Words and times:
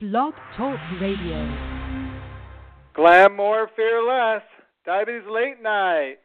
Blog 0.00 0.32
Talk 0.56 0.78
Radio. 1.00 1.42
Glam 2.94 3.34
more, 3.34 3.68
fear 3.74 4.00
less. 4.06 4.42
Diabetes 4.86 5.28
late 5.28 5.60
night. 5.60 6.18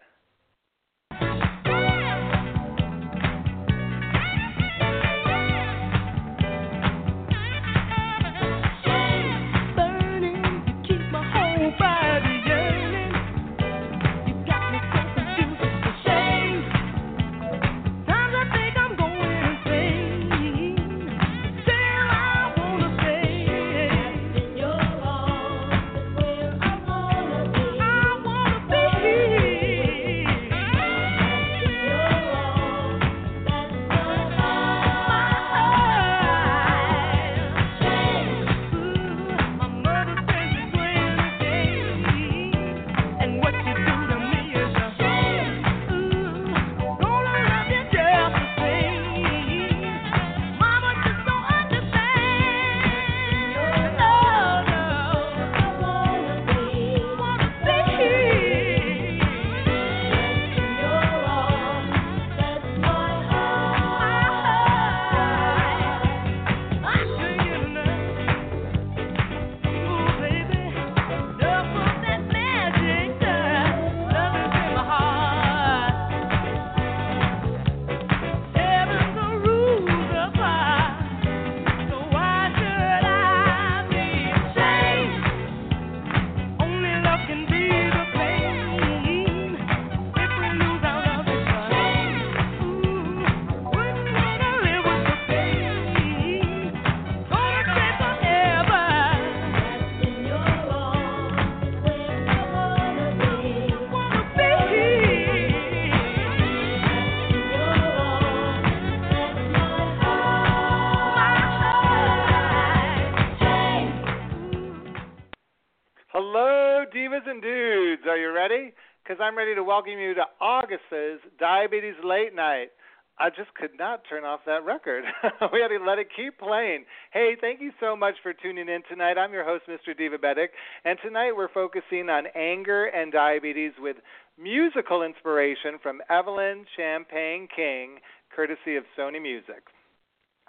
I'm 119.24 119.38
ready 119.38 119.56
to 119.56 119.64
welcome 119.64 119.94
you 119.94 120.14
to 120.16 120.26
August's 120.42 121.24
Diabetes 121.40 121.96
Late 122.04 122.36
Night. 122.36 122.72
I 123.18 123.30
just 123.30 123.54
could 123.56 123.70
not 123.80 124.02
turn 124.10 124.26
off 124.26 124.42
that 124.46 124.66
record. 124.66 125.06
we 125.54 125.62
had 125.62 125.70
to 125.70 125.80
let 125.80 125.98
it 125.98 126.08
keep 126.14 126.38
playing. 126.38 126.84
Hey, 127.14 127.38
thank 127.40 127.62
you 127.62 127.72
so 127.80 127.96
much 127.96 128.16
for 128.22 128.34
tuning 128.34 128.68
in 128.68 128.82
tonight. 128.90 129.18
I'm 129.18 129.32
your 129.32 129.46
host, 129.46 129.64
Mr. 129.70 129.98
Divabetic, 129.98 130.48
and 130.84 131.00
tonight 131.02 131.32
we're 131.32 131.54
focusing 131.54 132.10
on 132.10 132.26
anger 132.36 132.88
and 132.88 133.14
diabetes 133.14 133.72
with 133.80 133.96
musical 134.38 135.04
inspiration 135.04 135.80
from 135.82 136.02
Evelyn 136.10 136.66
Champagne 136.76 137.48
King, 137.56 138.00
courtesy 138.36 138.76
of 138.76 138.84
Sony 139.00 139.22
Music. 139.22 139.64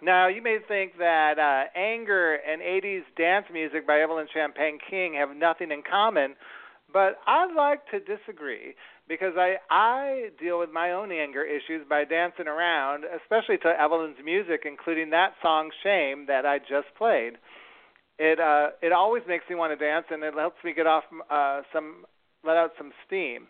Now, 0.03 0.27
you 0.27 0.43
may 0.43 0.59
think 0.67 0.99
that 0.99 1.39
uh, 1.39 1.79
anger 1.79 2.35
and 2.35 2.61
80s 2.61 3.03
dance 3.17 3.47
music 3.53 3.87
by 3.87 4.01
Evelyn 4.01 4.27
Champagne 4.35 4.79
King 4.91 5.15
have 5.15 5.37
nothing 5.37 5.71
in 5.71 5.85
common. 5.89 6.35
But 6.95 7.19
I'd 7.27 7.53
like 7.57 7.81
to 7.91 7.99
disagree 7.99 8.77
because 9.09 9.35
I 9.37 9.57
I 9.69 10.31
deal 10.41 10.61
with 10.61 10.71
my 10.73 10.93
own 10.93 11.11
anger 11.13 11.43
issues 11.45 11.85
by 11.91 12.05
dancing 12.05 12.47
around, 12.47 13.05
especially 13.05 13.59
to 13.59 13.69
Evelyn's 13.69 14.17
music, 14.25 14.63
including 14.65 15.11
that 15.11 15.33
song 15.43 15.71
"Shame" 15.83 16.25
that 16.29 16.47
I 16.47 16.61
just 16.61 16.89
played. 16.97 17.35
It 18.19 18.39
uh 18.39 18.69
it 18.81 18.93
always 18.93 19.25
makes 19.27 19.45
me 19.51 19.57
want 19.57 19.77
to 19.77 19.85
dance, 19.85 20.07
and 20.11 20.23
it 20.23 20.35
helps 20.35 20.63
me 20.65 20.73
get 20.73 20.87
off 20.87 21.05
uh 21.29 21.63
some 21.73 22.07
let 22.45 22.57
out 22.57 22.71
some 22.79 22.93
steam. 23.07 23.49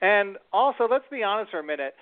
And 0.00 0.38
also, 0.52 0.86
let's 0.88 1.04
be 1.10 1.22
honest 1.24 1.50
for 1.50 1.58
a 1.58 1.64
minute. 1.64 1.94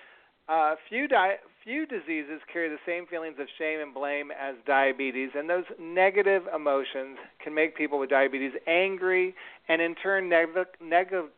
Uh, 0.48 0.75
few 0.88 1.06
di- 1.06 1.36
few 1.64 1.86
diseases 1.86 2.41
carry 2.53 2.69
the 2.69 2.78
same 2.84 3.06
feelings 3.06 3.36
of 3.38 3.47
shame 3.58 3.80
and 3.80 3.94
blame 3.94 4.30
as 4.30 4.56
diabetes, 4.66 5.30
and 5.34 5.48
those 5.48 5.64
negative 5.78 6.42
emotions 6.54 7.16
can 7.42 7.54
make 7.54 7.76
people 7.76 7.98
with 7.98 8.10
diabetes 8.10 8.53
angry 8.66 9.34
and 9.69 9.80
in 9.80 9.94
turn 9.94 10.28
neg- 10.28 10.48
neg- 10.80 11.30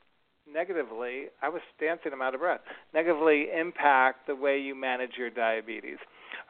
negatively, 0.51 1.27
I 1.43 1.49
was 1.49 1.63
dancing, 1.79 2.13
I'm 2.13 2.23
out 2.23 2.35
of 2.35 2.41
breath, 2.41 2.61
negatively 2.95 3.49
impact 3.55 4.27
the 4.27 4.35
way 4.35 4.59
you 4.59 4.75
manage 4.75 5.13
your 5.19 5.31
diabetes. 5.31 5.99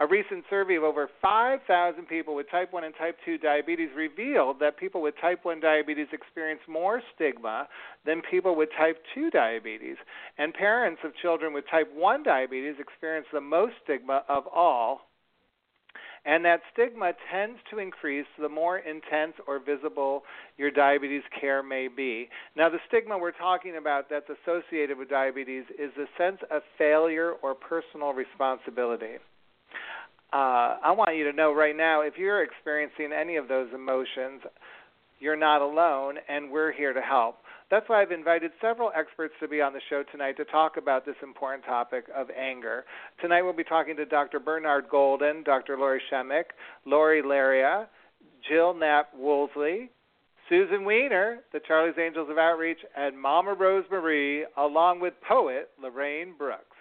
A 0.00 0.06
recent 0.06 0.44
survey 0.50 0.74
of 0.74 0.82
over 0.82 1.08
5,000 1.22 2.06
people 2.06 2.34
with 2.34 2.50
type 2.50 2.72
1 2.72 2.82
and 2.82 2.94
type 2.96 3.16
2 3.24 3.38
diabetes 3.38 3.90
revealed 3.96 4.58
that 4.58 4.76
people 4.76 5.00
with 5.00 5.14
type 5.20 5.44
1 5.44 5.60
diabetes 5.60 6.08
experience 6.12 6.60
more 6.68 7.00
stigma 7.14 7.68
than 8.04 8.20
people 8.28 8.56
with 8.56 8.70
type 8.76 8.98
2 9.14 9.30
diabetes. 9.30 9.96
And 10.36 10.52
parents 10.52 11.00
of 11.04 11.12
children 11.22 11.52
with 11.52 11.64
type 11.70 11.88
1 11.94 12.24
diabetes 12.24 12.74
experience 12.80 13.26
the 13.32 13.40
most 13.40 13.74
stigma 13.84 14.24
of 14.28 14.44
all 14.48 15.02
and 16.26 16.42
that 16.44 16.60
stigma 16.72 17.12
tends 17.30 17.58
to 17.70 17.78
increase 17.78 18.26
the 18.40 18.48
more 18.48 18.78
intense 18.78 19.34
or 19.46 19.58
visible 19.58 20.22
your 20.56 20.70
diabetes 20.70 21.22
care 21.38 21.62
may 21.62 21.86
be. 21.86 22.30
Now, 22.56 22.70
the 22.70 22.78
stigma 22.88 23.18
we're 23.18 23.32
talking 23.32 23.76
about 23.76 24.08
that's 24.08 24.30
associated 24.30 24.96
with 24.96 25.10
diabetes 25.10 25.64
is 25.78 25.90
the 25.96 26.06
sense 26.16 26.38
of 26.50 26.62
failure 26.78 27.32
or 27.42 27.54
personal 27.54 28.14
responsibility 28.14 29.18
uh, 30.34 30.78
I 30.82 30.90
want 30.90 31.16
you 31.16 31.30
to 31.30 31.32
know 31.32 31.54
right 31.54 31.76
now 31.76 32.00
if 32.00 32.14
you're 32.18 32.42
experiencing 32.42 33.10
any 33.12 33.36
of 33.36 33.46
those 33.46 33.68
emotions, 33.72 34.42
you're 35.20 35.36
not 35.36 35.62
alone, 35.62 36.16
and 36.28 36.50
we're 36.50 36.72
here 36.72 36.92
to 36.92 37.00
help. 37.00 37.36
That's 37.70 37.88
why 37.88 38.02
I've 38.02 38.10
invited 38.10 38.50
several 38.60 38.90
experts 38.96 39.32
to 39.40 39.46
be 39.46 39.60
on 39.60 39.72
the 39.72 39.80
show 39.88 40.02
tonight 40.10 40.36
to 40.38 40.44
talk 40.44 40.76
about 40.76 41.06
this 41.06 41.14
important 41.22 41.64
topic 41.64 42.06
of 42.14 42.26
anger. 42.30 42.84
Tonight 43.22 43.42
we'll 43.42 43.52
be 43.52 43.62
talking 43.62 43.94
to 43.96 44.04
Dr. 44.04 44.40
Bernard 44.40 44.86
Golden, 44.90 45.44
Dr. 45.44 45.78
Lori 45.78 46.02
Shemek, 46.12 46.46
Lori 46.84 47.22
Laria, 47.22 47.86
Jill 48.48 48.74
Knapp 48.74 49.14
Woolsey, 49.16 49.88
Susan 50.48 50.84
Weiner, 50.84 51.38
the 51.52 51.60
Charlie's 51.66 51.94
Angels 51.96 52.28
of 52.28 52.38
Outreach, 52.38 52.80
and 52.96 53.18
Mama 53.18 53.54
Rose 53.54 53.84
Marie, 53.88 54.44
along 54.58 55.00
with 55.00 55.14
poet 55.26 55.70
Lorraine 55.80 56.34
Brooks. 56.36 56.73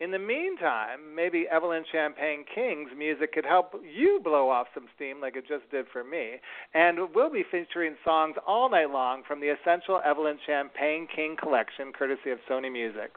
In 0.00 0.12
the 0.12 0.18
meantime, 0.18 1.14
maybe 1.14 1.44
Evelyn 1.52 1.84
Champagne 1.92 2.46
King's 2.54 2.88
music 2.96 3.34
could 3.34 3.44
help 3.44 3.74
you 3.84 4.18
blow 4.24 4.48
off 4.48 4.68
some 4.72 4.86
steam 4.96 5.20
like 5.20 5.36
it 5.36 5.44
just 5.46 5.70
did 5.70 5.84
for 5.92 6.02
me. 6.02 6.36
And 6.72 6.98
we'll 7.14 7.30
be 7.30 7.44
featuring 7.50 7.96
songs 8.02 8.36
all 8.46 8.70
night 8.70 8.90
long 8.90 9.22
from 9.28 9.40
the 9.40 9.48
Essential 9.48 10.00
Evelyn 10.02 10.38
Champagne 10.46 11.06
King 11.14 11.36
collection, 11.38 11.92
courtesy 11.92 12.30
of 12.30 12.38
Sony 12.48 12.72
Music. 12.72 13.12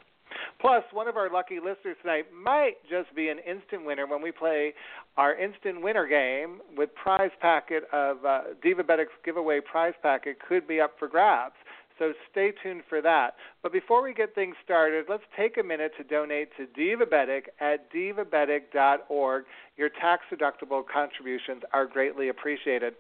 Plus, 0.59 0.83
one 0.91 1.07
of 1.07 1.15
our 1.15 1.31
lucky 1.31 1.59
listeners 1.59 1.95
tonight 2.01 2.25
might 2.33 2.75
just 2.89 3.15
be 3.15 3.29
an 3.29 3.39
instant 3.39 3.85
winner 3.85 4.05
when 4.05 4.21
we 4.21 4.31
play 4.31 4.73
our 5.15 5.35
instant 5.35 5.81
winner 5.81 6.05
game 6.05 6.59
with 6.75 6.93
prize 6.95 7.31
packet 7.39 7.83
of 7.93 8.25
uh, 8.25 8.41
Divabetic's 8.61 9.13
giveaway 9.23 9.61
prize 9.61 9.93
packet 10.01 10.37
could 10.45 10.67
be 10.67 10.81
up 10.81 10.95
for 10.99 11.07
grabs. 11.07 11.55
So 11.99 12.13
stay 12.31 12.51
tuned 12.63 12.83
for 12.89 13.01
that. 13.01 13.35
But 13.61 13.71
before 13.71 14.03
we 14.03 14.13
get 14.13 14.35
things 14.35 14.55
started, 14.63 15.05
let's 15.09 15.23
take 15.37 15.57
a 15.57 15.63
minute 15.63 15.91
to 15.97 16.03
donate 16.03 16.49
to 16.57 16.65
Divabetic 16.65 17.43
at 17.59 17.91
divabetic.org. 17.93 19.45
Your 19.77 19.89
tax 19.89 20.23
deductible 20.31 20.83
contributions 20.91 21.63
are 21.73 21.85
greatly 21.85 22.29
appreciated. 22.29 22.93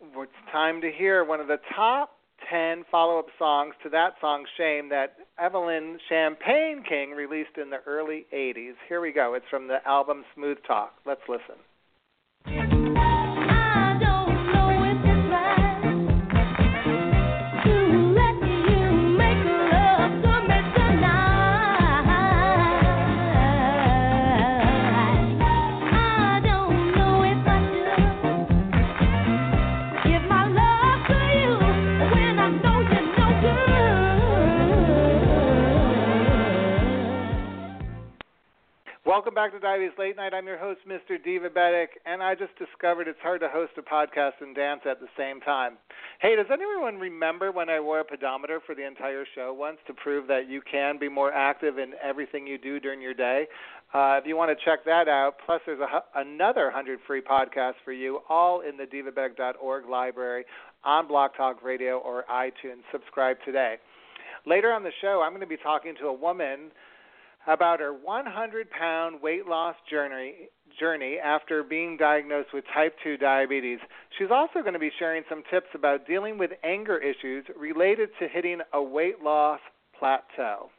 It's 0.00 0.32
time 0.52 0.80
to 0.82 0.90
hear 0.90 1.24
one 1.24 1.40
of 1.40 1.46
the 1.46 1.58
top 1.74 2.12
10 2.50 2.84
follow 2.90 3.18
up 3.18 3.26
songs 3.38 3.74
to 3.82 3.88
that 3.90 4.14
song, 4.20 4.44
Shame, 4.56 4.88
that 4.90 5.16
Evelyn 5.38 5.98
Champagne 6.08 6.82
King 6.86 7.10
released 7.10 7.56
in 7.60 7.70
the 7.70 7.78
early 7.86 8.26
80s. 8.32 8.74
Here 8.88 9.00
we 9.00 9.12
go. 9.12 9.34
It's 9.34 9.46
from 9.50 9.68
the 9.68 9.86
album 9.86 10.24
Smooth 10.34 10.58
Talk. 10.66 10.94
Let's 11.04 11.22
listen. 11.28 11.56
Welcome 39.16 39.32
back 39.32 39.52
to 39.52 39.58
Diabetes 39.58 39.96
Late 39.98 40.14
Night. 40.14 40.34
I'm 40.34 40.46
your 40.46 40.58
host, 40.58 40.80
Mr. 40.86 41.16
Diva 41.24 41.48
Divabetic, 41.48 41.86
and 42.04 42.22
I 42.22 42.34
just 42.34 42.52
discovered 42.58 43.08
it's 43.08 43.18
hard 43.22 43.40
to 43.40 43.48
host 43.48 43.72
a 43.78 43.80
podcast 43.80 44.42
and 44.42 44.54
dance 44.54 44.82
at 44.84 45.00
the 45.00 45.06
same 45.16 45.40
time. 45.40 45.78
Hey, 46.20 46.36
does 46.36 46.44
anyone 46.52 46.98
remember 46.98 47.50
when 47.50 47.70
I 47.70 47.80
wore 47.80 48.00
a 48.00 48.04
pedometer 48.04 48.60
for 48.66 48.74
the 48.74 48.86
entire 48.86 49.24
show 49.34 49.54
once 49.54 49.78
to 49.86 49.94
prove 49.94 50.26
that 50.28 50.50
you 50.50 50.60
can 50.70 50.98
be 50.98 51.08
more 51.08 51.32
active 51.32 51.78
in 51.78 51.94
everything 52.04 52.46
you 52.46 52.58
do 52.58 52.78
during 52.78 53.00
your 53.00 53.14
day? 53.14 53.46
Uh, 53.94 54.18
if 54.20 54.26
you 54.26 54.36
want 54.36 54.50
to 54.50 54.64
check 54.66 54.84
that 54.84 55.08
out, 55.08 55.36
plus 55.46 55.62
there's 55.64 55.80
a, 55.80 56.20
another 56.20 56.64
100 56.64 56.98
free 57.06 57.22
podcasts 57.22 57.80
for 57.86 57.92
you, 57.92 58.20
all 58.28 58.60
in 58.60 58.76
the 58.76 58.84
divabetic.org 58.84 59.88
library 59.88 60.44
on 60.84 61.08
Blog 61.08 61.30
Talk 61.34 61.64
Radio 61.64 62.00
or 62.00 62.26
iTunes. 62.30 62.82
Subscribe 62.92 63.38
today. 63.46 63.76
Later 64.44 64.74
on 64.74 64.82
the 64.82 64.92
show, 65.00 65.22
I'm 65.24 65.30
going 65.30 65.40
to 65.40 65.46
be 65.46 65.56
talking 65.56 65.94
to 66.00 66.08
a 66.08 66.12
woman 66.12 66.70
about 67.46 67.80
her 67.80 67.92
100 67.92 68.70
pound 68.70 69.22
weight 69.22 69.46
loss 69.46 69.76
journey 69.90 70.48
journey 70.78 71.16
after 71.22 71.62
being 71.62 71.96
diagnosed 71.96 72.48
with 72.52 72.64
type 72.74 72.94
2 73.02 73.16
diabetes. 73.16 73.78
She's 74.18 74.28
also 74.30 74.60
going 74.60 74.74
to 74.74 74.78
be 74.78 74.90
sharing 74.98 75.22
some 75.28 75.42
tips 75.50 75.68
about 75.74 76.06
dealing 76.06 76.36
with 76.38 76.50
anger 76.62 76.98
issues 76.98 77.46
related 77.58 78.10
to 78.20 78.28
hitting 78.28 78.60
a 78.72 78.82
weight 78.82 79.22
loss 79.22 79.60
plateau. 79.98 80.70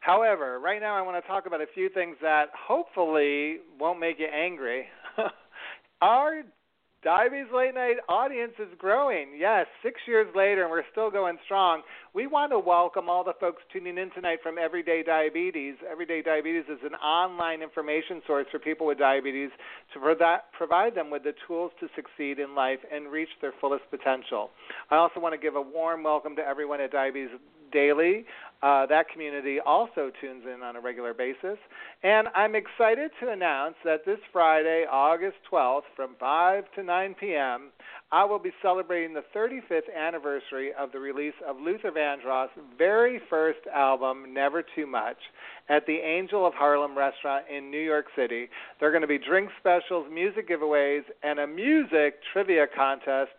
However, 0.00 0.60
right 0.60 0.80
now 0.80 0.96
I 0.96 1.02
want 1.02 1.22
to 1.22 1.28
talk 1.28 1.46
about 1.46 1.60
a 1.60 1.66
few 1.74 1.88
things 1.88 2.16
that 2.22 2.50
hopefully 2.56 3.56
won't 3.80 3.98
make 3.98 4.18
you 4.20 4.28
angry. 4.32 4.86
Our 6.00 6.42
Diabetes 7.04 7.46
Late 7.54 7.74
Night 7.74 7.94
audience 8.08 8.54
is 8.58 8.66
growing. 8.76 9.28
Yes, 9.38 9.66
six 9.84 10.00
years 10.08 10.26
later, 10.34 10.62
and 10.62 10.70
we're 10.70 10.82
still 10.90 11.12
going 11.12 11.38
strong. 11.44 11.82
We 12.12 12.26
want 12.26 12.50
to 12.50 12.58
welcome 12.58 13.08
all 13.08 13.22
the 13.22 13.34
folks 13.38 13.62
tuning 13.72 13.98
in 13.98 14.10
tonight 14.10 14.40
from 14.42 14.58
Everyday 14.58 15.04
Diabetes. 15.04 15.76
Everyday 15.88 16.22
Diabetes 16.22 16.64
is 16.68 16.80
an 16.82 16.94
online 16.94 17.62
information 17.62 18.20
source 18.26 18.46
for 18.50 18.58
people 18.58 18.84
with 18.84 18.98
diabetes 18.98 19.50
to 19.94 20.00
provide 20.00 20.96
them 20.96 21.08
with 21.08 21.22
the 21.22 21.34
tools 21.46 21.70
to 21.78 21.86
succeed 21.94 22.40
in 22.40 22.56
life 22.56 22.80
and 22.92 23.12
reach 23.12 23.28
their 23.40 23.52
fullest 23.60 23.84
potential. 23.90 24.50
I 24.90 24.96
also 24.96 25.20
want 25.20 25.34
to 25.34 25.40
give 25.40 25.54
a 25.54 25.62
warm 25.62 26.02
welcome 26.02 26.34
to 26.34 26.42
everyone 26.42 26.80
at 26.80 26.90
Diabetes 26.90 27.30
Daily. 27.72 28.24
Uh, 28.60 28.86
that 28.86 29.08
community 29.08 29.58
also 29.64 30.10
tunes 30.20 30.42
in 30.52 30.62
on 30.62 30.74
a 30.74 30.80
regular 30.80 31.14
basis. 31.14 31.58
And 32.02 32.26
I'm 32.34 32.56
excited 32.56 33.12
to 33.22 33.30
announce 33.30 33.76
that 33.84 34.04
this 34.04 34.18
Friday, 34.32 34.84
August 34.90 35.36
12th, 35.50 35.82
from 35.94 36.16
5 36.18 36.64
to 36.74 36.82
9 36.82 37.14
p.m., 37.20 37.70
I 38.10 38.24
will 38.24 38.40
be 38.40 38.50
celebrating 38.60 39.14
the 39.14 39.22
35th 39.36 39.94
anniversary 39.96 40.72
of 40.76 40.90
the 40.90 40.98
release 40.98 41.34
of 41.46 41.56
Luther 41.60 41.92
Vandross' 41.92 42.48
very 42.76 43.20
first 43.30 43.60
album, 43.72 44.34
Never 44.34 44.64
Too 44.74 44.86
Much, 44.86 45.18
at 45.68 45.86
the 45.86 45.98
Angel 45.98 46.44
of 46.44 46.54
Harlem 46.54 46.98
restaurant 46.98 47.44
in 47.54 47.70
New 47.70 47.80
York 47.80 48.06
City. 48.16 48.48
There 48.80 48.88
are 48.88 48.92
going 48.92 49.02
to 49.02 49.08
be 49.08 49.18
drink 49.18 49.50
specials, 49.60 50.06
music 50.12 50.48
giveaways, 50.48 51.02
and 51.22 51.38
a 51.38 51.46
music 51.46 52.14
trivia 52.32 52.66
contest 52.74 53.30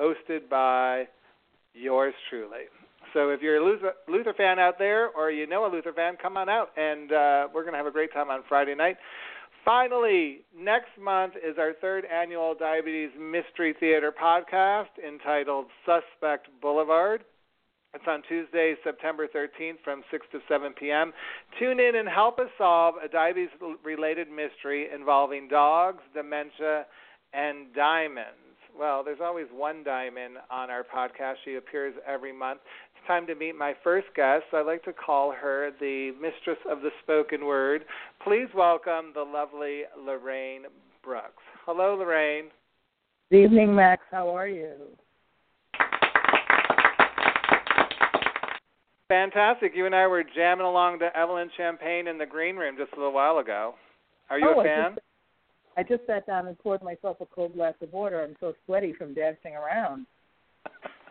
hosted 0.00 0.48
by 0.48 1.08
yours 1.74 2.14
truly. 2.30 2.68
So 3.12 3.30
if 3.30 3.42
you're 3.42 3.56
a 3.56 3.64
Luther, 3.64 3.92
Luther 4.08 4.34
fan 4.34 4.58
out 4.58 4.78
there, 4.78 5.08
or 5.10 5.30
you 5.30 5.46
know 5.46 5.66
a 5.66 5.70
Luther 5.70 5.92
fan, 5.92 6.16
come 6.20 6.36
on 6.36 6.48
out, 6.48 6.70
and 6.76 7.12
uh, 7.12 7.48
we're 7.52 7.62
going 7.62 7.72
to 7.72 7.78
have 7.78 7.86
a 7.86 7.90
great 7.90 8.12
time 8.12 8.30
on 8.30 8.42
Friday 8.48 8.74
night. 8.74 8.96
Finally, 9.64 10.40
next 10.56 10.90
month 11.00 11.34
is 11.36 11.56
our 11.58 11.72
third 11.80 12.04
annual 12.04 12.54
Diabetes 12.58 13.10
Mystery 13.18 13.74
Theater 13.78 14.12
podcast 14.12 14.88
entitled 15.06 15.66
Suspect 15.86 16.48
Boulevard. 16.60 17.22
It's 17.94 18.04
on 18.08 18.22
Tuesday, 18.26 18.74
September 18.82 19.28
13th 19.28 19.76
from 19.84 20.02
6 20.10 20.26
to 20.32 20.38
7 20.48 20.72
p.m. 20.72 21.12
Tune 21.60 21.78
in 21.78 21.96
and 21.96 22.08
help 22.08 22.38
us 22.38 22.48
solve 22.56 22.94
a 23.04 23.06
diabetes 23.06 23.50
related 23.84 24.28
mystery 24.30 24.88
involving 24.92 25.46
dogs, 25.46 26.02
dementia, 26.14 26.86
and 27.34 27.72
diamonds. 27.74 28.38
Well, 28.76 29.04
there's 29.04 29.20
always 29.22 29.46
one 29.52 29.84
diamond 29.84 30.38
on 30.50 30.70
our 30.70 30.82
podcast. 30.82 31.34
She 31.44 31.56
appears 31.56 31.94
every 32.06 32.32
month 32.32 32.60
time 33.06 33.26
to 33.26 33.34
meet 33.34 33.56
my 33.56 33.74
first 33.82 34.06
guest. 34.14 34.44
I'd 34.52 34.66
like 34.66 34.82
to 34.84 34.92
call 34.92 35.32
her 35.32 35.70
the 35.80 36.12
mistress 36.20 36.58
of 36.70 36.80
the 36.80 36.90
spoken 37.02 37.44
word. 37.44 37.84
Please 38.24 38.48
welcome 38.54 39.12
the 39.14 39.22
lovely 39.22 39.82
Lorraine 39.98 40.62
Brooks. 41.02 41.42
Hello, 41.66 41.96
Lorraine. 41.96 42.46
Good 43.30 43.44
evening, 43.44 43.74
Max. 43.74 44.02
How 44.10 44.28
are 44.34 44.48
you? 44.48 44.72
Fantastic. 49.08 49.72
You 49.74 49.86
and 49.86 49.94
I 49.94 50.06
were 50.06 50.24
jamming 50.24 50.66
along 50.66 51.00
to 51.00 51.16
Evelyn 51.16 51.50
Champagne 51.56 52.08
in 52.08 52.18
the 52.18 52.26
green 52.26 52.56
room 52.56 52.76
just 52.78 52.92
a 52.94 52.96
little 52.96 53.12
while 53.12 53.38
ago. 53.38 53.74
Are 54.30 54.38
you 54.38 54.54
oh, 54.56 54.60
a 54.60 54.64
fan? 54.64 54.80
I 54.80 54.88
just, 54.88 55.00
I 55.76 55.82
just 55.82 56.06
sat 56.06 56.26
down 56.26 56.46
and 56.46 56.58
poured 56.58 56.82
myself 56.82 57.18
a 57.20 57.26
cold 57.26 57.54
glass 57.54 57.74
of 57.82 57.92
water. 57.92 58.22
I'm 58.22 58.36
so 58.40 58.54
sweaty 58.64 58.94
from 58.94 59.12
dancing 59.12 59.54
around. 59.54 60.06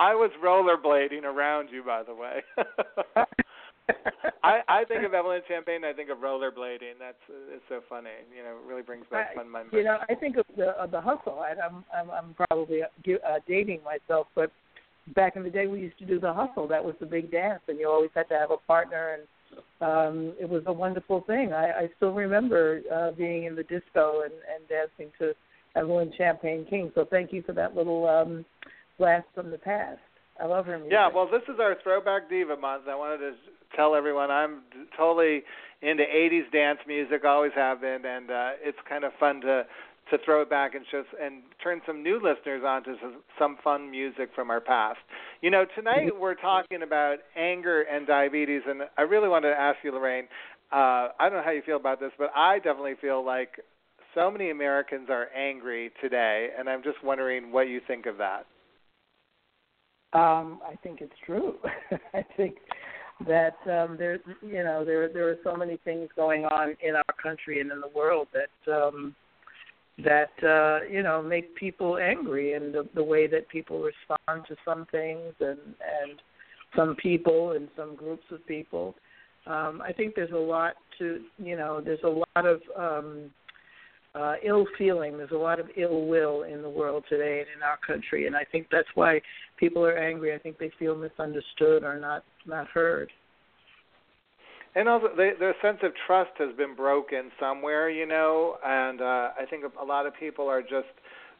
I 0.00 0.14
was 0.14 0.30
rollerblading 0.42 1.24
around 1.24 1.68
you, 1.70 1.84
by 1.84 2.02
the 2.02 2.14
way. 2.14 2.40
I 4.42 4.60
I 4.66 4.84
think 4.88 5.04
of 5.04 5.12
Evelyn 5.12 5.42
Champagne. 5.46 5.84
I 5.84 5.92
think 5.92 6.08
of 6.08 6.18
rollerblading. 6.18 6.96
That's 6.98 7.18
it's 7.28 7.62
so 7.68 7.82
funny. 7.86 8.08
You 8.34 8.42
know, 8.42 8.56
it 8.56 8.66
really 8.66 8.82
brings 8.82 9.04
back 9.10 9.34
fun 9.34 9.50
memories. 9.50 9.72
You 9.72 9.84
know, 9.84 9.98
I 10.08 10.14
think 10.14 10.38
of 10.38 10.46
the 10.56 10.68
of 10.70 10.90
the 10.90 11.00
hustle. 11.02 11.40
I, 11.40 11.52
I'm 11.60 11.84
I'm 11.94 12.10
I'm 12.10 12.34
probably 12.34 12.82
uh, 12.82 12.86
dating 13.46 13.80
myself, 13.84 14.28
but 14.34 14.50
back 15.14 15.36
in 15.36 15.42
the 15.42 15.50
day 15.50 15.66
we 15.66 15.80
used 15.80 15.98
to 15.98 16.06
do 16.06 16.18
the 16.18 16.32
hustle. 16.32 16.66
That 16.66 16.82
was 16.82 16.94
the 16.98 17.06
big 17.06 17.30
dance, 17.30 17.60
and 17.68 17.78
you 17.78 17.86
always 17.86 18.10
had 18.14 18.28
to 18.30 18.38
have 18.38 18.50
a 18.50 18.56
partner, 18.56 19.18
and 19.18 19.22
um 19.82 20.32
it 20.40 20.48
was 20.48 20.62
a 20.66 20.72
wonderful 20.72 21.22
thing. 21.26 21.52
I, 21.52 21.72
I 21.72 21.90
still 21.96 22.12
remember 22.12 22.80
uh, 22.90 23.10
being 23.10 23.44
in 23.44 23.54
the 23.54 23.64
disco 23.64 24.22
and 24.22 24.32
and 24.32 24.66
dancing 24.68 25.12
to 25.18 25.34
Evelyn 25.76 26.10
Champagne 26.16 26.64
King. 26.70 26.90
So 26.94 27.04
thank 27.10 27.34
you 27.34 27.42
for 27.42 27.52
that 27.52 27.76
little. 27.76 28.08
um 28.08 28.46
blast 29.00 29.26
from 29.34 29.50
the 29.50 29.58
past. 29.58 29.98
I 30.38 30.46
love 30.46 30.66
her 30.66 30.78
music. 30.78 30.92
Yeah, 30.92 31.08
well, 31.12 31.28
this 31.30 31.42
is 31.52 31.58
our 31.58 31.74
Throwback 31.82 32.28
Diva 32.30 32.56
month. 32.56 32.84
I 32.88 32.94
wanted 32.94 33.18
to 33.18 33.32
tell 33.74 33.94
everyone 33.94 34.30
I'm 34.30 34.62
totally 34.96 35.42
into 35.82 36.04
80s 36.04 36.52
dance 36.52 36.78
music, 36.86 37.24
always 37.24 37.52
have 37.56 37.80
been, 37.80 38.04
and 38.04 38.30
uh, 38.30 38.50
it's 38.62 38.78
kind 38.88 39.02
of 39.04 39.12
fun 39.18 39.40
to 39.40 39.64
to 40.10 40.18
throw 40.24 40.42
it 40.42 40.50
back 40.50 40.74
and 40.74 40.84
just 40.90 41.06
and 41.22 41.42
turn 41.62 41.80
some 41.86 42.02
new 42.02 42.16
listeners 42.16 42.62
onto 42.66 42.96
some, 43.00 43.22
some 43.38 43.56
fun 43.62 43.90
music 43.90 44.30
from 44.34 44.50
our 44.50 44.60
past. 44.60 44.98
You 45.40 45.50
know, 45.50 45.64
tonight 45.76 46.08
mm-hmm. 46.12 46.20
we're 46.20 46.34
talking 46.34 46.82
about 46.82 47.18
anger 47.36 47.82
and 47.82 48.06
diabetes, 48.06 48.62
and 48.66 48.82
I 48.98 49.02
really 49.02 49.28
wanted 49.28 49.50
to 49.50 49.56
ask 49.56 49.78
you, 49.84 49.92
Lorraine. 49.92 50.24
Uh, 50.72 51.14
I 51.18 51.28
don't 51.28 51.34
know 51.34 51.42
how 51.44 51.52
you 51.52 51.62
feel 51.64 51.76
about 51.76 52.00
this, 52.00 52.12
but 52.18 52.30
I 52.34 52.56
definitely 52.56 52.94
feel 53.00 53.24
like 53.24 53.60
so 54.14 54.30
many 54.30 54.50
Americans 54.50 55.08
are 55.10 55.28
angry 55.36 55.90
today, 56.00 56.48
and 56.58 56.68
I'm 56.68 56.82
just 56.82 57.02
wondering 57.04 57.52
what 57.52 57.68
you 57.68 57.80
think 57.86 58.06
of 58.06 58.18
that. 58.18 58.46
Um, 60.12 60.60
I 60.66 60.74
think 60.82 61.00
it's 61.00 61.12
true. 61.24 61.54
I 62.14 62.24
think 62.36 62.56
that 63.26 63.56
um, 63.66 63.96
there, 63.96 64.18
you 64.42 64.64
know, 64.64 64.84
there 64.84 65.08
there 65.12 65.28
are 65.28 65.36
so 65.44 65.56
many 65.56 65.78
things 65.84 66.08
going 66.16 66.44
on 66.46 66.76
in 66.82 66.96
our 66.96 67.14
country 67.22 67.60
and 67.60 67.70
in 67.70 67.80
the 67.80 67.90
world 67.94 68.28
that 68.32 68.72
um, 68.72 69.14
that 70.04 70.30
uh, 70.42 70.84
you 70.90 71.02
know 71.02 71.22
make 71.22 71.54
people 71.54 71.98
angry, 71.98 72.54
and 72.54 72.74
the, 72.74 72.88
the 72.94 73.02
way 73.02 73.26
that 73.26 73.48
people 73.48 73.80
respond 73.80 74.46
to 74.48 74.56
some 74.64 74.86
things 74.90 75.34
and 75.40 75.58
and 75.58 76.20
some 76.76 76.96
people 76.96 77.52
and 77.52 77.68
some 77.76 77.94
groups 77.94 78.24
of 78.30 78.44
people. 78.46 78.94
Um, 79.46 79.82
I 79.82 79.92
think 79.92 80.14
there's 80.14 80.32
a 80.32 80.36
lot 80.36 80.74
to 80.98 81.20
you 81.38 81.56
know 81.56 81.80
there's 81.80 82.02
a 82.04 82.08
lot 82.08 82.46
of 82.46 82.60
um, 82.76 83.30
uh, 84.14 84.34
ill 84.44 84.66
feeling. 84.76 85.16
There's 85.16 85.30
a 85.30 85.36
lot 85.36 85.60
of 85.60 85.66
ill 85.76 86.06
will 86.06 86.42
in 86.42 86.62
the 86.62 86.68
world 86.68 87.04
today 87.08 87.40
and 87.40 87.48
in 87.56 87.62
our 87.62 87.78
country, 87.86 88.26
and 88.26 88.36
I 88.36 88.44
think 88.50 88.66
that's 88.70 88.88
why 88.94 89.20
people 89.56 89.84
are 89.84 89.96
angry. 89.96 90.34
I 90.34 90.38
think 90.38 90.58
they 90.58 90.70
feel 90.78 90.96
misunderstood 90.96 91.84
or 91.84 91.98
not 91.98 92.24
not 92.46 92.66
heard. 92.68 93.10
And 94.74 94.88
also, 94.88 95.08
their 95.16 95.54
sense 95.60 95.78
of 95.82 95.92
trust 96.06 96.30
has 96.38 96.54
been 96.56 96.76
broken 96.76 97.30
somewhere, 97.40 97.90
you 97.90 98.06
know. 98.06 98.56
And 98.64 99.00
uh, 99.00 99.30
I 99.38 99.44
think 99.48 99.64
a 99.80 99.84
lot 99.84 100.06
of 100.06 100.12
people 100.14 100.46
are 100.46 100.62
just 100.62 100.86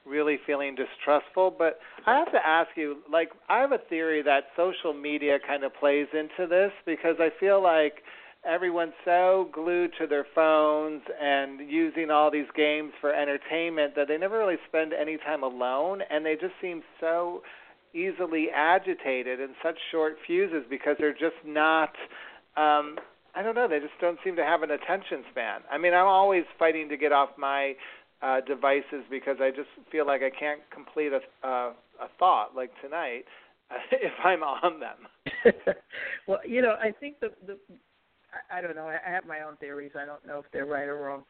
really 0.05 0.39
feeling 0.47 0.75
distrustful. 0.75 1.55
But 1.57 1.79
I 2.07 2.19
have 2.19 2.33
to 2.33 2.45
ask 2.45 2.71
you, 2.77 2.99
like, 3.11 3.29
I 3.49 3.61
have 3.61 3.71
a 3.71 3.79
theory 3.89 4.23
that 4.23 4.45
social 4.57 4.93
media 4.93 5.39
kind 5.47 5.62
of 5.62 5.73
plays 5.75 6.09
into 6.12 6.49
this 6.49 6.73
because 6.87 7.17
I 7.21 7.29
feel 7.39 7.62
like 7.62 8.03
everyone's 8.44 8.94
so 9.04 9.49
glued 9.52 9.92
to 9.99 10.06
their 10.06 10.26
phones 10.35 11.02
and 11.20 11.61
using 11.70 12.11
all 12.11 12.30
these 12.30 12.47
games 12.56 12.92
for 13.00 13.12
entertainment 13.12 13.94
that 13.97 14.09
they 14.09 14.16
never 14.16 14.38
really 14.38 14.56
spend 14.68 14.92
any 14.92 15.18
time 15.18 15.42
alone 15.42 16.00
and 16.11 16.25
they 16.25 16.35
just 16.35 16.54
seem 16.61 16.82
so 17.00 17.42
easily 17.92 18.49
agitated 18.54 19.40
in 19.40 19.50
such 19.62 19.76
short 19.90 20.16
fuses 20.26 20.64
because 20.70 20.97
they're 20.99 21.12
just 21.12 21.37
not 21.44 21.90
um 22.56 22.97
I 23.32 23.42
don't 23.42 23.54
know, 23.54 23.68
they 23.68 23.78
just 23.78 23.92
don't 24.00 24.18
seem 24.25 24.35
to 24.37 24.44
have 24.44 24.64
an 24.64 24.73
attention 24.73 25.23
span. 25.30 25.61
I 25.70 25.78
mean, 25.78 25.94
I'm 25.94 26.06
always 26.06 26.42
fighting 26.59 26.88
to 26.88 26.97
get 26.97 27.12
off 27.12 27.30
my 27.37 27.75
uh 28.23 28.40
devices 28.40 29.04
because 29.11 29.37
I 29.40 29.50
just 29.50 29.68
feel 29.92 30.06
like 30.06 30.23
I 30.23 30.30
can't 30.30 30.61
complete 30.73 31.12
a 31.12 31.20
uh, 31.47 31.73
a 32.00 32.09
thought 32.18 32.56
like 32.56 32.70
tonight 32.82 33.25
if 33.92 34.12
I'm 34.25 34.42
on 34.42 34.80
them. 34.80 35.44
well, 36.26 36.40
you 36.47 36.62
know, 36.62 36.76
I 36.82 36.92
think 36.92 37.20
the 37.20 37.28
the 37.47 37.59
I, 38.32 38.58
I 38.58 38.60
don't 38.60 38.76
know. 38.76 38.88
I 38.88 39.10
have 39.10 39.26
my 39.26 39.40
own 39.40 39.56
theories. 39.56 39.92
I 39.94 40.04
don't 40.04 40.25
know 40.26 40.38
if 40.38 40.46
they're 40.52 40.66
right 40.66 40.88
or 40.88 40.96
wrong. 40.96 41.25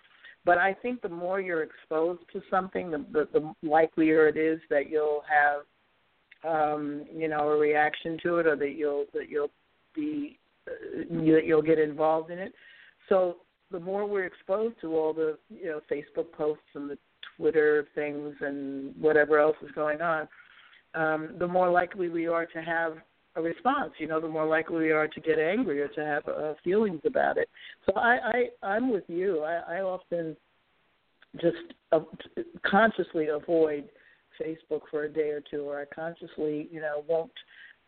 But 0.45 0.59
I 0.59 0.73
think 0.73 1.03
the 1.03 1.09
more 1.09 1.41
you're 1.41 1.63
exposed 1.63 2.23
to 2.33 2.41
something, 2.51 2.91
the, 2.91 3.05
the, 3.13 3.29
the 3.33 3.55
likelier 3.69 4.29
it 4.29 4.37
is 4.37 4.59
that 4.71 4.89
you'll 4.89 5.23
have, 5.29 5.63
um, 6.51 7.05
you 7.15 7.29
know, 7.29 7.51
a 7.51 7.59
reaction 7.59 8.19
to 8.23 8.37
it, 8.39 8.47
or 8.47 8.57
that 8.57 8.75
you'll 8.77 9.05
that 9.13 9.29
you'll 9.29 9.51
be 9.95 10.39
uh, 10.67 10.71
that 11.09 11.43
you'll 11.45 11.61
get 11.63 11.79
involved 11.79 12.31
in 12.31 12.39
it. 12.39 12.55
So 13.09 13.37
the 13.71 13.81
more 13.81 14.07
we're 14.07 14.25
exposed 14.25 14.77
to 14.81 14.97
all 14.97 15.13
the 15.13 15.39
you 15.51 15.67
know 15.67 15.81
Facebook 15.91 16.33
posts 16.33 16.65
and 16.75 16.89
the 16.89 16.99
Twitter 17.37 17.87
things 17.95 18.35
and 18.41 18.95
whatever 18.99 19.39
else 19.39 19.57
is 19.63 19.71
going 19.73 20.01
on, 20.01 20.27
um, 20.95 21.35
the 21.39 21.47
more 21.47 21.71
likely 21.71 22.09
we 22.09 22.27
are 22.27 22.47
to 22.47 22.63
have 22.63 22.95
a 23.37 23.43
response. 23.43 23.93
You 23.99 24.09
know, 24.09 24.21
the 24.21 24.29
more 24.29 24.47
likely 24.47 24.79
we 24.79 24.91
are 24.91 25.09
to 25.09 25.21
get 25.21 25.39
angry 25.39 25.81
or 25.81 25.89
to 25.89 26.05
have 26.05 26.27
uh, 26.29 26.55
feelings 26.65 27.01
about 27.07 27.37
it. 27.39 27.49
So 27.87 27.93
I, 27.97 28.19
I 28.63 28.67
I'm 28.67 28.91
with 28.91 29.05
you. 29.09 29.41
I, 29.41 29.79
I 29.79 29.81
often 29.81 30.37
just 31.41 31.57
uh, 31.93 32.01
consciously 32.65 33.29
avoid 33.29 33.89
Facebook 34.41 34.83
for 34.91 35.05
a 35.05 35.09
day 35.09 35.31
or 35.31 35.43
two, 35.49 35.63
or 35.63 35.81
I 35.81 35.85
consciously, 35.95 36.69
you 36.73 36.81
know, 36.81 37.05
won't 37.09 37.31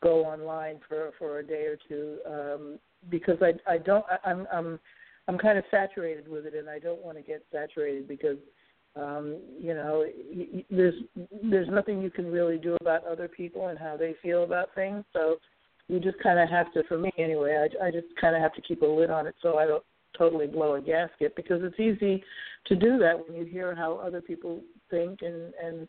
go 0.03 0.25
online 0.25 0.81
for 0.89 1.11
for 1.19 1.39
a 1.39 1.47
day 1.47 1.65
or 1.67 1.79
two 1.89 2.19
um, 2.27 2.79
because 3.11 3.39
I 3.41 3.53
I 3.71 3.79
don't 3.79 4.05
I, 4.11 4.31
I'm 4.31 4.47
I'm 4.53 4.81
I'm 5.29 5.39
kind 5.39 5.59
of 5.59 5.65
saturated 5.71 6.29
with 6.29 6.47
it, 6.47 6.55
and 6.55 6.69
I 6.69 6.79
don't 6.79 7.03
want 7.03 7.17
to 7.17 7.23
get 7.23 7.45
saturated 7.53 8.09
because 8.09 8.39
um, 8.95 9.39
you 9.59 9.75
know, 9.75 10.05
there's 10.71 10.95
there's 11.43 11.69
nothing 11.69 12.03
you 12.03 12.11
can 12.11 12.31
really 12.31 12.59
do 12.59 12.77
about 12.81 13.07
other 13.07 13.29
people 13.29 13.69
and 13.69 13.79
how 13.79 13.97
they 13.97 14.15
feel 14.23 14.45
about 14.45 14.75
things. 14.75 15.05
So 15.13 15.37
you 15.89 15.99
just 15.99 16.19
kind 16.23 16.39
of 16.39 16.49
have 16.49 16.73
to, 16.75 16.83
for 16.85 16.99
me 16.99 17.11
anyway, 17.19 17.69
I, 17.81 17.87
I 17.87 17.91
just 17.91 18.07
kind 18.21 18.37
of 18.37 18.43
have 18.43 18.55
to 18.55 18.63
keep 18.63 18.83
a 18.83 18.87
lid 18.87 19.11
on 19.11 19.27
it 19.27 19.35
so 19.43 19.59
I 19.59 19.67
don't 19.67 19.85
totally 20.17 20.47
blow 20.47 20.75
a 20.75 20.81
gasket 20.81 21.35
because 21.37 21.63
it's 21.63 21.81
easy 21.81 22.23
to 22.67 22.77
do 22.77 22.99
that 22.99 23.15
when 23.19 23.37
you 23.37 23.45
hear 23.45 23.75
how 23.75 23.95
other 23.97 24.21
people 24.21 24.61
think 24.91 25.21
and 25.23 25.53
and 25.63 25.89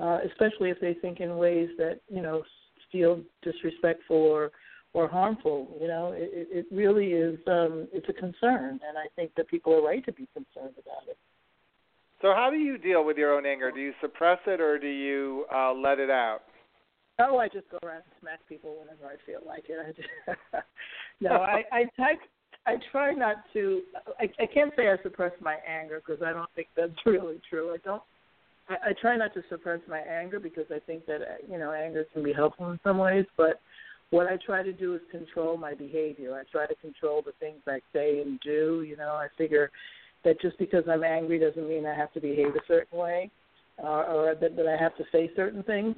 uh, 0.00 0.18
especially 0.28 0.70
if 0.70 0.80
they 0.80 0.94
think 0.94 1.20
in 1.20 1.36
ways 1.36 1.68
that 1.78 2.00
you 2.08 2.22
know 2.22 2.42
feel 2.90 3.20
disrespectful 3.42 4.16
or 4.16 4.50
or 4.92 5.08
harmful. 5.08 5.76
You 5.80 5.88
know, 5.88 6.12
it, 6.14 6.48
it 6.50 6.66
really 6.72 7.12
is 7.12 7.38
um, 7.46 7.86
it's 7.92 8.08
a 8.08 8.12
concern, 8.12 8.80
and 8.86 8.98
I 8.98 9.06
think 9.14 9.32
that 9.36 9.48
people 9.48 9.72
are 9.74 9.82
right 9.82 10.04
to 10.04 10.12
be 10.12 10.26
concerned 10.34 10.74
about 10.78 11.08
it. 11.08 11.16
So, 12.22 12.28
how 12.34 12.50
do 12.50 12.56
you 12.56 12.76
deal 12.76 13.04
with 13.04 13.16
your 13.16 13.34
own 13.34 13.46
anger? 13.46 13.70
Do 13.70 13.80
you 13.80 13.92
suppress 14.00 14.38
it 14.46 14.60
or 14.60 14.78
do 14.78 14.88
you 14.88 15.46
uh, 15.54 15.72
let 15.72 15.98
it 15.98 16.10
out? 16.10 16.40
Oh, 17.18 17.38
I 17.38 17.48
just 17.48 17.70
go 17.70 17.78
around 17.82 17.96
and 17.96 18.14
smack 18.20 18.40
people 18.48 18.76
whenever 18.78 19.06
I 19.06 19.16
feel 19.26 19.40
like 19.46 19.64
it. 19.68 19.96
No, 21.20 21.32
I 21.32 21.62
I. 21.72 21.84
I 22.66 22.74
try 22.92 23.12
not 23.12 23.36
to. 23.54 23.82
I, 24.18 24.24
I 24.40 24.46
can't 24.46 24.72
say 24.76 24.88
I 24.88 25.02
suppress 25.02 25.32
my 25.40 25.56
anger 25.68 26.02
because 26.04 26.22
I 26.22 26.32
don't 26.32 26.48
think 26.54 26.68
that's 26.76 26.92
really 27.06 27.40
true. 27.48 27.72
I 27.72 27.78
don't. 27.84 28.02
I, 28.68 28.90
I 28.90 28.92
try 29.00 29.16
not 29.16 29.34
to 29.34 29.42
suppress 29.48 29.80
my 29.88 30.00
anger 30.00 30.38
because 30.38 30.66
I 30.70 30.78
think 30.80 31.06
that 31.06 31.20
you 31.50 31.58
know 31.58 31.72
anger 31.72 32.06
can 32.12 32.22
be 32.22 32.32
helpful 32.32 32.70
in 32.70 32.80
some 32.84 32.98
ways. 32.98 33.24
But 33.36 33.60
what 34.10 34.26
I 34.26 34.38
try 34.44 34.62
to 34.62 34.72
do 34.72 34.94
is 34.94 35.00
control 35.10 35.56
my 35.56 35.74
behavior. 35.74 36.34
I 36.34 36.42
try 36.50 36.66
to 36.66 36.74
control 36.76 37.22
the 37.24 37.32
things 37.40 37.60
I 37.66 37.80
say 37.92 38.20
and 38.20 38.38
do. 38.40 38.84
You 38.86 38.96
know, 38.96 39.12
I 39.12 39.28
figure 39.38 39.70
that 40.24 40.40
just 40.40 40.58
because 40.58 40.84
I'm 40.88 41.04
angry 41.04 41.38
doesn't 41.38 41.68
mean 41.68 41.86
I 41.86 41.94
have 41.94 42.12
to 42.12 42.20
behave 42.20 42.54
a 42.54 42.66
certain 42.68 42.98
way 42.98 43.30
uh, 43.82 44.04
or 44.12 44.34
that, 44.40 44.56
that 44.56 44.66
I 44.66 44.82
have 44.82 44.96
to 44.96 45.04
say 45.12 45.30
certain 45.34 45.62
things. 45.62 45.96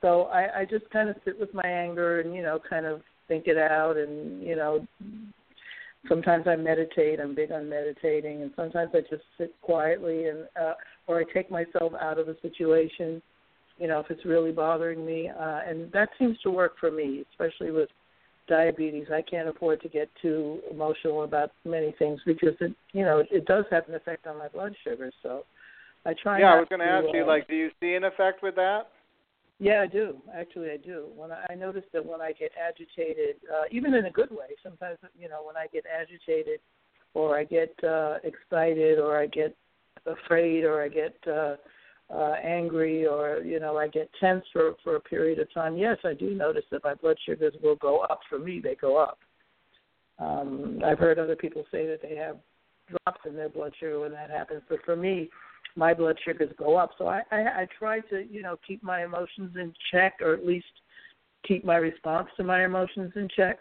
So 0.00 0.24
I, 0.24 0.60
I 0.60 0.64
just 0.64 0.88
kind 0.90 1.08
of 1.08 1.16
sit 1.24 1.38
with 1.38 1.52
my 1.54 1.64
anger 1.64 2.20
and, 2.20 2.34
you 2.34 2.42
know, 2.42 2.58
kind 2.68 2.86
of 2.86 3.00
think 3.26 3.46
it 3.46 3.56
out 3.56 3.96
and, 3.96 4.42
you 4.42 4.54
know, 4.54 4.86
sometimes 6.08 6.46
I 6.46 6.56
meditate. 6.56 7.20
I'm 7.20 7.34
big 7.34 7.52
on 7.52 7.68
meditating, 7.68 8.42
and 8.42 8.50
sometimes 8.56 8.90
I 8.94 9.00
just 9.00 9.24
sit 9.38 9.54
quietly 9.62 10.26
and 10.26 10.46
uh, 10.60 10.74
or 11.06 11.20
I 11.20 11.24
take 11.32 11.50
myself 11.50 11.92
out 12.00 12.18
of 12.18 12.26
the 12.26 12.36
situation. 12.42 13.22
You 13.78 13.88
know, 13.88 14.00
if 14.00 14.10
it's 14.10 14.24
really 14.24 14.52
bothering 14.52 15.04
me, 15.04 15.28
uh, 15.28 15.60
and 15.66 15.90
that 15.92 16.10
seems 16.18 16.38
to 16.42 16.50
work 16.50 16.74
for 16.78 16.90
me, 16.90 17.24
especially 17.32 17.72
with 17.72 17.88
diabetes, 18.48 19.06
I 19.12 19.22
can't 19.22 19.48
afford 19.48 19.80
to 19.82 19.88
get 19.88 20.08
too 20.20 20.60
emotional 20.70 21.24
about 21.24 21.52
many 21.64 21.94
things 21.98 22.20
because 22.26 22.54
it, 22.60 22.74
you 22.92 23.04
know, 23.04 23.18
it, 23.18 23.28
it 23.30 23.46
does 23.46 23.64
have 23.70 23.88
an 23.88 23.94
effect 23.94 24.26
on 24.26 24.38
my 24.38 24.48
blood 24.48 24.74
sugar. 24.84 25.10
So 25.22 25.44
I 26.04 26.14
try. 26.22 26.40
Yeah, 26.40 26.54
I 26.54 26.58
was 26.58 26.68
going 26.68 26.80
to 26.80 26.86
ask 26.86 27.06
uh, 27.06 27.16
you, 27.16 27.26
like, 27.26 27.48
do 27.48 27.54
you 27.54 27.70
see 27.80 27.94
an 27.94 28.04
effect 28.04 28.42
with 28.42 28.54
that? 28.56 28.88
Yeah, 29.58 29.82
I 29.82 29.86
do. 29.86 30.16
Actually, 30.34 30.70
I 30.70 30.76
do. 30.76 31.06
When 31.14 31.30
I, 31.30 31.46
I 31.50 31.54
notice 31.54 31.84
that 31.92 32.04
when 32.04 32.20
I 32.20 32.32
get 32.32 32.50
agitated, 32.60 33.36
uh, 33.52 33.62
even 33.70 33.94
in 33.94 34.06
a 34.06 34.10
good 34.10 34.30
way, 34.30 34.48
sometimes 34.62 34.98
you 35.18 35.28
know 35.28 35.42
when 35.46 35.56
I 35.56 35.66
get 35.72 35.84
agitated, 35.86 36.60
or 37.14 37.38
I 37.38 37.44
get 37.44 37.72
uh, 37.84 38.18
excited, 38.24 38.98
or 38.98 39.18
I 39.18 39.26
get 39.26 39.56
afraid, 40.06 40.64
or 40.64 40.82
I 40.82 40.88
get 40.88 41.16
uh, 41.26 41.56
uh, 42.10 42.34
angry 42.42 43.06
or 43.06 43.42
you 43.44 43.58
know 43.60 43.76
I 43.78 43.88
get 43.88 44.10
tense 44.20 44.44
for 44.52 44.74
for 44.82 44.96
a 44.96 45.00
period 45.00 45.38
of 45.38 45.52
time, 45.52 45.76
yes, 45.76 45.98
I 46.04 46.14
do 46.14 46.34
notice 46.34 46.64
that 46.70 46.84
my 46.84 46.94
blood 46.94 47.16
sugars 47.24 47.54
will 47.62 47.76
go 47.76 48.00
up. 48.00 48.20
For 48.28 48.38
me, 48.38 48.60
they 48.62 48.74
go 48.74 48.96
up. 48.96 49.18
Um, 50.18 50.80
I've 50.84 50.98
heard 50.98 51.18
other 51.18 51.36
people 51.36 51.64
say 51.72 51.86
that 51.86 52.00
they 52.02 52.14
have 52.16 52.36
drops 52.88 53.20
in 53.26 53.34
their 53.34 53.48
blood 53.48 53.72
sugar 53.80 54.00
when 54.00 54.12
that 54.12 54.30
happens, 54.30 54.62
but 54.68 54.84
for 54.84 54.94
me, 54.94 55.30
my 55.76 55.94
blood 55.94 56.16
sugars 56.24 56.52
go 56.58 56.76
up. 56.76 56.90
So 56.98 57.06
I, 57.06 57.22
I, 57.32 57.40
I 57.40 57.68
try 57.78 58.00
to 58.00 58.24
you 58.30 58.42
know 58.42 58.58
keep 58.66 58.82
my 58.82 59.04
emotions 59.04 59.56
in 59.56 59.72
check, 59.90 60.14
or 60.20 60.34
at 60.34 60.46
least 60.46 60.66
keep 61.46 61.64
my 61.64 61.76
response 61.76 62.28
to 62.36 62.44
my 62.44 62.64
emotions 62.64 63.12
in 63.16 63.28
check. 63.34 63.58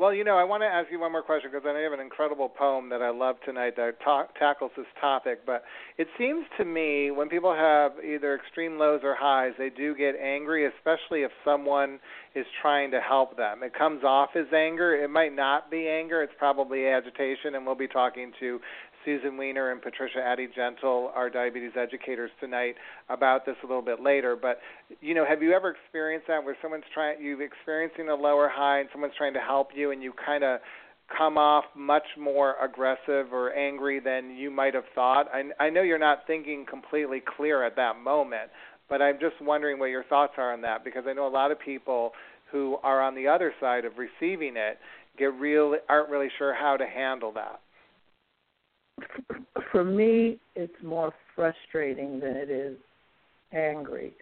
Well, 0.00 0.14
you 0.14 0.24
know, 0.24 0.38
I 0.38 0.44
want 0.44 0.62
to 0.62 0.66
ask 0.66 0.90
you 0.90 0.98
one 0.98 1.12
more 1.12 1.20
question 1.20 1.50
because 1.52 1.68
I 1.68 1.78
have 1.78 1.92
an 1.92 2.00
incredible 2.00 2.48
poem 2.48 2.88
that 2.88 3.02
I 3.02 3.10
love 3.10 3.36
tonight 3.44 3.76
that 3.76 4.00
ta- 4.02 4.28
tackles 4.38 4.70
this 4.74 4.86
topic. 4.98 5.44
But 5.44 5.62
it 5.98 6.08
seems 6.16 6.46
to 6.56 6.64
me 6.64 7.10
when 7.10 7.28
people 7.28 7.54
have 7.54 7.92
either 8.02 8.34
extreme 8.34 8.78
lows 8.78 9.02
or 9.04 9.14
highs, 9.14 9.52
they 9.58 9.68
do 9.68 9.94
get 9.94 10.14
angry, 10.16 10.64
especially 10.64 11.20
if 11.20 11.30
someone 11.44 12.00
is 12.34 12.46
trying 12.62 12.90
to 12.92 13.00
help 13.02 13.36
them. 13.36 13.62
It 13.62 13.74
comes 13.74 14.02
off 14.02 14.30
as 14.36 14.46
anger. 14.56 14.96
It 14.96 15.10
might 15.10 15.36
not 15.36 15.70
be 15.70 15.86
anger, 15.86 16.22
it's 16.22 16.32
probably 16.38 16.86
agitation. 16.86 17.54
And 17.54 17.66
we'll 17.66 17.74
be 17.74 17.86
talking 17.86 18.32
to 18.40 18.58
Susan 19.04 19.36
Weiner 19.36 19.72
and 19.72 19.80
Patricia 19.80 20.18
Addy 20.20 20.48
Gentle, 20.54 21.10
our 21.14 21.30
diabetes 21.30 21.72
educators 21.76 22.30
tonight, 22.40 22.74
about 23.08 23.46
this 23.46 23.56
a 23.62 23.66
little 23.66 23.82
bit 23.82 24.00
later. 24.02 24.36
But 24.40 24.60
you 25.00 25.14
know, 25.14 25.24
have 25.26 25.42
you 25.42 25.52
ever 25.52 25.70
experienced 25.70 26.26
that 26.28 26.44
where 26.44 26.56
someone's 26.60 26.84
trying, 26.92 27.20
you've 27.22 27.40
experiencing 27.40 28.08
a 28.08 28.14
lower 28.14 28.48
high, 28.52 28.80
and 28.80 28.88
someone's 28.92 29.14
trying 29.16 29.34
to 29.34 29.40
help 29.40 29.70
you, 29.74 29.90
and 29.90 30.02
you 30.02 30.12
kind 30.24 30.44
of 30.44 30.60
come 31.16 31.38
off 31.38 31.64
much 31.74 32.06
more 32.18 32.54
aggressive 32.62 33.32
or 33.32 33.52
angry 33.52 34.00
than 34.00 34.36
you 34.36 34.50
might 34.50 34.74
have 34.74 34.84
thought? 34.94 35.26
I, 35.32 35.64
I 35.64 35.70
know 35.70 35.82
you're 35.82 35.98
not 35.98 36.20
thinking 36.26 36.66
completely 36.68 37.22
clear 37.36 37.64
at 37.64 37.76
that 37.76 37.96
moment, 37.98 38.50
but 38.88 39.02
I'm 39.02 39.18
just 39.20 39.40
wondering 39.40 39.78
what 39.78 39.86
your 39.86 40.04
thoughts 40.04 40.34
are 40.36 40.52
on 40.52 40.60
that 40.62 40.84
because 40.84 41.04
I 41.08 41.12
know 41.12 41.26
a 41.26 41.28
lot 41.28 41.50
of 41.50 41.58
people 41.58 42.12
who 42.52 42.76
are 42.82 43.00
on 43.00 43.14
the 43.14 43.28
other 43.28 43.52
side 43.60 43.84
of 43.84 43.92
receiving 43.96 44.56
it 44.56 44.78
get 45.18 45.32
real 45.34 45.76
aren't 45.88 46.10
really 46.10 46.30
sure 46.38 46.54
how 46.54 46.76
to 46.76 46.86
handle 46.86 47.32
that 47.32 47.60
for 49.72 49.84
me, 49.84 50.38
it's 50.54 50.72
more 50.82 51.12
frustrating 51.34 52.20
than 52.20 52.36
it 52.36 52.50
is 52.50 52.76
angry. 53.52 54.14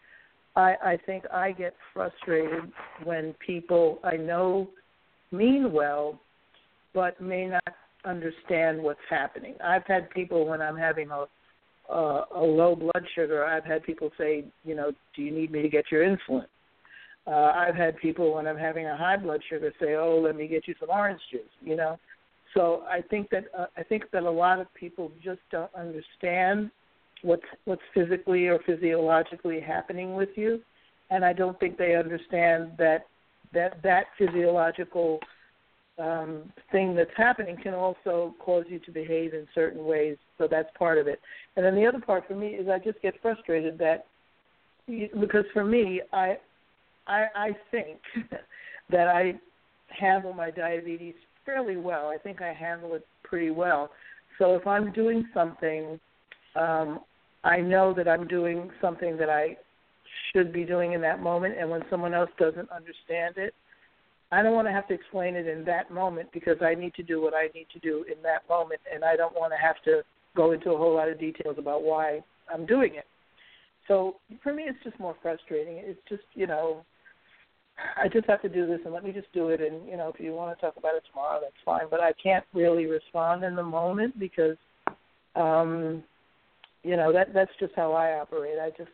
I, 0.56 0.75
I 0.85 0.99
think 1.06 1.25
I 1.32 1.52
get 1.52 1.75
frustrated 1.94 2.70
when 3.04 3.35
people 3.44 3.99
I 4.02 4.16
know 4.16 4.68
mean 5.30 5.73
well, 5.73 6.18
but 6.94 7.20
may 7.20 7.47
not 7.47 7.75
understand 8.04 8.82
what's 8.82 9.00
happening. 9.11 9.54
I've 9.62 9.87
had 9.87 10.11
people 10.11 10.47
when 10.47 10.61
I'm 10.61 10.76
having 10.76 11.11
a 11.11 11.26
uh, 11.90 12.25
a 12.37 12.40
low 12.40 12.76
blood 12.76 13.04
sugar, 13.14 13.44
I've 13.44 13.64
had 13.64 13.82
people 13.82 14.11
say, 14.18 14.44
you 14.64 14.75
know, 14.75 14.92
do 15.16 15.23
you 15.23 15.30
need 15.30 15.50
me 15.50 15.62
to 15.62 15.68
get 15.68 15.87
your 15.90 16.04
insulin? 16.04 16.44
Uh, 17.26 17.52
I've 17.54 17.75
had 17.75 17.97
people 17.99 18.35
when 18.35 18.47
I'm 18.47 18.58
having 18.58 18.87
a 18.87 18.97
high 18.97 19.16
blood 19.16 19.40
sugar 19.49 19.73
say, 19.80 19.94
oh, 19.94 20.20
let 20.23 20.37
me 20.37 20.49
get 20.49 20.68
you 20.68 20.75
some 20.80 20.90
orange 20.90 21.20
juice. 21.30 21.40
You 21.62 21.76
know, 21.76 21.99
so 22.54 22.82
I 22.88 23.00
think 23.00 23.30
that 23.30 23.44
uh, 23.56 23.66
I 23.76 23.82
think 23.82 24.04
that 24.12 24.22
a 24.22 24.30
lot 24.30 24.60
of 24.60 24.72
people 24.74 25.12
just 25.22 25.40
don't 25.50 25.74
understand 25.74 26.70
what's 27.22 27.42
what's 27.64 27.82
physically 27.94 28.46
or 28.46 28.58
physiologically 28.64 29.60
happening 29.60 30.14
with 30.14 30.30
you, 30.36 30.60
and 31.10 31.24
I 31.24 31.32
don't 31.32 31.58
think 31.60 31.76
they 31.76 31.94
understand 31.94 32.72
that 32.78 33.06
that 33.52 33.82
that 33.82 34.06
physiological 34.16 35.20
um, 35.98 36.52
thing 36.70 36.94
that's 36.94 37.10
happening 37.16 37.56
can 37.62 37.74
also 37.74 38.34
cause 38.38 38.64
you 38.68 38.78
to 38.80 38.92
behave 38.92 39.34
in 39.34 39.46
certain 39.54 39.84
ways. 39.84 40.16
So 40.38 40.46
that's 40.48 40.68
part 40.78 40.98
of 40.98 41.08
it. 41.08 41.20
And 41.56 41.64
then 41.64 41.74
the 41.74 41.86
other 41.86 42.00
part 42.00 42.26
for 42.28 42.34
me 42.34 42.48
is 42.48 42.68
I 42.68 42.78
just 42.78 43.02
get 43.02 43.14
frustrated 43.20 43.78
that 43.78 44.06
because 44.86 45.44
for 45.52 45.64
me 45.64 46.00
I 46.12 46.38
I, 47.06 47.26
I 47.34 47.50
think 47.70 47.98
that 48.90 49.08
I 49.08 49.34
handle 49.88 50.32
my 50.32 50.50
diabetes 50.50 51.14
fairly 51.48 51.78
well. 51.78 52.08
I 52.08 52.18
think 52.18 52.42
I 52.42 52.52
handle 52.52 52.94
it 52.94 53.06
pretty 53.24 53.50
well. 53.50 53.90
So 54.38 54.54
if 54.54 54.66
I'm 54.66 54.92
doing 54.92 55.26
something, 55.32 55.98
um, 56.54 57.00
I 57.42 57.58
know 57.58 57.94
that 57.94 58.06
I'm 58.06 58.28
doing 58.28 58.70
something 58.82 59.16
that 59.16 59.30
I 59.30 59.56
should 60.30 60.52
be 60.52 60.64
doing 60.64 60.92
in 60.92 61.00
that 61.00 61.22
moment. 61.22 61.54
And 61.58 61.70
when 61.70 61.80
someone 61.88 62.12
else 62.12 62.28
doesn't 62.38 62.68
understand 62.70 63.36
it, 63.38 63.54
I 64.30 64.42
don't 64.42 64.52
want 64.52 64.68
to 64.68 64.72
have 64.72 64.86
to 64.88 64.94
explain 64.94 65.36
it 65.36 65.46
in 65.46 65.64
that 65.64 65.90
moment 65.90 66.28
because 66.34 66.58
I 66.60 66.74
need 66.74 66.92
to 66.94 67.02
do 67.02 67.22
what 67.22 67.32
I 67.32 67.48
need 67.54 67.66
to 67.72 67.78
do 67.78 68.04
in 68.14 68.22
that 68.24 68.46
moment, 68.46 68.80
and 68.92 69.02
I 69.02 69.16
don't 69.16 69.34
want 69.34 69.54
to 69.54 69.66
have 69.66 69.76
to 69.84 70.02
go 70.36 70.52
into 70.52 70.72
a 70.72 70.76
whole 70.76 70.94
lot 70.94 71.08
of 71.08 71.18
details 71.18 71.56
about 71.58 71.82
why 71.82 72.20
I'm 72.52 72.66
doing 72.66 72.94
it. 72.94 73.06
So 73.86 74.16
for 74.42 74.52
me, 74.52 74.64
it's 74.64 74.78
just 74.84 75.00
more 75.00 75.16
frustrating. 75.22 75.76
It's 75.78 76.00
just 76.10 76.24
you 76.34 76.46
know, 76.46 76.84
I 77.97 78.08
just 78.08 78.26
have 78.26 78.42
to 78.42 78.49
do 78.49 78.66
this, 78.66 78.80
and 78.85 78.92
let 78.92 79.04
me 79.04 79.12
just 79.12 79.32
do 79.32 79.49
it. 79.49 79.61
And 79.61 79.88
you 79.88 79.97
know, 79.97 80.11
if 80.12 80.20
you 80.20 80.32
want 80.32 80.56
to 80.56 80.61
talk 80.61 80.76
about 80.76 80.94
it 80.94 81.02
tomorrow, 81.11 81.40
that's 81.40 81.54
fine. 81.64 81.87
But 81.90 82.00
I 82.00 82.12
can't 82.23 82.44
really 82.54 82.87
respond 82.87 83.44
in 83.44 83.54
the 83.54 83.62
moment 83.62 84.18
because, 84.18 84.56
um, 85.37 86.02
you 86.82 86.97
know, 86.97 87.12
that 87.12 87.32
that's 87.32 87.50
just 87.61 87.75
how 87.76 87.92
I 87.92 88.18
operate. 88.18 88.58
I 88.58 88.70
just 88.76 88.90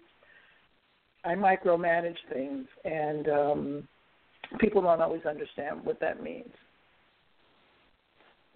I 1.24 1.34
micromanage 1.34 2.16
things, 2.32 2.66
and 2.84 3.28
um, 3.28 3.88
people 4.58 4.82
don't 4.82 5.00
always 5.00 5.24
understand 5.24 5.84
what 5.84 5.98
that 6.00 6.22
means. 6.22 6.50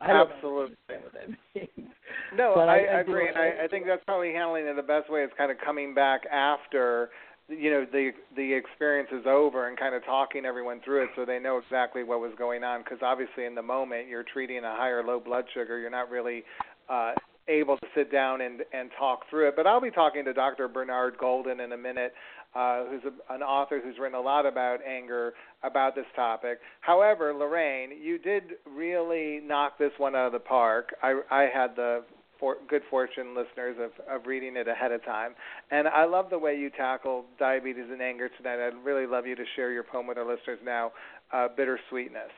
I 0.01 0.13
Absolutely. 0.13 0.77
understand 0.89 1.03
what 1.05 1.13
that 1.15 1.29
means. 1.77 1.91
No, 2.37 2.55
I, 2.55 2.65
I- 2.65 2.67
I 2.67 2.77
I 2.97 3.01
agree, 3.01 3.29
and 3.29 3.37
I, 3.37 3.65
I 3.65 3.69
think 3.69 3.87
that's 3.87 4.05
probably 4.05 4.33
handling 4.33 4.67
it 4.67 4.77
the 4.77 4.83
best 4.83 5.11
way. 5.11 5.23
Is 5.23 5.31
kind 5.37 5.51
of 5.51 5.57
coming 5.65 5.95
back 5.95 6.23
after, 6.33 7.11
you 7.49 7.71
know, 7.71 7.87
the 7.91 8.11
the 8.37 8.53
experience 8.53 9.09
is 9.13 9.25
over 9.27 9.69
and 9.69 9.79
kind 9.79 9.95
of 9.95 10.05
talking 10.05 10.45
everyone 10.45 10.81
through 10.85 11.05
it, 11.05 11.11
so 11.17 11.25
they 11.25 11.39
know 11.39 11.59
exactly 11.59 12.05
what 12.05 12.21
was 12.21 12.33
going 12.37 12.63
on. 12.63 12.83
Because 12.83 12.99
obviously, 13.03 13.47
in 13.47 13.55
the 13.55 13.63
moment, 13.63 14.09
you're 14.09 14.25
treating 14.25 14.59
a 14.59 14.77
high 14.77 14.91
or 14.91 15.03
low 15.03 15.19
blood 15.19 15.45
sugar. 15.55 15.79
You're 15.79 15.91
not 15.91 16.11
really 16.11 16.45
uh, 16.91 17.13
able 17.49 17.79
to 17.79 17.87
sit 17.95 18.13
down 18.13 18.43
and 18.43 18.61
and 18.73 18.91
talk 18.99 19.21
through 19.31 19.49
it. 19.49 19.55
But 19.57 19.67
I'll 19.67 19.81
be 19.81 19.91
talking 19.91 20.25
to 20.27 20.35
Dr. 20.35 20.69
Bernard 20.69 21.17
Golden 21.19 21.61
in 21.61 21.73
a 21.73 21.77
minute, 21.77 22.13
uh, 22.55 22.85
who's 22.85 23.03
a, 23.05 23.35
an 23.35 23.43
author 23.43 23.81
who's 23.83 23.97
written 23.99 24.19
a 24.19 24.23
lot 24.23 24.45
about 24.45 24.81
anger 24.87 25.33
about 25.63 25.95
this 25.95 26.07
topic. 26.15 26.59
However, 26.83 27.33
Lorraine, 27.33 27.93
you 28.03 28.19
did 28.19 28.43
really 28.67 29.41
knock 29.43 29.79
this 29.79 29.93
one 29.97 30.15
out 30.15 30.27
of 30.27 30.33
the 30.33 30.39
park. 30.39 30.91
I 31.03 31.21
I 31.31 31.49
had 31.53 31.77
the 31.77 32.05
for, 32.39 32.57
good 32.69 32.83
fortune, 32.91 33.35
listeners, 33.37 33.77
of, 33.81 33.91
of 34.09 34.27
reading 34.27 34.57
it 34.57 34.69
ahead 34.69 34.93
of 34.93 35.05
time. 35.05 35.33
And 35.71 35.89
I 35.89 36.05
love 36.05 36.31
the 36.31 36.39
way 36.39 36.57
you 36.57 36.71
tackle 36.71 37.25
diabetes 37.39 37.87
and 37.91 38.01
anger 38.01 38.29
tonight. 38.37 38.65
I'd 38.65 38.85
really 38.85 39.07
love 39.07 39.27
you 39.27 39.35
to 39.37 39.45
share 39.57 39.73
your 39.73 39.83
poem 39.83 40.07
with 40.07 40.19
our 40.19 40.29
listeners 40.29 40.59
now, 40.65 40.93
uh, 41.33 41.49
Bittersweetness. 41.59 42.31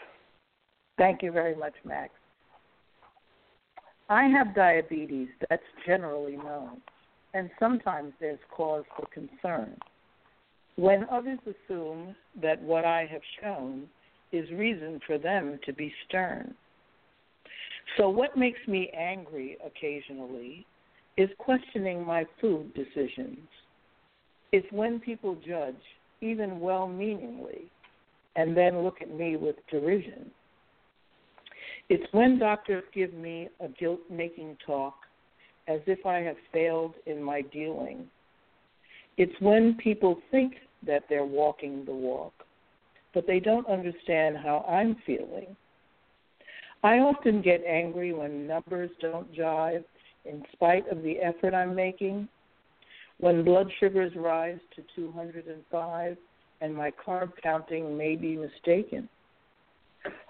Thank 0.98 1.22
you 1.22 1.32
very 1.32 1.56
much, 1.56 1.74
Max. 1.84 2.12
I 4.08 4.24
have 4.24 4.54
diabetes 4.54 5.28
that's 5.48 5.62
generally 5.86 6.36
known, 6.36 6.80
and 7.32 7.48
sometimes 7.60 8.12
there's 8.20 8.40
cause 8.50 8.84
for 8.96 9.06
concern. 9.06 9.76
When 10.76 11.06
others 11.10 11.38
assume 11.46 12.16
that 12.42 12.60
what 12.62 12.84
I 12.84 13.06
have 13.10 13.22
shown 13.40 13.86
is 14.32 14.50
reason 14.50 15.00
for 15.06 15.18
them 15.18 15.58
to 15.64 15.72
be 15.72 15.92
stern. 16.08 16.54
So, 17.96 18.08
what 18.08 18.36
makes 18.36 18.60
me 18.66 18.90
angry 18.96 19.56
occasionally 19.64 20.66
is 21.16 21.28
questioning 21.38 22.04
my 22.04 22.24
food 22.40 22.72
decisions. 22.74 23.38
It's 24.52 24.66
when 24.70 25.00
people 25.00 25.36
judge, 25.46 25.74
even 26.20 26.60
well 26.60 26.88
meaningly, 26.88 27.70
and 28.36 28.56
then 28.56 28.82
look 28.82 29.02
at 29.02 29.10
me 29.14 29.36
with 29.36 29.56
derision. 29.70 30.30
It's 31.88 32.12
when 32.12 32.38
doctors 32.38 32.84
give 32.94 33.12
me 33.12 33.48
a 33.60 33.68
guilt 33.68 34.00
making 34.08 34.56
talk 34.64 34.94
as 35.68 35.80
if 35.86 36.06
I 36.06 36.18
have 36.18 36.36
failed 36.52 36.94
in 37.06 37.22
my 37.22 37.42
dealing. 37.42 38.06
It's 39.16 39.34
when 39.40 39.76
people 39.82 40.18
think 40.30 40.54
that 40.86 41.04
they're 41.08 41.24
walking 41.24 41.84
the 41.84 41.92
walk, 41.92 42.32
but 43.12 43.26
they 43.26 43.40
don't 43.40 43.68
understand 43.68 44.36
how 44.36 44.64
I'm 44.68 44.96
feeling. 45.04 45.56
I 46.82 46.98
often 46.98 47.42
get 47.42 47.62
angry 47.66 48.14
when 48.14 48.46
numbers 48.46 48.90
don't 49.00 49.32
jive 49.34 49.84
in 50.24 50.42
spite 50.52 50.88
of 50.88 51.02
the 51.02 51.18
effort 51.18 51.54
I'm 51.54 51.74
making, 51.74 52.28
when 53.18 53.44
blood 53.44 53.70
sugars 53.78 54.12
rise 54.16 54.58
to 54.76 54.82
205 54.96 56.16
and 56.62 56.74
my 56.74 56.90
carb 57.06 57.32
counting 57.42 57.96
may 57.96 58.16
be 58.16 58.36
mistaken. 58.36 59.08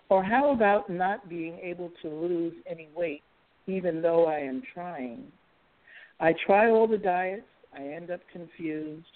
Or 0.08 0.24
how 0.24 0.50
about 0.52 0.90
not 0.90 1.28
being 1.28 1.58
able 1.62 1.92
to 2.02 2.08
lose 2.08 2.54
any 2.68 2.88
weight 2.96 3.22
even 3.66 4.02
though 4.02 4.26
I 4.26 4.38
am 4.38 4.62
trying? 4.74 5.24
I 6.18 6.34
try 6.46 6.68
all 6.68 6.88
the 6.88 6.98
diets, 6.98 7.42
I 7.72 7.82
end 7.82 8.10
up 8.10 8.20
confused, 8.32 9.06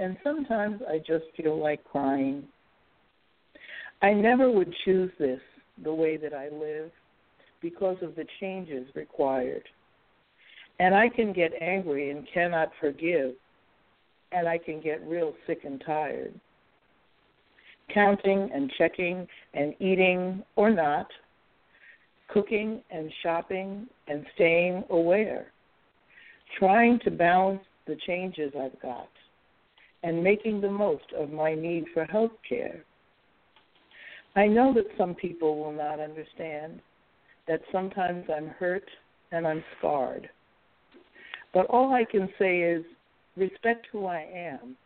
and 0.00 0.16
sometimes 0.24 0.82
I 0.88 0.98
just 0.98 1.24
feel 1.36 1.56
like 1.60 1.84
crying. 1.84 2.44
I 4.02 4.12
never 4.12 4.50
would 4.50 4.74
choose 4.84 5.12
this 5.18 5.40
the 5.82 5.92
way 5.92 6.16
that 6.16 6.34
I 6.34 6.48
live 6.48 6.90
because 7.60 7.96
of 8.02 8.14
the 8.16 8.24
changes 8.40 8.88
required. 8.94 9.64
And 10.78 10.94
I 10.94 11.08
can 11.08 11.32
get 11.32 11.52
angry 11.60 12.10
and 12.10 12.26
cannot 12.32 12.70
forgive, 12.80 13.34
and 14.32 14.48
I 14.48 14.58
can 14.58 14.80
get 14.80 15.06
real 15.06 15.34
sick 15.46 15.60
and 15.64 15.82
tired. 15.84 16.32
Counting 17.92 18.50
and 18.54 18.72
checking 18.78 19.26
and 19.52 19.74
eating 19.80 20.42
or 20.56 20.70
not, 20.70 21.06
cooking 22.28 22.82
and 22.90 23.12
shopping 23.22 23.86
and 24.08 24.24
staying 24.34 24.84
aware, 24.90 25.52
trying 26.58 26.98
to 27.00 27.10
balance 27.10 27.62
the 27.86 27.96
changes 28.06 28.52
I've 28.58 28.80
got, 28.80 29.08
and 30.02 30.22
making 30.22 30.60
the 30.60 30.70
most 30.70 31.04
of 31.18 31.30
my 31.30 31.54
need 31.54 31.84
for 31.92 32.04
health 32.04 32.32
care. 32.48 32.84
I 34.36 34.46
know 34.46 34.72
that 34.74 34.86
some 34.96 35.14
people 35.14 35.58
will 35.58 35.72
not 35.72 35.98
understand, 36.00 36.80
that 37.48 37.60
sometimes 37.72 38.24
I'm 38.34 38.48
hurt 38.48 38.88
and 39.32 39.46
I'm 39.46 39.64
scarred. 39.78 40.28
But 41.52 41.66
all 41.66 41.92
I 41.92 42.04
can 42.04 42.28
say 42.38 42.60
is 42.60 42.84
respect 43.36 43.86
who 43.90 44.06
I 44.06 44.26
am 44.34 44.76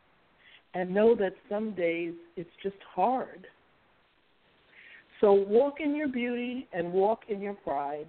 and 0.74 0.92
know 0.92 1.14
that 1.16 1.34
some 1.48 1.72
days 1.74 2.14
it's 2.36 2.50
just 2.62 2.76
hard. 2.94 3.46
So 5.20 5.32
walk 5.32 5.80
in 5.80 5.94
your 5.94 6.08
beauty 6.08 6.68
and 6.72 6.92
walk 6.92 7.24
in 7.28 7.40
your 7.40 7.54
pride 7.54 8.08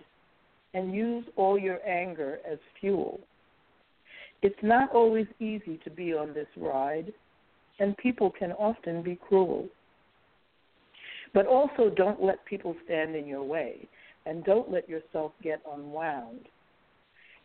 and 0.74 0.93
use 0.93 1.26
all 1.36 1.58
your 1.58 1.86
anger 1.88 2.39
as 2.50 2.58
fuel. 2.80 3.19
It's 4.41 4.56
not 4.62 4.91
always 4.93 5.28
easy 5.39 5.80
to 5.84 5.89
be 5.89 6.13
on 6.13 6.34
this 6.34 6.48
ride, 6.58 7.13
and 7.80 7.95
people 7.98 8.30
can 8.30 8.52
often 8.54 9.02
be 9.02 9.15
cruel. 9.15 9.67
But 11.36 11.45
also 11.45 11.89
don't 11.89 12.24
let 12.24 12.45
people 12.45 12.76
stand 12.86 13.13
in 13.13 13.28
your 13.28 13.43
way, 13.43 13.88
and 14.26 14.45
don't 14.45 14.71
let 14.71 14.89
yourself 14.89 15.34
get 15.43 15.62
unwound. 15.71 16.48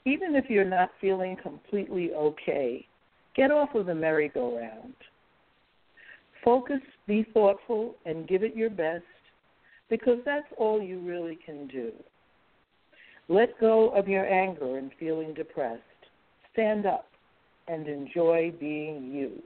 Even 0.06 0.36
if 0.36 0.48
you're 0.48 0.64
not 0.64 0.92
feeling 1.00 1.36
completely 1.42 2.12
okay, 2.14 2.86
get 3.34 3.50
off 3.50 3.74
of 3.74 3.86
the 3.86 3.94
merry-go-round. 3.94 4.94
Focus, 6.44 6.80
be 7.08 7.26
thoughtful, 7.34 7.96
and 8.06 8.28
give 8.28 8.44
it 8.44 8.56
your 8.56 8.70
best 8.70 9.02
because 9.90 10.18
that's 10.24 10.46
all 10.56 10.80
you 10.80 11.00
really 11.00 11.36
can 11.44 11.66
do. 11.66 11.92
Let 13.28 13.58
go 13.60 13.90
of 13.90 14.06
your 14.06 14.24
anger 14.24 14.78
and 14.78 14.92
feeling 15.00 15.34
depressed. 15.34 15.82
Stand 16.52 16.86
up 16.86 17.06
and 17.66 17.88
enjoy 17.88 18.52
being 18.58 19.12
you. 19.12 19.42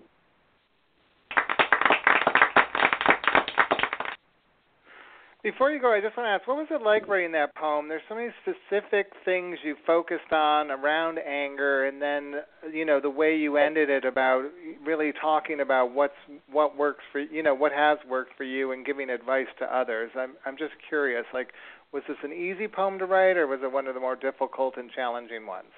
Before 5.44 5.70
you 5.70 5.78
go, 5.78 5.92
I 5.92 6.00
just 6.00 6.16
want 6.16 6.26
to 6.26 6.30
ask, 6.30 6.48
what 6.48 6.56
was 6.56 6.68
it 6.70 6.82
like 6.82 7.06
writing 7.06 7.32
that 7.32 7.54
poem? 7.54 7.86
There's 7.86 8.00
so 8.08 8.14
many 8.14 8.30
specific 8.40 9.12
things 9.26 9.58
you 9.62 9.76
focused 9.86 10.32
on 10.32 10.70
around 10.70 11.18
anger, 11.18 11.84
and 11.84 12.00
then 12.00 12.40
you 12.72 12.86
know 12.86 12.98
the 12.98 13.10
way 13.10 13.36
you 13.36 13.58
ended 13.58 13.90
it 13.90 14.06
about 14.06 14.48
really 14.82 15.12
talking 15.20 15.60
about 15.60 15.92
what's 15.92 16.14
what 16.50 16.78
works 16.78 17.04
for 17.12 17.20
you 17.20 17.42
know 17.42 17.54
what 17.54 17.72
has 17.72 17.98
worked 18.08 18.32
for 18.38 18.44
you 18.44 18.72
and 18.72 18.86
giving 18.86 19.10
advice 19.10 19.48
to 19.58 19.66
others. 19.66 20.10
I'm 20.18 20.32
I'm 20.46 20.56
just 20.56 20.72
curious, 20.88 21.26
like, 21.34 21.48
was 21.92 22.02
this 22.08 22.16
an 22.22 22.32
easy 22.32 22.66
poem 22.66 22.98
to 22.98 23.04
write, 23.04 23.36
or 23.36 23.46
was 23.46 23.60
it 23.62 23.70
one 23.70 23.86
of 23.86 23.92
the 23.92 24.00
more 24.00 24.16
difficult 24.16 24.78
and 24.78 24.90
challenging 24.90 25.46
ones? 25.46 25.68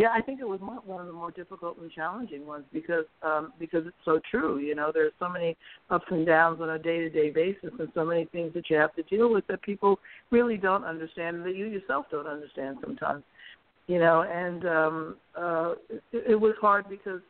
Yeah, 0.00 0.12
I 0.14 0.22
think 0.22 0.40
it 0.40 0.48
was 0.48 0.60
one 0.60 1.00
of 1.02 1.06
the 1.06 1.12
more 1.12 1.30
difficult 1.30 1.76
and 1.76 1.90
challenging 1.92 2.46
ones 2.46 2.64
because 2.72 3.04
um, 3.22 3.52
because 3.58 3.86
it's 3.86 3.96
so 4.06 4.18
true. 4.30 4.58
You 4.58 4.74
know, 4.74 4.90
there's 4.94 5.12
so 5.18 5.28
many 5.28 5.58
ups 5.90 6.06
and 6.10 6.24
downs 6.24 6.58
on 6.62 6.70
a 6.70 6.78
day-to-day 6.78 7.28
basis, 7.28 7.70
and 7.78 7.88
so 7.94 8.06
many 8.06 8.24
things 8.24 8.54
that 8.54 8.70
you 8.70 8.76
have 8.76 8.94
to 8.94 9.02
deal 9.02 9.30
with 9.30 9.46
that 9.48 9.60
people 9.60 9.98
really 10.30 10.56
don't 10.56 10.84
understand, 10.84 11.36
and 11.36 11.44
that 11.44 11.54
you 11.54 11.66
yourself 11.66 12.06
don't 12.10 12.26
understand 12.26 12.78
sometimes. 12.80 13.22
You 13.88 13.98
know, 13.98 14.22
and 14.22 14.64
um, 14.66 15.16
uh, 15.36 15.72
it, 15.90 16.30
it 16.30 16.40
was 16.40 16.54
hard 16.62 16.88
because 16.88 17.20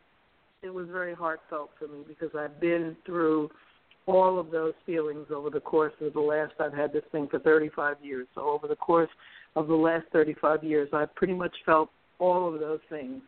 it 0.63 0.73
was 0.73 0.87
very 0.93 1.15
heartfelt 1.15 1.71
for 1.77 1.89
me 1.89 2.05
because 2.07 2.31
I've 2.39 2.61
been 2.61 2.97
through 3.05 3.51
all 4.07 4.39
of 4.39 4.53
those 4.53 4.75
feelings 4.87 5.27
over 5.35 5.51
the 5.51 5.61
course 5.61 5.95
of 6.01 6.13
the 6.13 6.21
last. 6.21 6.53
I've 6.61 6.73
had 6.73 6.93
this 6.93 7.05
thing 7.11 7.27
for 7.29 7.41
35 7.41 7.97
years, 8.01 8.29
so 8.37 8.43
over 8.43 8.69
the 8.69 8.77
course 8.77 9.11
of 9.57 9.67
the 9.67 9.75
last 9.75 10.07
35 10.13 10.63
years, 10.63 10.89
I've 10.93 11.13
pretty 11.17 11.35
much 11.35 11.55
felt 11.67 11.91
all 12.21 12.53
of 12.53 12.61
those 12.61 12.81
things. 12.89 13.21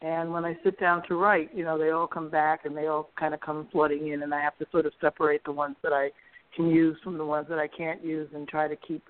And 0.00 0.32
when 0.32 0.44
I 0.44 0.58
sit 0.64 0.80
down 0.80 1.04
to 1.06 1.14
write, 1.14 1.54
you 1.54 1.64
know, 1.64 1.78
they 1.78 1.90
all 1.90 2.08
come 2.08 2.28
back 2.28 2.64
and 2.64 2.76
they 2.76 2.88
all 2.88 3.10
kind 3.18 3.34
of 3.34 3.40
come 3.40 3.68
flooding 3.70 4.08
in, 4.08 4.22
and 4.24 4.34
I 4.34 4.40
have 4.40 4.58
to 4.58 4.66
sort 4.72 4.86
of 4.86 4.92
separate 5.00 5.42
the 5.44 5.52
ones 5.52 5.76
that 5.84 5.92
I 5.92 6.10
can 6.56 6.68
use 6.68 6.98
from 7.04 7.16
the 7.18 7.24
ones 7.24 7.46
that 7.48 7.58
I 7.58 7.68
can't 7.68 8.04
use, 8.04 8.28
and 8.34 8.48
try 8.48 8.66
to 8.66 8.76
keep 8.76 9.04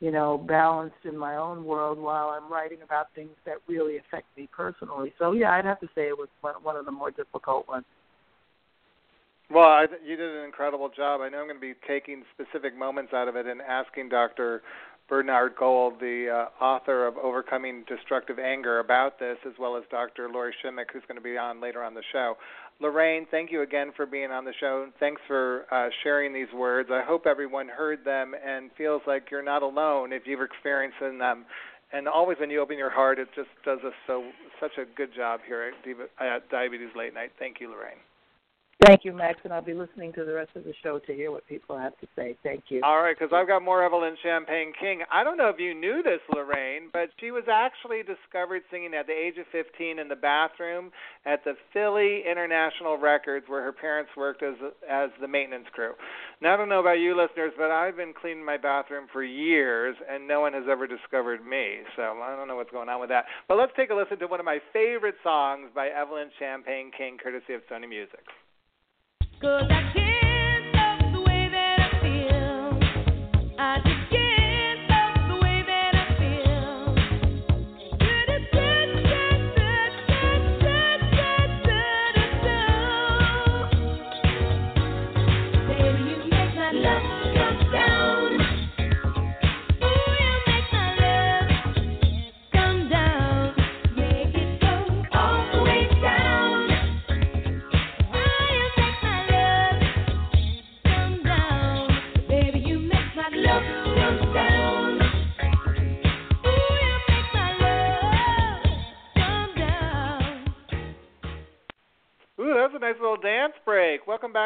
you 0.00 0.10
know 0.10 0.36
balanced 0.36 1.04
in 1.04 1.16
my 1.16 1.36
own 1.36 1.64
world 1.64 1.98
while 1.98 2.28
I'm 2.28 2.52
writing 2.52 2.82
about 2.84 3.06
things 3.14 3.30
that 3.46 3.56
really 3.66 3.96
affect 3.96 4.26
me 4.36 4.46
personally. 4.54 5.14
So 5.18 5.32
yeah, 5.32 5.52
I'd 5.52 5.64
have 5.64 5.80
to 5.80 5.88
say 5.94 6.02
it 6.02 6.18
was 6.18 6.28
one 6.62 6.76
of 6.76 6.84
the 6.84 6.92
more 6.92 7.10
difficult 7.10 7.66
ones. 7.66 7.86
Well, 9.48 9.68
I, 9.68 9.86
you 10.04 10.16
did 10.16 10.36
an 10.36 10.44
incredible 10.44 10.90
job. 10.94 11.20
I 11.20 11.28
know 11.28 11.38
I'm 11.38 11.46
going 11.46 11.56
to 11.56 11.60
be 11.60 11.74
taking 11.86 12.24
specific 12.34 12.76
moments 12.76 13.12
out 13.14 13.28
of 13.28 13.36
it 13.36 13.46
and 13.46 13.60
asking 13.62 14.08
Dr. 14.08 14.62
Bernard 15.08 15.54
Gold, 15.56 15.94
the 16.00 16.48
uh, 16.60 16.64
author 16.64 17.06
of 17.06 17.16
Overcoming 17.16 17.84
Destructive 17.88 18.38
Anger, 18.38 18.80
about 18.80 19.18
this, 19.18 19.36
as 19.46 19.52
well 19.58 19.76
as 19.76 19.84
Dr. 19.90 20.28
Lori 20.32 20.52
Shemek, 20.64 20.86
who's 20.92 21.02
going 21.06 21.16
to 21.16 21.22
be 21.22 21.38
on 21.38 21.60
later 21.60 21.82
on 21.82 21.94
the 21.94 22.02
show. 22.12 22.36
Lorraine, 22.80 23.26
thank 23.30 23.52
you 23.52 23.62
again 23.62 23.92
for 23.96 24.04
being 24.04 24.30
on 24.30 24.44
the 24.44 24.52
show. 24.58 24.88
Thanks 25.00 25.20
for 25.26 25.64
uh, 25.70 25.88
sharing 26.02 26.34
these 26.34 26.52
words. 26.54 26.90
I 26.92 27.02
hope 27.02 27.26
everyone 27.26 27.68
heard 27.68 28.04
them 28.04 28.34
and 28.44 28.70
feels 28.76 29.00
like 29.06 29.30
you're 29.30 29.44
not 29.44 29.62
alone 29.62 30.12
if 30.12 30.22
you've 30.26 30.42
experienced 30.42 30.98
them. 31.00 31.46
And 31.92 32.08
always, 32.08 32.38
when 32.38 32.50
you 32.50 32.60
open 32.60 32.76
your 32.76 32.90
heart, 32.90 33.18
it 33.18 33.28
just 33.34 33.48
does 33.64 33.78
us 33.86 33.94
so 34.06 34.24
such 34.60 34.72
a 34.78 34.84
good 34.96 35.14
job 35.14 35.40
here 35.46 35.72
at, 35.72 36.26
at 36.26 36.50
Diabetes 36.50 36.90
Late 36.96 37.14
Night. 37.14 37.30
Thank 37.38 37.60
you, 37.60 37.70
Lorraine. 37.70 38.00
Thank 38.84 39.04
you, 39.04 39.12
Max, 39.12 39.40
and 39.42 39.52
I'll 39.52 39.62
be 39.62 39.72
listening 39.72 40.12
to 40.12 40.24
the 40.24 40.34
rest 40.34 40.50
of 40.54 40.62
the 40.62 40.74
show 40.82 40.98
to 40.98 41.12
hear 41.14 41.32
what 41.32 41.46
people 41.48 41.78
have 41.78 41.98
to 41.98 42.06
say. 42.14 42.36
Thank 42.44 42.64
you. 42.68 42.82
All 42.84 43.02
right, 43.02 43.16
because 43.18 43.32
I've 43.34 43.48
got 43.48 43.62
more 43.62 43.82
Evelyn 43.82 44.16
Champagne 44.22 44.72
King. 44.78 45.00
I 45.10 45.24
don't 45.24 45.38
know 45.38 45.48
if 45.48 45.58
you 45.58 45.74
knew 45.74 46.02
this, 46.04 46.20
Lorraine, 46.32 46.90
but 46.92 47.08
she 47.18 47.30
was 47.30 47.44
actually 47.50 48.02
discovered 48.04 48.62
singing 48.70 48.92
at 48.92 49.06
the 49.06 49.12
age 49.12 49.38
of 49.38 49.46
15 49.50 49.98
in 49.98 50.08
the 50.08 50.14
bathroom 50.14 50.92
at 51.24 51.42
the 51.42 51.54
Philly 51.72 52.22
International 52.30 52.98
Records, 52.98 53.46
where 53.48 53.62
her 53.62 53.72
parents 53.72 54.10
worked 54.16 54.42
as 54.42 54.54
as 54.88 55.10
the 55.20 55.26
maintenance 55.26 55.66
crew. 55.72 55.94
Now, 56.42 56.54
I 56.54 56.56
don't 56.56 56.68
know 56.68 56.80
about 56.80 57.00
you 57.00 57.16
listeners, 57.16 57.52
but 57.56 57.70
I've 57.70 57.96
been 57.96 58.12
cleaning 58.12 58.44
my 58.44 58.58
bathroom 58.58 59.06
for 59.10 59.24
years, 59.24 59.96
and 60.08 60.28
no 60.28 60.40
one 60.42 60.52
has 60.52 60.64
ever 60.70 60.86
discovered 60.86 61.44
me. 61.44 61.78
So 61.96 62.02
I 62.22 62.36
don't 62.36 62.46
know 62.46 62.56
what's 62.56 62.70
going 62.70 62.90
on 62.90 63.00
with 63.00 63.08
that. 63.08 63.24
But 63.48 63.56
let's 63.56 63.72
take 63.74 63.90
a 63.90 63.94
listen 63.94 64.18
to 64.18 64.26
one 64.26 64.38
of 64.38 64.46
my 64.46 64.60
favorite 64.72 65.16
songs 65.24 65.70
by 65.74 65.88
Evelyn 65.88 66.30
Champagne 66.38 66.92
King, 66.96 67.16
courtesy 67.16 67.54
of 67.54 67.62
Sony 67.72 67.88
Music. 67.88 68.22
Cause 69.38 69.66
I 69.68 69.92
can't 69.92 70.05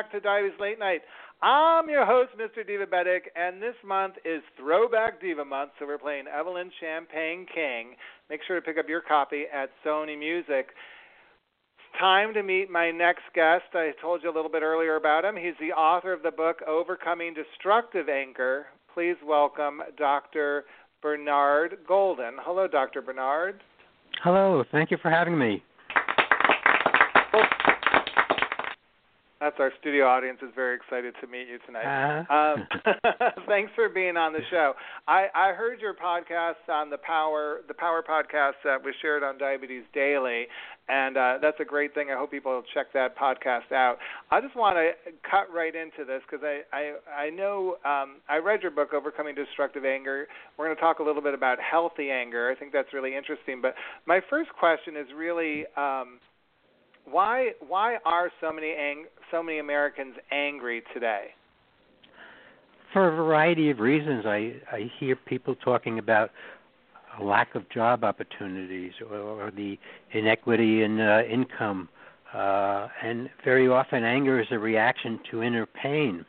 back 0.01 0.11
to 0.13 0.21
Diabetes 0.21 0.59
Late 0.59 0.79
Night. 0.79 1.03
I'm 1.43 1.91
your 1.91 2.07
host, 2.07 2.31
Mr. 2.39 2.67
Divabetic, 2.67 3.29
and 3.37 3.61
this 3.61 3.75
month 3.85 4.15
is 4.25 4.41
Throwback 4.59 5.21
Diva 5.21 5.45
Month, 5.45 5.73
so 5.79 5.85
we're 5.85 5.99
playing 5.99 6.25
Evelyn 6.27 6.71
Champagne 6.81 7.45
King. 7.55 7.97
Make 8.31 8.41
sure 8.47 8.57
to 8.57 8.63
pick 8.63 8.79
up 8.79 8.89
your 8.89 9.03
copy 9.03 9.45
at 9.53 9.69
Sony 9.85 10.19
Music. 10.19 10.69
It's 10.69 12.01
time 12.01 12.33
to 12.33 12.43
meet 12.43 12.71
my 12.71 12.91
next 12.91 13.25
guest. 13.35 13.65
I 13.75 13.91
told 14.01 14.23
you 14.23 14.31
a 14.31 14.35
little 14.35 14.51
bit 14.51 14.63
earlier 14.63 14.97
about 14.97 15.27
him. 15.27 15.37
He's 15.37 15.53
the 15.61 15.75
author 15.75 16.15
of 16.15 16.23
the 16.23 16.31
book 16.31 16.63
Overcoming 16.67 17.35
Destructive 17.35 18.09
Anger. 18.09 18.67
Please 18.95 19.17
welcome 19.23 19.83
Dr. 19.99 20.65
Bernard 21.03 21.77
Golden. 21.87 22.37
Hello, 22.41 22.67
Dr. 22.67 23.03
Bernard. 23.03 23.61
Hello, 24.25 24.65
thank 24.73 24.91
you 24.91 24.97
for 25.03 25.11
having 25.11 25.39
me. 25.39 25.63
That's 29.41 29.57
our 29.59 29.73
studio 29.81 30.07
audience 30.07 30.39
is 30.43 30.51
very 30.55 30.77
excited 30.77 31.15
to 31.23 31.27
meet 31.27 31.49
you 31.49 31.59
tonight. 31.65 31.89
Uh-huh. 31.89 32.35
Um, 32.37 32.69
thanks 33.49 33.73
for 33.75 33.89
being 33.89 34.19
on 34.19 34.35
the 34.35 34.43
show. 34.51 34.75
I, 35.09 35.29
I 35.35 35.53
heard 35.53 35.81
your 35.81 35.95
podcast 35.95 36.69
on 36.69 36.91
the 36.91 36.99
Power 36.99 37.61
the 37.67 37.73
Power 37.73 38.05
podcast 38.07 38.61
that 38.65 38.85
was 38.85 38.95
shared 39.01 39.23
on 39.23 39.39
Diabetes 39.39 39.85
Daily, 39.95 40.45
and 40.91 41.17
uh, 41.17 41.39
that's 41.41 41.57
a 41.59 41.65
great 41.65 41.95
thing. 41.95 42.09
I 42.13 42.19
hope 42.19 42.31
people 42.31 42.63
check 42.75 42.93
that 42.93 43.17
podcast 43.17 43.73
out. 43.73 43.97
I 44.31 44.43
just 44.43 44.55
want 44.57 44.77
to 44.77 45.13
cut 45.23 45.51
right 45.51 45.75
into 45.75 46.05
this 46.05 46.21
because 46.31 46.45
I 46.45 46.61
I, 46.77 47.25
I 47.27 47.31
know 47.31 47.77
um, 47.87 48.21
I 48.29 48.37
read 48.45 48.61
your 48.61 48.73
book 48.73 48.93
Overcoming 48.93 49.35
Destructive 49.35 49.87
Anger. 49.87 50.29
We're 50.59 50.67
going 50.67 50.77
to 50.77 50.83
talk 50.83 50.99
a 50.99 51.03
little 51.03 51.23
bit 51.23 51.33
about 51.33 51.57
healthy 51.59 52.11
anger. 52.11 52.51
I 52.55 52.59
think 52.59 52.75
that's 52.75 52.93
really 52.93 53.17
interesting. 53.17 53.63
But 53.63 53.75
my 54.05 54.21
first 54.29 54.51
question 54.59 54.97
is 54.97 55.07
really. 55.17 55.65
Um, 55.79 56.21
why 57.09 57.51
why 57.67 57.99
are 58.05 58.31
so 58.41 58.53
many 58.53 58.73
ang- 58.73 59.07
so 59.31 59.43
many 59.43 59.59
Americans 59.59 60.15
angry 60.31 60.83
today? 60.95 61.29
For 62.93 63.09
a 63.09 63.15
variety 63.15 63.71
of 63.71 63.79
reasons, 63.79 64.25
I 64.27 64.55
I 64.71 64.91
hear 64.99 65.17
people 65.17 65.55
talking 65.55 65.99
about 65.99 66.31
a 67.19 67.25
lack 67.25 67.55
of 67.55 67.69
job 67.71 68.05
opportunities 68.05 68.93
or, 69.11 69.17
or 69.17 69.51
the 69.51 69.79
inequity 70.13 70.83
in 70.83 71.01
uh, 71.01 71.23
income, 71.31 71.89
uh, 72.33 72.89
and 73.03 73.29
very 73.45 73.69
often 73.69 74.05
anger 74.05 74.41
is 74.41 74.47
a 74.51 74.59
reaction 74.59 75.19
to 75.31 75.43
inner 75.43 75.67
pain, 75.67 76.25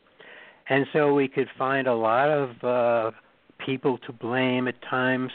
and 0.68 0.86
so 0.92 1.14
we 1.14 1.28
could 1.28 1.48
find 1.56 1.86
a 1.86 1.94
lot 1.94 2.28
of 2.28 2.64
uh, 2.64 3.10
people 3.64 3.98
to 3.98 4.12
blame 4.12 4.66
at 4.66 4.74
times, 4.82 5.30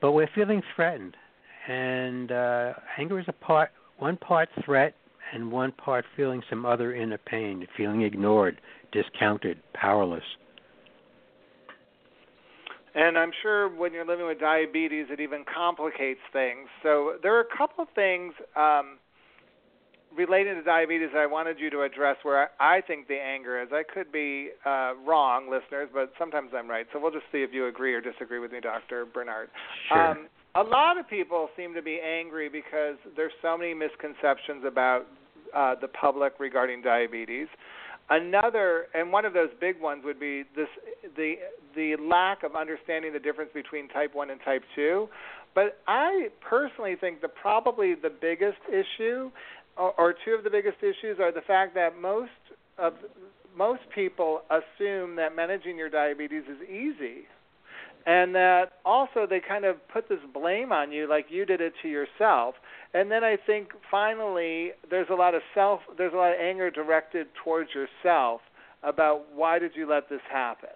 but 0.00 0.12
we're 0.12 0.30
feeling 0.34 0.62
threatened, 0.74 1.16
and 1.68 2.30
uh, 2.30 2.72
anger 2.98 3.18
is 3.18 3.26
a 3.28 3.32
part 3.32 3.70
one 4.02 4.16
part 4.16 4.48
threat 4.64 4.94
and 5.32 5.52
one 5.52 5.70
part 5.70 6.04
feeling 6.16 6.42
some 6.50 6.66
other 6.66 6.92
inner 6.92 7.18
pain, 7.18 7.64
feeling 7.76 8.02
ignored, 8.02 8.60
discounted, 8.90 9.58
powerless. 9.74 10.24
And 12.96 13.16
I'm 13.16 13.30
sure 13.42 13.68
when 13.68 13.92
you're 13.92 14.04
living 14.04 14.26
with 14.26 14.40
diabetes, 14.40 15.06
it 15.08 15.20
even 15.20 15.44
complicates 15.54 16.20
things. 16.32 16.68
So 16.82 17.12
there 17.22 17.36
are 17.36 17.42
a 17.42 17.56
couple 17.56 17.84
of 17.84 17.88
things 17.94 18.34
um, 18.56 18.98
related 20.14 20.56
to 20.56 20.62
diabetes 20.64 21.10
I 21.16 21.26
wanted 21.26 21.60
you 21.60 21.70
to 21.70 21.82
address 21.82 22.16
where 22.24 22.50
I, 22.60 22.78
I 22.78 22.80
think 22.80 23.06
the 23.06 23.14
anger 23.14 23.62
is. 23.62 23.68
I 23.72 23.84
could 23.84 24.10
be 24.10 24.48
uh, 24.66 24.94
wrong, 25.06 25.48
listeners, 25.48 25.88
but 25.94 26.12
sometimes 26.18 26.50
I'm 26.54 26.68
right. 26.68 26.86
So 26.92 26.98
we'll 27.00 27.12
just 27.12 27.26
see 27.30 27.38
if 27.38 27.50
you 27.52 27.68
agree 27.68 27.94
or 27.94 28.00
disagree 28.00 28.40
with 28.40 28.50
me, 28.50 28.58
Dr. 28.58 29.06
Bernard. 29.06 29.48
Sure. 29.88 30.08
Um, 30.08 30.26
a 30.54 30.62
lot 30.62 30.98
of 30.98 31.08
people 31.08 31.48
seem 31.56 31.74
to 31.74 31.82
be 31.82 31.98
angry 32.00 32.48
because 32.48 32.96
there's 33.16 33.32
so 33.40 33.56
many 33.56 33.74
misconceptions 33.74 34.64
about 34.66 35.06
uh, 35.54 35.74
the 35.80 35.88
public 35.88 36.34
regarding 36.38 36.82
diabetes. 36.82 37.48
Another, 38.10 38.86
and 38.94 39.10
one 39.10 39.24
of 39.24 39.32
those 39.32 39.48
big 39.60 39.80
ones 39.80 40.02
would 40.04 40.20
be 40.20 40.44
this: 40.54 40.68
the 41.16 41.34
the 41.74 41.96
lack 41.96 42.42
of 42.42 42.54
understanding 42.54 43.12
the 43.12 43.18
difference 43.18 43.50
between 43.54 43.88
type 43.88 44.14
one 44.14 44.30
and 44.30 44.40
type 44.44 44.62
two. 44.74 45.08
But 45.54 45.78
I 45.86 46.28
personally 46.40 46.96
think 47.00 47.20
that 47.22 47.34
probably 47.34 47.94
the 47.94 48.10
biggest 48.10 48.58
issue, 48.68 49.30
or, 49.76 49.92
or 49.98 50.14
two 50.24 50.32
of 50.32 50.44
the 50.44 50.50
biggest 50.50 50.78
issues, 50.80 51.18
are 51.20 51.32
the 51.32 51.42
fact 51.46 51.74
that 51.74 51.98
most 51.98 52.30
of 52.76 52.94
most 53.56 53.82
people 53.94 54.42
assume 54.50 55.16
that 55.16 55.34
managing 55.36 55.78
your 55.78 55.88
diabetes 55.88 56.42
is 56.48 56.68
easy 56.68 57.26
and 58.06 58.34
that 58.34 58.72
also 58.84 59.26
they 59.28 59.40
kind 59.40 59.64
of 59.64 59.76
put 59.92 60.08
this 60.08 60.18
blame 60.34 60.72
on 60.72 60.90
you 60.92 61.08
like 61.08 61.26
you 61.28 61.44
did 61.44 61.60
it 61.60 61.72
to 61.82 61.88
yourself. 61.88 62.54
And 62.94 63.10
then 63.10 63.24
i 63.24 63.36
think 63.36 63.68
finally 63.90 64.72
there's 64.90 65.08
a 65.10 65.14
lot 65.14 65.34
of 65.34 65.42
self 65.54 65.80
there's 65.96 66.12
a 66.12 66.16
lot 66.16 66.32
of 66.32 66.40
anger 66.40 66.70
directed 66.70 67.28
towards 67.42 67.70
yourself 67.74 68.40
about 68.82 69.24
why 69.34 69.58
did 69.58 69.72
you 69.74 69.88
let 69.88 70.08
this 70.08 70.20
happen? 70.30 70.70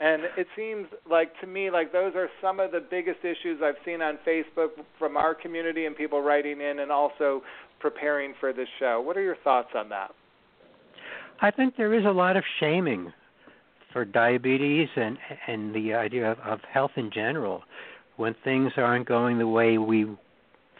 And 0.00 0.22
it 0.36 0.46
seems 0.54 0.86
like 1.10 1.32
to 1.40 1.46
me 1.46 1.70
like 1.70 1.92
those 1.92 2.14
are 2.14 2.28
some 2.40 2.60
of 2.60 2.70
the 2.70 2.80
biggest 2.80 3.20
issues 3.20 3.60
i've 3.62 3.82
seen 3.84 4.00
on 4.02 4.18
facebook 4.26 4.70
from 4.98 5.16
our 5.16 5.34
community 5.34 5.86
and 5.86 5.96
people 5.96 6.22
writing 6.22 6.60
in 6.60 6.78
and 6.80 6.92
also 6.92 7.42
preparing 7.80 8.34
for 8.40 8.52
this 8.52 8.68
show. 8.78 9.00
What 9.00 9.16
are 9.16 9.22
your 9.22 9.36
thoughts 9.36 9.70
on 9.74 9.88
that? 9.90 10.10
I 11.40 11.50
think 11.50 11.76
there 11.76 11.94
is 11.94 12.04
a 12.04 12.10
lot 12.10 12.36
of 12.36 12.44
shaming 12.58 13.12
for 13.92 14.04
diabetes 14.04 14.88
and 14.96 15.18
and 15.46 15.74
the 15.74 15.94
idea 15.94 16.32
of, 16.32 16.38
of 16.40 16.60
health 16.72 16.92
in 16.96 17.10
general. 17.10 17.62
When 18.16 18.34
things 18.42 18.72
aren't 18.76 19.06
going 19.06 19.38
the 19.38 19.46
way 19.46 19.78
we 19.78 20.06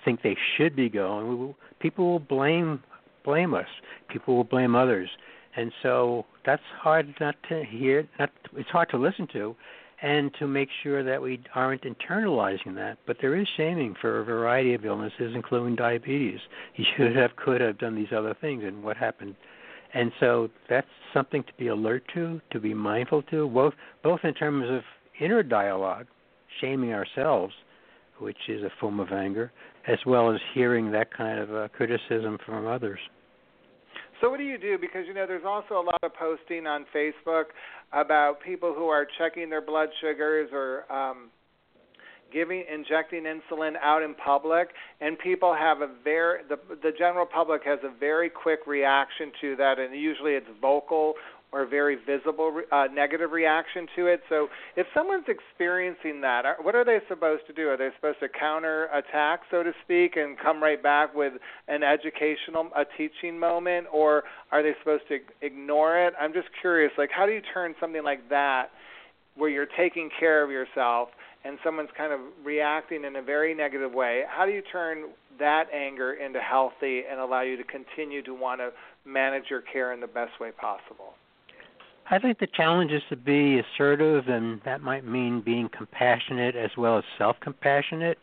think 0.05 0.23
they 0.23 0.37
should 0.57 0.75
be 0.75 0.88
going, 0.88 1.47
we 1.49 1.55
people 1.81 2.11
will 2.11 2.18
blame 2.18 2.83
blame 3.25 3.55
us. 3.55 3.68
People 4.09 4.37
will 4.37 4.44
blame 4.44 4.75
others, 4.75 5.09
and 5.57 5.73
so 5.83 6.27
that's 6.44 6.62
hard 6.81 7.14
not 7.21 7.37
to 7.49 7.64
hear. 7.64 8.09
Not 8.18 8.31
it's 8.57 8.71
hard 8.71 8.88
to 8.90 8.97
listen 8.99 9.29
to, 9.33 9.55
and 10.03 10.33
to 10.38 10.47
make 10.47 10.68
sure 10.83 11.03
that 11.03 11.21
we 11.21 11.40
aren't 11.55 11.83
internalizing 11.83 12.75
that. 12.77 12.99
But 13.07 13.18
there 13.21 13.37
is 13.37 13.47
shaming 13.57 13.94
for 14.01 14.21
a 14.21 14.25
variety 14.25 14.75
of 14.75 14.85
illnesses, 14.85 15.33
including 15.35 15.77
diabetes. 15.77 16.40
You 16.77 16.85
should 16.97 17.16
have, 17.16 17.35
could 17.35 17.61
have 17.61 17.79
done 17.79 17.97
these 17.97 18.12
other 18.16 18.35
things, 18.40 18.62
and 18.64 18.85
what 18.85 18.97
happened. 18.97 19.35
And 19.94 20.12
so 20.20 20.48
that's 20.68 20.87
something 21.14 21.42
to 21.42 21.53
be 21.59 21.68
alert 21.68 22.05
to, 22.14 22.40
to 22.53 22.61
be 22.61 22.74
mindful 22.74 23.22
to, 23.24 23.48
both 23.48 23.74
both 24.03 24.20
in 24.24 24.35
terms 24.35 24.66
of 24.68 24.83
inner 25.20 25.42
dialogue, 25.42 26.07
shaming 26.61 26.92
ourselves, 26.92 27.55
which 28.18 28.37
is 28.48 28.62
a 28.62 28.70
form 28.81 29.01
of 29.01 29.12
anger, 29.12 29.51
as 29.87 29.98
well 30.07 30.33
as 30.33 30.40
hearing 30.55 30.92
that 30.92 31.12
kind 31.16 31.38
of 31.38 31.55
uh, 31.55 31.68
criticism 31.68 32.38
from 32.44 32.66
others. 32.66 32.98
So 34.20 34.29
what 34.29 34.38
do 34.38 34.44
you 34.44 34.59
do? 34.59 34.77
Because 34.79 35.07
you 35.07 35.14
know, 35.14 35.27
there's 35.27 35.44
also 35.46 35.74
a 35.74 35.85
lot 35.85 36.01
of 36.03 36.12
posting 36.14 36.66
on 36.66 36.85
Facebook 36.94 37.44
about 37.92 38.40
people 38.44 38.74
who 38.74 38.88
are 38.88 39.07
checking 39.16 39.48
their 39.48 39.62
blood 39.62 39.88
sugars 40.01 40.51
or 40.53 40.90
um, 40.92 41.31
giving 42.33 42.64
injecting 42.73 43.25
insulin 43.25 43.75
out 43.83 44.03
in 44.03 44.14
public, 44.14 44.69
and 45.01 45.19
people 45.19 45.55
have 45.55 45.81
a 45.81 45.88
very 46.05 46.41
the 46.49 46.59
the 46.83 46.93
general 46.99 47.27
public 47.27 47.62
has 47.64 47.79
a 47.83 47.99
very 47.99 48.31
quick 48.31 48.61
reaction 48.67 49.33
to 49.41 49.57
that, 49.57 49.79
and 49.79 49.95
usually 49.95 50.33
it's 50.33 50.47
vocal 50.61 51.14
or 51.51 51.64
very 51.67 51.97
visible 52.07 52.61
uh, 52.71 52.85
negative 52.93 53.33
reaction 53.33 53.87
to 53.97 54.07
it. 54.07 54.21
So 54.29 54.49
if 54.77 54.87
someone's 54.93 55.25
experiencing 55.29 56.21
that, 56.21 56.43
what 56.61 56.75
are 56.75 56.85
they 56.85 56.99
supposed 57.09 57.47
to 57.47 57.55
do? 57.55 57.69
Are 57.69 57.77
they 57.77 57.88
supposed 57.97 58.21
to 58.21 58.29
counter 58.29 58.85
attack, 58.93 59.41
so 59.51 59.62
to 59.62 59.73
speak, 59.83 60.17
and 60.17 60.37
come 60.38 60.62
right 60.62 60.83
back 60.83 61.14
with 61.14 61.33
an 61.69 61.83
educational, 61.83 62.69
a 62.77 62.85
teaching 62.99 63.38
moment, 63.38 63.87
or 63.91 64.25
are 64.53 64.62
they 64.62 64.73
supposed 64.81 65.05
to 65.09 65.21
ignore 65.41 66.07
it? 66.07 66.12
I'm 66.21 66.35
just 66.35 66.49
curious, 66.61 66.93
like 66.99 67.11
how 67.11 67.25
do 67.25 67.33
you 67.33 67.43
turn 67.55 67.75
something 67.81 68.05
like 68.05 68.29
that, 68.29 68.64
where 69.35 69.49
you're 69.49 69.69
taking 69.77 70.11
care 70.21 70.45
of 70.45 70.51
yourself, 70.51 71.09
and 71.49 71.59
someone's 71.65 71.89
kind 71.97 72.13
of 72.13 72.21
reacting 72.45 73.05
in 73.05 73.17
a 73.17 73.23
very 73.23 73.55
negative 73.55 73.93
way? 73.93 74.23
How 74.29 74.45
do 74.45 74.53
you 74.53 74.63
turn 74.71 75.05
that 75.39 75.65
anger 75.73 76.13
into 76.13 76.41
healthy 76.41 77.03
and 77.11 77.19
allow 77.19 77.41
you 77.41 77.57
to 77.57 77.65
continue 77.65 78.23
to 78.25 78.35
want 78.35 78.61
to 78.61 78.71
manage 79.07 79.45
your 79.49 79.63
care 79.63 79.95
in 79.95 80.01
the 80.01 80.07
best 80.07 80.39
way 80.39 80.51
possible? 80.51 81.15
I 82.11 82.19
think 82.19 82.39
the 82.39 82.49
challenge 82.55 82.91
is 82.91 83.03
to 83.09 83.17
be 83.17 83.61
assertive, 83.61 84.29
and 84.29 84.61
that 84.65 84.83
might 84.83 85.07
mean 85.07 85.41
being 85.41 85.71
compassionate 85.77 86.55
as 86.55 86.71
well 86.77 86.99
as 86.99 87.05
self 87.17 87.37
compassionate. 87.41 88.19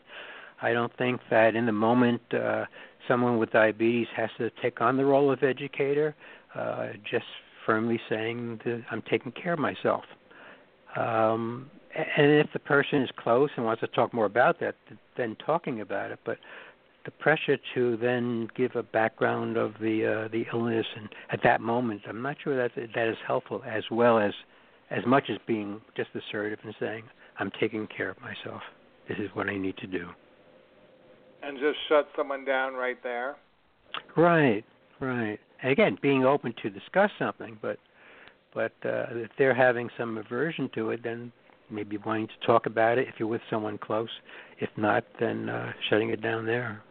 I 0.62 0.72
don't 0.72 0.96
think 0.96 1.20
that 1.30 1.56
in 1.56 1.66
the 1.66 1.72
moment 1.72 2.22
uh, 2.32 2.66
someone 3.08 3.38
with 3.38 3.50
diabetes 3.50 4.08
has 4.16 4.30
to 4.38 4.50
take 4.62 4.80
on 4.80 4.96
the 4.96 5.04
role 5.04 5.32
of 5.32 5.42
educator, 5.42 6.14
uh, 6.54 6.88
just 7.08 7.26
firmly 7.64 8.00
saying 8.08 8.60
that 8.64 8.82
I'm 8.90 9.02
taking 9.02 9.32
care 9.32 9.52
of 9.52 9.58
myself. 9.58 10.04
Um, 10.96 11.70
and 11.96 12.32
if 12.32 12.48
the 12.52 12.58
person 12.58 13.02
is 13.02 13.10
close 13.16 13.50
and 13.56 13.64
wants 13.64 13.80
to 13.80 13.86
talk 13.88 14.12
more 14.12 14.26
about 14.26 14.60
that, 14.60 14.74
then 15.16 15.36
talking 15.44 15.80
about 15.80 16.10
it. 16.10 16.18
But 16.24 16.38
the 17.06 17.10
pressure 17.10 17.56
to 17.74 17.96
then 17.96 18.48
give 18.56 18.74
a 18.74 18.82
background 18.82 19.56
of 19.56 19.74
the 19.80 20.24
uh, 20.26 20.28
the 20.28 20.44
illness 20.52 20.86
and 20.96 21.08
at 21.30 21.40
that 21.44 21.60
moment 21.60 22.02
I'm 22.08 22.20
not 22.20 22.36
sure 22.42 22.56
that 22.56 22.72
that 22.74 23.08
is 23.08 23.16
helpful 23.26 23.62
as 23.64 23.84
well 23.90 24.18
as 24.18 24.32
as 24.90 25.06
much 25.06 25.30
as 25.30 25.38
being 25.46 25.80
just 25.96 26.10
assertive 26.14 26.58
and 26.64 26.74
saying 26.80 27.04
I'm 27.38 27.50
taking 27.60 27.86
care 27.86 28.10
of 28.10 28.20
myself. 28.20 28.60
This 29.08 29.18
is 29.18 29.30
what 29.34 29.48
I 29.48 29.56
need 29.56 29.76
to 29.78 29.86
do. 29.86 30.08
And 31.42 31.58
just 31.58 31.78
shut 31.88 32.08
someone 32.16 32.44
down 32.44 32.74
right 32.74 33.00
there. 33.02 33.36
Right, 34.16 34.64
right. 35.00 35.38
And 35.62 35.70
again, 35.70 35.96
being 36.02 36.24
open 36.24 36.54
to 36.62 36.70
discuss 36.70 37.10
something, 37.18 37.56
but 37.62 37.78
but 38.52 38.72
uh, 38.84 39.06
if 39.10 39.30
they're 39.38 39.54
having 39.54 39.90
some 39.98 40.18
aversion 40.18 40.70
to 40.74 40.90
it, 40.90 41.02
then 41.04 41.30
maybe 41.70 41.98
wanting 41.98 42.28
to 42.28 42.46
talk 42.46 42.66
about 42.66 42.98
it 42.98 43.08
if 43.08 43.14
you're 43.18 43.28
with 43.28 43.42
someone 43.50 43.78
close. 43.78 44.08
If 44.58 44.70
not, 44.76 45.04
then 45.20 45.48
uh, 45.48 45.72
shutting 45.88 46.10
it 46.10 46.22
down 46.22 46.46
there. 46.46 46.82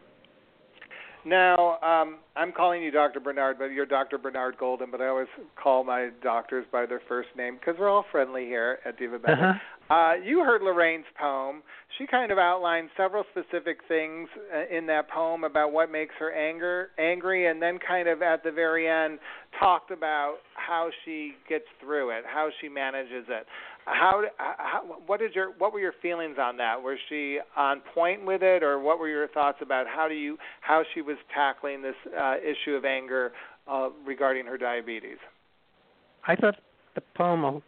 Now, 1.26 1.78
um, 1.82 2.18
I'm 2.36 2.52
calling 2.52 2.84
you 2.84 2.92
Dr. 2.92 3.18
Bernard, 3.18 3.58
but 3.58 3.66
you're 3.66 3.84
Dr. 3.84 4.16
Bernard 4.16 4.58
Golden, 4.58 4.92
but 4.92 5.00
I 5.00 5.08
always 5.08 5.26
call 5.60 5.82
my 5.82 6.10
doctors 6.22 6.64
by 6.70 6.86
their 6.86 7.00
first 7.08 7.30
name 7.36 7.56
because 7.58 7.74
we're 7.80 7.88
all 7.88 8.04
friendly 8.12 8.44
here 8.44 8.78
at 8.84 8.96
Divabetic. 8.96 9.32
Uh-huh. 9.32 9.52
Uh, 9.92 10.14
you 10.24 10.44
heard 10.44 10.62
Lorraine's 10.62 11.04
poem. 11.20 11.62
She 11.98 12.06
kind 12.06 12.30
of 12.30 12.38
outlined 12.38 12.90
several 12.96 13.24
specific 13.30 13.78
things 13.88 14.28
uh, 14.54 14.76
in 14.76 14.86
that 14.86 15.08
poem 15.10 15.42
about 15.42 15.72
what 15.72 15.90
makes 15.90 16.14
her 16.20 16.32
anger 16.32 16.90
angry, 16.96 17.48
and 17.48 17.60
then 17.60 17.78
kind 17.86 18.08
of 18.08 18.22
at 18.22 18.44
the 18.44 18.52
very 18.52 18.88
end 18.88 19.18
talked 19.58 19.90
about 19.90 20.36
how 20.54 20.90
she 21.04 21.32
gets 21.48 21.64
through 21.80 22.10
it, 22.10 22.24
how 22.24 22.50
she 22.60 22.68
manages 22.68 23.24
it. 23.28 23.46
How, 23.86 24.24
how 24.36 24.82
what 25.06 25.20
did 25.20 25.34
your 25.34 25.52
what 25.58 25.72
were 25.72 25.78
your 25.78 25.94
feelings 26.02 26.36
on 26.40 26.56
that? 26.56 26.82
Was 26.82 26.98
she 27.08 27.38
on 27.56 27.80
point 27.94 28.26
with 28.26 28.42
it, 28.42 28.64
or 28.64 28.80
what 28.80 28.98
were 28.98 29.08
your 29.08 29.28
thoughts 29.28 29.58
about 29.62 29.86
how 29.86 30.08
do 30.08 30.14
you 30.14 30.36
how 30.60 30.82
she 30.92 31.02
was 31.02 31.16
tackling 31.32 31.82
this 31.82 31.94
uh, 32.18 32.34
issue 32.38 32.74
of 32.74 32.84
anger 32.84 33.32
uh, 33.68 33.90
regarding 34.04 34.44
her 34.46 34.58
diabetes? 34.58 35.18
I 36.26 36.34
thought 36.34 36.56
the 36.96 37.02
poem 37.16 37.62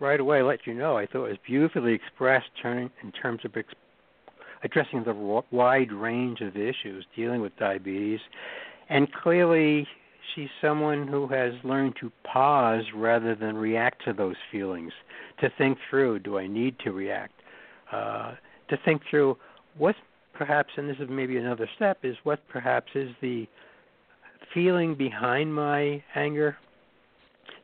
right 0.00 0.18
away 0.18 0.42
let 0.42 0.66
you 0.66 0.74
know. 0.74 0.98
I 0.98 1.06
thought 1.06 1.26
it 1.26 1.30
was 1.30 1.38
beautifully 1.46 1.94
expressed 1.94 2.50
turning 2.60 2.90
in 3.04 3.12
terms 3.12 3.42
of 3.44 3.52
addressing 4.64 5.04
the 5.04 5.42
wide 5.52 5.92
range 5.92 6.40
of 6.40 6.56
issues 6.56 7.06
dealing 7.14 7.40
with 7.40 7.56
diabetes, 7.56 8.20
and 8.88 9.12
clearly 9.12 9.86
she's 10.34 10.48
someone 10.60 11.06
who 11.06 11.26
has 11.28 11.52
learned 11.64 11.94
to 12.00 12.10
pause 12.24 12.84
rather 12.94 13.34
than 13.34 13.56
react 13.56 14.04
to 14.04 14.12
those 14.12 14.36
feelings, 14.50 14.92
to 15.40 15.50
think 15.58 15.78
through 15.88 16.20
do 16.20 16.38
I 16.38 16.46
need 16.46 16.78
to 16.80 16.92
react? 16.92 17.34
Uh, 17.90 18.34
to 18.68 18.78
think 18.84 19.02
through 19.10 19.36
what 19.76 19.94
perhaps, 20.32 20.70
and 20.76 20.88
this 20.88 20.96
is 20.98 21.08
maybe 21.10 21.36
another 21.36 21.68
step, 21.76 21.98
is 22.02 22.16
what 22.24 22.40
perhaps 22.48 22.88
is 22.94 23.10
the 23.20 23.46
feeling 24.54 24.94
behind 24.94 25.54
my 25.54 26.02
anger? 26.14 26.56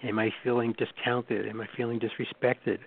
Am 0.03 0.19
I 0.19 0.31
feeling 0.45 0.75
discounted? 0.79 1.49
Am 1.49 1.61
I 1.61 1.67
feeling 1.77 2.01
disrespected? 2.01 2.79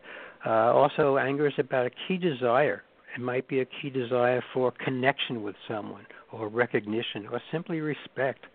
Uh, 0.46 0.74
also, 0.74 1.18
anger 1.18 1.48
is 1.48 1.54
about 1.58 1.86
a 1.86 1.92
key 2.08 2.18
desire. 2.18 2.84
It 3.16 3.22
might 3.22 3.48
be 3.48 3.60
a 3.60 3.66
key 3.66 3.90
desire 3.90 4.42
for 4.54 4.72
connection 4.72 5.44
with 5.44 5.56
someone, 5.68 6.06
or 6.32 6.48
recognition, 6.48 7.28
or 7.32 7.42
simply 7.52 7.82
respect. 7.82 8.46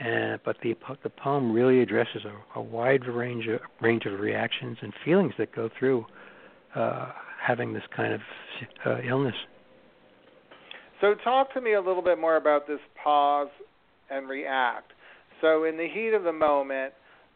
Uh, 0.00 0.38
but 0.44 0.56
the 0.62 0.74
the 1.02 1.10
poem 1.10 1.52
really 1.52 1.82
addresses 1.82 2.22
a, 2.24 2.58
a 2.58 2.62
wide 2.62 3.06
range 3.06 3.46
of 3.46 3.60
range 3.82 4.06
of 4.06 4.18
reactions 4.18 4.78
and 4.80 4.92
feelings 5.04 5.34
that 5.38 5.54
go 5.54 5.68
through 5.78 6.06
uh, 6.74 7.12
having 7.46 7.72
this 7.72 7.82
kind 7.94 8.14
of 8.14 8.20
uh, 8.86 9.00
illness. 9.06 9.34
So, 11.00 11.14
talk 11.24 11.52
to 11.54 11.60
me 11.60 11.74
a 11.74 11.80
little 11.80 12.02
bit 12.02 12.18
more 12.18 12.36
about 12.36 12.66
this 12.66 12.80
pause 13.02 13.48
and 14.10 14.28
react. 14.28 14.92
So, 15.40 15.64
in 15.64 15.76
the 15.76 15.88
heat 15.88 16.12
of 16.14 16.24
the 16.24 16.32
moment, 16.32 16.92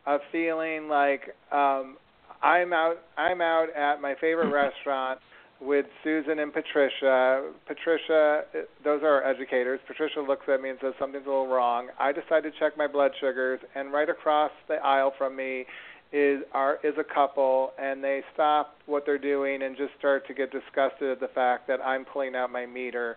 of 0.07 0.21
feeling 0.31 0.89
like 0.89 1.23
um, 1.51 1.97
I'm 2.43 2.73
out, 2.73 2.97
I'm 3.17 3.41
out 3.41 3.69
at 3.77 4.01
my 4.01 4.15
favorite 4.21 4.53
restaurant 4.53 5.21
with 5.65 5.87
Susan 6.03 6.39
and 6.39 6.53
Patricia. 6.53 7.51
Patricia, 7.67 8.43
those 8.85 9.03
are 9.03 9.23
our 9.23 9.25
educators. 9.25 9.81
Patricia 9.87 10.21
looks 10.21 10.47
at 10.49 10.61
me 10.61 10.71
and 10.71 10.79
says 10.81 10.93
something's 10.99 11.27
a 11.27 11.29
little 11.29 11.49
wrong. 11.49 11.89
I 11.99 12.13
decide 12.13 12.43
to 12.43 12.51
check 12.59 12.77
my 12.77 12.87
blood 12.87 13.13
sugars, 13.21 13.61
and 13.75 13.93
right 13.93 14.09
across 14.09 14.51
the 14.69 14.75
aisle 14.75 15.13
from 15.17 15.35
me 15.37 15.65
is 16.13 16.43
are 16.53 16.79
is 16.85 16.95
a 16.99 17.05
couple, 17.05 17.73
and 17.79 18.05
they 18.05 18.23
stop 18.33 18.77
what 18.87 19.05
they're 19.07 19.19
doing 19.19 19.63
and 19.63 19.77
just 19.77 19.93
start 19.99 20.27
to 20.29 20.35
get 20.35 20.53
disgusted 20.53 21.11
at 21.11 21.21
the 21.21 21.29
fact 21.35 21.67
that 21.69 21.81
I'm 21.81 22.05
pulling 22.05 22.37
out 22.37 22.53
my 22.53 22.67
meter, 22.67 23.17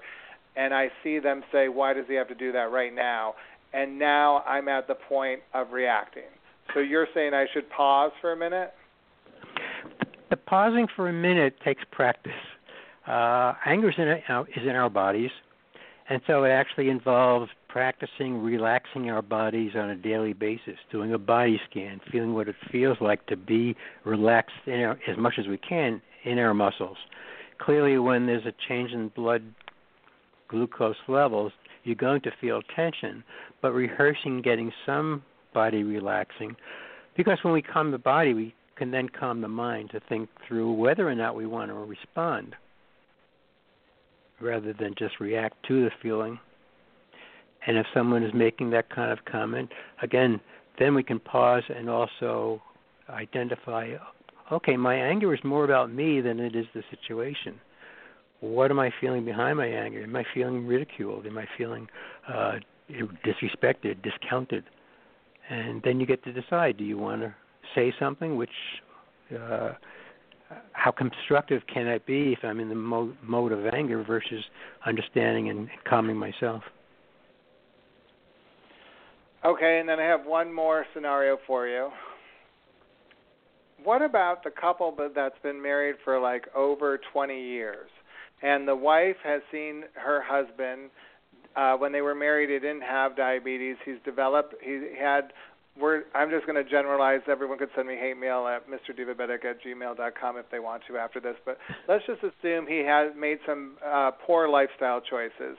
and 0.56 0.74
I 0.74 0.90
see 1.04 1.20
them 1.20 1.44
say, 1.52 1.68
"Why 1.68 1.94
does 1.94 2.06
he 2.08 2.16
have 2.16 2.30
to 2.30 2.36
do 2.36 2.52
that 2.54 2.72
right 2.72 2.94
now?" 2.94 3.36
And 3.74 4.00
now 4.00 4.44
I'm 4.48 4.68
at 4.70 4.88
the 4.88 4.96
point 4.96 5.42
of 5.54 5.74
reacting. 5.74 6.32
So 6.74 6.80
you're 6.80 7.08
saying 7.14 7.34
I 7.34 7.46
should 7.54 7.70
pause 7.70 8.12
for 8.22 8.32
a 8.32 8.38
minute? 8.38 8.74
The 10.30 10.38
pausing 10.38 10.88
for 10.96 11.10
a 11.10 11.14
minute 11.14 11.56
takes 11.64 11.84
practice. 11.92 12.32
Uh, 13.08 13.54
anger 13.66 13.90
is 13.90 13.96
in, 13.98 14.08
our, 14.30 14.48
is 14.50 14.64
in 14.64 14.76
our 14.76 14.90
bodies, 14.90 15.32
and 16.10 16.22
so 16.28 16.44
it 16.44 16.50
actually 16.50 16.90
involves 16.90 17.50
practicing 17.70 18.42
relaxing 18.42 19.10
our 19.10 19.22
bodies 19.22 19.72
on 19.76 19.90
a 19.90 19.96
daily 19.96 20.34
basis, 20.34 20.76
doing 20.92 21.14
a 21.14 21.18
body 21.18 21.60
scan, 21.70 22.02
feeling 22.12 22.34
what 22.34 22.48
it 22.48 22.56
feels 22.72 22.98
like 23.00 23.26
to 23.28 23.38
be 23.38 23.76
relaxed 24.04 24.56
our, 24.68 24.98
as 25.08 25.18
much 25.18 25.36
as 25.38 25.48
we 25.48 25.58
can 25.58 26.02
in 26.26 26.40
our 26.40 26.54
muscles. 26.54 26.98
Clearly, 27.60 27.98
when 27.98 28.26
there's 28.26 28.46
a 28.46 28.54
change 28.68 28.92
in 28.92 29.10
blood 29.10 29.44
glucose 30.50 30.96
levels, 31.08 31.52
you're 31.84 31.96
going 31.96 32.22
to 32.22 32.32
feel 32.42 32.62
tension, 32.76 33.24
but 33.62 33.72
rehearsing 33.72 34.42
getting 34.42 34.72
some 34.86 35.24
body 35.54 35.84
relaxing, 35.84 36.56
because 37.16 37.38
when 37.44 37.54
we 37.54 37.62
calm 37.62 37.92
the 37.92 37.98
body, 37.98 38.34
we 38.34 38.54
can 38.78 38.92
then 38.92 39.10
calm 39.10 39.42
the 39.42 39.48
mind 39.48 39.90
to 39.92 40.00
think 40.08 40.30
through 40.48 40.72
whether 40.74 41.08
or 41.08 41.16
not 41.16 41.36
we 41.36 41.46
want 41.46 41.70
to 41.72 41.76
respond 41.76 42.56
rather 44.40 44.74
than 44.74 44.94
just 44.98 45.20
react 45.20 45.56
to 45.68 45.84
the 45.84 45.92
feeling. 46.02 46.40
And 47.66 47.78
if 47.78 47.86
someone 47.94 48.24
is 48.24 48.34
making 48.34 48.70
that 48.72 48.90
kind 48.90 49.12
of 49.12 49.26
comment, 49.26 49.70
again, 50.02 50.40
then 50.80 50.94
we 50.94 51.04
can 51.04 51.20
pause 51.20 51.64
and 51.76 51.90
also 51.90 52.62
identify 53.10 53.96
okay, 54.52 54.78
my 54.78 54.96
anger 54.96 55.34
is 55.34 55.40
more 55.44 55.66
about 55.66 55.92
me 55.92 56.22
than 56.22 56.40
it 56.40 56.56
is 56.56 56.66
the 56.74 56.82
situation. 56.90 57.60
What 58.40 58.72
am 58.72 58.80
I 58.80 58.92
feeling 59.02 59.26
behind 59.26 59.58
my 59.58 59.68
anger? 59.68 60.04
Am 60.04 60.16
I 60.16 60.24
feeling 60.34 60.66
ridiculed? 60.66 61.26
Am 61.26 61.38
I 61.38 61.46
feeling 61.58 61.88
uh, 62.32 62.54
disrespected, 63.26 64.02
discounted? 64.04 64.64
And 65.50 65.82
then 65.84 66.00
you 66.00 66.06
get 66.06 66.24
to 66.24 66.32
decide 66.32 66.78
do 66.78 66.84
you 66.84 66.98
want 66.98 67.24
to 67.24 67.36
say 67.76 67.94
something 68.00 68.36
which 68.36 68.50
uh, 69.38 69.74
how 70.72 70.92
constructive 70.92 71.62
can 71.72 71.88
it 71.88 72.06
be 72.06 72.34
if 72.34 72.40
I'm 72.44 72.60
in 72.60 72.70
the 72.70 72.76
mo- 72.76 73.14
mode 73.22 73.52
of 73.52 73.66
anger 73.68 74.04
versus 74.04 74.44
understanding 74.86 75.50
and 75.50 75.68
calming 75.88 76.18
myself? 76.18 76.64
Okay, 79.46 79.80
and 79.80 79.88
then 79.88 80.00
I 80.00 80.04
have 80.04 80.26
one 80.26 80.52
more 80.52 80.86
scenario 80.94 81.38
for 81.46 81.68
you. 81.68 81.90
What 83.84 84.02
about 84.02 84.44
the 84.44 84.50
couple 84.50 84.96
that's 85.16 85.38
been 85.44 85.62
married 85.62 85.96
for 86.04 86.20
like 86.20 86.46
over 86.56 87.00
20 87.14 87.40
years, 87.40 87.90
and 88.42 88.68
the 88.68 88.76
wife 88.76 89.16
has 89.24 89.42
seen 89.52 89.84
her 89.94 90.22
husband 90.22 90.90
uh, 91.56 91.76
when 91.76 91.92
they 91.92 92.02
were 92.02 92.16
married? 92.16 92.50
He 92.50 92.56
didn't 92.56 92.82
have 92.82 93.16
diabetes. 93.16 93.76
He's 93.86 93.98
developed. 94.04 94.56
He 94.62 94.88
had. 95.00 95.34
We're, 95.80 96.04
I'm 96.16 96.30
just 96.30 96.46
going 96.46 96.64
to 96.64 96.70
generalize. 96.70 97.22
Everyone 97.28 97.58
could 97.58 97.70
send 97.76 97.88
me 97.88 97.96
hate 97.96 98.18
mail 98.18 98.48
at 98.48 98.68
mrdivabetic 98.70 99.46
at 99.46 99.64
gmail.com 99.64 100.38
if 100.38 100.46
they 100.52 100.60
want 100.60 100.84
to 100.88 100.98
after 100.98 101.20
this. 101.20 101.36
But 101.46 101.58
let's 101.88 102.06
just 102.06 102.22
assume 102.24 102.68
he 102.68 102.80
had 102.80 103.16
made 103.16 103.40
some 103.46 103.78
uh, 103.86 104.12
poor 104.26 104.50
lifestyle 104.50 105.02
choices 105.02 105.58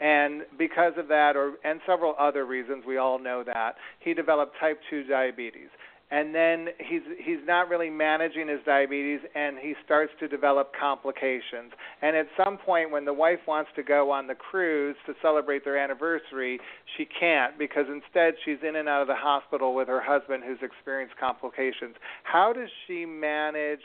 and 0.00 0.42
because 0.58 0.94
of 0.96 1.08
that 1.08 1.36
or 1.36 1.54
and 1.62 1.80
several 1.86 2.14
other 2.18 2.46
reasons 2.46 2.84
we 2.86 2.96
all 2.96 3.18
know 3.18 3.44
that 3.44 3.74
he 4.00 4.14
developed 4.14 4.56
type 4.58 4.80
2 4.88 5.04
diabetes 5.04 5.68
and 6.10 6.34
then 6.34 6.68
he's 6.78 7.02
he's 7.24 7.38
not 7.46 7.68
really 7.68 7.90
managing 7.90 8.48
his 8.48 8.60
diabetes 8.66 9.20
and 9.34 9.58
he 9.58 9.74
starts 9.84 10.12
to 10.18 10.28
develop 10.28 10.72
complications. 10.78 11.72
And 12.02 12.16
at 12.16 12.26
some 12.36 12.58
point 12.58 12.90
when 12.90 13.04
the 13.04 13.12
wife 13.12 13.40
wants 13.46 13.70
to 13.76 13.82
go 13.82 14.10
on 14.10 14.26
the 14.26 14.34
cruise 14.34 14.96
to 15.06 15.14
celebrate 15.22 15.64
their 15.64 15.78
anniversary 15.78 16.58
she 16.96 17.06
can't 17.06 17.58
because 17.58 17.86
instead 17.88 18.34
she's 18.44 18.58
in 18.66 18.76
and 18.76 18.88
out 18.88 19.02
of 19.02 19.08
the 19.08 19.14
hospital 19.14 19.74
with 19.74 19.88
her 19.88 20.02
husband 20.02 20.42
who's 20.44 20.58
experienced 20.62 21.16
complications. 21.18 21.94
How 22.24 22.52
does 22.52 22.70
she 22.86 23.06
manage 23.06 23.80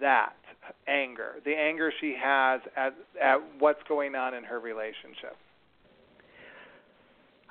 that 0.00 0.34
anger 0.88 1.36
the 1.44 1.54
anger 1.54 1.92
she 2.00 2.14
has 2.20 2.60
at 2.76 2.94
at 3.22 3.38
what's 3.58 3.82
going 3.88 4.14
on 4.14 4.34
in 4.34 4.44
her 4.44 4.58
relationship 4.58 5.36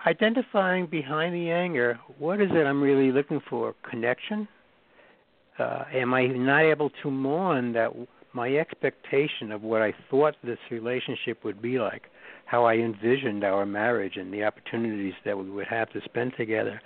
identifying 0.06 0.86
behind 0.86 1.34
the 1.34 1.50
anger, 1.52 2.00
what 2.20 2.39
is 2.39 2.50
it 2.52 2.65
I'm 2.65 2.82
really 2.82 3.12
looking 3.12 3.41
for? 3.50 3.74
Connection? 3.89 4.48
Uh, 5.58 5.86
am 5.94 6.13
I 6.13 6.28
not 6.28 6.63
able 6.63 6.91
to 7.02 7.10
mourn 7.10 7.74
that 7.74 7.91
my 8.34 8.56
expectation 8.56 9.52
of 9.52 9.62
what 9.62 9.82
I 9.82 9.94
thought 10.12 10.36
this 10.44 10.60
relationship 10.70 11.44
would 11.44 11.62
be 11.62 11.80
like, 11.80 12.04
how 12.46 12.65
I 12.65 12.76
envisioned 12.76 13.44
our 13.44 13.65
marriage 13.65 14.18
and 14.18 14.34
the 14.34 14.44
opportunities 14.44 15.13
that 15.24 15.38
we 15.38 15.50
would 15.50 15.68
have 15.68 15.89
to 15.94 16.02
spend 16.04 16.34
together, 16.38 16.82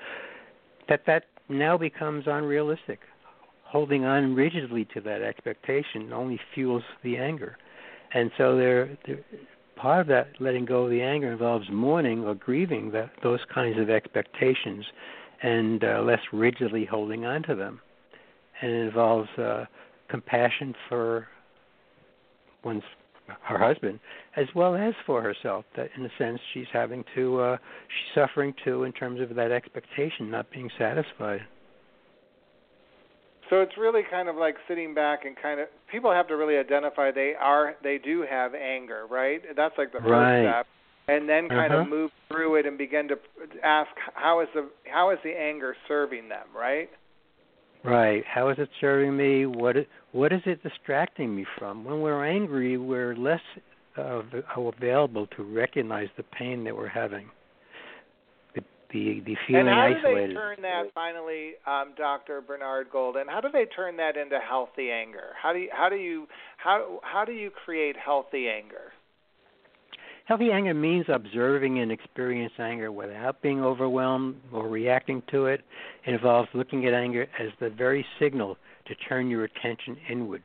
that 0.88 1.02
that 1.08 1.24
now 1.50 1.78
becomes 1.78 2.26
unrealistic. 2.28 3.00
Holding 3.64 4.06
on 4.06 4.36
rigidly 4.36 4.88
to 4.94 5.02
that 5.02 5.22
expectation 5.22 6.14
only 6.14 6.40
fuels 6.54 6.84
the 7.04 7.18
anger, 7.18 7.58
and 8.14 8.32
so 8.38 8.56
there, 8.56 8.98
there 9.06 9.20
part 9.80 10.02
of 10.02 10.08
that 10.08 10.28
letting 10.40 10.66
go 10.66 10.84
of 10.84 10.90
the 10.90 11.02
anger 11.02 11.32
involves 11.32 11.68
mourning 11.72 12.26
or 12.26 12.36
grieving 12.36 12.92
that, 12.92 13.12
those 13.24 13.40
kinds 13.54 13.80
of 13.80 13.90
expectations 13.90 14.86
and 15.42 15.84
uh, 15.84 16.02
less 16.02 16.20
rigidly 16.34 16.86
holding 16.86 17.26
on 17.26 17.44
to 17.44 17.56
them. 17.56 17.80
And 18.62 18.72
it 18.72 18.88
involves 18.88 19.30
uh, 19.38 19.66
compassion 20.10 20.76
for 20.90 21.28
one's 22.64 22.84
her 23.44 23.60
husband 23.60 24.00
as 24.36 24.48
well 24.56 24.76
as 24.76 24.94
for 25.06 25.22
herself 25.22 25.64
that 25.76 25.90
in 25.96 26.04
a 26.04 26.10
sense 26.18 26.40
she's 26.52 26.66
having 26.74 27.04
to 27.14 27.40
uh 27.40 27.58
she's 27.88 28.16
suffering 28.16 28.54
too 28.66 28.86
in 28.86 28.92
terms 28.92 29.22
of 29.22 29.36
that 29.36 29.52
expectation 29.52 30.32
not 30.32 30.50
being 30.50 30.68
satisfied 30.80 31.42
so 33.50 33.62
it's 33.62 33.78
really 33.78 34.02
kind 34.10 34.30
of 34.30 34.36
like 34.36 34.56
sitting 34.68 34.94
back 34.94 35.26
and 35.26 35.36
kind 35.42 35.60
of 35.60 35.68
people 35.92 36.12
have 36.12 36.28
to 36.28 36.36
really 36.36 36.58
identify 36.58 37.12
they 37.12 37.34
are 37.40 37.76
they 37.84 37.98
do 37.98 38.26
have 38.30 38.54
anger, 38.54 39.08
right? 39.10 39.42
That's 39.56 39.76
like 39.78 39.92
the 39.92 40.00
first 40.00 40.12
right. 40.12 40.44
step. 40.44 40.68
And 41.08 41.28
then 41.28 41.50
kind 41.50 41.74
uh-huh. 41.74 41.82
of 41.82 41.90
move 41.90 42.12
through 42.28 42.58
it 42.58 42.68
and 42.68 42.78
begin 42.78 43.08
to 43.08 43.16
ask 43.64 43.90
how 44.14 44.42
is 44.42 44.48
the 44.54 44.70
how 44.86 45.10
is 45.10 45.18
the 45.24 45.32
anger 45.32 45.76
serving 45.88 46.30
them, 46.30 46.46
right? 46.56 46.90
Right. 47.84 48.24
How 48.28 48.50
is 48.50 48.58
it 48.60 48.70
serving 48.80 49.16
me? 49.16 49.46
What 49.46 49.78
is, 49.78 49.86
what 50.12 50.34
is 50.34 50.42
it 50.46 50.62
distracting 50.62 51.36
me 51.36 51.46
from? 51.58 51.86
When 51.86 52.02
we're 52.02 52.26
angry, 52.26 52.78
we're 52.78 53.16
less 53.16 53.40
uh, 53.98 54.22
available 54.56 55.28
to 55.38 55.44
recognize 55.44 56.10
the 56.18 56.24
pain 56.24 56.66
that 56.66 56.76
we're 56.76 56.90
having 56.90 57.30
the 58.92 59.22
the 59.26 59.36
feeling 59.48 59.68
and 59.68 59.70
how 59.70 59.88
do 59.88 60.16
they 60.16 60.34
turn 60.34 60.62
that 60.62 60.86
finally, 60.94 61.54
um, 61.68 61.94
Dr. 61.98 62.42
Bernard 62.42 62.88
Golden? 62.92 63.28
How 63.28 63.42
do 63.42 63.50
they 63.52 63.66
turn 63.66 63.98
that 63.98 64.18
into 64.18 64.40
healthy 64.40 64.92
anger? 64.92 65.34
How 65.42 65.54
do 65.54 65.60
you 65.60 65.70
how 65.72 65.90
do 65.90 65.96
you 65.96 66.28
how 66.58 67.00
how 67.04 67.26
do 67.26 67.32
you 67.32 67.52
create 67.52 67.96
healthy 67.98 68.48
anger? 68.50 68.94
Healthy 70.26 70.52
anger 70.52 70.76
means 70.76 71.06
observing 71.08 71.80
and 71.80 71.92
experiencing 71.92 72.64
anger 72.64 72.92
without 72.92 73.42
being 73.42 73.64
overwhelmed 73.64 74.36
or 74.54 74.68
reacting 74.68 75.24
to 75.32 75.48
it. 75.48 75.62
It 76.06 76.14
involves 76.14 76.50
looking 76.54 76.86
at 76.86 76.94
anger 76.94 77.24
as 77.40 77.50
the 77.60 77.72
very 77.72 78.06
signal 78.20 78.58
to 78.88 78.96
turn 79.08 79.30
your 79.30 79.46
attention 79.46 79.98
inward, 80.08 80.44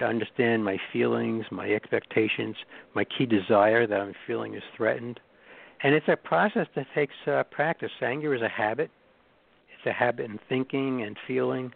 to 0.00 0.04
understand 0.04 0.62
my 0.62 0.76
feelings, 0.92 1.46
my 1.50 1.70
expectations, 1.70 2.56
my 2.94 3.04
key 3.04 3.24
desire 3.24 3.86
that 3.86 4.00
I'm 4.00 4.14
feeling 4.26 4.54
is 4.54 4.62
threatened 4.76 5.18
and 5.82 5.94
it's 5.94 6.08
a 6.08 6.16
process 6.16 6.66
that 6.76 6.86
takes 6.94 7.14
uh, 7.26 7.42
practice. 7.44 7.90
Anger 8.00 8.34
is 8.34 8.42
a 8.42 8.48
habit. 8.48 8.90
It's 9.76 9.86
a 9.86 9.92
habit 9.92 10.26
in 10.26 10.38
thinking 10.48 11.02
and 11.02 11.16
feeling, 11.26 11.72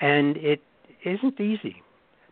and 0.00 0.36
it 0.36 0.62
isn't 1.04 1.40
easy. 1.40 1.82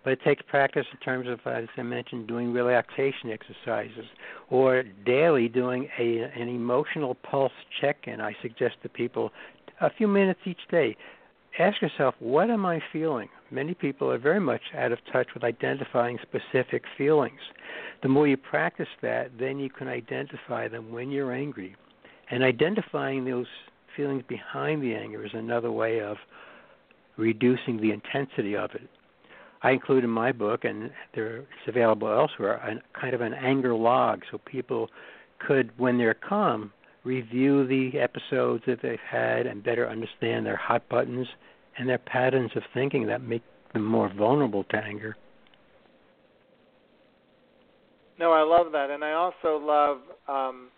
But 0.03 0.15
it 0.15 0.23
takes 0.23 0.43
practice 0.43 0.87
in 0.91 0.99
terms 0.99 1.29
of, 1.29 1.41
as 1.47 1.69
I 1.77 1.83
mentioned, 1.83 2.27
doing 2.27 2.55
relaxation 2.55 3.31
exercises 3.31 4.07
or 4.49 4.83
daily 5.05 5.47
doing 5.47 5.89
a 5.99 6.21
an 6.21 6.49
emotional 6.49 7.17
pulse 7.17 7.53
check-in. 7.81 8.19
I 8.21 8.35
suggest 8.41 8.77
to 8.83 8.89
people 8.89 9.31
a 9.81 9.91
few 9.91 10.09
minutes 10.09 10.41
each 10.47 10.61
day. 10.71 10.97
Ask 11.61 11.83
yourself, 11.83 12.15
what 12.21 12.51
am 12.51 12.65
I 12.65 12.81
feeling? 12.93 13.29
Many 13.51 13.75
people 13.75 14.11
are 14.11 14.19
very 14.19 14.41
much 14.41 14.63
out 14.75 14.93
of 14.93 14.99
touch 15.13 15.29
with 15.35 15.45
identifying 15.45 16.19
specific 16.23 16.83
feelings 16.97 17.41
the 18.03 18.09
more 18.09 18.27
you 18.27 18.37
practice 18.37 18.89
that, 19.03 19.31
then 19.39 19.59
you 19.59 19.69
can 19.69 19.89
identify 19.89 20.69
them 20.69 20.91
when 20.91 21.11
you're 21.11 21.33
angry. 21.33 21.77
And 22.31 22.43
identifying 22.43 23.25
those 23.25 23.47
feelings 23.97 24.23
behind 24.29 24.83
the 24.83 24.95
anger 24.95 25.25
is 25.25 25.33
another 25.35 25.71
way 25.71 26.01
of 26.01 26.17
reducing 27.17 27.81
the 27.81 27.93
intensity 27.93 28.57
of 28.57 28.71
it. 28.75 28.89
I 29.63 29.73
include 29.73 30.05
in 30.05 30.11
my 30.11 30.33
book, 30.33 30.65
and 30.65 30.91
it's 31.13 31.69
available 31.69 32.09
elsewhere, 32.09 32.55
a 32.55 32.99
kind 32.99 33.15
of 33.15 33.21
an 33.21 33.35
anger 33.35 33.75
log, 33.75 34.23
so 34.31 34.39
people 34.39 34.89
could, 35.47 35.71
when 35.79 35.99
they're 35.99 36.15
calm, 36.15 36.73
review 37.05 37.67
the 37.67 37.99
episodes 37.99 38.63
that 38.67 38.81
they've 38.83 38.99
had 39.07 39.47
and 39.47 39.63
better 39.63 39.89
understand 39.89 40.47
their 40.47 40.57
hot 40.57 40.89
buttons 40.89 41.27
and 41.81 41.89
their 41.89 41.99
patterns 41.99 42.51
of 42.55 42.63
thinking 42.75 43.07
that 43.07 43.23
make 43.23 43.43
them 43.73 43.85
more 43.85 44.13
vulnerable 44.13 44.65
to 44.65 44.77
anger. 44.77 45.17
No, 48.19 48.33
I 48.33 48.43
love 48.43 48.73
that, 48.73 48.91
and 48.91 49.03
I 49.03 49.13
also 49.13 49.57
love 49.57 49.99
um, 50.29 50.69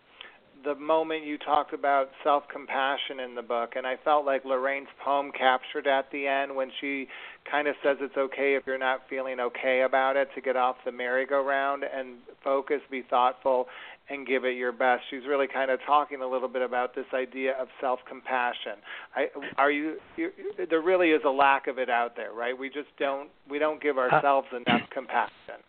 the 0.65 0.77
moment 0.77 1.25
you 1.25 1.39
talked 1.39 1.75
about 1.75 2.11
self 2.23 2.45
compassion 2.53 3.19
in 3.19 3.35
the 3.35 3.43
book, 3.43 3.73
and 3.75 3.85
I 3.85 3.97
felt 4.05 4.25
like 4.25 4.45
Lorraine's 4.45 4.87
poem 5.05 5.33
captured 5.37 5.89
at 5.89 6.09
the 6.13 6.29
end 6.29 6.55
when 6.55 6.71
she 6.81 7.09
kind 7.51 7.67
of 7.67 7.75
says 7.83 7.97
it's 8.01 8.17
okay 8.17 8.55
if 8.55 8.63
you're 8.65 8.79
not 8.79 9.01
feeling 9.11 9.41
okay 9.41 9.83
about 9.83 10.15
it 10.15 10.29
to 10.37 10.41
get 10.41 10.57
off 10.57 10.77
the 10.85 10.93
merry-go-round 10.93 11.83
and 11.83 12.19
focus, 12.45 12.81
be 12.93 13.03
thoughtful, 13.11 13.67
and 14.09 14.27
give 14.27 14.45
it 14.45 14.57
your 14.57 14.73
best. 14.73 15.03
She's 15.11 15.27
really 15.29 15.47
kind 15.47 15.71
of 15.71 15.81
talking 15.87 16.21
a 16.21 16.27
little 16.27 16.49
bit 16.49 16.63
about 16.63 16.95
this 16.95 17.07
idea 17.15 17.53
of 17.61 17.69
self-compassion. 17.81 18.75
I, 19.15 19.27
are 19.57 19.71
you, 19.71 19.97
you? 20.17 20.31
There 20.69 20.83
really 20.83 21.11
is 21.11 21.23
a 21.25 21.31
lack 21.31 21.67
of 21.67 21.79
it 21.79 21.89
out 21.89 22.17
there, 22.17 22.33
right? 22.33 22.59
We 22.59 22.69
just 22.69 22.89
don't 22.99 23.29
we 23.49 23.59
don't 23.59 23.83
give 23.83 23.99
uh, 23.99 24.03
ourselves 24.03 24.49
uh, 24.53 24.57
enough 24.57 24.89
compassion 24.93 25.63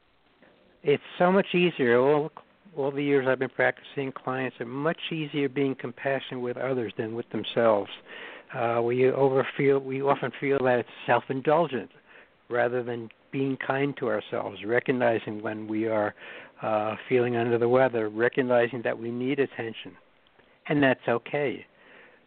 it's 0.84 1.04
so 1.18 1.32
much 1.32 1.56
easier. 1.56 1.98
All 2.00 2.32
all 2.76 2.92
the 2.92 3.04
years 3.04 3.28
I've 3.28 3.40
been 3.40 3.50
practicing, 3.50 4.12
clients 4.12 4.60
are 4.60 4.66
much 4.66 4.98
easier 5.12 5.48
being 5.48 5.76
compassionate 5.76 6.42
with 6.42 6.58
others 6.58 6.92
than 6.98 7.16
with 7.16 7.30
themselves. 7.30 7.92
Uh, 8.54 8.82
we 8.84 9.10
over 9.12 9.48
feel 9.56 9.80
we 9.80 10.02
often 10.02 10.32
feel 10.40 10.60
that 10.64 10.80
it's 10.80 10.90
self-indulgent 11.06 11.92
rather 12.50 12.84
than 12.84 13.10
being 13.32 13.58
kind 13.58 13.96
to 13.98 14.10
ourselves, 14.10 14.60
recognizing 14.66 15.42
when 15.42 15.68
we 15.68 15.88
are 15.88 16.14
uh, 16.64 16.96
feeling 17.10 17.36
under 17.36 17.58
the 17.58 17.70
weather, 17.70 18.10
recognizing 18.10 18.82
that 18.84 18.98
we 18.98 19.12
need 19.12 19.40
attention, 19.40 19.92
and 20.68 20.82
that's 20.82 21.08
okay. 21.08 21.66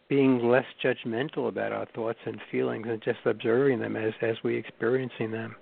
being 0.09 0.39
less 0.49 0.65
judgmental 0.85 1.49
about 1.49 1.73
our 1.73 1.87
thoughts 1.95 2.19
and 2.27 2.41
feelings 2.51 2.87
and 2.89 3.03
just 3.03 3.19
observing 3.25 3.81
them 3.81 3.97
as 3.97 4.13
as 4.23 4.37
we 4.45 4.57
experiencing 4.57 5.31
them. 5.31 5.57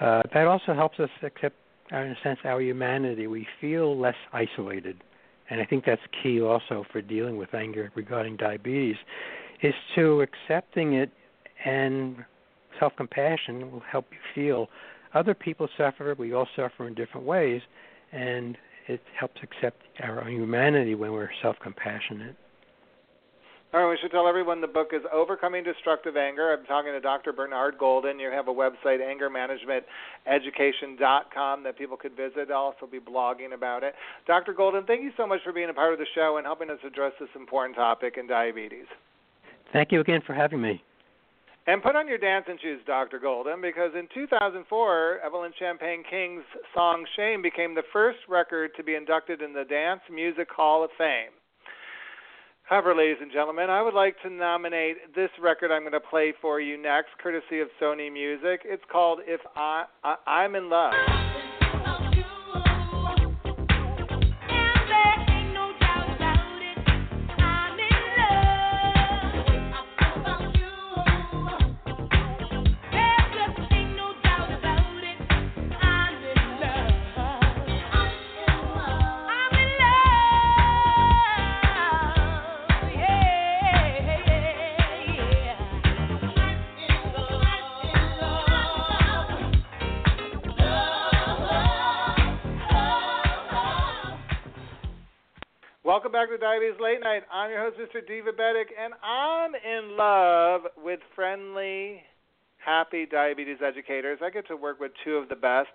Uh, 0.00 0.22
that 0.34 0.46
also 0.46 0.74
helps 0.74 0.98
us 1.00 1.08
accept, 1.22 1.56
uh, 1.92 1.98
in 1.98 2.10
a 2.10 2.16
sense, 2.22 2.38
our 2.44 2.60
humanity. 2.60 3.26
We 3.26 3.46
feel 3.60 3.98
less 3.98 4.16
isolated, 4.32 5.02
and 5.48 5.60
I 5.60 5.64
think 5.64 5.84
that's 5.84 6.02
key 6.22 6.40
also 6.40 6.84
for 6.92 7.00
dealing 7.00 7.36
with 7.36 7.54
anger 7.54 7.90
regarding 7.94 8.36
diabetes, 8.36 8.96
is 9.62 9.74
to 9.94 10.22
accepting 10.22 10.94
it 10.94 11.10
and 11.64 12.24
self-compassion 12.78 13.72
will 13.72 13.82
help 13.90 14.06
you 14.10 14.18
feel 14.34 14.68
other 15.14 15.32
people 15.34 15.66
suffer. 15.78 16.14
We 16.18 16.34
all 16.34 16.48
suffer 16.54 16.86
in 16.86 16.94
different 16.94 17.26
ways, 17.26 17.62
and 18.12 18.56
it 18.88 19.00
helps 19.18 19.40
accept 19.42 19.82
our 20.02 20.22
own 20.22 20.32
humanity 20.32 20.94
when 20.94 21.12
we're 21.12 21.30
self-compassionate. 21.42 22.36
All 23.74 23.82
right, 23.82 23.90
we 23.90 23.98
should 24.00 24.12
tell 24.12 24.28
everyone 24.28 24.60
the 24.60 24.68
book 24.68 24.92
is 24.92 25.02
Overcoming 25.12 25.64
Destructive 25.64 26.16
Anger. 26.16 26.52
I'm 26.52 26.64
talking 26.66 26.92
to 26.92 27.00
Dr. 27.00 27.32
Bernard 27.32 27.76
Golden. 27.78 28.18
You 28.18 28.30
have 28.30 28.48
a 28.48 28.54
website, 28.54 29.00
angermanagementeducation.com, 30.26 31.62
that 31.64 31.76
people 31.76 31.96
could 31.96 32.16
visit. 32.16 32.50
I'll 32.50 32.72
also 32.72 32.86
be 32.90 33.00
blogging 33.00 33.52
about 33.52 33.82
it. 33.82 33.94
Dr. 34.26 34.54
Golden, 34.54 34.84
thank 34.84 35.02
you 35.02 35.10
so 35.16 35.26
much 35.26 35.40
for 35.44 35.52
being 35.52 35.68
a 35.68 35.74
part 35.74 35.92
of 35.92 35.98
the 35.98 36.06
show 36.14 36.36
and 36.38 36.46
helping 36.46 36.70
us 36.70 36.78
address 36.86 37.12
this 37.20 37.28
important 37.34 37.76
topic 37.76 38.16
in 38.16 38.26
diabetes. 38.28 38.86
Thank 39.72 39.90
you 39.92 40.00
again 40.00 40.22
for 40.24 40.32
having 40.32 40.62
me. 40.62 40.82
And 41.68 41.82
put 41.82 41.96
on 41.96 42.06
your 42.06 42.18
dancing 42.18 42.58
shoes, 42.62 42.80
Dr. 42.86 43.18
Golden, 43.18 43.60
because 43.60 43.90
in 43.98 44.06
2004, 44.14 45.20
Evelyn 45.24 45.50
Champagne 45.58 46.04
King's 46.08 46.44
song 46.72 47.04
Shame 47.16 47.42
became 47.42 47.74
the 47.74 47.82
first 47.92 48.18
record 48.28 48.70
to 48.76 48.84
be 48.84 48.94
inducted 48.94 49.42
in 49.42 49.52
the 49.52 49.64
Dance 49.64 50.02
Music 50.12 50.46
Hall 50.54 50.84
of 50.84 50.90
Fame. 50.96 51.34
However, 52.62 52.94
ladies 52.94 53.18
and 53.20 53.32
gentlemen, 53.32 53.68
I 53.68 53.82
would 53.82 53.94
like 53.94 54.14
to 54.22 54.30
nominate 54.30 55.14
this 55.16 55.30
record 55.42 55.72
I'm 55.72 55.82
going 55.82 55.92
to 55.92 56.00
play 56.00 56.32
for 56.40 56.60
you 56.60 56.80
next, 56.80 57.10
courtesy 57.20 57.60
of 57.60 57.68
Sony 57.82 58.12
Music. 58.12 58.60
It's 58.64 58.82
called 58.90 59.20
"If 59.26 59.40
I, 59.56 59.84
I 60.04 60.16
I'm 60.26 60.54
in 60.54 60.70
Love." 60.70 61.25
To 96.36 96.40
Diabetes 96.40 96.78
Late 96.80 97.00
Night. 97.00 97.22
I'm 97.32 97.50
your 97.50 97.60
host, 97.60 97.76
Mr. 97.78 98.02
Divabetic, 98.02 98.66
and 98.78 98.92
I'm 99.02 99.52
in 99.54 99.96
love 99.96 100.62
with 100.76 101.00
friendly, 101.14 102.02
happy 102.58 103.06
diabetes 103.06 103.58
educators. 103.64 104.18
I 104.22 104.28
get 104.28 104.46
to 104.48 104.56
work 104.56 104.78
with 104.78 104.92
two 105.02 105.14
of 105.14 105.30
the 105.30 105.36
best. 105.36 105.70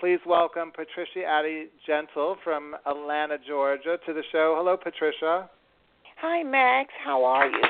Please 0.00 0.18
welcome 0.26 0.70
Patricia 0.70 1.24
Addy 1.26 1.68
Gentle 1.86 2.36
from 2.44 2.74
Atlanta, 2.84 3.38
Georgia, 3.46 3.96
to 4.04 4.12
the 4.12 4.22
show. 4.32 4.54
Hello, 4.58 4.76
Patricia. 4.76 5.48
Hi, 6.20 6.42
Max. 6.42 6.90
How 7.02 7.24
are 7.24 7.46
you? 7.46 7.62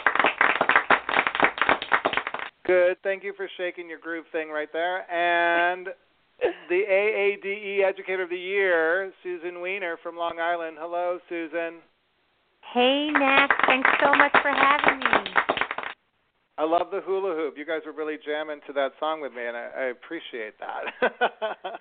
Good. 2.67 2.97
Thank 3.05 3.23
you 3.23 3.35
for 3.37 3.49
shaking 3.57 3.89
your 3.89 4.01
groove 4.01 4.25
thing 4.33 4.49
right 4.49 4.73
there. 4.73 5.09
And 5.13 5.89
the 6.69 6.83
AADE 6.91 7.85
Educator 7.89 8.25
of 8.25 8.31
the 8.31 8.37
Year, 8.37 9.13
Susan 9.23 9.61
Weiner 9.61 9.97
from 10.03 10.17
Long 10.17 10.41
Island. 10.41 10.77
Hello, 10.81 11.19
Susan. 11.29 11.75
Hey, 12.73 13.11
Max. 13.13 13.55
Thanks 13.67 13.89
so 14.03 14.15
much 14.17 14.33
for 14.41 14.51
having 14.51 14.99
me. 14.99 15.31
I 16.57 16.65
love 16.65 16.89
the 16.91 17.01
hula 17.01 17.35
hoop. 17.35 17.55
You 17.59 17.67
guys 17.67 17.81
were 17.85 17.93
really 17.93 18.17
jamming 18.25 18.61
to 18.67 18.73
that 18.75 18.93
song 19.01 19.21
with 19.21 19.33
me, 19.33 19.45
and 19.47 19.57
I, 19.57 19.69
I 19.77 19.85
appreciate 19.91 20.55
that. 20.61 21.11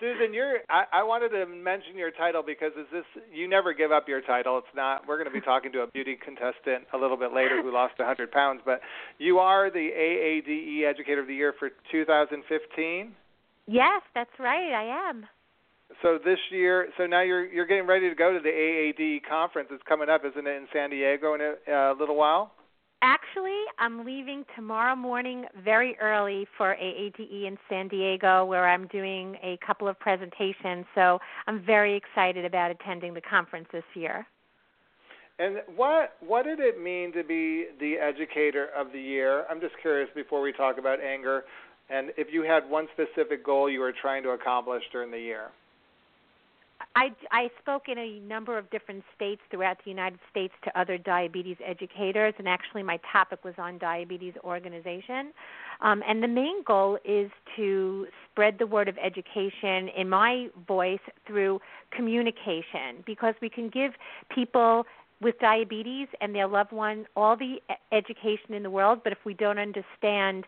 Susan, 0.00 0.34
you're. 0.34 0.58
I, 0.68 0.84
I 0.92 1.02
wanted 1.04 1.30
to 1.30 1.46
mention 1.46 1.96
your 1.96 2.10
title 2.10 2.42
because 2.44 2.72
is 2.78 2.86
this? 2.92 3.04
You 3.32 3.48
never 3.48 3.72
give 3.72 3.92
up 3.92 4.08
your 4.08 4.20
title. 4.20 4.58
It's 4.58 4.74
not. 4.74 5.06
We're 5.06 5.16
going 5.16 5.32
to 5.32 5.32
be 5.32 5.40
talking 5.44 5.72
to 5.72 5.80
a 5.80 5.86
beauty 5.86 6.18
contestant 6.22 6.84
a 6.92 6.98
little 6.98 7.16
bit 7.16 7.32
later 7.32 7.62
who 7.62 7.72
lost 7.72 7.98
100 7.98 8.30
pounds, 8.30 8.60
but 8.64 8.80
you 9.18 9.38
are 9.38 9.70
the 9.70 9.88
AADE 9.96 10.84
Educator 10.84 11.20
of 11.20 11.28
the 11.28 11.34
Year 11.34 11.54
for 11.58 11.70
2015. 11.92 13.12
Yes, 13.66 14.02
that's 14.14 14.30
right. 14.38 14.72
I 14.72 15.10
am. 15.10 15.26
So 16.02 16.18
this 16.22 16.38
year, 16.50 16.88
so 16.98 17.06
now 17.06 17.22
you're 17.22 17.46
you're 17.46 17.66
getting 17.66 17.86
ready 17.86 18.08
to 18.08 18.14
go 18.14 18.32
to 18.32 18.40
the 18.40 18.50
AAD 18.50 19.28
conference. 19.28 19.68
It's 19.72 19.82
coming 19.88 20.08
up, 20.08 20.22
isn't 20.24 20.46
it, 20.46 20.56
in 20.56 20.66
San 20.72 20.90
Diego 20.90 21.34
in 21.34 21.40
a, 21.40 21.72
a 21.72 21.94
little 21.98 22.16
while? 22.16 22.52
Actually, 23.02 23.62
I'm 23.78 24.04
leaving 24.04 24.44
tomorrow 24.56 24.96
morning 24.96 25.44
very 25.62 25.96
early 26.00 26.46
for 26.56 26.74
AADE 26.74 27.46
in 27.46 27.58
San 27.68 27.88
Diego, 27.88 28.44
where 28.44 28.68
I'm 28.68 28.86
doing 28.88 29.36
a 29.42 29.58
couple 29.64 29.86
of 29.86 29.98
presentations. 30.00 30.86
So 30.94 31.18
I'm 31.46 31.64
very 31.64 31.94
excited 31.94 32.44
about 32.44 32.70
attending 32.70 33.14
the 33.14 33.20
conference 33.20 33.68
this 33.72 33.84
year. 33.94 34.26
And 35.38 35.58
what 35.76 36.14
what 36.20 36.44
did 36.44 36.60
it 36.60 36.82
mean 36.82 37.12
to 37.12 37.22
be 37.22 37.66
the 37.78 37.94
educator 37.94 38.68
of 38.76 38.92
the 38.92 39.00
year? 39.00 39.44
I'm 39.50 39.60
just 39.60 39.74
curious 39.82 40.08
before 40.14 40.40
we 40.40 40.52
talk 40.52 40.78
about 40.78 41.00
anger, 41.00 41.44
and 41.90 42.10
if 42.16 42.28
you 42.32 42.42
had 42.42 42.68
one 42.68 42.88
specific 42.92 43.44
goal 43.44 43.70
you 43.70 43.80
were 43.80 43.92
trying 43.92 44.22
to 44.22 44.30
accomplish 44.30 44.82
during 44.92 45.10
the 45.10 45.20
year. 45.20 45.50
I, 46.94 47.10
I 47.30 47.50
spoke 47.60 47.84
in 47.88 47.98
a 47.98 48.20
number 48.20 48.58
of 48.58 48.70
different 48.70 49.04
states 49.14 49.40
throughout 49.50 49.78
the 49.84 49.90
United 49.90 50.18
States 50.30 50.54
to 50.64 50.78
other 50.78 50.98
diabetes 50.98 51.56
educators, 51.64 52.34
and 52.38 52.48
actually 52.48 52.82
my 52.82 52.98
topic 53.10 53.44
was 53.44 53.54
on 53.58 53.78
diabetes 53.78 54.34
organization. 54.44 55.32
Um, 55.80 56.02
and 56.06 56.22
the 56.22 56.28
main 56.28 56.62
goal 56.64 56.98
is 57.04 57.30
to 57.56 58.06
spread 58.30 58.58
the 58.58 58.66
word 58.66 58.88
of 58.88 58.96
education 58.98 59.88
in 59.96 60.08
my 60.08 60.48
voice 60.66 61.00
through 61.26 61.60
communication 61.90 63.02
because 63.04 63.34
we 63.40 63.48
can 63.48 63.68
give 63.68 63.92
people 64.34 64.84
with 65.20 65.38
diabetes 65.38 66.08
and 66.20 66.34
their 66.34 66.46
loved 66.46 66.72
one 66.72 67.06
all 67.16 67.36
the 67.36 67.56
education 67.92 68.52
in 68.54 68.62
the 68.62 68.70
world, 68.70 69.00
but 69.02 69.12
if 69.12 69.18
we 69.24 69.34
don't 69.34 69.58
understand 69.58 70.44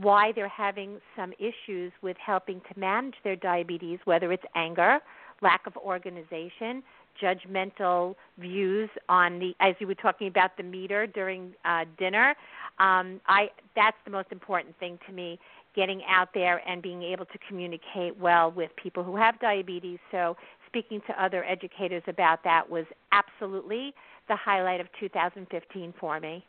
why 0.00 0.32
they're 0.32 0.48
having 0.48 1.00
some 1.16 1.32
issues 1.38 1.92
with 2.02 2.16
helping 2.24 2.60
to 2.72 2.78
manage 2.78 3.14
their 3.22 3.36
diabetes, 3.36 3.98
whether 4.04 4.32
it's 4.32 4.44
anger, 4.54 4.98
lack 5.42 5.66
of 5.66 5.76
organization, 5.76 6.82
judgmental 7.22 8.14
views 8.38 8.90
on 9.08 9.38
the 9.38 9.54
as 9.60 9.74
you 9.78 9.86
were 9.86 9.94
talking 9.94 10.28
about 10.28 10.56
the 10.56 10.62
meter 10.62 11.06
during 11.06 11.52
uh, 11.64 11.84
dinner. 11.98 12.34
Um, 12.78 13.20
I 13.26 13.50
that's 13.76 13.96
the 14.04 14.10
most 14.10 14.28
important 14.32 14.78
thing 14.78 14.98
to 15.06 15.12
me. 15.12 15.38
Getting 15.76 16.02
out 16.08 16.28
there 16.34 16.62
and 16.68 16.80
being 16.80 17.02
able 17.02 17.26
to 17.26 17.38
communicate 17.48 18.16
well 18.18 18.50
with 18.50 18.70
people 18.80 19.02
who 19.02 19.16
have 19.16 19.40
diabetes. 19.40 19.98
So 20.12 20.36
speaking 20.68 21.00
to 21.08 21.22
other 21.22 21.44
educators 21.44 22.02
about 22.06 22.44
that 22.44 22.68
was 22.70 22.84
absolutely 23.10 23.92
the 24.28 24.36
highlight 24.36 24.80
of 24.80 24.86
2015 25.00 25.94
for 25.98 26.20
me. 26.20 26.44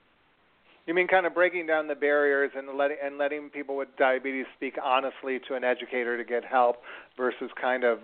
You 0.85 0.93
mean 0.93 1.07
kind 1.07 1.25
of 1.25 1.33
breaking 1.33 1.65
down 1.65 1.87
the 1.87 1.95
barriers 1.95 2.51
and 2.55 2.67
letting 2.77 2.97
and 3.03 3.17
letting 3.17 3.49
people 3.49 3.75
with 3.75 3.87
diabetes 3.97 4.45
speak 4.55 4.75
honestly 4.83 5.39
to 5.47 5.55
an 5.55 5.63
educator 5.63 6.17
to 6.17 6.23
get 6.23 6.45
help 6.45 6.77
versus 7.17 7.49
kind 7.59 7.83
of 7.83 7.99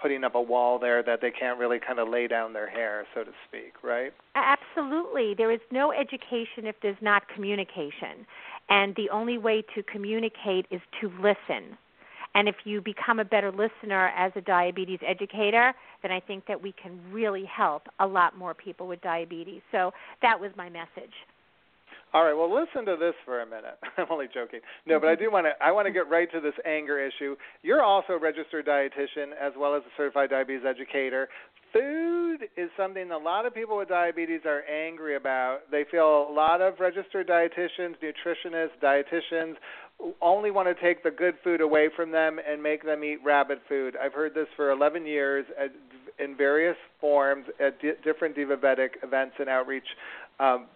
putting 0.00 0.24
up 0.24 0.34
a 0.34 0.40
wall 0.40 0.78
there 0.78 1.02
that 1.02 1.20
they 1.20 1.30
can't 1.30 1.58
really 1.58 1.78
kind 1.78 1.98
of 1.98 2.08
lay 2.08 2.26
down 2.26 2.52
their 2.52 2.68
hair, 2.68 3.06
so 3.14 3.24
to 3.24 3.30
speak, 3.48 3.72
right? 3.82 4.12
Absolutely. 4.34 5.34
There 5.34 5.50
is 5.50 5.60
no 5.70 5.92
education 5.92 6.66
if 6.66 6.76
there's 6.82 6.96
not 7.00 7.28
communication. 7.28 8.26
And 8.68 8.94
the 8.96 9.08
only 9.10 9.38
way 9.38 9.62
to 9.74 9.82
communicate 9.82 10.66
is 10.70 10.80
to 11.00 11.08
listen. 11.20 11.78
And 12.34 12.48
if 12.48 12.56
you 12.64 12.82
become 12.82 13.18
a 13.18 13.24
better 13.24 13.50
listener 13.50 14.08
as 14.08 14.30
a 14.36 14.42
diabetes 14.42 14.98
educator, 15.06 15.72
then 16.02 16.12
I 16.12 16.20
think 16.20 16.46
that 16.46 16.62
we 16.62 16.72
can 16.72 17.00
really 17.10 17.44
help 17.46 17.84
a 17.98 18.06
lot 18.06 18.36
more 18.36 18.52
people 18.52 18.86
with 18.86 19.00
diabetes. 19.00 19.62
So 19.72 19.92
that 20.20 20.38
was 20.38 20.50
my 20.54 20.68
message. 20.68 21.14
All 22.14 22.24
right, 22.24 22.34
well, 22.34 22.48
listen 22.52 22.86
to 22.86 22.96
this 22.98 23.14
for 23.24 23.42
a 23.42 23.46
minute. 23.46 23.78
I'm 23.98 24.06
only 24.10 24.26
joking. 24.32 24.60
No, 24.86 24.98
but 25.00 25.08
I 25.08 25.14
do 25.14 25.30
want 25.30 25.46
to. 25.46 25.52
I 25.64 25.72
want 25.72 25.86
to 25.86 25.92
get 25.92 26.08
right 26.08 26.30
to 26.32 26.40
this 26.40 26.54
anger 26.64 27.04
issue. 27.04 27.36
You're 27.62 27.82
also 27.82 28.14
a 28.14 28.18
registered 28.18 28.66
dietitian 28.66 29.32
as 29.40 29.52
well 29.58 29.74
as 29.74 29.82
a 29.82 29.92
certified 29.96 30.30
diabetes 30.30 30.62
educator. 30.66 31.28
Food 31.72 32.48
is 32.56 32.70
something 32.76 33.10
a 33.10 33.18
lot 33.18 33.44
of 33.44 33.54
people 33.54 33.76
with 33.76 33.88
diabetes 33.88 34.40
are 34.46 34.62
angry 34.62 35.16
about. 35.16 35.70
They 35.70 35.84
feel 35.90 36.26
a 36.30 36.32
lot 36.32 36.62
of 36.62 36.80
registered 36.80 37.28
dietitians, 37.28 37.96
nutritionists, 38.00 38.78
dietitians 38.82 39.56
only 40.20 40.50
want 40.50 40.68
to 40.68 40.82
take 40.82 41.02
the 41.02 41.10
good 41.10 41.34
food 41.42 41.60
away 41.60 41.88
from 41.94 42.12
them 42.12 42.38
and 42.46 42.62
make 42.62 42.84
them 42.84 43.02
eat 43.02 43.18
rabbit 43.24 43.60
food. 43.68 43.96
I've 44.02 44.12
heard 44.12 44.34
this 44.34 44.46
for 44.54 44.70
11 44.70 45.06
years 45.06 45.46
at, 45.58 45.72
in 46.22 46.36
various 46.36 46.76
forms 47.00 47.46
at 47.60 47.80
di- 47.80 47.92
different 48.04 48.36
diabetic 48.36 48.90
events 49.02 49.36
and 49.38 49.48
outreach 49.48 49.86
um, 50.38 50.66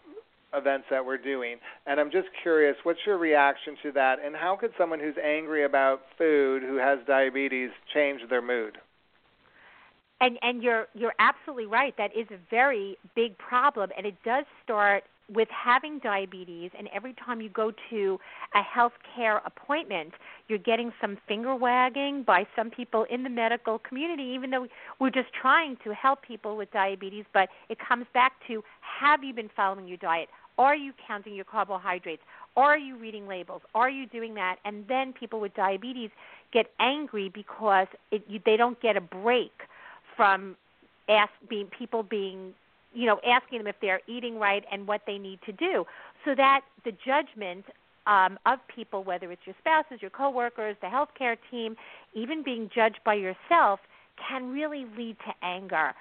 events 0.55 0.87
that 0.91 1.05
we're 1.05 1.19
doing. 1.19 1.57
And 1.87 2.01
I'm 2.01 2.11
just 2.11 2.29
curious, 2.43 2.77
what's 2.83 3.01
your 3.07 3.19
reaction 3.19 3.77
to 3.83 3.93
that? 3.93 4.17
And 4.25 4.35
how 4.35 4.57
could 4.57 4.73
someone 4.79 5.01
who's 5.01 5.17
angry 5.23 5.65
about 5.65 6.03
food, 6.19 6.63
who 6.63 6.77
has 6.77 6.99
diabetes, 7.07 7.71
change 7.95 8.21
their 8.29 8.43
mood? 8.43 8.79
And 10.23 10.39
and 10.43 10.63
you're 10.63 10.87
you're 10.95 11.15
absolutely 11.19 11.67
right. 11.67 11.95
That 11.97 12.11
is 12.15 12.27
a 12.31 12.39
very 12.51 12.99
big 13.17 13.39
problem, 13.39 13.91
and 13.97 14.05
it 14.05 14.17
does 14.23 14.45
start 14.63 15.05
with 15.35 15.49
having 15.51 15.99
diabetes 16.01 16.71
and 16.77 16.89
every 16.93 17.15
time 17.15 17.41
you 17.41 17.49
go 17.49 17.73
to 17.89 18.19
a 18.55 18.63
health 18.63 18.93
care 19.15 19.41
appointment 19.45 20.13
you're 20.49 20.59
getting 20.59 20.93
some 21.01 21.17
finger 21.29 21.55
wagging 21.55 22.25
by 22.27 22.45
some 22.57 22.71
people 22.71 23.07
in 23.11 23.23
the 23.23 23.31
medical 23.31 23.79
community 23.79 24.33
even 24.35 24.51
though 24.51 24.67
we're 24.99 25.11
just 25.11 25.33
trying 25.41 25.77
to 25.85 25.95
help 25.95 26.23
people 26.23 26.57
with 26.57 26.71
diabetes 26.73 27.25
but 27.33 27.49
it 27.69 27.79
comes 27.79 28.07
back 28.13 28.33
to 28.47 28.63
have 28.81 29.23
you 29.23 29.33
been 29.33 29.51
following 29.55 29.87
your 29.87 29.99
diet 29.99 30.29
are 30.59 30.77
you 30.77 30.93
counting 31.07 31.35
your 31.35 31.45
carbohydrates? 31.45 32.23
Are 32.57 32.79
you 32.79 32.97
reading 32.97 33.27
labels? 33.27 33.63
Are 33.75 33.91
you 33.91 34.07
doing 34.07 34.35
that? 34.35 34.57
And 34.65 34.85
then 34.89 35.13
people 35.13 35.41
with 35.41 35.55
diabetes 35.55 36.11
get 36.53 36.67
angry 36.81 37.31
because 37.33 37.87
it, 38.11 38.23
you, 38.29 38.41
they 38.45 38.57
don't 38.57 38.81
get 38.81 38.97
a 38.97 39.01
break 39.01 39.53
from 40.17 40.57
ask 41.09 41.33
being 41.49 41.67
people 41.67 42.03
being 42.03 42.55
you 42.93 43.07
know, 43.07 43.21
asking 43.27 43.59
them 43.59 43.67
if 43.67 43.77
they're 43.81 44.01
eating 44.07 44.39
right 44.39 44.65
and 44.71 44.87
what 44.87 45.03
they 45.07 45.19
need 45.19 45.39
to 45.47 45.53
do, 45.53 45.85
so 46.25 46.35
that 46.35 46.63
the 46.85 46.93
judgment 46.93 47.65
um, 48.07 48.39
of 48.47 48.59
people, 48.75 49.05
whether 49.05 49.31
it's 49.31 49.43
your 49.45 49.55
spouses, 49.61 50.01
your 50.01 50.11
coworkers, 50.11 50.77
the 50.81 50.89
healthcare 50.89 51.37
team, 51.51 51.77
even 52.15 52.43
being 52.43 52.71
judged 52.75 52.99
by 53.05 53.15
yourself, 53.15 53.81
can 54.29 54.51
really 54.51 54.87
lead 54.97 55.17
to 55.27 55.47
anger. 55.47 55.93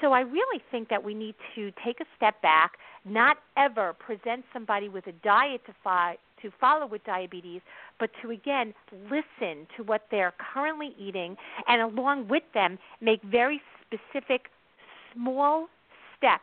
So 0.00 0.12
I 0.12 0.20
really 0.20 0.62
think 0.70 0.88
that 0.88 1.04
we 1.04 1.14
need 1.14 1.34
to 1.54 1.72
take 1.84 2.00
a 2.00 2.04
step 2.16 2.40
back, 2.40 2.72
not 3.04 3.38
ever 3.56 3.94
present 3.94 4.44
somebody 4.52 4.88
with 4.88 5.06
a 5.06 5.12
diet 5.24 5.62
to 5.66 5.74
follow, 5.82 6.14
to 6.42 6.50
follow 6.60 6.86
with 6.86 7.04
diabetes, 7.04 7.60
but 7.98 8.10
to 8.22 8.30
again 8.30 8.74
listen 9.10 9.66
to 9.76 9.82
what 9.84 10.06
they're 10.10 10.34
currently 10.54 10.94
eating 10.98 11.36
and 11.66 11.82
along 11.82 12.28
with 12.28 12.44
them 12.54 12.78
make 13.00 13.22
very 13.22 13.60
specific 13.86 14.46
small 15.14 15.66
step 16.16 16.40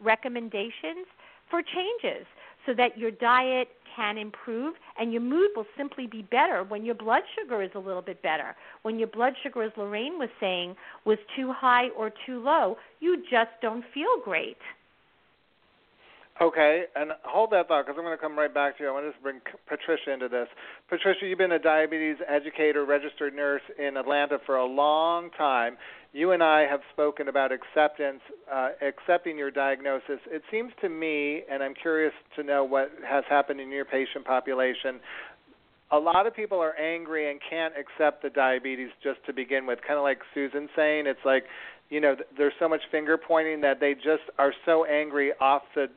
recommendations 0.00 1.06
for 1.50 1.62
changes 1.62 2.26
so 2.66 2.74
that 2.74 2.98
your 2.98 3.10
diet 3.10 3.68
can 3.96 4.18
improve 4.18 4.74
and 4.98 5.12
your 5.12 5.22
mood 5.22 5.48
will 5.56 5.66
simply 5.76 6.06
be 6.06 6.22
better 6.22 6.62
when 6.64 6.84
your 6.84 6.94
blood 6.94 7.22
sugar 7.38 7.62
is 7.62 7.70
a 7.74 7.78
little 7.78 8.02
bit 8.02 8.22
better. 8.22 8.54
When 8.82 8.98
your 8.98 9.08
blood 9.08 9.32
sugar, 9.42 9.62
as 9.62 9.72
Lorraine 9.76 10.18
was 10.18 10.28
saying, 10.38 10.76
was 11.04 11.18
too 11.34 11.52
high 11.52 11.88
or 11.96 12.12
too 12.26 12.42
low, 12.42 12.76
you 13.00 13.22
just 13.30 13.50
don't 13.62 13.84
feel 13.94 14.20
great. 14.22 14.58
Okay, 16.40 16.84
and 16.94 17.10
hold 17.24 17.50
that 17.50 17.66
thought 17.66 17.84
because 17.84 17.98
I'm 17.98 18.04
going 18.04 18.16
to 18.16 18.22
come 18.22 18.38
right 18.38 18.52
back 18.52 18.78
to 18.78 18.84
you. 18.84 18.88
I 18.88 18.92
want 18.92 19.06
to 19.06 19.10
just 19.10 19.22
bring 19.22 19.40
Patricia 19.66 20.12
into 20.12 20.28
this. 20.28 20.46
Patricia, 20.88 21.26
you've 21.26 21.38
been 21.38 21.50
a 21.50 21.58
diabetes 21.58 22.16
educator, 22.28 22.84
registered 22.84 23.34
nurse 23.34 23.62
in 23.76 23.96
Atlanta 23.96 24.38
for 24.46 24.56
a 24.56 24.64
long 24.64 25.30
time. 25.36 25.76
You 26.12 26.30
and 26.30 26.40
I 26.40 26.60
have 26.60 26.78
spoken 26.92 27.26
about 27.26 27.50
acceptance, 27.50 28.20
uh, 28.52 28.70
accepting 28.80 29.36
your 29.36 29.50
diagnosis. 29.50 30.20
It 30.30 30.42
seems 30.48 30.70
to 30.80 30.88
me, 30.88 31.42
and 31.50 31.60
I'm 31.60 31.74
curious 31.74 32.14
to 32.36 32.44
know 32.44 32.62
what 32.62 32.92
has 33.04 33.24
happened 33.28 33.60
in 33.60 33.72
your 33.72 33.84
patient 33.84 34.24
population. 34.24 35.00
A 35.90 35.98
lot 35.98 36.28
of 36.28 36.36
people 36.36 36.60
are 36.60 36.76
angry 36.76 37.32
and 37.32 37.40
can't 37.50 37.74
accept 37.76 38.22
the 38.22 38.30
diabetes 38.30 38.90
just 39.02 39.18
to 39.26 39.32
begin 39.32 39.66
with. 39.66 39.80
Kind 39.84 39.98
of 39.98 40.04
like 40.04 40.20
Susan 40.34 40.68
saying, 40.76 41.08
it's 41.08 41.24
like, 41.24 41.46
you 41.90 42.00
know, 42.00 42.14
there's 42.36 42.52
so 42.60 42.68
much 42.68 42.82
finger 42.92 43.18
pointing 43.18 43.60
that 43.62 43.80
they 43.80 43.94
just 43.94 44.22
are 44.38 44.52
so 44.64 44.84
angry 44.84 45.32
off 45.40 45.62
the 45.74 45.88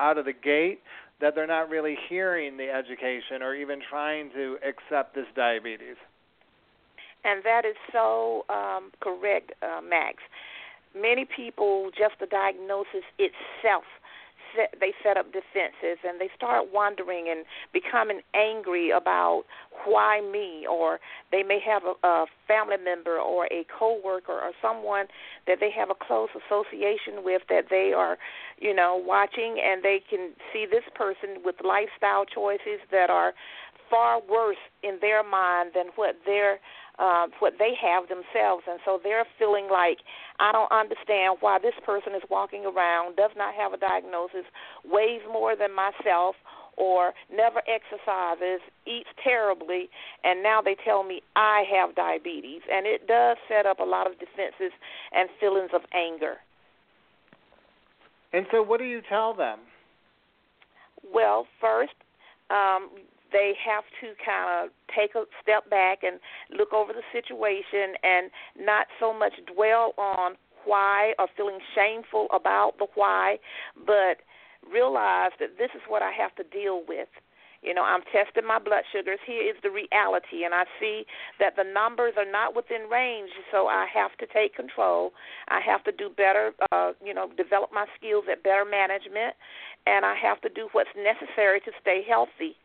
out 0.00 0.18
of 0.18 0.24
the 0.24 0.32
gate 0.32 0.80
that 1.20 1.34
they're 1.34 1.46
not 1.46 1.68
really 1.68 1.96
hearing 2.08 2.56
the 2.56 2.70
education 2.70 3.42
or 3.42 3.54
even 3.54 3.80
trying 3.88 4.30
to 4.30 4.56
accept 4.66 5.14
this 5.14 5.26
diabetes. 5.36 5.96
And 7.24 7.44
that 7.44 7.64
is 7.66 7.76
so 7.92 8.46
um, 8.48 8.90
correct, 9.00 9.52
uh, 9.62 9.80
Max. 9.82 10.16
Many 10.96 11.26
people, 11.26 11.90
just 11.96 12.14
the 12.18 12.26
diagnosis 12.26 13.04
itself 13.18 13.84
set, 14.56 14.74
they 14.80 14.92
set 15.02 15.16
up 15.16 15.26
defenses 15.32 15.98
and 16.06 16.20
they 16.20 16.28
start 16.36 16.68
wondering 16.72 17.28
and 17.30 17.44
becoming 17.72 18.20
angry 18.34 18.90
about 18.90 19.44
why 19.84 20.20
me 20.20 20.66
or 20.68 21.00
they 21.32 21.42
may 21.42 21.60
have 21.60 21.82
a, 21.84 21.94
a 22.06 22.26
family 22.46 22.76
member 22.82 23.18
or 23.18 23.46
a 23.46 23.64
coworker 23.78 24.32
or 24.32 24.52
someone 24.60 25.06
that 25.46 25.58
they 25.60 25.70
have 25.70 25.90
a 25.90 25.94
close 25.94 26.28
association 26.46 27.24
with 27.24 27.42
that 27.48 27.64
they 27.70 27.92
are 27.96 28.18
you 28.58 28.74
know 28.74 29.00
watching 29.04 29.56
and 29.64 29.82
they 29.82 30.00
can 30.08 30.30
see 30.52 30.66
this 30.70 30.84
person 30.94 31.42
with 31.44 31.56
lifestyle 31.64 32.24
choices 32.24 32.80
that 32.90 33.10
are 33.10 33.32
far 33.88 34.20
worse 34.30 34.56
in 34.82 34.98
their 35.00 35.22
mind 35.22 35.72
than 35.74 35.86
what 35.96 36.14
their 36.24 36.60
uh, 37.00 37.26
what 37.38 37.54
they 37.58 37.72
have 37.80 38.08
themselves, 38.08 38.64
and 38.68 38.78
so 38.84 39.00
they're 39.02 39.24
feeling 39.38 39.68
like 39.72 39.98
I 40.38 40.52
don't 40.52 40.70
understand 40.70 41.38
why 41.40 41.58
this 41.58 41.74
person 41.84 42.14
is 42.14 42.22
walking 42.28 42.66
around, 42.66 43.16
does 43.16 43.30
not 43.36 43.54
have 43.54 43.72
a 43.72 43.78
diagnosis, 43.78 44.44
weighs 44.84 45.22
more 45.26 45.56
than 45.56 45.74
myself, 45.74 46.36
or 46.76 47.12
never 47.32 47.62
exercises, 47.64 48.60
eats 48.86 49.08
terribly, 49.24 49.88
and 50.24 50.42
now 50.42 50.60
they 50.60 50.76
tell 50.84 51.02
me 51.02 51.22
I 51.36 51.64
have 51.72 51.94
diabetes, 51.96 52.60
and 52.70 52.86
it 52.86 53.08
does 53.08 53.38
set 53.48 53.64
up 53.64 53.80
a 53.80 53.84
lot 53.84 54.06
of 54.06 54.18
defenses 54.18 54.72
and 55.12 55.28
feelings 55.40 55.70
of 55.74 55.82
anger. 55.94 56.36
And 58.32 58.46
so, 58.52 58.62
what 58.62 58.78
do 58.78 58.84
you 58.84 59.00
tell 59.08 59.34
them? 59.34 59.58
Well, 61.12 61.46
first, 61.60 61.94
um, 62.50 62.90
they 63.32 63.54
have 63.64 63.84
to 64.00 64.14
kind 64.24 64.64
of 64.64 64.70
take 64.94 65.14
a 65.14 65.24
step 65.42 65.68
back 65.70 66.02
and 66.02 66.20
look 66.56 66.72
over 66.72 66.92
the 66.92 67.04
situation 67.12 67.94
and 68.02 68.30
not 68.58 68.86
so 68.98 69.12
much 69.12 69.32
dwell 69.54 69.94
on 69.98 70.34
why 70.64 71.14
or 71.18 71.26
feeling 71.36 71.58
shameful 71.74 72.26
about 72.32 72.74
the 72.78 72.86
why, 72.94 73.38
but 73.86 74.22
realize 74.70 75.32
that 75.40 75.56
this 75.58 75.70
is 75.74 75.82
what 75.88 76.02
I 76.02 76.12
have 76.12 76.34
to 76.36 76.44
deal 76.44 76.82
with. 76.86 77.08
You 77.62 77.74
know, 77.74 77.84
I'm 77.84 78.00
testing 78.08 78.46
my 78.46 78.58
blood 78.58 78.84
sugars. 78.90 79.20
Here 79.26 79.42
is 79.42 79.56
the 79.62 79.70
reality, 79.70 80.44
and 80.44 80.54
I 80.54 80.64
see 80.80 81.04
that 81.38 81.56
the 81.56 81.64
numbers 81.64 82.14
are 82.16 82.30
not 82.30 82.56
within 82.56 82.88
range, 82.88 83.28
so 83.52 83.66
I 83.66 83.84
have 83.92 84.16
to 84.16 84.26
take 84.32 84.56
control. 84.56 85.12
I 85.48 85.60
have 85.60 85.84
to 85.84 85.92
do 85.92 86.08
better, 86.08 86.52
uh, 86.72 86.92
you 87.04 87.12
know, 87.12 87.28
develop 87.36 87.70
my 87.70 87.84
skills 87.98 88.24
at 88.32 88.42
better 88.42 88.64
management, 88.64 89.36
and 89.86 90.06
I 90.06 90.14
have 90.16 90.40
to 90.40 90.48
do 90.48 90.70
what's 90.72 90.88
necessary 90.96 91.60
to 91.60 91.72
stay 91.82 92.00
healthy. 92.08 92.56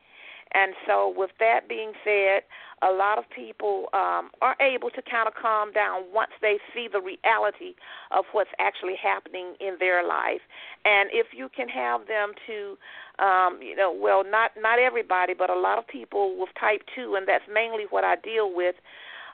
And 0.53 0.73
so, 0.87 1.13
with 1.15 1.31
that 1.39 1.67
being 1.67 1.93
said, 2.03 2.43
a 2.81 2.91
lot 2.91 3.17
of 3.17 3.23
people 3.29 3.87
um, 3.93 4.29
are 4.41 4.55
able 4.59 4.89
to 4.89 5.01
kind 5.01 5.27
of 5.27 5.33
calm 5.33 5.71
down 5.71 6.03
once 6.13 6.31
they 6.41 6.57
see 6.73 6.87
the 6.91 7.01
reality 7.01 7.75
of 8.11 8.25
what's 8.31 8.49
actually 8.59 8.95
happening 9.01 9.55
in 9.59 9.77
their 9.79 10.05
life. 10.05 10.41
And 10.83 11.09
if 11.11 11.27
you 11.33 11.49
can 11.55 11.67
have 11.69 12.07
them 12.07 12.33
to, 12.47 12.77
um, 13.23 13.59
you 13.61 13.75
know, 13.75 13.91
well, 13.93 14.23
not 14.23 14.51
not 14.59 14.79
everybody, 14.79 15.33
but 15.33 15.49
a 15.49 15.59
lot 15.59 15.77
of 15.77 15.87
people 15.87 16.37
with 16.37 16.49
type 16.59 16.81
two, 16.95 17.15
and 17.15 17.27
that's 17.27 17.45
mainly 17.51 17.85
what 17.89 18.03
I 18.03 18.15
deal 18.17 18.53
with, 18.53 18.75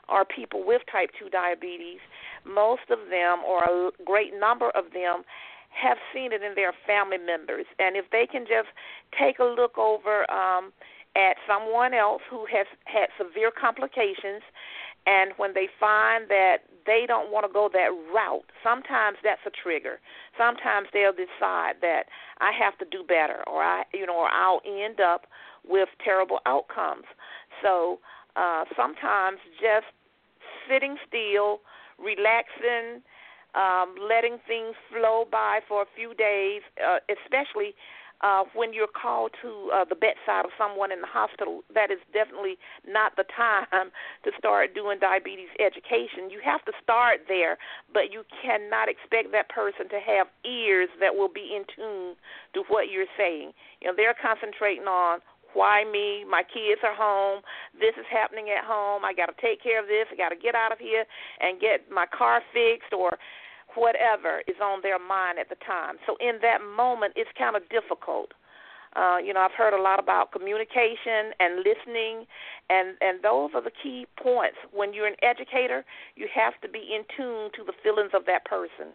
are 0.08 0.24
people 0.24 0.64
with 0.64 0.82
type 0.90 1.10
two 1.18 1.28
diabetes. 1.28 2.00
Most 2.44 2.90
of 2.90 3.10
them, 3.10 3.40
or 3.46 3.62
a 3.64 3.90
great 4.04 4.32
number 4.38 4.70
of 4.70 4.92
them, 4.92 5.22
have 5.70 5.98
seen 6.14 6.32
it 6.32 6.42
in 6.42 6.54
their 6.54 6.72
family 6.86 7.18
members, 7.18 7.66
and 7.78 7.96
if 7.96 8.06
they 8.12 8.26
can 8.26 8.42
just 8.42 8.68
take 9.18 9.38
a 9.38 9.44
look 9.44 9.76
over. 9.78 10.30
Um, 10.30 10.72
at 11.16 11.36
someone 11.46 11.94
else 11.94 12.22
who 12.30 12.46
has 12.46 12.66
had 12.84 13.08
severe 13.18 13.50
complications 13.50 14.42
and 15.06 15.32
when 15.36 15.52
they 15.54 15.68
find 15.80 16.28
that 16.28 16.58
they 16.86 17.04
don't 17.06 17.30
want 17.30 17.46
to 17.46 17.52
go 17.52 17.68
that 17.72 17.90
route, 18.14 18.44
sometimes 18.62 19.18
that's 19.22 19.40
a 19.46 19.50
trigger. 19.50 19.98
Sometimes 20.38 20.88
they'll 20.92 21.12
decide 21.12 21.74
that 21.80 22.04
I 22.40 22.52
have 22.52 22.78
to 22.78 22.84
do 22.84 23.04
better 23.06 23.42
or 23.46 23.62
I 23.62 23.84
you 23.92 24.06
know 24.06 24.16
or 24.16 24.28
I'll 24.28 24.62
end 24.64 25.00
up 25.00 25.26
with 25.66 25.88
terrible 26.04 26.38
outcomes. 26.46 27.04
So 27.62 27.98
uh 28.36 28.64
sometimes 28.76 29.38
just 29.60 29.90
sitting 30.68 30.96
still, 31.06 31.60
relaxing, 31.98 33.02
um, 33.54 33.94
letting 34.00 34.38
things 34.46 34.74
flow 34.90 35.26
by 35.30 35.60
for 35.68 35.82
a 35.82 35.86
few 35.94 36.14
days, 36.14 36.62
uh, 36.80 36.98
especially 37.10 37.74
uh, 38.22 38.44
when 38.54 38.72
you're 38.72 38.90
called 38.90 39.32
to 39.42 39.70
uh, 39.74 39.84
the 39.84 39.94
bedside 39.94 40.44
of 40.44 40.52
someone 40.56 40.92
in 40.92 41.00
the 41.00 41.10
hospital, 41.10 41.62
that 41.74 41.90
is 41.90 41.98
definitely 42.12 42.56
not 42.86 43.16
the 43.16 43.24
time 43.34 43.90
to 44.24 44.30
start 44.38 44.74
doing 44.74 44.98
diabetes 44.98 45.50
education. 45.58 46.30
You 46.30 46.40
have 46.44 46.64
to 46.66 46.72
start 46.82 47.26
there, 47.26 47.58
but 47.92 48.12
you 48.12 48.22
cannot 48.42 48.88
expect 48.88 49.32
that 49.32 49.48
person 49.48 49.88
to 49.90 49.98
have 49.98 50.28
ears 50.46 50.88
that 51.00 51.14
will 51.14 51.30
be 51.32 51.54
in 51.54 51.64
tune 51.74 52.14
to 52.54 52.62
what 52.68 52.90
you're 52.90 53.10
saying. 53.18 53.52
You 53.80 53.88
know, 53.88 53.94
they're 53.96 54.14
concentrating 54.14 54.86
on 54.86 55.20
why 55.54 55.84
me? 55.84 56.24
My 56.24 56.42
kids 56.42 56.80
are 56.82 56.94
home. 56.94 57.42
This 57.76 57.92
is 58.00 58.06
happening 58.08 58.48
at 58.48 58.64
home. 58.64 59.04
I 59.04 59.12
got 59.12 59.26
to 59.26 59.36
take 59.40 59.62
care 59.62 59.80
of 59.80 59.86
this. 59.86 60.06
I 60.10 60.16
got 60.16 60.30
to 60.30 60.36
get 60.36 60.54
out 60.54 60.72
of 60.72 60.78
here 60.78 61.04
and 61.40 61.60
get 61.60 61.90
my 61.90 62.06
car 62.06 62.40
fixed 62.52 62.92
or 62.92 63.18
whatever 63.74 64.42
is 64.46 64.56
on 64.62 64.80
their 64.82 64.98
mind 64.98 65.38
at 65.38 65.48
the 65.48 65.56
time. 65.66 65.96
So 66.06 66.16
in 66.20 66.38
that 66.42 66.58
moment, 66.60 67.14
it's 67.16 67.30
kind 67.38 67.56
of 67.56 67.62
difficult 67.68 68.32
Uh, 68.94 69.16
you 69.24 69.32
know, 69.32 69.40
I've 69.40 69.56
heard 69.56 69.72
a 69.72 69.80
lot 69.80 69.98
about 69.98 70.32
communication 70.32 71.32
and 71.40 71.64
listening, 71.64 72.26
and 72.68 72.96
and 73.00 73.22
those 73.22 73.50
are 73.54 73.62
the 73.62 73.72
key 73.82 74.06
points. 74.22 74.58
When 74.70 74.92
you're 74.92 75.06
an 75.06 75.16
educator, 75.22 75.84
you 76.14 76.28
have 76.34 76.60
to 76.60 76.68
be 76.68 76.92
in 76.94 77.02
tune 77.16 77.50
to 77.56 77.64
the 77.64 77.72
feelings 77.82 78.10
of 78.12 78.26
that 78.26 78.44
person. 78.44 78.92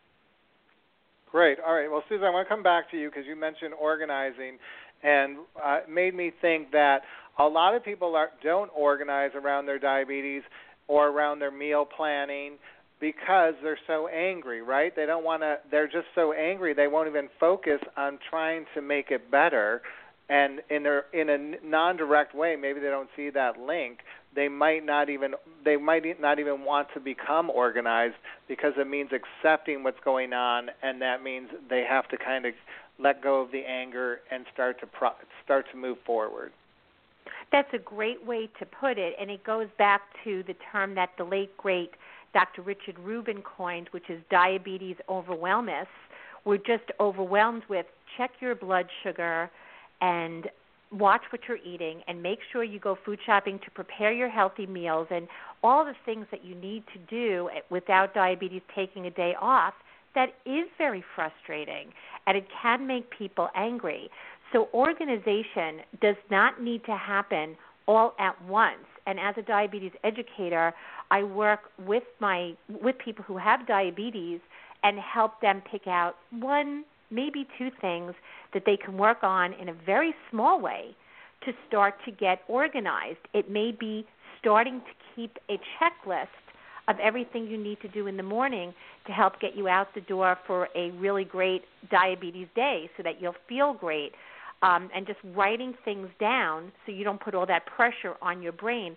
Great. 1.31 1.57
All 1.65 1.73
right. 1.73 1.89
Well, 1.89 2.03
Susan, 2.07 2.25
I 2.25 2.29
want 2.29 2.47
to 2.47 2.49
come 2.53 2.63
back 2.63 2.91
to 2.91 2.97
you 2.97 3.09
because 3.09 3.25
you 3.25 3.35
mentioned 3.35 3.73
organizing, 3.73 4.59
and 5.01 5.37
uh, 5.63 5.79
made 5.89 6.13
me 6.13 6.31
think 6.41 6.71
that 6.71 7.01
a 7.39 7.45
lot 7.45 7.73
of 7.75 7.83
people 7.83 8.15
are, 8.15 8.29
don't 8.43 8.71
organize 8.75 9.31
around 9.33 9.65
their 9.65 9.79
diabetes 9.79 10.43
or 10.87 11.09
around 11.09 11.39
their 11.39 11.51
meal 11.51 11.85
planning 11.85 12.57
because 12.99 13.53
they're 13.61 13.79
so 13.87 14.07
angry, 14.07 14.61
right? 14.61 14.95
They 14.95 15.05
don't 15.05 15.23
want 15.23 15.41
to 15.43 15.57
they're 15.69 15.87
just 15.87 16.07
so 16.15 16.33
angry 16.33 16.73
they 16.73 16.87
won't 16.87 17.07
even 17.07 17.29
focus 17.39 17.79
on 17.95 18.19
trying 18.29 18.65
to 18.73 18.81
make 18.81 19.11
it 19.11 19.29
better 19.29 19.81
and 20.29 20.59
in 20.69 20.85
a 20.85 21.01
in 21.13 21.29
a 21.29 21.65
non-direct 21.65 22.35
way, 22.35 22.55
maybe 22.59 22.79
they 22.79 22.89
don't 22.89 23.09
see 23.15 23.29
that 23.29 23.59
link. 23.59 23.99
They 24.35 24.49
might 24.49 24.85
not 24.85 25.09
even 25.09 25.35
they 25.63 25.77
might 25.77 26.03
not 26.19 26.39
even 26.39 26.65
want 26.65 26.89
to 26.95 26.99
become 26.99 27.49
organized 27.49 28.15
because 28.47 28.73
it 28.77 28.87
means 28.87 29.11
accepting 29.13 29.83
what's 29.83 29.99
going 30.03 30.33
on 30.33 30.69
and 30.83 31.01
that 31.01 31.23
means 31.23 31.49
they 31.69 31.85
have 31.87 32.09
to 32.09 32.17
kind 32.17 32.45
of 32.45 32.53
let 32.99 33.23
go 33.23 33.41
of 33.41 33.51
the 33.51 33.63
anger 33.65 34.19
and 34.31 34.45
start 34.53 34.79
to 34.81 34.87
pro- 34.87 35.11
start 35.45 35.65
to 35.71 35.77
move 35.77 35.97
forward. 36.05 36.51
That's 37.51 37.73
a 37.73 37.79
great 37.79 38.25
way 38.25 38.49
to 38.59 38.65
put 38.65 38.97
it, 38.97 39.15
and 39.19 39.29
it 39.29 39.43
goes 39.45 39.67
back 39.77 40.01
to 40.25 40.43
the 40.43 40.55
term 40.71 40.95
that 40.95 41.11
the 41.17 41.23
late 41.23 41.55
great 41.57 41.91
Dr. 42.33 42.61
Richard 42.61 42.97
Rubin 42.99 43.41
coined, 43.41 43.87
which 43.91 44.09
is 44.09 44.21
diabetes 44.29 44.95
overwhelmness. 45.09 45.87
We're 46.45 46.57
just 46.57 46.91
overwhelmed 46.99 47.63
with 47.69 47.85
check 48.17 48.31
your 48.39 48.55
blood 48.55 48.87
sugar 49.03 49.49
and 50.01 50.47
watch 50.91 51.21
what 51.31 51.41
you're 51.47 51.57
eating 51.57 52.01
and 52.07 52.23
make 52.23 52.39
sure 52.51 52.63
you 52.63 52.79
go 52.79 52.97
food 53.05 53.19
shopping 53.25 53.59
to 53.65 53.71
prepare 53.71 54.13
your 54.13 54.29
healthy 54.29 54.65
meals 54.65 55.07
and 55.11 55.27
all 55.63 55.83
the 55.83 55.95
things 56.05 56.25
that 56.31 56.45
you 56.45 56.55
need 56.55 56.83
to 56.93 56.99
do 57.09 57.49
without 57.69 58.13
diabetes 58.13 58.61
taking 58.73 59.05
a 59.05 59.11
day 59.11 59.33
off 59.41 59.73
that 60.15 60.29
is 60.45 60.65
very 60.77 61.03
frustrating 61.15 61.89
and 62.25 62.37
it 62.37 62.45
can 62.61 62.87
make 62.87 63.09
people 63.09 63.49
angry. 63.55 64.09
So 64.53 64.69
organization 64.73 65.81
does 66.01 66.15
not 66.31 66.61
need 66.61 66.85
to 66.85 66.95
happen 66.95 67.57
all 67.87 68.13
at 68.19 68.41
once. 68.45 68.85
And 69.07 69.19
as 69.19 69.35
a 69.37 69.41
diabetes 69.41 69.93
educator, 70.03 70.73
I 71.09 71.23
work 71.23 71.61
with 71.79 72.03
my 72.19 72.53
with 72.69 72.97
people 73.03 73.23
who 73.25 73.37
have 73.37 73.65
diabetes 73.65 74.41
and 74.83 74.99
help 74.99 75.41
them 75.41 75.63
pick 75.71 75.87
out 75.87 76.15
one, 76.31 76.83
maybe 77.09 77.47
two 77.57 77.69
things 77.81 78.13
that 78.53 78.63
they 78.65 78.77
can 78.77 78.97
work 78.97 79.23
on 79.23 79.53
in 79.53 79.69
a 79.69 79.73
very 79.73 80.13
small 80.29 80.59
way 80.61 80.95
to 81.45 81.53
start 81.67 81.95
to 82.05 82.11
get 82.11 82.41
organized. 82.49 83.19
It 83.33 83.49
may 83.49 83.71
be 83.71 84.05
starting 84.39 84.81
to 84.81 84.93
keep 85.15 85.37
a 85.49 85.57
checklist 85.79 86.27
of 86.87 86.97
everything 86.99 87.47
you 87.47 87.57
need 87.57 87.79
to 87.81 87.87
do 87.87 88.07
in 88.07 88.17
the 88.17 88.23
morning 88.23 88.73
to 89.05 89.11
help 89.11 89.39
get 89.39 89.55
you 89.55 89.67
out 89.67 89.87
the 89.95 90.01
door 90.01 90.37
for 90.45 90.69
a 90.75 90.91
really 90.91 91.23
great 91.23 91.63
diabetes 91.89 92.47
day 92.55 92.89
so 92.97 93.03
that 93.03 93.21
you'll 93.21 93.35
feel 93.47 93.73
great 93.73 94.11
um, 94.61 94.89
and 94.95 95.05
just 95.05 95.19
writing 95.35 95.73
things 95.85 96.09
down 96.19 96.71
so 96.85 96.91
you 96.91 97.03
don't 97.03 97.21
put 97.21 97.35
all 97.35 97.45
that 97.45 97.65
pressure 97.65 98.15
on 98.21 98.41
your 98.41 98.51
brain. 98.51 98.95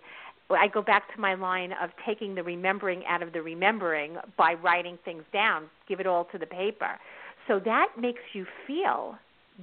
I 0.49 0.67
go 0.67 0.81
back 0.81 1.13
to 1.15 1.21
my 1.21 1.33
line 1.35 1.71
of 1.81 1.91
taking 2.05 2.35
the 2.35 2.43
remembering 2.43 3.03
out 3.07 3.23
of 3.23 3.31
the 3.31 3.41
remembering 3.41 4.17
by 4.37 4.53
writing 4.55 4.97
things 5.05 5.23
down, 5.31 5.65
give 5.87 5.99
it 5.99 6.07
all 6.07 6.25
to 6.31 6.37
the 6.37 6.45
paper. 6.45 6.99
So 7.47 7.59
that 7.63 7.87
makes 7.99 8.21
you 8.33 8.45
feel 8.67 9.15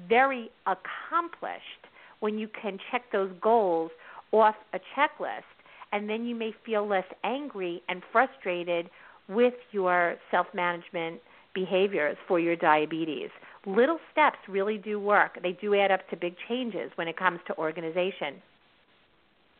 very 0.08 0.50
accomplished 0.66 1.62
when 2.20 2.38
you 2.38 2.48
can 2.48 2.78
check 2.90 3.02
those 3.12 3.30
goals 3.40 3.90
off 4.32 4.54
a 4.72 4.78
checklist. 4.96 5.42
And 5.92 6.08
then 6.08 6.24
you 6.24 6.34
may 6.34 6.52
feel 6.64 6.86
less 6.86 7.06
angry 7.24 7.82
and 7.88 8.02
frustrated 8.12 8.90
with 9.28 9.54
your 9.72 10.16
self 10.30 10.46
management 10.54 11.20
behaviors 11.54 12.16
for 12.26 12.38
your 12.38 12.56
diabetes 12.56 13.30
little 13.66 13.98
steps 14.12 14.38
really 14.48 14.78
do 14.78 14.98
work. 14.98 15.38
They 15.42 15.52
do 15.52 15.74
add 15.74 15.90
up 15.90 16.08
to 16.10 16.16
big 16.16 16.34
changes 16.48 16.90
when 16.96 17.08
it 17.08 17.16
comes 17.16 17.40
to 17.46 17.56
organization. 17.56 18.42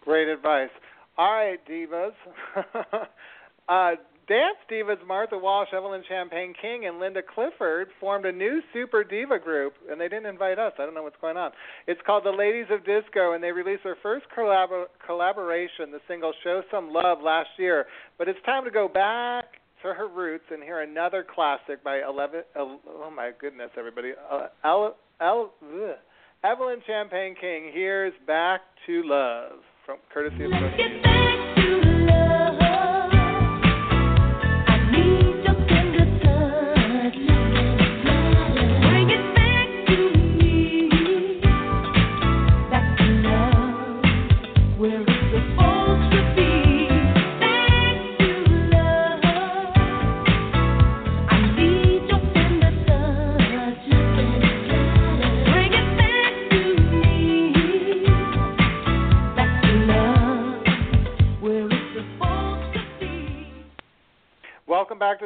Great 0.04 0.28
advice. 0.28 0.70
All 1.16 1.32
right, 1.32 1.58
divas. 1.68 2.12
uh, 3.68 3.96
Dance 4.28 4.58
divas 4.70 5.04
Martha 5.06 5.38
Wash, 5.38 5.68
Evelyn 5.72 6.02
Champagne 6.06 6.52
King, 6.60 6.84
and 6.86 7.00
Linda 7.00 7.22
Clifford 7.22 7.88
formed 7.98 8.26
a 8.26 8.32
new 8.32 8.60
super 8.74 9.02
diva 9.02 9.38
group, 9.38 9.72
and 9.90 9.98
they 9.98 10.06
didn't 10.06 10.26
invite 10.26 10.58
us. 10.58 10.74
I 10.78 10.84
don't 10.84 10.92
know 10.92 11.02
what's 11.02 11.16
going 11.18 11.38
on. 11.38 11.50
It's 11.86 12.00
called 12.04 12.24
the 12.24 12.30
Ladies 12.30 12.66
of 12.70 12.84
Disco, 12.84 13.32
and 13.32 13.42
they 13.42 13.52
released 13.52 13.84
their 13.84 13.96
first 14.02 14.26
collab- 14.36 14.88
collaboration, 15.04 15.90
the 15.90 16.00
single 16.06 16.34
"Show 16.44 16.62
Some 16.70 16.92
Love," 16.92 17.22
last 17.22 17.48
year. 17.56 17.86
But 18.18 18.28
it's 18.28 18.38
time 18.44 18.64
to 18.64 18.70
go 18.70 18.86
back 18.86 19.46
to 19.82 19.94
her 19.94 20.08
roots 20.08 20.44
and 20.50 20.62
hear 20.62 20.80
another 20.80 21.24
classic 21.34 21.82
by 21.84 22.00
Eleven. 22.08 22.42
Oh 22.56 23.10
my 23.14 23.30
goodness, 23.40 23.70
everybody! 23.78 24.12
Uh, 24.30 24.48
El, 24.64 24.96
El, 25.20 25.52
ugh. 25.62 25.96
Evelyn 26.44 26.80
Champagne 26.86 27.34
King. 27.40 27.70
Here's 27.72 28.12
"Back 28.26 28.60
to 28.86 29.02
Love" 29.04 29.58
from 29.84 29.98
courtesy 30.12 30.44
of. 30.44 31.57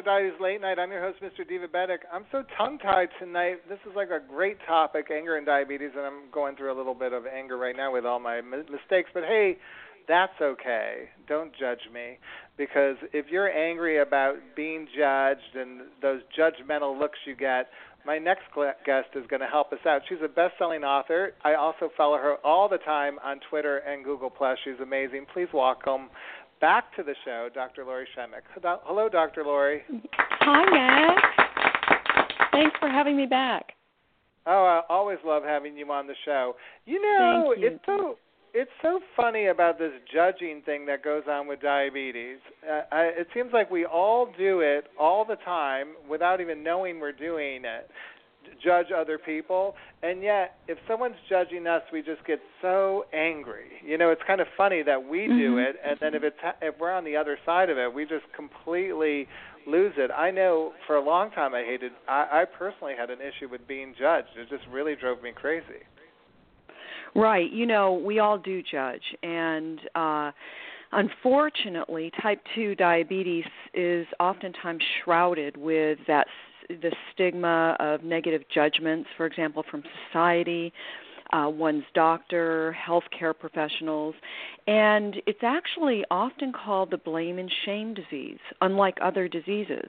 Diabetes 0.05 0.41
Late 0.41 0.61
Night. 0.61 0.79
I'm 0.79 0.91
your 0.91 1.01
host, 1.01 1.23
Mr. 1.23 1.49
Divabetic. 1.49 1.99
I'm 2.13 2.25
so 2.33 2.43
tongue-tied 2.59 3.09
tonight. 3.21 3.69
This 3.69 3.79
is 3.89 3.93
like 3.95 4.09
a 4.11 4.19
great 4.27 4.57
topic, 4.67 5.07
anger 5.15 5.37
and 5.37 5.47
diabetes, 5.47 5.91
and 5.97 6.05
I'm 6.05 6.31
going 6.33 6.57
through 6.57 6.75
a 6.75 6.77
little 6.77 6.95
bit 6.95 7.13
of 7.13 7.25
anger 7.27 7.57
right 7.57 7.77
now 7.77 7.93
with 7.93 8.05
all 8.05 8.19
my 8.19 8.41
mistakes. 8.41 9.11
But 9.15 9.23
hey, 9.23 9.59
that's 10.09 10.33
okay. 10.41 11.09
Don't 11.29 11.53
judge 11.59 11.79
me 11.93 12.19
because 12.57 12.97
if 13.13 13.27
you're 13.31 13.51
angry 13.51 14.01
about 14.01 14.35
being 14.57 14.89
judged 14.97 15.55
and 15.55 15.83
those 16.01 16.21
judgmental 16.37 16.99
looks 16.99 17.19
you 17.25 17.37
get, 17.37 17.69
my 18.05 18.19
next 18.19 18.43
guest 18.85 19.09
is 19.15 19.25
going 19.29 19.41
to 19.41 19.47
help 19.47 19.73
us 19.73 19.79
out. 19.87 20.03
She's 20.09 20.19
a 20.25 20.29
best-selling 20.29 20.83
author. 20.83 21.35
I 21.45 21.55
also 21.55 21.89
follow 21.97 22.17
her 22.17 22.35
all 22.45 22.69
the 22.69 22.79
time 22.79 23.19
on 23.25 23.39
Twitter 23.49 23.79
and 23.79 24.05
Google 24.05 24.31
Plus. 24.31 24.59
She's 24.65 24.81
amazing. 24.83 25.27
Please 25.33 25.47
welcome 25.55 26.09
back 26.63 26.95
to 26.95 27.03
the 27.03 27.15
show, 27.25 27.49
Dr. 27.53 27.85
Lori 27.85 28.07
Shemek. 28.17 28.45
Hello, 28.63 29.09
Dr. 29.11 29.43
Lori. 29.45 29.83
Hi, 30.41 30.65
Matt. 30.71 31.19
Thanks 32.53 32.77
for 32.79 32.89
having 32.89 33.17
me 33.17 33.27
back. 33.27 33.73
Oh, 34.47 34.65
I 34.65 34.83
always 34.89 35.19
love 35.25 35.43
having 35.43 35.77
you 35.77 35.91
on 35.91 36.07
the 36.07 36.15
show. 36.25 36.55
You 36.87 37.03
know, 37.03 37.55
you. 37.57 37.67
it's 37.67 37.85
so 37.85 38.17
it's 38.55 38.71
so 38.83 39.01
funny 39.17 39.47
about 39.47 39.79
this 39.79 39.93
judging 40.13 40.63
thing 40.63 40.85
that 40.87 41.03
goes 41.03 41.23
on 41.29 41.47
with 41.47 41.61
diabetes. 41.61 42.39
Uh, 42.69 42.83
I, 42.93 43.03
it 43.05 43.29
seems 43.33 43.51
like 43.53 43.71
we 43.71 43.85
all 43.87 44.29
do 44.37 44.61
it 44.61 44.85
all 45.01 45.25
the 45.25 45.37
time 45.37 45.89
without 46.09 46.41
even 46.41 46.63
knowing 46.63 47.01
we're 47.01 47.13
doing 47.13 47.65
it 47.65 47.91
judge 48.63 48.87
other 48.97 49.19
people. 49.19 49.75
And 50.03 50.23
yet 50.23 50.57
if 50.69 50.79
someone's 50.89 51.17
judging 51.29 51.67
us 51.67 51.83
we 51.93 52.03
just 52.03 52.25
get 52.27 52.41
so 52.61 53.05
angry. 53.13 53.67
You 53.85 53.99
know 53.99 54.11
it's 54.11 54.23
kind 54.27 54.41
of 54.41 54.47
funny 54.57 54.83
that 54.83 55.03
we 55.03 55.21
mm-hmm. 55.21 55.39
do 55.39 55.59
it 55.59 55.77
and 55.85 55.99
then 56.01 56.15
if 56.15 56.23
it's 56.23 56.37
if 56.61 56.75
we're 56.79 56.93
on 56.93 57.05
the 57.05 57.17
other 57.17 57.39
side 57.45 57.71
of 57.71 57.79
it 57.79 57.93
we 57.93 58.05
just 58.05 58.25
completely 58.35 59.27
lose 59.67 59.93
it. 59.97 60.11
I 60.11 60.31
know 60.31 60.73
for 60.87 60.97
a 60.97 61.05
long 61.05 61.31
time 61.31 61.55
i 61.55 61.63
hated 61.63 61.93
i 62.09 62.43
i 62.43 62.45
personally 62.45 62.95
had 62.99 63.11
an 63.11 63.19
issue 63.21 63.49
with 63.49 63.67
being 63.67 63.95
judged. 63.99 64.29
It 64.37 64.49
just 64.49 64.65
really 64.71 64.97
drove 64.97 65.23
me 65.23 65.33
crazy. 65.35 65.85
Right. 67.15 67.51
You 67.51 67.67
know 67.67 67.93
we 67.93 68.19
all 68.19 68.39
do 68.39 68.63
judge. 68.63 69.03
And 69.23 69.81
uh 69.95 70.33
unfortunately 70.93 72.13
type 72.23 72.41
2 72.55 72.75
diabetes 72.75 73.45
is 73.75 74.07
oftentimes 74.21 74.83
shrouded 75.03 75.57
with 75.57 75.99
that 76.07 76.27
the 76.69 76.93
stigma 77.13 77.77
of 77.81 78.03
negative 78.03 78.43
judgments, 78.53 79.09
for 79.17 79.27
example, 79.27 79.65
from 79.71 79.83
society. 80.09 80.73
Uh, 81.33 81.49
one's 81.49 81.85
doctor, 81.95 82.77
healthcare 82.87 83.39
professionals, 83.39 84.15
and 84.67 85.17
it's 85.27 85.43
actually 85.43 86.05
often 86.11 86.53
called 86.53 86.91
the 86.91 86.99
blame 86.99 87.39
and 87.39 87.51
shame 87.65 87.95
disease, 87.95 88.39
unlike 88.61 88.97
other 89.03 89.29
diseases. 89.29 89.89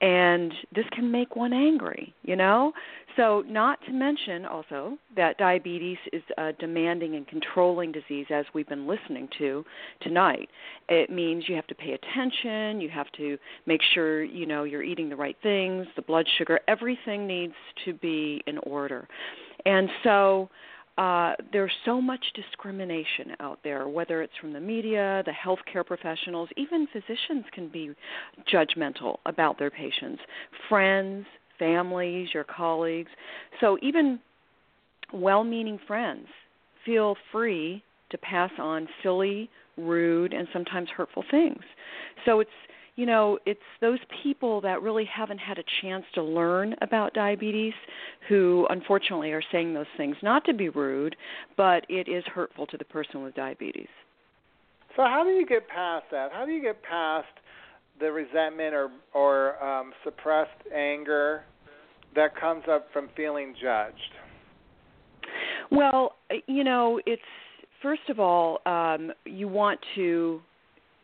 And 0.00 0.52
this 0.74 0.86
can 0.92 1.10
make 1.10 1.36
one 1.36 1.52
angry, 1.52 2.14
you 2.22 2.36
know? 2.36 2.72
So, 3.16 3.42
not 3.48 3.80
to 3.86 3.92
mention 3.92 4.46
also 4.46 4.96
that 5.16 5.38
diabetes 5.38 5.98
is 6.12 6.22
a 6.38 6.52
demanding 6.52 7.16
and 7.16 7.26
controlling 7.26 7.90
disease, 7.90 8.26
as 8.30 8.44
we've 8.54 8.68
been 8.68 8.86
listening 8.86 9.28
to 9.38 9.64
tonight. 10.00 10.48
It 10.88 11.10
means 11.10 11.44
you 11.48 11.56
have 11.56 11.66
to 11.66 11.74
pay 11.74 11.92
attention, 11.92 12.80
you 12.80 12.88
have 12.90 13.10
to 13.16 13.36
make 13.66 13.80
sure 13.92 14.22
you 14.22 14.46
know 14.46 14.64
you're 14.64 14.84
eating 14.84 15.08
the 15.08 15.16
right 15.16 15.36
things, 15.42 15.86
the 15.96 16.02
blood 16.02 16.26
sugar, 16.38 16.60
everything 16.68 17.26
needs 17.26 17.54
to 17.84 17.92
be 17.92 18.40
in 18.46 18.58
order. 18.58 19.08
And 19.66 19.88
so, 20.04 20.48
uh, 20.98 21.34
there's 21.52 21.72
so 21.84 22.00
much 22.00 22.24
discrimination 22.34 23.36
out 23.38 23.60
there, 23.62 23.86
whether 23.86 24.20
it's 24.20 24.32
from 24.40 24.52
the 24.52 24.60
media, 24.60 25.22
the 25.26 25.32
healthcare 25.32 25.86
professionals, 25.86 26.48
even 26.56 26.88
physicians 26.92 27.44
can 27.54 27.68
be 27.68 27.94
judgmental 28.52 29.18
about 29.24 29.58
their 29.60 29.70
patients, 29.70 30.20
friends, 30.68 31.24
families, 31.56 32.28
your 32.34 32.42
colleagues. 32.42 33.10
So 33.60 33.78
even 33.80 34.18
well 35.12 35.44
meaning 35.44 35.78
friends 35.86 36.26
feel 36.84 37.16
free 37.30 37.82
to 38.10 38.18
pass 38.18 38.50
on 38.58 38.88
silly, 39.02 39.48
rude, 39.76 40.32
and 40.32 40.48
sometimes 40.52 40.88
hurtful 40.88 41.24
things. 41.30 41.62
So 42.26 42.40
it's 42.40 42.50
you 42.98 43.06
know, 43.06 43.38
it's 43.46 43.60
those 43.80 44.00
people 44.24 44.60
that 44.62 44.82
really 44.82 45.04
haven't 45.04 45.38
had 45.38 45.56
a 45.56 45.62
chance 45.80 46.04
to 46.14 46.22
learn 46.22 46.74
about 46.82 47.14
diabetes 47.14 47.72
who 48.28 48.66
unfortunately 48.70 49.30
are 49.30 49.42
saying 49.52 49.72
those 49.72 49.86
things 49.96 50.16
not 50.20 50.44
to 50.46 50.52
be 50.52 50.68
rude, 50.68 51.14
but 51.56 51.86
it 51.88 52.08
is 52.08 52.24
hurtful 52.24 52.66
to 52.66 52.76
the 52.76 52.84
person 52.84 53.22
with 53.22 53.36
diabetes. 53.36 53.86
So 54.96 55.02
how 55.02 55.22
do 55.22 55.30
you 55.30 55.46
get 55.46 55.68
past 55.68 56.06
that? 56.10 56.32
How 56.32 56.44
do 56.44 56.50
you 56.50 56.60
get 56.60 56.82
past 56.82 57.28
the 58.00 58.10
resentment 58.10 58.74
or 58.74 58.90
or 59.14 59.62
um, 59.62 59.92
suppressed 60.02 60.50
anger 60.74 61.44
that 62.16 62.34
comes 62.34 62.64
up 62.68 62.88
from 62.92 63.10
feeling 63.16 63.54
judged? 63.62 63.94
Well, 65.70 66.16
you 66.48 66.64
know, 66.64 67.00
it's 67.06 67.22
first 67.80 68.08
of 68.08 68.18
all, 68.18 68.58
um, 68.66 69.12
you 69.24 69.46
want 69.46 69.78
to 69.94 70.40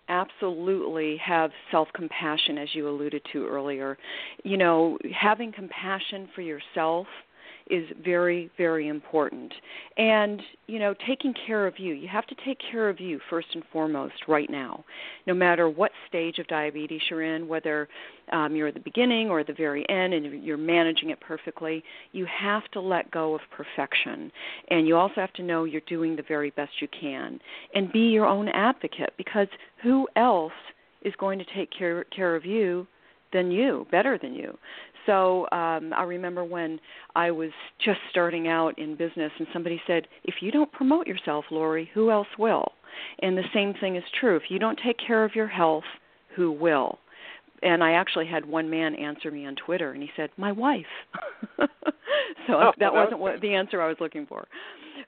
absolutely 0.09 1.17
have 1.19 1.51
self 1.71 1.89
compassion, 1.95 2.59
as 2.59 2.69
you 2.75 2.89
alluded 2.89 3.23
to 3.33 3.47
earlier. 3.47 3.99
You 4.43 4.57
know, 4.57 4.99
having 5.13 5.53
compassion 5.53 6.29
for 6.35 6.43
yourself 6.43 7.07
is 7.71 7.87
very 8.05 8.51
very 8.57 8.89
important. 8.89 9.53
And 9.97 10.43
you 10.67 10.79
know 10.79 10.95
taking 11.07 11.35
care 11.47 11.67
of 11.67 11.79
you 11.79 11.95
you 11.95 12.09
have 12.09 12.27
to 12.27 12.35
take 12.45 12.59
care 12.71 12.89
of 12.89 13.01
you 13.01 13.21
first 13.31 13.49
and 13.55 13.62
foremost 13.73 14.15
right 14.29 14.49
now 14.51 14.85
no 15.27 15.35
matter 15.35 15.69
what 15.69 15.91
stage 16.09 16.39
of 16.39 16.47
diabetes 16.47 17.03
you're 17.11 17.23
in 17.23 17.47
whether 17.47 17.89
um, 18.33 18.57
you're 18.57 18.69
at 18.69 18.75
the 18.75 18.81
beginning 18.81 19.29
or 19.29 19.41
at 19.41 19.47
the 19.47 19.53
very 19.53 19.89
end 19.91 20.15
and 20.15 20.43
you're 20.43 20.57
managing 20.57 21.11
it 21.11 21.21
perfectly 21.21 21.85
you 22.12 22.27
have 22.27 22.65
to 22.73 22.81
let 22.81 23.11
go 23.11 23.35
of 23.35 23.41
perfection. 23.51 24.31
And 24.69 24.87
you 24.87 24.97
also 24.97 25.15
have 25.17 25.33
to 25.35 25.43
know 25.43 25.65
you're 25.65 25.83
doing 25.83 26.17
the 26.17 26.23
very 26.27 26.51
best 26.51 26.73
you 26.81 26.89
can. 26.89 27.41
And 27.75 27.93
be 27.93 28.01
your 28.01 28.27
own 28.27 28.49
advocate 28.49 29.12
because 29.17 29.49
who 29.83 30.09
else 30.17 30.53
is 31.03 31.12
going 31.19 31.39
to 31.39 31.45
take 31.55 31.71
care 31.77 32.05
care 32.05 32.35
of 32.35 32.45
you 32.45 32.87
than 33.33 33.51
you, 33.51 33.87
better 33.91 34.19
than 34.21 34.35
you. 34.35 34.57
So 35.07 35.47
um, 35.53 35.93
I 35.93 36.05
remember 36.05 36.45
when 36.45 36.81
I 37.15 37.31
was 37.31 37.51
just 37.85 37.99
starting 38.11 38.49
out 38.49 38.79
in 38.79 38.97
business, 38.97 39.33
and 39.39 39.47
somebody 39.53 39.81
said, 39.87 40.09
"If 40.25 40.37
you 40.41 40.51
don't 40.51 40.71
promote 40.73 41.07
yourself, 41.07 41.45
Lori, 41.51 41.91
who 41.95 42.11
else 42.11 42.29
will?" 42.39 42.73
And 43.21 43.37
the 43.37 43.45
same 43.53 43.75
thing 43.75 43.97
is 43.97 44.05
true. 44.19 44.37
If 44.37 44.45
you 44.51 44.59
don't 44.59 44.79
take 44.85 44.97
care 45.05 45.25
of 45.25 45.35
your 45.35 45.49
health, 45.49 45.85
who 46.35 46.53
will? 46.53 46.99
And 47.63 47.83
I 47.83 47.93
actually 47.93 48.27
had 48.27 48.45
one 48.45 48.69
man 48.69 48.95
answer 48.95 49.31
me 49.31 49.47
on 49.47 49.57
Twitter, 49.57 49.93
and 49.93 50.03
he 50.03 50.11
said, 50.17 50.31
"My 50.37 50.53
wife." 50.53 50.87
so 51.59 51.67
oh, 52.51 52.73
that 52.79 52.93
wasn't 52.93 53.21
what 53.21 53.41
the 53.41 53.55
answer 53.55 53.81
I 53.81 53.89
was 53.89 53.97
looking 54.01 54.27
for. 54.27 54.47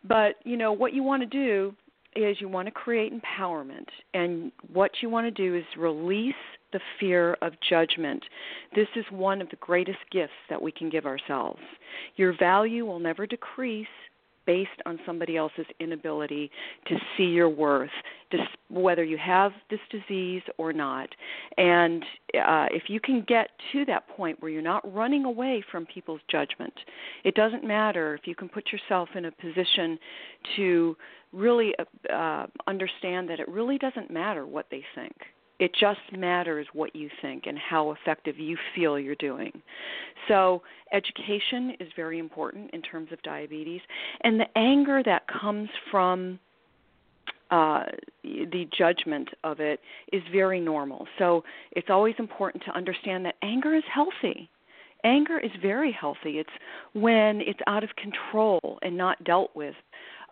But 0.05 0.37
you 0.45 0.57
know 0.57 0.73
what 0.73 0.93
you 0.93 1.03
want 1.03 1.23
to 1.23 1.27
do 1.27 1.75
is 2.15 2.41
you 2.41 2.49
want 2.49 2.67
to 2.67 2.73
create 2.73 3.13
empowerment, 3.13 3.87
and 4.15 4.51
what 4.73 4.91
you 5.03 5.11
want 5.11 5.27
to 5.27 5.31
do 5.31 5.55
is 5.55 5.65
release 5.77 6.35
the 6.73 6.81
fear 6.99 7.37
of 7.43 7.53
judgment. 7.69 8.23
This 8.75 8.89
is 8.97 9.05
one 9.11 9.41
of 9.41 9.49
the 9.51 9.57
greatest 9.57 9.99
gifts 10.11 10.33
that 10.51 10.61
we 10.61 10.73
can 10.73 10.91
give 10.91 11.07
ourselves. 11.07 11.61
Your 12.17 12.37
value 12.37 12.85
will 12.85 12.99
never 12.99 13.27
decrease 13.27 13.87
based 14.47 14.81
on 14.87 14.99
somebody 15.05 15.37
else's 15.37 15.67
inability 15.81 16.51
to 16.87 16.97
see 17.17 17.25
your 17.25 17.49
worth, 17.49 17.91
whether 18.71 19.05
you 19.05 19.19
have 19.19 19.53
this 19.71 19.81
disease 19.91 20.43
or 20.57 20.73
not. 20.73 21.09
And 21.59 22.03
uh, 22.35 22.67
if 22.71 22.85
you 22.89 23.01
can 23.01 23.25
get 23.27 23.51
to 23.73 23.85
that 23.87 24.09
point 24.09 24.41
where 24.41 24.51
you're 24.51 24.62
not 24.62 24.95
running 24.95 25.25
away 25.25 25.64
from 25.71 25.85
people's 25.87 26.21
judgment, 26.31 26.73
it 27.25 27.35
doesn't 27.35 27.64
matter 27.64 28.14
if 28.14 28.27
you 28.27 28.35
can 28.35 28.49
put 28.49 28.73
yourself 28.73 29.09
in 29.17 29.27
a 29.27 29.33
position 29.33 29.99
to 30.55 30.97
really 31.33 31.75
uh, 32.12 32.47
understand 32.67 33.29
that 33.29 33.41
it 33.41 33.49
really 33.49 33.79
doesn't 33.79 34.11
matter 34.11 34.47
what 34.47 34.67
they 34.71 34.85
think 34.95 35.12
it 35.59 35.73
just 35.79 36.01
matters 36.13 36.67
what 36.73 36.95
you 36.95 37.09
think 37.23 37.45
and 37.47 37.59
how 37.59 37.93
effective 37.93 38.39
you 38.39 38.57
feel 38.75 38.99
you're 38.99 39.15
doing. 39.17 39.63
So, 40.29 40.63
education 40.93 41.77
is 41.81 41.89
very 41.97 42.19
important 42.19 42.71
in 42.73 42.83
terms 42.83 43.09
of 43.13 43.23
diabetes, 43.23 43.81
and 44.23 44.39
the 44.39 44.47
anger 44.57 45.03
that 45.05 45.23
comes 45.29 45.69
from 45.91 46.39
uh, 47.51 47.85
the 48.23 48.69
judgment 48.77 49.29
of 49.45 49.61
it 49.61 49.81
is 50.13 50.23
very 50.33 50.61
normal. 50.61 51.07
So, 51.19 51.45
it's 51.73 51.89
always 51.91 52.15
important 52.19 52.65
to 52.65 52.77
understand 52.77 53.25
that 53.25 53.37
anger 53.43 53.75
is 53.75 53.85
healthy. 53.93 54.51
Anger 55.05 55.39
is 55.39 55.53
very 55.63 55.93
healthy. 55.93 56.39
It's 56.39 56.51
when 56.93 57.41
it's 57.41 57.61
out 57.67 57.85
of 57.85 57.91
control 57.97 58.79
and 58.83 58.97
not 58.97 59.23
dealt 59.25 59.55
with 59.55 59.75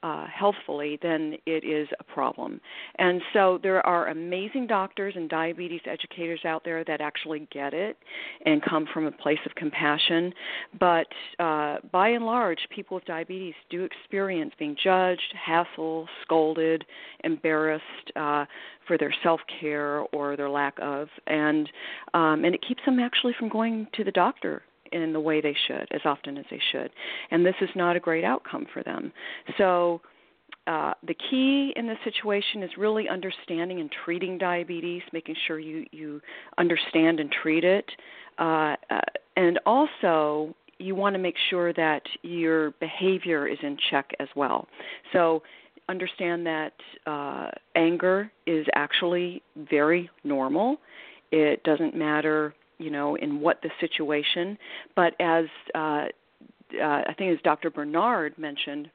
uh, 0.04 0.26
healthfully, 0.26 0.98
then 1.00 1.34
it 1.46 1.64
is 1.64 1.88
a 1.98 2.04
problem. 2.04 2.60
And 2.98 3.22
so 3.32 3.58
there 3.62 3.84
are 3.86 4.08
amazing 4.08 4.66
doctors 4.66 5.14
and 5.16 5.30
diabetes 5.30 5.80
educators 5.86 6.40
out 6.44 6.62
there 6.62 6.84
that 6.84 7.00
actually 7.00 7.48
get 7.50 7.72
it 7.72 7.96
and 8.44 8.62
come 8.62 8.86
from 8.92 9.06
a 9.06 9.12
place 9.12 9.38
of 9.46 9.54
compassion. 9.54 10.34
But 10.78 11.06
uh, 11.38 11.78
by 11.90 12.10
and 12.10 12.26
large, 12.26 12.58
people 12.68 12.96
with 12.96 13.06
diabetes 13.06 13.54
do 13.70 13.84
experience 13.84 14.52
being 14.58 14.76
judged, 14.82 15.34
hassled, 15.48 16.06
scolded, 16.22 16.84
embarrassed. 17.24 17.82
Uh, 18.14 18.44
for 18.86 18.98
their 18.98 19.14
self 19.22 19.40
care 19.60 20.00
or 20.12 20.36
their 20.36 20.50
lack 20.50 20.74
of, 20.82 21.08
and 21.26 21.70
um, 22.12 22.44
and 22.44 22.54
it 22.54 22.62
keeps 22.68 22.84
them 22.84 23.00
actually 23.00 23.32
from 23.38 23.48
going 23.48 23.86
to 23.94 24.04
the 24.04 24.12
doctor 24.12 24.62
in 24.94 25.12
the 25.12 25.20
way 25.20 25.40
they 25.40 25.56
should, 25.66 25.86
as 25.90 26.00
often 26.04 26.38
as 26.38 26.44
they 26.50 26.60
should. 26.72 26.90
And 27.30 27.44
this 27.44 27.54
is 27.60 27.68
not 27.74 27.96
a 27.96 28.00
great 28.00 28.24
outcome 28.24 28.66
for 28.72 28.82
them. 28.82 29.12
So, 29.58 30.00
uh, 30.66 30.94
the 31.06 31.14
key 31.30 31.74
in 31.76 31.86
this 31.86 31.98
situation 32.04 32.62
is 32.62 32.70
really 32.78 33.06
understanding 33.06 33.80
and 33.80 33.90
treating 34.04 34.38
diabetes, 34.38 35.02
making 35.12 35.36
sure 35.46 35.58
you, 35.58 35.84
you 35.92 36.22
understand 36.56 37.20
and 37.20 37.30
treat 37.42 37.64
it. 37.64 37.84
Uh, 38.38 38.76
uh, 38.88 39.00
and 39.36 39.58
also, 39.66 40.54
you 40.78 40.94
want 40.94 41.14
to 41.14 41.18
make 41.18 41.34
sure 41.50 41.74
that 41.74 42.02
your 42.22 42.70
behavior 42.72 43.46
is 43.46 43.58
in 43.62 43.76
check 43.90 44.10
as 44.20 44.28
well. 44.34 44.66
So, 45.12 45.42
understand 45.88 46.46
that 46.46 46.72
uh, 47.06 47.50
anger 47.76 48.30
is 48.46 48.66
actually 48.74 49.42
very 49.70 50.08
normal. 50.24 50.78
It 51.30 51.62
doesn't 51.64 51.94
matter 51.94 52.54
you 52.78 52.90
know, 52.90 53.16
in 53.16 53.40
what 53.40 53.60
the 53.62 53.70
situation. 53.80 54.58
But 54.94 55.14
as 55.20 55.46
uh, 55.74 56.06
uh, 56.80 57.02
I 57.06 57.14
think 57.16 57.36
as 57.36 57.42
Dr. 57.42 57.70
Bernard 57.70 58.36
mentioned 58.38 58.90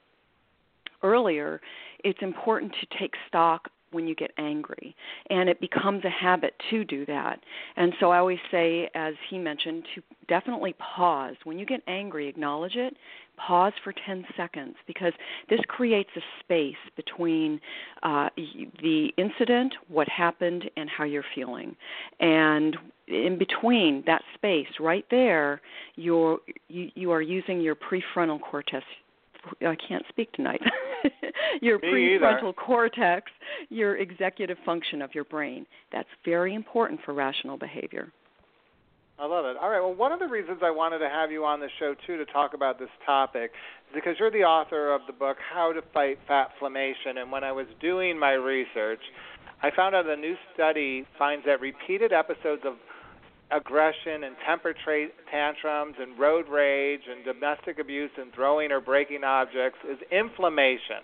earlier, 1.04 1.62
it's 2.04 2.20
important 2.22 2.74
to 2.74 2.98
take 3.00 3.14
stock 3.28 3.70
when 3.92 4.08
you 4.08 4.14
get 4.14 4.32
angry 4.38 4.96
and 5.32 5.50
it 5.50 5.60
becomes 5.60 6.06
a 6.06 6.10
habit 6.10 6.54
to 6.70 6.86
do 6.86 7.08
that 7.08 7.40
and 7.76 7.92
so 8.00 8.12
i 8.12 8.20
always 8.20 8.38
say 8.52 8.88
as 8.94 9.16
he 9.32 9.38
mentioned 9.40 9.84
to 9.96 10.04
definitely 10.28 10.76
pause 10.78 11.34
when 11.44 11.58
you 11.58 11.66
get 11.66 11.82
angry 11.88 12.28
acknowledge 12.28 12.76
it 12.76 12.96
pause 13.40 13.74
for 13.84 13.94
10 14.06 14.26
seconds 14.36 14.76
because 14.86 15.14
this 15.50 15.60
creates 15.68 16.10
a 16.16 16.22
space 16.44 16.76
between 16.96 17.60
uh, 18.04 18.30
the 18.36 19.12
incident, 19.18 19.74
what 19.88 20.08
happened, 20.10 20.70
and 20.78 20.90
how 20.90 21.04
you're 21.04 21.24
feeling. 21.34 21.76
And 22.20 22.78
in 23.10 23.38
between 23.38 24.03
that 24.05 24.22
space, 24.36 24.68
right 24.80 25.05
there, 25.10 25.62
you're, 25.95 26.39
you, 26.68 26.89
you 26.95 27.12
are 27.12 27.22
using 27.22 27.60
your 27.60 27.76
prefrontal 27.76 28.39
cortex. 28.39 28.86
I 29.62 29.76
can't 29.88 30.03
speak 30.10 30.32
tonight. 30.34 30.62
your 31.62 31.80
Me 31.80 31.88
prefrontal 31.88 32.43
either. 32.43 32.53
cortex, 32.53 33.32
your 33.70 33.97
executive 33.97 34.57
function 34.66 35.01
of 35.01 35.16
your 35.16 35.24
brain. 35.24 35.66
That's 35.91 36.10
very 36.24 36.53
important 36.53 36.99
for 37.05 37.14
rational 37.14 37.57
behavior. 37.57 38.12
I 39.18 39.26
love 39.26 39.43
it. 39.45 39.57
All 39.62 39.70
right. 39.70 39.82
Well, 39.82 39.95
one 39.95 40.14
of 40.14 40.20
the 40.20 40.28
reasons 40.28 40.60
I 40.64 40.72
wanted 40.72 40.99
to 40.99 41.10
have 41.10 41.30
you 41.30 41.43
on 41.43 41.60
the 41.60 41.68
show 41.78 41.93
too 42.07 42.18
to 42.18 42.26
talk 42.26 42.53
about 42.53 42.80
this 42.80 42.89
topic 43.05 43.51
is 43.89 43.95
because 43.95 44.16
you're 44.18 44.32
the 44.32 44.43
author 44.43 44.93
of 44.93 45.01
the 45.07 45.14
book 45.14 45.36
How 45.53 45.74
to 45.74 45.82
Fight 45.93 46.20
Fatflammation. 46.30 47.18
And 47.18 47.30
when 47.30 47.43
I 47.43 47.51
was 47.51 47.66
doing 47.82 48.18
my 48.18 48.32
research, 48.32 49.01
I 49.62 49.72
found 49.76 49.93
out 49.93 50.07
a 50.07 50.16
new 50.16 50.36
study 50.53 51.05
finds 51.18 51.45
that 51.45 51.60
repeated 51.60 52.14
episodes 52.14 52.62
of 52.66 52.76
aggression 53.52 54.24
and 54.24 54.36
temper 54.45 54.74
tra- 54.84 55.08
tantrums 55.32 55.95
and 56.00 56.18
road 56.20 56.47
rage 56.50 57.02
and 57.10 57.26
domestic 57.26 57.80
abuse 57.80 58.12
and 58.18 58.34
throwing 58.34 58.72
or 58.72 58.80
breaking 58.80 59.24
objects 59.24 59.80
is 59.89 59.97
inflammation. 60.12 61.02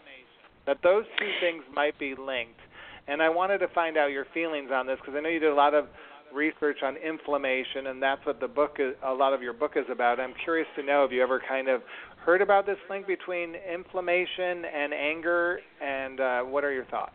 That 0.67 0.77
those 0.83 1.05
two 1.19 1.31
things 1.41 1.63
might 1.73 1.97
be 1.99 2.15
linked. 2.15 2.59
And 3.07 3.21
I 3.21 3.29
wanted 3.29 3.59
to 3.59 3.67
find 3.69 3.97
out 3.97 4.07
your 4.07 4.25
feelings 4.33 4.69
on 4.73 4.87
this 4.87 4.97
because 4.99 5.15
I 5.15 5.21
know 5.21 5.29
you 5.29 5.39
did 5.39 5.51
a 5.51 5.55
lot 5.55 5.73
of 5.73 5.85
research 6.33 6.77
on 6.83 6.97
inflammation, 6.97 7.87
and 7.87 8.01
that's 8.01 8.25
what 8.25 8.39
the 8.39 8.47
book 8.47 8.77
is, 8.79 8.93
a 9.05 9.13
lot 9.13 9.33
of 9.33 9.41
your 9.41 9.53
book 9.53 9.73
is 9.75 9.85
about. 9.91 10.19
I'm 10.19 10.33
curious 10.43 10.67
to 10.75 10.83
know 10.83 11.03
if 11.03 11.11
you 11.11 11.21
ever 11.21 11.41
kind 11.47 11.69
of 11.69 11.81
heard 12.25 12.41
about 12.41 12.65
this 12.65 12.77
link 12.89 13.07
between 13.07 13.55
inflammation 13.55 14.65
and 14.65 14.93
anger, 14.93 15.59
and 15.81 16.19
uh, 16.19 16.41
what 16.41 16.63
are 16.63 16.73
your 16.73 16.85
thoughts? 16.85 17.13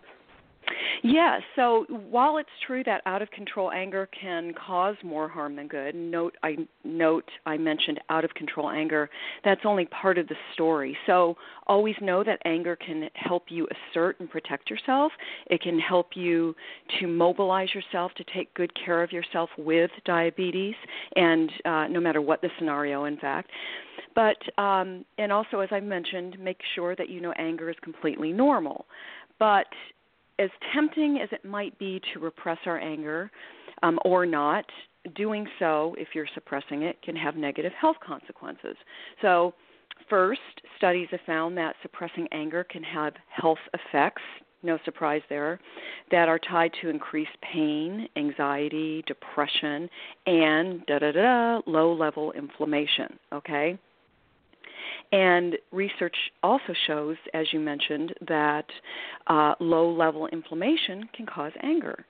Yeah, 1.03 1.39
so 1.57 1.87
while 1.89 2.37
it's 2.39 2.49
true 2.67 2.83
that 2.85 3.03
out 3.07 3.23
of 3.23 3.31
control 3.31 3.71
anger 3.71 4.09
can 4.19 4.53
cause 4.55 4.97
more 5.03 5.29
harm 5.29 5.57
than 5.57 5.69
good, 5.69 5.95
note 5.95 6.37
I 6.43 6.57
note 6.85 7.29
I 7.47 7.57
mentioned 7.57 8.01
out 8.11 8.25
of 8.25 8.33
control 8.35 8.71
anger, 8.71 9.09
that's 9.45 9.63
only 9.65 9.87
part 9.87 10.19
of 10.19 10.29
the 10.29 10.35
story. 10.55 10.97
So 11.07 11.37
always 11.67 11.95
know 12.01 12.23
that 12.25 12.41
anger 12.45 12.77
can 12.77 13.09
help 13.15 13.45
you 13.49 13.67
assert 13.91 14.21
and 14.21 14.31
protect 14.31 14.71
yourself. 14.71 15.13
It 15.47 15.63
can 15.63 15.79
help 15.79 16.11
you 16.15 16.55
to 16.99 17.07
mobilize 17.07 17.69
yourself 17.75 18.13
to 18.17 18.25
take 18.35 18.53
good 18.55 18.73
care 18.85 19.03
of 19.03 19.13
yourself 19.13 19.51
with 19.57 19.91
diabetes 20.05 20.75
and 21.17 21.51
uh, 21.65 21.87
no 21.89 22.01
matter 22.01 22.21
what 22.21 22.43
the 22.43 22.51
scenario 22.59 23.05
in 23.05 23.17
fact. 23.17 23.51
But 24.15 24.37
um, 24.61 25.05
and 25.19 25.33
also 25.33 25.61
as 25.61 25.69
I 25.73 25.81
mentioned, 25.81 26.39
make 26.39 26.59
sure 26.75 26.97
that 26.97 27.09
you 27.09 27.21
know 27.21 27.33
anger 27.39 27.71
is 27.71 27.77
completely 27.83 28.33
normal. 28.33 28.87
But 29.39 29.67
as 30.41 30.51
tempting 30.75 31.19
as 31.23 31.29
it 31.33 31.45
might 31.45 31.79
be 31.79 32.01
to 32.13 32.19
repress 32.19 32.59
our 32.65 32.79
anger 32.79 33.31
um, 33.83 33.99
or 34.05 34.25
not, 34.25 34.65
doing 35.15 35.47
so, 35.59 35.95
if 35.99 36.09
you're 36.15 36.29
suppressing 36.35 36.83
it, 36.83 37.01
can 37.03 37.15
have 37.15 37.37
negative 37.37 37.73
health 37.79 37.97
consequences. 38.05 38.77
So, 39.23 39.55
first, 40.09 40.41
studies 40.77 41.09
have 41.11 41.21
found 41.27 41.57
that 41.59 41.77
suppressing 41.83 42.27
anger 42.33 42.65
can 42.65 42.83
have 42.83 43.13
health 43.29 43.59
effects. 43.75 44.23
No 44.63 44.79
surprise 44.85 45.23
there, 45.31 45.59
that 46.11 46.29
are 46.29 46.39
tied 46.39 46.73
to 46.83 46.91
increased 46.91 47.31
pain, 47.41 48.07
anxiety, 48.17 49.03
depression, 49.07 49.89
and 50.27 50.85
da 50.85 50.99
da 50.99 51.13
da 51.13 51.61
low 51.67 51.95
level 51.95 52.33
inflammation. 52.33 53.19
Okay, 53.33 53.79
and 55.13 55.57
research 55.73 56.17
also 56.43 56.75
shows, 56.87 57.17
as 57.35 57.47
you 57.53 57.61
mentioned, 57.61 58.15
that 58.29 58.67
uh, 59.27 59.55
low 59.61 59.91
level 59.91 60.27
inflammation 60.29 61.09
can 61.15 61.27
cause 61.27 61.53
anger. 61.63 62.05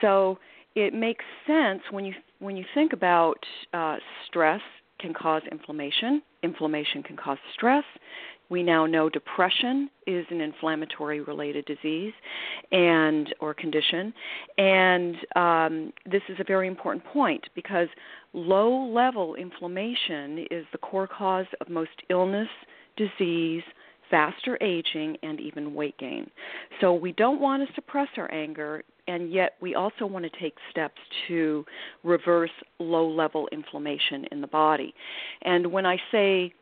So 0.00 0.38
it 0.74 0.94
makes 0.94 1.24
sense 1.46 1.80
when 1.90 2.04
you 2.04 2.14
when 2.38 2.56
you 2.56 2.64
think 2.74 2.92
about 2.92 3.38
uh, 3.72 3.96
stress 4.26 4.60
can 4.98 5.12
cause 5.12 5.42
inflammation. 5.50 6.22
Inflammation 6.42 7.02
can 7.02 7.16
cause 7.16 7.38
stress. 7.54 7.84
We 8.48 8.62
now 8.62 8.86
know 8.86 9.08
depression 9.08 9.90
is 10.06 10.24
an 10.30 10.40
inflammatory 10.40 11.20
related 11.20 11.64
disease 11.64 12.12
and 12.72 13.34
or 13.40 13.54
condition, 13.54 14.14
and 14.58 15.16
um, 15.34 15.92
this 16.10 16.22
is 16.28 16.36
a 16.38 16.44
very 16.44 16.68
important 16.68 17.04
point 17.04 17.44
because 17.54 17.88
low 18.32 18.86
level 18.86 19.34
inflammation 19.34 20.46
is 20.50 20.64
the 20.72 20.78
core 20.78 21.08
cause 21.08 21.46
of 21.60 21.68
most 21.68 21.90
illness, 22.08 22.48
disease, 22.96 23.62
faster 24.10 24.56
aging, 24.60 25.16
and 25.22 25.40
even 25.40 25.74
weight 25.74 25.98
gain. 25.98 26.30
So 26.80 26.94
we 26.94 27.12
don't 27.12 27.40
want 27.40 27.66
to 27.66 27.74
suppress 27.74 28.08
our 28.16 28.32
anger, 28.32 28.84
and 29.08 29.32
yet 29.32 29.54
we 29.60 29.74
also 29.74 30.06
want 30.06 30.24
to 30.24 30.40
take 30.40 30.54
steps 30.70 31.00
to 31.28 31.64
reverse 32.04 32.50
low 32.78 33.08
level 33.08 33.48
inflammation 33.52 34.24
in 34.30 34.40
the 34.40 34.46
body. 34.46 34.94
And 35.42 35.66
when 35.66 35.86
I 35.86 35.96
say 36.12 36.52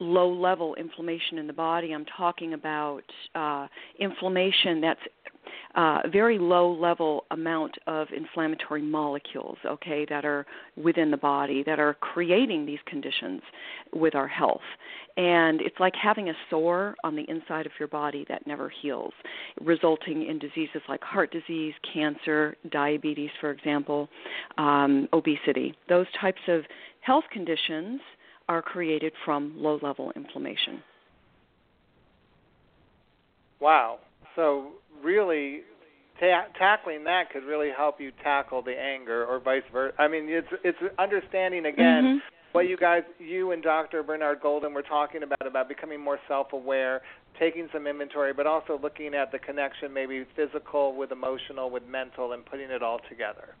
low 0.00 0.32
level 0.32 0.74
inflammation 0.76 1.38
in 1.38 1.46
the 1.46 1.52
body, 1.52 1.92
I'm 1.92 2.06
talking 2.16 2.54
about 2.54 3.02
uh, 3.34 3.66
inflammation 3.98 4.80
that's 4.80 5.00
uh, 5.74 6.00
very 6.10 6.38
low 6.38 6.72
level 6.72 7.24
amount 7.30 7.76
of 7.86 8.08
inflammatory 8.14 8.82
molecules, 8.82 9.58
okay, 9.64 10.06
that 10.08 10.24
are 10.24 10.46
within 10.76 11.10
the 11.10 11.16
body 11.16 11.62
that 11.64 11.78
are 11.78 11.94
creating 11.94 12.66
these 12.66 12.78
conditions 12.86 13.40
with 13.92 14.14
our 14.14 14.28
health. 14.28 14.60
And 15.16 15.60
it's 15.60 15.78
like 15.80 15.94
having 15.94 16.28
a 16.30 16.34
sore 16.48 16.94
on 17.04 17.16
the 17.16 17.28
inside 17.28 17.66
of 17.66 17.72
your 17.78 17.88
body 17.88 18.24
that 18.28 18.46
never 18.46 18.68
heals, 18.82 19.12
resulting 19.60 20.26
in 20.26 20.38
diseases 20.38 20.82
like 20.88 21.02
heart 21.02 21.32
disease, 21.32 21.74
cancer, 21.92 22.56
diabetes, 22.70 23.30
for 23.40 23.50
example, 23.50 24.08
um, 24.58 25.08
obesity. 25.12 25.74
Those 25.88 26.06
types 26.20 26.40
of 26.48 26.62
health 27.00 27.24
conditions 27.32 28.00
are 28.48 28.62
created 28.62 29.12
from 29.24 29.54
low 29.56 29.78
level 29.82 30.12
inflammation. 30.16 30.82
Wow. 33.60 33.98
So 34.36 34.72
really 35.02 35.62
ta- 36.20 36.46
tackling 36.58 37.04
that 37.04 37.30
could 37.32 37.44
really 37.44 37.70
help 37.76 38.00
you 38.00 38.12
tackle 38.22 38.62
the 38.62 38.78
anger 38.78 39.24
or 39.24 39.40
vice 39.40 39.62
versa. 39.72 39.94
I 39.98 40.08
mean, 40.08 40.26
it's 40.28 40.48
it's 40.64 40.78
understanding 40.98 41.66
again 41.66 42.04
mm-hmm. 42.04 42.18
what 42.52 42.68
you 42.68 42.76
guys, 42.76 43.02
you 43.18 43.52
and 43.52 43.62
Dr. 43.62 44.02
Bernard 44.02 44.40
Golden 44.40 44.72
were 44.74 44.82
talking 44.82 45.22
about 45.22 45.46
about 45.46 45.68
becoming 45.68 46.00
more 46.00 46.18
self-aware, 46.28 47.02
taking 47.38 47.68
some 47.72 47.86
inventory, 47.86 48.32
but 48.32 48.46
also 48.46 48.78
looking 48.82 49.14
at 49.14 49.32
the 49.32 49.38
connection, 49.38 49.92
maybe 49.92 50.24
physical 50.36 50.94
with 50.96 51.12
emotional 51.12 51.70
with 51.70 51.86
mental, 51.86 52.32
and 52.32 52.44
putting 52.46 52.70
it 52.70 52.82
all 52.82 53.00
together. 53.08 53.54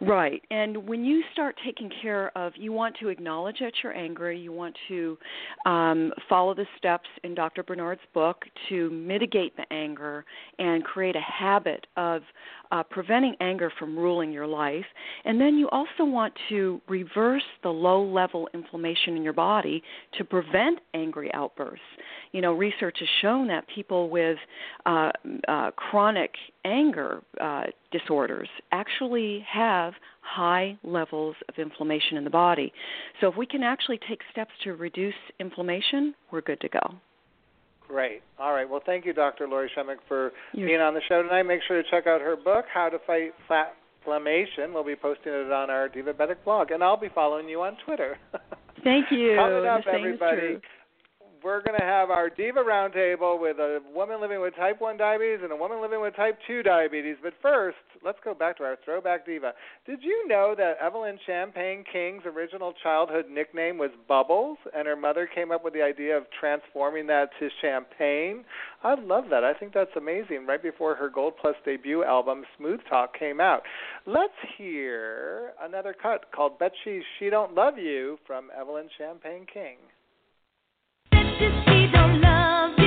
Right. 0.00 0.42
And 0.50 0.86
when 0.88 1.04
you 1.04 1.22
start 1.32 1.56
taking 1.64 1.90
care 2.02 2.36
of, 2.36 2.52
you 2.56 2.72
want 2.72 2.96
to 3.00 3.08
acknowledge 3.08 3.58
that 3.60 3.72
you're 3.82 3.96
angry, 3.96 4.38
you 4.38 4.52
want 4.52 4.76
to 4.88 5.18
um, 5.66 6.12
follow 6.28 6.54
the 6.54 6.66
steps 6.76 7.08
in 7.24 7.34
Dr. 7.34 7.62
Bernard's 7.62 8.00
book 8.14 8.44
to 8.68 8.90
mitigate 8.90 9.56
the 9.56 9.70
anger 9.72 10.24
and 10.58 10.84
create 10.84 11.16
a 11.16 11.20
habit 11.20 11.86
of 11.96 12.22
uh, 12.70 12.82
preventing 12.82 13.34
anger 13.40 13.72
from 13.78 13.98
ruling 13.98 14.30
your 14.30 14.46
life. 14.46 14.84
And 15.24 15.40
then 15.40 15.56
you 15.56 15.68
also 15.70 16.04
want 16.04 16.32
to 16.48 16.80
reverse 16.88 17.42
the 17.62 17.70
low 17.70 18.04
level 18.04 18.48
inflammation 18.54 19.16
in 19.16 19.22
your 19.22 19.32
body 19.32 19.82
to 20.16 20.24
prevent 20.24 20.78
angry 20.94 21.32
outbursts. 21.34 21.84
You 22.32 22.40
know, 22.40 22.52
research 22.52 22.98
has 23.00 23.08
shown 23.22 23.48
that 23.48 23.64
people 23.74 24.10
with 24.10 24.38
uh, 24.86 25.10
uh, 25.48 25.70
chronic 25.72 26.32
anger 26.64 27.22
uh, 27.40 27.64
disorders 27.90 28.48
actually 28.72 29.44
have 29.50 29.94
high 30.20 30.78
levels 30.82 31.36
of 31.48 31.54
inflammation 31.58 32.16
in 32.16 32.24
the 32.24 32.30
body. 32.30 32.72
So 33.20 33.28
if 33.28 33.36
we 33.36 33.46
can 33.46 33.62
actually 33.62 33.98
take 34.08 34.20
steps 34.30 34.50
to 34.64 34.74
reduce 34.74 35.14
inflammation, 35.40 36.14
we're 36.30 36.42
good 36.42 36.60
to 36.60 36.68
go. 36.68 36.94
Great. 37.86 38.22
All 38.38 38.52
right. 38.52 38.68
Well, 38.68 38.82
thank 38.84 39.06
you, 39.06 39.14
Dr. 39.14 39.48
Lori 39.48 39.70
Shemek, 39.74 39.96
for 40.06 40.32
You're 40.52 40.68
being 40.68 40.80
on 40.80 40.92
the 40.92 41.00
show 41.08 41.22
tonight. 41.22 41.44
Make 41.44 41.60
sure 41.66 41.82
to 41.82 41.90
check 41.90 42.06
out 42.06 42.20
her 42.20 42.36
book, 42.36 42.66
How 42.72 42.90
to 42.90 42.98
Fight 43.06 43.32
Flat 43.46 43.74
Fatflammation. 44.08 44.72
We'll 44.72 44.84
be 44.84 44.96
posting 44.96 45.32
it 45.32 45.52
on 45.52 45.70
our 45.70 45.88
Divabetic 45.88 46.36
blog, 46.44 46.70
and 46.70 46.82
I'll 46.82 46.96
be 46.96 47.08
following 47.14 47.48
you 47.48 47.62
on 47.62 47.76
Twitter. 47.84 48.18
Thank 48.84 49.10
you. 49.10 49.36
Coming 49.38 49.66
up, 49.66 49.82
everybody. 49.86 50.58
We're 51.48 51.62
going 51.62 51.80
to 51.80 51.86
have 51.86 52.10
our 52.10 52.28
Diva 52.28 52.60
Roundtable 52.60 53.40
with 53.40 53.56
a 53.56 53.80
woman 53.94 54.20
living 54.20 54.42
with 54.42 54.54
type 54.54 54.82
1 54.82 54.98
diabetes 54.98 55.38
and 55.42 55.50
a 55.50 55.56
woman 55.56 55.80
living 55.80 56.02
with 56.02 56.14
type 56.14 56.38
2 56.46 56.62
diabetes. 56.62 57.16
But 57.22 57.32
first, 57.40 57.78
let's 58.04 58.18
go 58.22 58.34
back 58.34 58.58
to 58.58 58.64
our 58.64 58.76
throwback 58.84 59.24
diva. 59.24 59.54
Did 59.86 60.00
you 60.02 60.28
know 60.28 60.54
that 60.58 60.74
Evelyn 60.78 61.18
Champagne 61.24 61.84
King's 61.90 62.24
original 62.26 62.74
childhood 62.82 63.30
nickname 63.30 63.78
was 63.78 63.88
Bubbles, 64.06 64.58
and 64.76 64.86
her 64.86 64.94
mother 64.94 65.26
came 65.26 65.50
up 65.50 65.64
with 65.64 65.72
the 65.72 65.80
idea 65.80 66.18
of 66.18 66.24
transforming 66.38 67.06
that 67.06 67.30
to 67.40 67.48
Champagne? 67.62 68.44
I 68.84 68.96
love 69.00 69.24
that. 69.30 69.42
I 69.42 69.54
think 69.54 69.72
that's 69.72 69.96
amazing. 69.96 70.44
Right 70.46 70.62
before 70.62 70.96
her 70.96 71.08
Gold 71.08 71.32
Plus 71.40 71.56
debut 71.64 72.04
album, 72.04 72.44
Smooth 72.58 72.80
Talk, 72.90 73.18
came 73.18 73.40
out. 73.40 73.62
Let's 74.04 74.36
hear 74.58 75.52
another 75.62 75.94
cut 75.94 76.26
called 76.30 76.58
Bet 76.58 76.72
She 76.84 77.00
She 77.18 77.30
Don't 77.30 77.54
Love 77.54 77.78
You 77.78 78.18
from 78.26 78.50
Evelyn 78.54 78.90
Champagne 78.98 79.46
King. 79.50 79.78
She 81.38 81.88
don't 81.92 82.20
love 82.20 82.77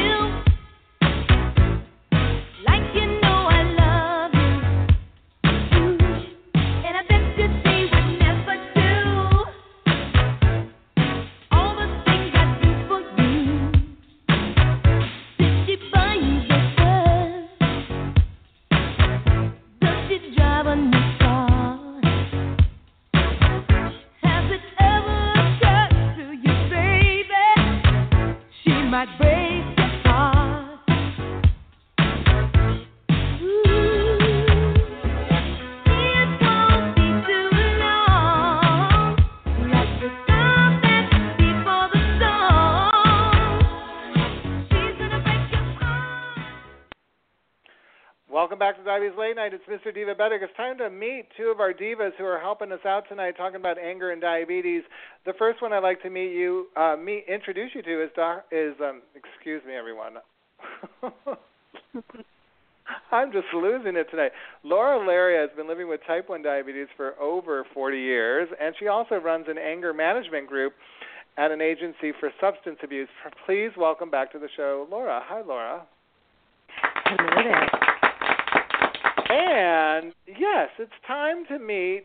back 48.61 48.77
to 48.77 48.83
Diabetes 48.83 49.17
Late 49.17 49.35
Night. 49.35 49.53
It's 49.55 49.63
Mr. 49.65 49.87
Divabetic. 49.87 50.43
It's 50.43 50.55
time 50.55 50.77
to 50.77 50.91
meet 50.91 51.25
two 51.35 51.45
of 51.45 51.59
our 51.59 51.73
divas 51.73 52.11
who 52.15 52.25
are 52.25 52.39
helping 52.39 52.71
us 52.71 52.85
out 52.85 53.05
tonight, 53.09 53.33
talking 53.35 53.55
about 53.55 53.79
anger 53.79 54.11
and 54.11 54.21
diabetes. 54.21 54.83
The 55.25 55.33
first 55.39 55.63
one 55.63 55.73
I'd 55.73 55.79
like 55.79 55.99
to 56.03 56.11
meet 56.11 56.31
you, 56.33 56.67
uh, 56.77 56.95
meet, 56.95 57.25
introduce 57.27 57.71
you 57.73 57.81
to 57.81 58.03
is 58.03 58.11
doc, 58.15 58.45
is 58.51 58.75
um, 58.79 59.01
excuse 59.15 59.63
me, 59.65 59.73
everyone. 59.73 60.17
I'm 63.11 63.31
just 63.31 63.47
losing 63.51 63.95
it 63.95 64.11
tonight. 64.11 64.31
Laura 64.63 64.99
Laria 64.99 65.41
has 65.41 65.49
been 65.57 65.67
living 65.67 65.89
with 65.89 66.01
type 66.05 66.29
1 66.29 66.43
diabetes 66.43 66.85
for 66.95 67.19
over 67.19 67.65
40 67.73 67.97
years, 67.97 68.47
and 68.61 68.75
she 68.79 68.85
also 68.85 69.15
runs 69.15 69.47
an 69.49 69.57
anger 69.57 69.91
management 69.91 70.47
group 70.47 70.73
at 71.35 71.49
an 71.49 71.61
agency 71.61 72.11
for 72.19 72.29
substance 72.39 72.77
abuse. 72.83 73.09
Please 73.47 73.71
welcome 73.75 74.11
back 74.11 74.31
to 74.33 74.37
the 74.37 74.49
show, 74.55 74.85
Laura. 74.91 75.19
Hi, 75.25 75.41
Laura. 75.41 75.81
Hello 77.07 77.41
there. 77.43 77.90
And 79.31 80.13
yes, 80.27 80.69
it's 80.77 80.91
time 81.07 81.45
to 81.47 81.57
meet 81.57 82.03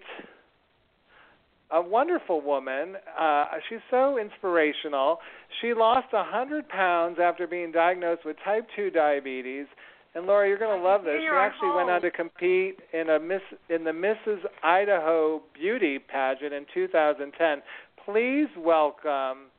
a 1.73 1.83
wonderful 1.83 2.41
woman. 2.41 2.95
Uh, 3.19 3.45
she's 3.69 3.81
so 3.91 4.19
inspirational. 4.19 5.19
She 5.61 5.75
lost 5.75 6.07
a 6.13 6.19
100 6.19 6.69
pounds 6.69 7.19
after 7.21 7.49
being 7.49 7.73
diagnosed 7.73 8.25
with 8.25 8.37
type 8.45 8.69
2 8.77 8.91
diabetes. 8.91 9.67
And 10.15 10.27
Laura, 10.27 10.49
you're 10.49 10.59
going 10.59 10.79
to 10.79 10.85
love 10.85 11.03
this. 11.03 11.17
She 11.21 11.27
actually 11.27 11.75
went 11.75 11.91
on 11.91 12.01
to 12.03 12.11
compete 12.13 12.79
in 12.93 13.11
a 13.11 13.19
Miss 13.19 13.43
in 13.69 13.83
the 13.85 13.91
Mrs. 13.91 14.39
Idaho 14.63 15.43
Beauty 15.53 15.99
pageant 15.99 16.55
in 16.55 16.65
2010. 16.73 17.63
Please 18.05 18.49
welcome 18.57 19.51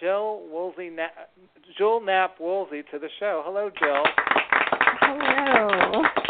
Jill 0.00 0.42
Woolsey, 0.48 0.90
Jill 1.76 2.00
Knapp 2.00 2.40
Woolsey 2.40 2.82
to 2.92 2.98
the 2.98 3.08
show. 3.18 3.42
Hello, 3.44 3.68
Jill. 3.78 4.04
Hello. 5.00 6.23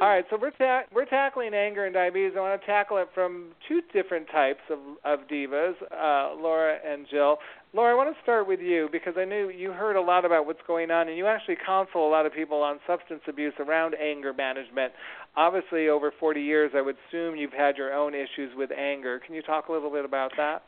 All 0.00 0.08
right, 0.08 0.24
so 0.30 0.38
we're 0.40 0.50
ta- 0.50 0.84
we're 0.92 1.04
tackling 1.06 1.54
anger 1.54 1.84
and 1.84 1.94
diabetes. 1.94 2.32
I 2.36 2.40
want 2.40 2.60
to 2.60 2.66
tackle 2.66 2.98
it 2.98 3.08
from 3.14 3.52
two 3.68 3.80
different 3.92 4.26
types 4.30 4.60
of 4.70 4.78
of 5.04 5.26
divas, 5.28 5.74
uh, 5.90 6.34
Laura 6.40 6.78
and 6.84 7.06
Jill. 7.10 7.38
Laura, 7.72 7.92
I 7.92 7.96
want 7.96 8.14
to 8.14 8.22
start 8.22 8.46
with 8.48 8.60
you 8.60 8.88
because 8.90 9.14
I 9.18 9.24
knew 9.24 9.48
you 9.50 9.72
heard 9.72 9.96
a 9.96 10.00
lot 10.00 10.24
about 10.24 10.46
what's 10.46 10.60
going 10.66 10.90
on, 10.90 11.08
and 11.08 11.16
you 11.16 11.26
actually 11.26 11.56
counsel 11.64 12.06
a 12.06 12.10
lot 12.10 12.26
of 12.26 12.32
people 12.32 12.62
on 12.62 12.78
substance 12.86 13.22
abuse 13.28 13.54
around 13.58 13.94
anger 13.94 14.32
management. 14.32 14.92
Obviously, 15.36 15.88
over 15.88 16.12
40 16.18 16.40
years, 16.42 16.72
I 16.74 16.80
would 16.80 16.96
assume 17.08 17.36
you've 17.36 17.52
had 17.52 17.76
your 17.76 17.92
own 17.92 18.14
issues 18.14 18.52
with 18.56 18.70
anger. 18.72 19.20
Can 19.24 19.34
you 19.34 19.42
talk 19.42 19.68
a 19.68 19.72
little 19.72 19.90
bit 19.90 20.04
about 20.04 20.32
that? 20.36 20.62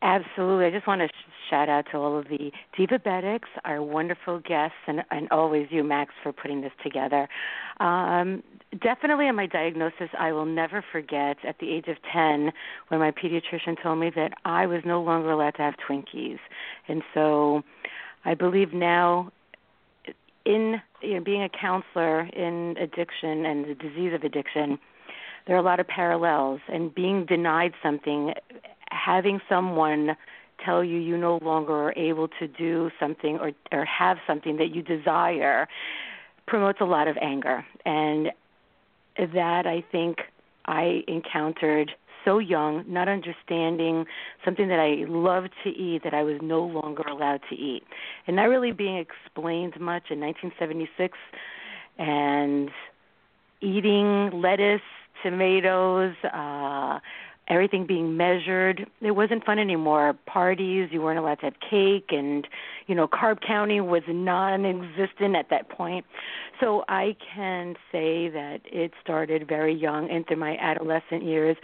Absolutely. 0.00 0.66
I 0.66 0.70
just 0.70 0.86
want 0.86 1.00
to 1.00 1.08
sh- 1.08 1.50
shout 1.50 1.68
out 1.68 1.86
to 1.90 1.98
all 1.98 2.18
of 2.18 2.26
the 2.28 2.52
Divabetics, 2.78 3.48
our 3.64 3.82
wonderful 3.82 4.38
guests, 4.38 4.76
and, 4.86 5.02
and 5.10 5.28
always 5.30 5.66
you, 5.70 5.82
Max, 5.82 6.14
for 6.22 6.32
putting 6.32 6.60
this 6.60 6.70
together. 6.84 7.28
Um, 7.80 8.44
definitely 8.80 9.26
on 9.26 9.34
my 9.34 9.46
diagnosis, 9.46 10.08
I 10.16 10.30
will 10.32 10.44
never 10.46 10.84
forget 10.92 11.38
at 11.44 11.58
the 11.58 11.72
age 11.72 11.88
of 11.88 11.96
10 12.12 12.52
when 12.88 13.00
my 13.00 13.10
pediatrician 13.10 13.82
told 13.82 13.98
me 13.98 14.10
that 14.14 14.32
I 14.44 14.66
was 14.66 14.82
no 14.84 15.02
longer 15.02 15.32
allowed 15.32 15.56
to 15.56 15.62
have 15.62 15.74
Twinkies. 15.88 16.38
And 16.86 17.02
so 17.12 17.62
I 18.24 18.34
believe 18.34 18.72
now 18.72 19.32
in 20.44 20.80
you 21.02 21.14
know, 21.14 21.20
being 21.20 21.42
a 21.42 21.48
counselor 21.48 22.20
in 22.20 22.76
addiction 22.78 23.44
and 23.46 23.64
the 23.64 23.74
disease 23.74 24.14
of 24.14 24.22
addiction, 24.22 24.78
there 25.46 25.56
are 25.56 25.60
a 25.60 25.62
lot 25.62 25.80
of 25.80 25.88
parallels 25.88 26.60
and 26.68 26.94
being 26.94 27.24
denied 27.26 27.72
something 27.82 28.34
having 28.90 29.40
someone 29.48 30.16
tell 30.64 30.82
you 30.82 30.98
you 30.98 31.16
no 31.16 31.38
longer 31.42 31.72
are 31.72 31.94
able 31.96 32.28
to 32.40 32.48
do 32.48 32.90
something 32.98 33.38
or 33.38 33.52
or 33.72 33.84
have 33.84 34.18
something 34.26 34.56
that 34.56 34.74
you 34.74 34.82
desire 34.82 35.68
promotes 36.46 36.80
a 36.80 36.84
lot 36.84 37.06
of 37.06 37.16
anger 37.20 37.64
and 37.84 38.30
that 39.16 39.66
I 39.66 39.84
think 39.92 40.18
I 40.66 41.02
encountered 41.08 41.92
so 42.24 42.38
young, 42.38 42.84
not 42.86 43.08
understanding 43.08 44.04
something 44.44 44.68
that 44.68 44.78
I 44.78 45.04
loved 45.08 45.50
to 45.64 45.70
eat 45.70 46.02
that 46.04 46.14
I 46.14 46.22
was 46.22 46.38
no 46.42 46.62
longer 46.62 47.02
allowed 47.02 47.40
to 47.48 47.56
eat. 47.56 47.84
And 48.26 48.36
not 48.36 48.44
really 48.44 48.72
being 48.72 48.98
explained 48.98 49.80
much 49.80 50.10
in 50.10 50.20
1976 50.20 51.16
and 51.98 52.70
eating 53.60 54.30
lettuce, 54.40 54.82
tomatoes, 55.22 56.14
uh 56.24 56.98
everything 57.48 57.86
being 57.86 58.16
measured. 58.16 58.88
It 59.00 59.12
wasn't 59.12 59.44
fun 59.44 59.58
anymore. 59.58 60.14
Parties, 60.26 60.90
you 60.92 61.00
weren't 61.02 61.18
allowed 61.18 61.40
to 61.40 61.46
have 61.46 61.60
cake, 61.60 62.10
and 62.10 62.46
you 62.86 62.94
know, 62.94 63.08
carb 63.08 63.40
counting 63.46 63.86
was 63.86 64.02
non-existent 64.06 65.36
at 65.36 65.50
that 65.50 65.68
point. 65.68 66.04
So 66.60 66.84
I 66.88 67.16
can 67.34 67.76
say 67.90 68.28
that 68.28 68.60
it 68.64 68.92
started 69.02 69.48
very 69.48 69.74
young 69.74 70.08
into 70.08 70.36
my 70.36 70.56
adolescent 70.58 71.24
years. 71.24 71.56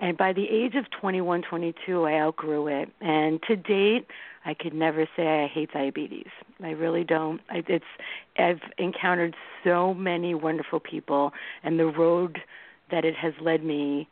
And 0.00 0.16
by 0.16 0.32
the 0.32 0.48
age 0.48 0.76
of 0.76 0.90
21, 0.90 1.42
22, 1.42 2.06
I 2.06 2.14
outgrew 2.14 2.68
it. 2.68 2.88
And 3.02 3.42
to 3.42 3.54
date, 3.54 4.06
I 4.46 4.54
could 4.54 4.72
never 4.72 5.06
say 5.14 5.44
I 5.44 5.46
hate 5.46 5.72
diabetes. 5.72 6.28
I 6.62 6.70
really 6.70 7.04
don't. 7.04 7.42
I, 7.50 7.62
it's 7.68 7.84
I've 8.38 8.62
encountered 8.78 9.36
so 9.62 9.92
many 9.92 10.34
wonderful 10.34 10.80
people, 10.80 11.32
and 11.62 11.78
the 11.78 11.86
road 11.86 12.40
that 12.90 13.04
it 13.04 13.14
has 13.14 13.34
led 13.40 13.62
me 13.62 14.08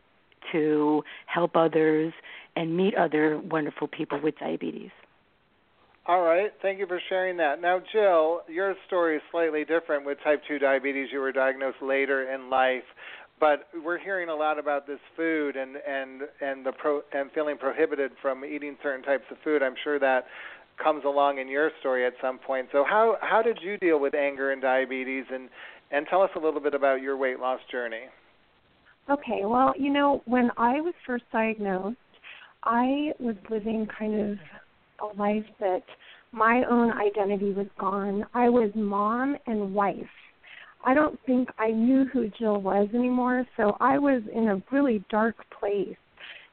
to 0.52 1.02
help 1.26 1.56
others 1.56 2.12
and 2.56 2.76
meet 2.76 2.94
other 2.94 3.38
wonderful 3.38 3.88
people 3.88 4.20
with 4.22 4.36
diabetes. 4.38 4.90
All 6.06 6.22
right. 6.22 6.50
Thank 6.62 6.78
you 6.78 6.86
for 6.86 7.00
sharing 7.10 7.36
that. 7.36 7.60
Now, 7.60 7.80
Jill, 7.92 8.40
your 8.48 8.74
story 8.86 9.16
is 9.16 9.22
slightly 9.30 9.66
different 9.66 10.06
with 10.06 10.16
type 10.24 10.40
2 10.48 10.58
diabetes. 10.58 11.08
You 11.12 11.20
were 11.20 11.32
diagnosed 11.32 11.82
later 11.82 12.32
in 12.32 12.48
life, 12.48 12.84
but 13.38 13.68
we're 13.84 13.98
hearing 13.98 14.30
a 14.30 14.34
lot 14.34 14.58
about 14.58 14.86
this 14.86 15.00
food 15.16 15.54
and 15.54 15.76
and 15.86 16.22
and 16.40 16.64
the 16.64 16.72
pro 16.72 17.02
and 17.12 17.30
feeling 17.32 17.58
prohibited 17.58 18.12
from 18.22 18.42
eating 18.42 18.76
certain 18.82 19.02
types 19.02 19.24
of 19.30 19.36
food. 19.44 19.62
I'm 19.62 19.74
sure 19.84 19.98
that 19.98 20.24
comes 20.82 21.04
along 21.04 21.38
in 21.38 21.48
your 21.48 21.70
story 21.80 22.06
at 22.06 22.14
some 22.22 22.38
point. 22.38 22.68
So 22.72 22.84
how 22.88 23.16
how 23.20 23.42
did 23.42 23.58
you 23.62 23.76
deal 23.76 24.00
with 24.00 24.14
anger 24.14 24.50
and 24.50 24.62
diabetes 24.62 25.24
and 25.30 25.50
and 25.90 26.06
tell 26.08 26.22
us 26.22 26.30
a 26.36 26.38
little 26.38 26.60
bit 26.60 26.74
about 26.74 27.02
your 27.02 27.18
weight 27.18 27.38
loss 27.38 27.60
journey? 27.70 28.04
Okay, 29.10 29.40
well, 29.44 29.72
you 29.78 29.90
know, 29.90 30.22
when 30.26 30.50
I 30.58 30.80
was 30.80 30.92
first 31.06 31.24
diagnosed, 31.32 31.96
I 32.64 33.12
was 33.18 33.36
living 33.48 33.86
kind 33.98 34.32
of 34.32 34.38
a 35.00 35.16
life 35.16 35.46
that 35.60 35.82
my 36.32 36.62
own 36.70 36.92
identity 36.92 37.52
was 37.52 37.68
gone. 37.80 38.26
I 38.34 38.50
was 38.50 38.70
mom 38.74 39.36
and 39.46 39.74
wife. 39.74 39.96
I 40.84 40.92
don't 40.92 41.18
think 41.24 41.48
I 41.58 41.70
knew 41.70 42.04
who 42.12 42.28
Jill 42.38 42.60
was 42.60 42.88
anymore, 42.94 43.46
so 43.56 43.78
I 43.80 43.98
was 43.98 44.22
in 44.34 44.48
a 44.48 44.62
really 44.70 45.02
dark 45.10 45.36
place. 45.58 45.96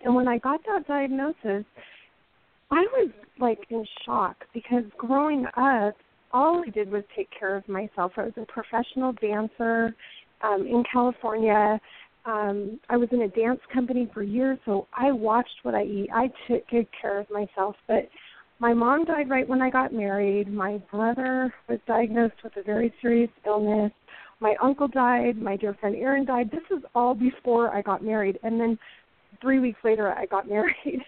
And 0.03 0.16
when 0.16 0.28
I 0.28 0.38
got 0.38 0.62
that 0.66 0.88
diagnosis, 0.88 1.66
I 2.72 2.86
was 2.93 3.10
like 3.38 3.60
in 3.70 3.86
shock 4.06 4.38
because 4.53 4.84
growing 4.97 5.45
up, 5.58 5.95
all 6.32 6.64
I 6.66 6.70
did 6.70 6.89
was 6.89 7.03
take 7.16 7.30
care 7.38 7.56
of 7.56 7.68
myself. 7.68 8.14
I 8.18 8.24
was 8.24 8.34
a 8.38 8.45
professional 8.45 9.14
dancer 9.14 9.93
um, 10.41 10.62
in 10.62 10.84
California 10.91 11.80
um 12.26 12.80
I 12.89 12.97
was 12.97 13.09
in 13.11 13.21
a 13.21 13.28
dance 13.28 13.59
company 13.73 14.09
for 14.13 14.23
years, 14.23 14.57
so 14.65 14.88
I 14.93 15.11
watched 15.11 15.59
what 15.63 15.76
I 15.76 15.84
eat. 15.84 16.09
I 16.13 16.28
took 16.47 16.67
good 16.69 16.88
care 16.99 17.19
of 17.19 17.30
myself, 17.30 17.76
but 17.88 18.09
my 18.59 18.73
mom 18.73 19.05
died 19.05 19.30
right 19.30 19.47
when 19.47 19.61
I 19.61 19.69
got 19.69 19.93
married. 19.93 20.51
My 20.51 20.78
brother 20.91 21.53
was 21.67 21.80
diagnosed 21.88 22.36
with 22.43 22.55
a 22.57 22.63
very 22.63 22.93
serious 23.01 23.30
illness. 23.45 23.91
My 24.39 24.55
uncle 24.61 24.88
died. 24.88 25.38
My 25.38 25.57
dear 25.57 25.73
friend 25.76 25.95
Aaron 25.95 26.26
died. 26.26 26.51
This 26.51 26.78
is 26.78 26.84
all 26.93 27.13
before 27.13 27.73
I 27.73 27.82
got 27.82 28.03
married, 28.03 28.39
and 28.43 28.59
then 28.59 28.78
three 29.41 29.59
weeks 29.59 29.80
later 29.84 30.13
I 30.13 30.26
got 30.26 30.47
married. 30.49 31.01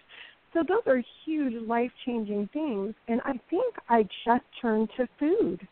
So 0.53 0.63
those 0.67 0.83
are 0.87 1.01
huge 1.25 1.53
life 1.67 1.91
changing 2.05 2.49
things, 2.53 2.95
and 3.07 3.21
I 3.25 3.33
think 3.49 3.75
I 3.89 4.03
just 4.25 4.43
turned 4.61 4.89
to 4.97 5.07
food, 5.19 5.67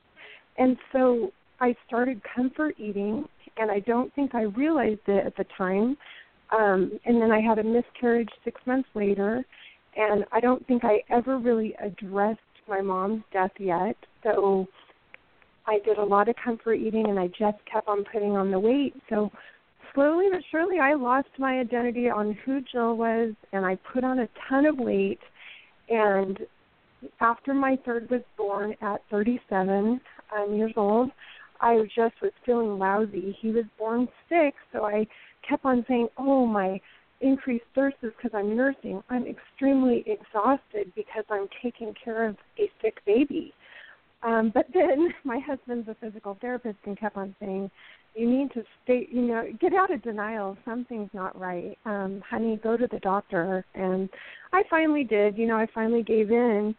and 0.58 0.78
so 0.92 1.32
I 1.60 1.76
started 1.88 2.22
comfort 2.36 2.76
eating 2.78 3.26
and 3.58 3.72
I 3.72 3.80
don't 3.80 4.14
think 4.16 4.36
I 4.36 4.44
realized 4.44 5.08
it 5.08 5.26
at 5.26 5.36
the 5.38 5.46
time. 5.58 5.98
Um, 6.56 7.00
and 7.06 7.22
then 7.22 7.32
I 7.32 7.42
had 7.42 7.60
a 7.60 7.64
miscarriage 7.64 8.30
six 8.44 8.62
months 8.66 8.90
later, 8.94 9.44
and 9.96 10.26
I 10.32 10.40
don't 10.40 10.66
think 10.68 10.84
I 10.84 11.04
ever 11.10 11.38
really 11.38 11.76
addressed 11.82 12.40
my 12.68 12.82
mom's 12.82 13.24
death 13.34 13.52
yet. 13.58 13.96
So 14.24 14.68
I 15.68 15.80
did 15.86 15.98
a 15.98 16.04
lot 16.04 16.30
of 16.30 16.36
comfort 16.44 16.76
eating, 16.76 17.08
and 17.08 17.20
I 17.20 17.28
just 17.28 17.58
kept 17.72 17.88
on 17.88 18.06
putting 18.12 18.32
on 18.32 18.52
the 18.52 18.60
weight. 18.60 18.94
So 19.10 19.32
slowly 19.94 20.28
but 20.32 20.42
surely, 20.52 20.80
I 20.80 20.94
lost 20.94 21.30
my 21.40 21.60
identity 21.60 22.10
on 22.10 22.38
who 22.46 22.62
Jill 22.72 22.98
was, 22.98 23.34
and 23.54 23.66
I 23.66 23.78
put 23.92 24.04
on 24.04 24.20
a 24.20 24.30
ton 24.48 24.66
of 24.66 24.78
weight. 24.78 25.20
And 25.90 26.40
after 27.22 27.54
my 27.54 27.78
third 27.86 28.10
was 28.10 28.22
born 28.38 28.76
at 28.82 29.02
37 29.10 30.00
um, 30.36 30.54
years 30.54 30.74
old, 30.76 31.10
I 31.62 31.82
just 31.96 32.16
was 32.22 32.32
feeling 32.46 32.78
lousy. 32.78 33.36
He 33.42 33.52
was 33.52 33.66
born 33.78 34.08
sick, 34.30 34.56
so 34.72 34.86
I 34.86 35.08
kept 35.48 35.66
on 35.66 35.86
saying, 35.88 36.10
"Oh, 36.18 36.46
my 36.46 36.80
increased 37.22 37.66
thirst 37.74 37.98
is 38.02 38.12
because 38.18 38.34
I'm 38.34 38.56
nursing. 38.56 39.02
I'm 39.10 39.26
extremely 39.26 40.04
exhausted 40.06 40.92
because 40.96 41.24
I'm 41.30 41.48
taking 41.62 41.94
care 41.94 42.28
of 42.28 42.38
a 42.60 42.70
sick 42.82 43.04
baby." 43.06 43.54
Um, 44.24 44.50
but 44.54 44.66
then 44.74 45.14
my 45.24 45.40
husband's 45.40 45.88
a 45.88 45.96
physical 45.96 46.38
therapist 46.42 46.80
and 46.86 46.98
kept 46.98 47.18
on 47.18 47.36
saying, 47.40 47.70
"You 48.16 48.30
need 48.30 48.52
to 48.54 48.64
stay, 48.84 49.08
you 49.12 49.22
know, 49.22 49.52
get 49.60 49.74
out 49.74 49.92
of 49.92 50.02
denial. 50.02 50.58
Something's 50.66 51.14
not 51.14 51.40
right, 51.40 51.78
um, 51.86 52.22
honey. 52.28 52.58
Go 52.58 52.76
to 52.78 52.88
the 52.88 53.00
doctor." 53.00 53.66
And 53.76 54.10
I 54.52 54.64
finally 54.70 55.04
did. 55.04 55.38
You 55.38 55.48
know, 55.48 55.58
I 55.58 55.68
finally 55.74 56.04
gave 56.04 56.32
in 56.32 56.76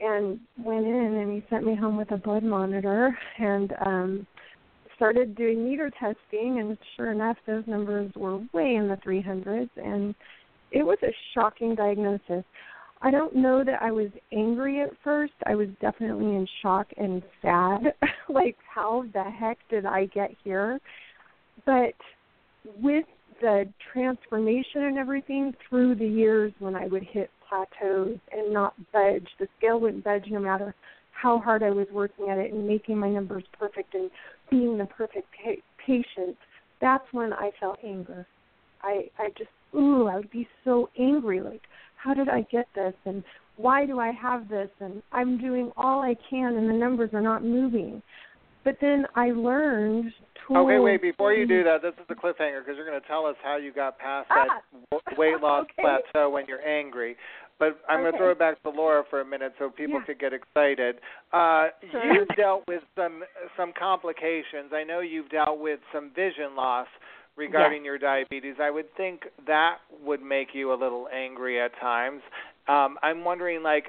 and 0.00 0.40
went 0.58 0.86
in 0.86 0.94
and 0.94 1.32
he 1.32 1.44
sent 1.50 1.64
me 1.64 1.74
home 1.74 1.96
with 1.96 2.10
a 2.12 2.16
blood 2.16 2.42
monitor 2.42 3.16
and 3.38 3.72
um 3.84 4.26
started 4.96 5.34
doing 5.34 5.64
meter 5.64 5.90
testing 5.98 6.60
and 6.60 6.76
sure 6.96 7.10
enough 7.10 7.36
those 7.46 7.64
numbers 7.66 8.10
were 8.16 8.38
way 8.52 8.74
in 8.74 8.86
the 8.86 8.98
300s 9.06 9.70
and 9.76 10.14
it 10.72 10.84
was 10.84 10.98
a 11.02 11.12
shocking 11.34 11.74
diagnosis. 11.74 12.44
I 13.02 13.10
don't 13.10 13.34
know 13.34 13.64
that 13.64 13.80
I 13.80 13.90
was 13.90 14.10
angry 14.32 14.82
at 14.82 14.90
first. 15.02 15.32
I 15.46 15.54
was 15.54 15.68
definitely 15.80 16.26
in 16.26 16.46
shock 16.62 16.86
and 16.96 17.22
sad. 17.40 17.94
like 18.28 18.56
how 18.72 19.04
the 19.14 19.24
heck 19.24 19.58
did 19.70 19.86
I 19.86 20.06
get 20.06 20.30
here? 20.44 20.78
But 21.64 21.94
with 22.80 23.06
the 23.40 23.64
transformation 23.92 24.84
and 24.84 24.98
everything 24.98 25.54
through 25.68 25.94
the 25.94 26.06
years 26.06 26.52
when 26.58 26.76
I 26.76 26.86
would 26.86 27.04
hit 27.04 27.30
plateaus 27.50 28.18
and 28.32 28.52
not 28.52 28.74
budge. 28.92 29.28
The 29.38 29.48
scale 29.58 29.80
wouldn't 29.80 30.04
budge 30.04 30.26
no 30.30 30.40
matter 30.40 30.74
how 31.12 31.38
hard 31.38 31.62
I 31.62 31.70
was 31.70 31.86
working 31.92 32.28
at 32.30 32.38
it 32.38 32.52
and 32.52 32.66
making 32.66 32.98
my 32.98 33.10
numbers 33.10 33.44
perfect 33.58 33.94
and 33.94 34.10
being 34.50 34.78
the 34.78 34.86
perfect 34.86 35.26
pa- 35.32 35.60
patient. 35.84 36.36
That's 36.80 37.04
when 37.12 37.32
I 37.32 37.50
felt 37.60 37.78
anger. 37.84 38.26
I 38.82 39.10
I 39.18 39.28
just 39.36 39.50
ooh, 39.74 40.06
I 40.06 40.16
would 40.16 40.30
be 40.30 40.48
so 40.64 40.88
angry 40.98 41.40
like 41.40 41.62
how 41.96 42.14
did 42.14 42.28
I 42.28 42.42
get 42.50 42.66
this 42.74 42.94
and 43.04 43.22
why 43.56 43.84
do 43.84 44.00
I 44.00 44.10
have 44.12 44.48
this 44.48 44.70
and 44.80 45.02
I'm 45.12 45.36
doing 45.36 45.70
all 45.76 46.00
I 46.00 46.14
can 46.30 46.54
and 46.54 46.68
the 46.68 46.74
numbers 46.74 47.10
are 47.12 47.20
not 47.20 47.44
moving. 47.44 48.02
But 48.64 48.76
then 48.80 49.06
I 49.14 49.30
learned 49.30 50.12
tools. 50.46 50.66
Okay, 50.66 50.78
wait. 50.78 51.00
Before 51.02 51.32
you 51.32 51.46
do 51.46 51.64
that, 51.64 51.82
this 51.82 51.94
is 51.94 52.04
a 52.08 52.14
cliffhanger 52.14 52.60
because 52.60 52.76
you're 52.76 52.86
going 52.86 53.00
to 53.00 53.06
tell 53.06 53.26
us 53.26 53.36
how 53.42 53.56
you 53.56 53.72
got 53.72 53.98
past 53.98 54.28
that 54.30 54.48
Ah. 54.92 54.98
weight 55.16 55.40
loss 55.40 55.64
Okay. 55.64 55.82
plateau 55.82 56.30
when 56.30 56.46
you're 56.46 56.66
angry. 56.66 57.16
But 57.58 57.78
I'm 57.88 58.00
going 58.00 58.12
to 58.12 58.18
throw 58.18 58.30
it 58.30 58.38
back 58.38 58.62
to 58.62 58.70
Laura 58.70 59.04
for 59.10 59.20
a 59.20 59.24
minute 59.24 59.52
so 59.58 59.68
people 59.68 59.98
Yeah. 60.00 60.04
could 60.06 60.18
get 60.18 60.32
excited. 60.32 60.96
Uh, 61.32 61.68
Sure. 61.90 62.14
You've 62.14 62.28
dealt 62.36 62.64
with 62.68 62.82
some 62.96 63.22
some 63.56 63.72
complications. 63.78 64.72
I 64.72 64.82
know 64.84 65.00
you've 65.00 65.28
dealt 65.28 65.58
with 65.58 65.80
some 65.92 66.10
vision 66.14 66.56
loss 66.56 66.88
regarding 67.36 67.84
your 67.84 67.98
diabetes. 67.98 68.56
I 68.60 68.70
would 68.70 68.92
think 68.96 69.22
that 69.46 69.78
would 70.02 70.22
make 70.22 70.54
you 70.54 70.72
a 70.72 70.76
little 70.76 71.08
angry 71.12 71.60
at 71.60 71.72
times. 71.80 72.22
Um, 72.68 72.98
I'm 73.02 73.24
wondering, 73.24 73.62
like, 73.62 73.88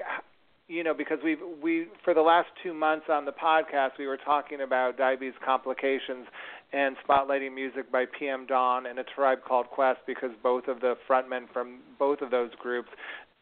you 0.72 0.82
know, 0.82 0.94
because 0.94 1.18
we've 1.22 1.38
we 1.62 1.86
for 2.02 2.14
the 2.14 2.22
last 2.22 2.48
two 2.62 2.72
months 2.72 3.06
on 3.10 3.26
the 3.26 3.32
podcast, 3.32 3.90
we 3.98 4.06
were 4.06 4.16
talking 4.16 4.62
about 4.62 4.96
diabetes 4.96 5.34
complications 5.44 6.26
and 6.72 6.96
spotlighting 7.06 7.54
music 7.54 7.92
by 7.92 8.06
PM 8.18 8.46
Dawn 8.46 8.86
and 8.86 8.98
a 8.98 9.04
tribe 9.04 9.40
called 9.46 9.66
Quest 9.66 10.00
because 10.06 10.30
both 10.42 10.68
of 10.68 10.80
the 10.80 10.94
frontmen 11.08 11.52
from 11.52 11.80
both 11.98 12.22
of 12.22 12.30
those 12.30 12.50
groups 12.58 12.88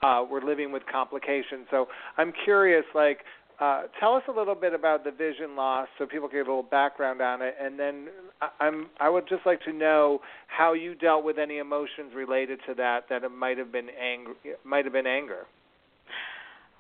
uh, 0.03 0.25
were 0.29 0.43
living 0.43 0.73
with 0.73 0.83
complications. 0.91 1.67
So 1.71 1.87
I'm 2.17 2.33
curious, 2.45 2.85
like, 2.97 3.19
uh, 3.61 3.83
tell 4.01 4.15
us 4.15 4.23
a 4.29 4.33
little 4.33 4.57
bit 4.57 4.75
about 4.75 5.05
the 5.05 5.13
vision 5.13 5.55
loss 5.55 5.87
so 5.99 6.07
people 6.07 6.29
can 6.29 6.39
get 6.39 6.49
a 6.49 6.51
little 6.51 6.65
background 6.65 7.21
on 7.21 7.43
it, 7.43 7.55
and 7.61 7.79
then 7.79 8.09
I, 8.41 8.49
I'm 8.59 8.89
I 8.99 9.09
would 9.09 9.29
just 9.29 9.47
like 9.47 9.63
to 9.63 9.73
know 9.73 10.21
how 10.49 10.73
you 10.73 10.97
dealt 10.97 11.25
with 11.25 11.39
any 11.39 11.59
emotions 11.59 12.13
related 12.13 12.59
to 12.67 12.75
that 12.75 13.05
that 13.09 13.23
it 13.23 13.31
might 13.31 13.59
have 13.59 13.71
been 13.71 13.89
anger 13.91 14.33
might 14.65 14.85
have 14.85 14.95
been 14.95 15.07
anger. 15.07 15.47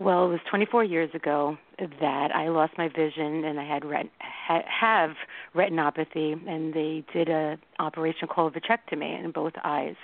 Well, 0.01 0.24
it 0.24 0.28
was 0.28 0.40
24 0.48 0.84
years 0.84 1.11
ago 1.12 1.59
that 1.78 2.34
I 2.34 2.48
lost 2.48 2.72
my 2.78 2.88
vision, 2.88 3.44
and 3.44 3.61
I 3.61 3.64
had 3.64 3.84
ret- 3.84 4.09
ha- 4.18 4.64
have 4.66 5.11
retinopathy, 5.55 6.48
and 6.48 6.72
they 6.72 7.05
did 7.12 7.28
a 7.28 7.59
operation 7.78 8.26
called 8.26 8.55
vitrectomy 8.55 9.22
in 9.22 9.30
both 9.30 9.53
eyes. 9.62 9.96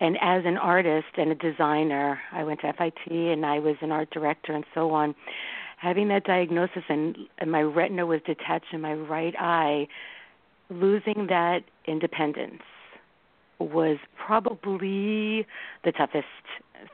And 0.00 0.18
as 0.20 0.42
an 0.44 0.56
artist 0.56 1.06
and 1.16 1.30
a 1.30 1.36
designer, 1.36 2.20
I 2.32 2.42
went 2.42 2.62
to 2.62 2.72
FIT, 2.72 3.06
and 3.06 3.46
I 3.46 3.60
was 3.60 3.76
an 3.80 3.92
art 3.92 4.10
director, 4.10 4.54
and 4.54 4.64
so 4.74 4.90
on. 4.90 5.14
Having 5.76 6.08
that 6.08 6.24
diagnosis, 6.24 6.82
and, 6.88 7.16
and 7.38 7.52
my 7.52 7.62
retina 7.62 8.06
was 8.06 8.20
detached 8.26 8.72
in 8.72 8.80
my 8.80 8.94
right 8.94 9.36
eye, 9.38 9.86
losing 10.68 11.28
that 11.28 11.60
independence 11.86 12.62
was 13.60 13.98
probably 14.16 15.46
the 15.84 15.92
toughest 15.92 16.26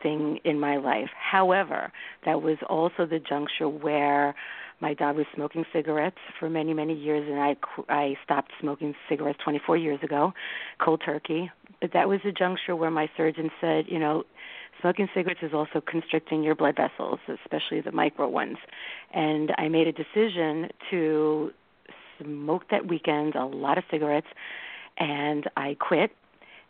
thing 0.02 0.38
in 0.44 0.58
my 0.60 0.76
life. 0.76 1.10
However, 1.18 1.92
that 2.24 2.42
was 2.42 2.58
also 2.68 3.06
the 3.06 3.18
juncture 3.18 3.68
where 3.68 4.34
my 4.80 4.94
dad 4.94 5.16
was 5.16 5.26
smoking 5.34 5.64
cigarettes 5.72 6.18
for 6.38 6.50
many, 6.50 6.74
many 6.74 6.94
years, 6.94 7.26
and 7.30 7.40
I 7.40 7.56
I 7.88 8.16
stopped 8.24 8.52
smoking 8.60 8.94
cigarettes 9.08 9.38
24 9.44 9.76
years 9.76 10.00
ago, 10.02 10.32
cold 10.84 11.02
turkey. 11.04 11.50
But 11.80 11.92
that 11.92 12.08
was 12.08 12.20
the 12.24 12.32
juncture 12.32 12.74
where 12.76 12.90
my 12.90 13.08
surgeon 13.16 13.50
said, 13.60 13.86
you 13.88 13.98
know, 13.98 14.24
smoking 14.80 15.08
cigarettes 15.14 15.40
is 15.42 15.54
also 15.54 15.80
constricting 15.80 16.42
your 16.42 16.54
blood 16.54 16.76
vessels, 16.76 17.20
especially 17.28 17.80
the 17.80 17.92
micro 17.92 18.28
ones. 18.28 18.58
And 19.12 19.52
I 19.56 19.68
made 19.68 19.86
a 19.86 19.92
decision 19.92 20.68
to 20.90 21.52
smoke 22.22 22.64
that 22.70 22.86
weekend 22.86 23.34
a 23.34 23.46
lot 23.46 23.78
of 23.78 23.84
cigarettes, 23.90 24.26
and 24.98 25.48
I 25.56 25.76
quit. 25.78 26.10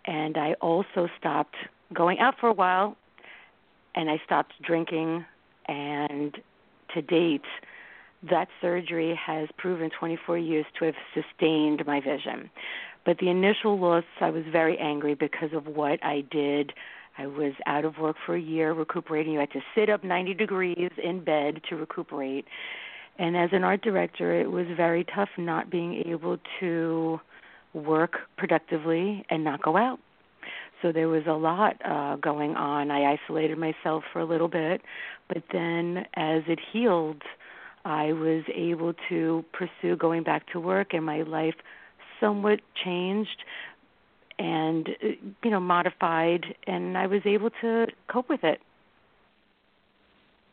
And 0.05 0.37
I 0.37 0.53
also 0.61 1.09
stopped 1.19 1.57
going 1.93 2.19
out 2.19 2.35
for 2.39 2.49
a 2.49 2.53
while, 2.53 2.97
and 3.95 4.11
I 4.11 4.21
stopped 4.25 4.55
drinking. 4.63 5.25
And 5.67 6.37
to 6.95 7.03
date, 7.03 7.45
that 8.31 8.49
surgery 8.61 9.19
has 9.25 9.49
proven 9.59 9.91
24 9.99 10.39
years 10.39 10.67
to 10.79 10.87
have 10.87 10.95
sustained 11.15 11.85
my 11.87 12.01
vision. 12.01 12.51
But 13.05 13.19
the 13.19 13.29
initial 13.29 13.79
loss, 13.79 14.05
I 14.21 14.31
was 14.31 14.45
very 14.51 14.79
angry 14.79 15.15
because 15.15 15.53
of 15.53 15.67
what 15.67 16.03
I 16.03 16.25
did. 16.31 16.73
I 17.19 17.27
was 17.27 17.53
out 17.67 17.85
of 17.85 17.99
work 17.99 18.17
for 18.25 18.35
a 18.35 18.41
year 18.41 18.73
recuperating. 18.73 19.35
You 19.35 19.41
had 19.41 19.53
to 19.53 19.61
sit 19.75 19.89
up 19.89 20.03
90 20.03 20.35
degrees 20.35 20.91
in 21.03 21.23
bed 21.23 21.61
to 21.69 21.77
recuperate. 21.77 22.47
And 23.19 23.37
as 23.37 23.51
an 23.53 23.63
art 23.63 23.83
director, 23.83 24.41
it 24.41 24.51
was 24.51 24.67
very 24.77 25.05
tough 25.05 25.29
not 25.39 25.71
being 25.71 26.03
able 26.07 26.39
to 26.61 27.21
work 27.73 28.15
productively 28.37 29.25
and 29.31 29.45
not 29.45 29.63
go 29.63 29.77
out. 29.77 30.01
So 30.83 30.93
there 30.93 31.09
was 31.09 31.23
a 31.27 31.33
lot 31.33 31.77
uh, 31.85 32.17
going 32.17 32.57
on. 32.57 32.91
I 32.91 33.17
isolated 33.17 33.59
myself 33.59 34.05
for 34.13 34.21
a 34.21 34.25
little 34.25 34.49
bit, 34.49 34.83
but 35.29 35.43
then 35.53 36.05
as 36.15 36.43
it 36.47 36.59
healed, 36.73 37.23
I 37.85 38.13
was 38.13 38.45
able 38.55 38.95
to 39.09 39.45
pursue 39.53 39.97
going 39.97 40.23
back 40.23 40.47
to 40.53 40.61
work, 40.61 40.95
and 40.95 41.05
my 41.05 41.23
life 41.23 41.55
somewhat 42.21 42.61
changed 42.85 43.45
and 44.39 44.89
uh, 44.89 45.07
you 45.43 45.51
know 45.51 45.61
modified, 45.61 46.45
and 46.67 46.97
I 46.97 47.07
was 47.07 47.23
able 47.25 47.51
to 47.63 47.87
cope 48.09 48.29
with 48.29 48.43
it. 48.43 48.61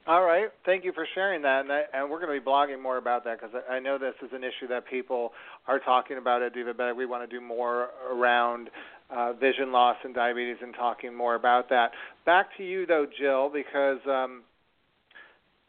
All 0.08 0.24
right, 0.24 0.50
thank 0.66 0.84
you 0.84 0.94
for 0.94 1.08
sharing 1.14 1.44
that, 1.44 1.62
and, 1.62 1.72
I, 1.72 1.84
and 1.94 2.10
we're 2.10 2.20
going 2.20 2.36
to 2.36 2.44
be 2.44 2.46
blogging 2.46 2.82
more 2.82 2.98
about 2.98 3.24
that 3.26 3.40
because 3.40 3.56
I, 3.70 3.80
know 3.80 4.00
this 4.00 4.16
is 4.24 4.30
an 4.34 4.44
issue 4.44 4.68
that 4.70 4.88
people 4.88 5.32
are 5.68 5.78
talking 5.78 6.18
about 6.18 6.42
at 6.42 6.56
Divabetic. 6.56 6.96
We 6.96 7.06
want 7.06 7.30
to 7.30 7.34
do 7.34 7.40
more 7.40 7.90
around 8.12 8.72
uh, 9.16 9.34
vision 9.34 9.72
loss 9.72 9.98
and 10.04 10.16
diabetes 10.16 10.58
and 10.62 10.74
talking 10.74 11.14
more 11.14 11.36
about 11.36 11.70
that. 11.70 11.92
Back 12.26 12.48
to 12.58 12.64
you 12.64 12.86
though, 12.86 13.06
Jill, 13.20 13.50
because 13.50 14.00
um, 14.08 14.44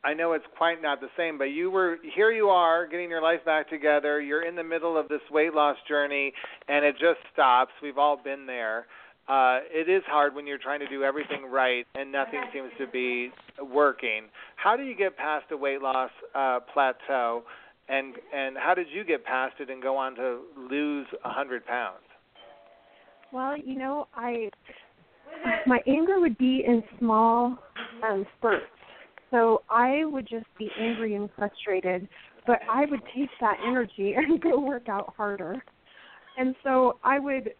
I 0.04 0.14
know 0.14 0.32
it's 0.32 0.44
quite 0.56 0.82
not 0.82 1.00
the 1.00 1.10
same, 1.16 1.38
but 1.38 1.44
you 1.44 1.70
were 1.70 1.98
here. 2.14 2.32
You 2.32 2.48
are 2.48 2.86
getting 2.86 3.10
your 3.10 3.22
life 3.22 3.44
back 3.44 3.70
together. 3.70 4.20
You're 4.20 4.46
in 4.46 4.56
the 4.56 4.64
middle 4.64 4.98
of 4.98 5.08
this 5.08 5.20
weight 5.30 5.54
loss 5.54 5.76
journey, 5.88 6.32
and 6.68 6.84
it 6.84 6.94
just 6.94 7.18
stops. 7.32 7.72
We've 7.82 7.98
all 7.98 8.18
been 8.22 8.46
there. 8.46 8.86
Uh, 9.28 9.60
it 9.70 9.88
is 9.88 10.02
hard 10.08 10.34
when 10.34 10.46
you're 10.46 10.58
trying 10.58 10.80
to 10.80 10.88
do 10.88 11.04
everything 11.04 11.46
right 11.48 11.86
and 11.94 12.10
nothing 12.10 12.40
seems 12.52 12.70
to 12.76 12.88
be 12.88 13.30
working. 13.72 14.24
How 14.56 14.76
do 14.76 14.82
you 14.82 14.96
get 14.96 15.16
past 15.16 15.44
a 15.52 15.56
weight 15.56 15.80
loss 15.80 16.10
uh, 16.34 16.58
plateau, 16.72 17.44
and 17.88 18.14
and 18.34 18.56
how 18.58 18.74
did 18.74 18.88
you 18.92 19.04
get 19.04 19.24
past 19.24 19.54
it 19.60 19.70
and 19.70 19.80
go 19.80 19.96
on 19.96 20.16
to 20.16 20.40
lose 20.56 21.06
a 21.24 21.30
hundred 21.30 21.64
pounds? 21.64 22.02
Well, 23.32 23.56
you 23.56 23.78
know, 23.78 24.08
I 24.14 24.50
my 25.66 25.80
anger 25.86 26.20
would 26.20 26.36
be 26.38 26.64
in 26.66 26.82
small 26.98 27.56
um 28.02 28.26
spurts. 28.38 28.64
So 29.30 29.62
I 29.70 30.04
would 30.04 30.28
just 30.28 30.46
be 30.58 30.68
angry 30.78 31.14
and 31.14 31.30
frustrated, 31.36 32.06
but 32.46 32.60
I 32.70 32.84
would 32.90 33.00
take 33.16 33.30
that 33.40 33.56
energy 33.66 34.14
and 34.16 34.40
go 34.40 34.60
work 34.60 34.88
out 34.88 35.14
harder. 35.16 35.62
And 36.38 36.54
so 36.62 36.98
I 37.02 37.18
would 37.18 37.52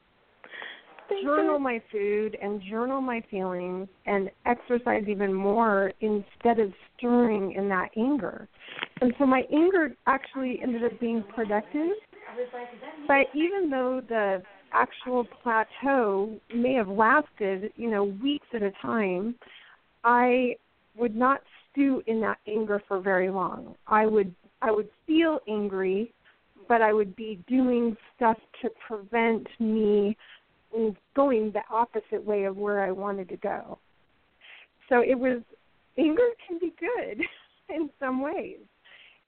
journal 1.23 1.59
my 1.59 1.81
food 1.91 2.37
and 2.41 2.61
journal 2.69 3.01
my 3.01 3.23
feelings 3.31 3.89
and 4.07 4.31
exercise 4.47 5.05
even 5.09 5.33
more 5.33 5.93
instead 6.01 6.59
of 6.59 6.73
stirring 6.97 7.53
in 7.53 7.69
that 7.69 7.91
anger. 7.97 8.49
And 9.01 9.13
so 9.19 9.27
my 9.27 9.43
anger 9.53 9.95
actually 10.07 10.61
ended 10.63 10.85
up 10.85 10.99
being 11.01 11.23
productive. 11.35 11.91
But 13.07 13.27
even 13.35 13.69
though 13.71 14.01
the 14.09 14.43
actual 14.73 15.27
plateau 15.43 16.39
may 16.55 16.75
have 16.75 16.89
lasted, 16.89 17.73
you 17.77 17.91
know, 17.91 18.05
weeks 18.05 18.47
at 18.55 18.63
a 18.63 18.73
time, 18.83 19.35
I 20.05 20.57
would 20.97 21.17
not 21.17 21.41
stew 21.71 22.03
in 22.07 22.21
that 22.21 22.39
anger 22.47 22.83
for 22.87 23.01
very 23.01 23.31
long. 23.31 23.75
I 23.87 24.07
would 24.07 24.35
I 24.61 24.71
would 24.71 24.89
feel 25.07 25.41
angry, 25.49 26.13
but 26.69 26.83
I 26.83 26.93
would 26.93 27.17
be 27.17 27.43
doing 27.49 27.97
stuff 28.17 28.39
to 28.63 28.71
prevent 28.87 29.49
me 29.59 30.17
going 31.15 31.53
the 31.53 31.63
opposite 31.71 32.25
way 32.25 32.45
of 32.45 32.57
where 32.57 32.83
I 32.83 32.93
wanted 32.93 33.29
to 33.31 33.37
go. 33.37 33.79
So 34.89 35.01
it 35.01 35.19
was 35.19 35.43
anger 35.99 36.29
can 36.47 36.59
be 36.59 36.73
good 36.79 37.23
in 37.75 37.91
some 37.99 38.23
ways. 38.23 38.59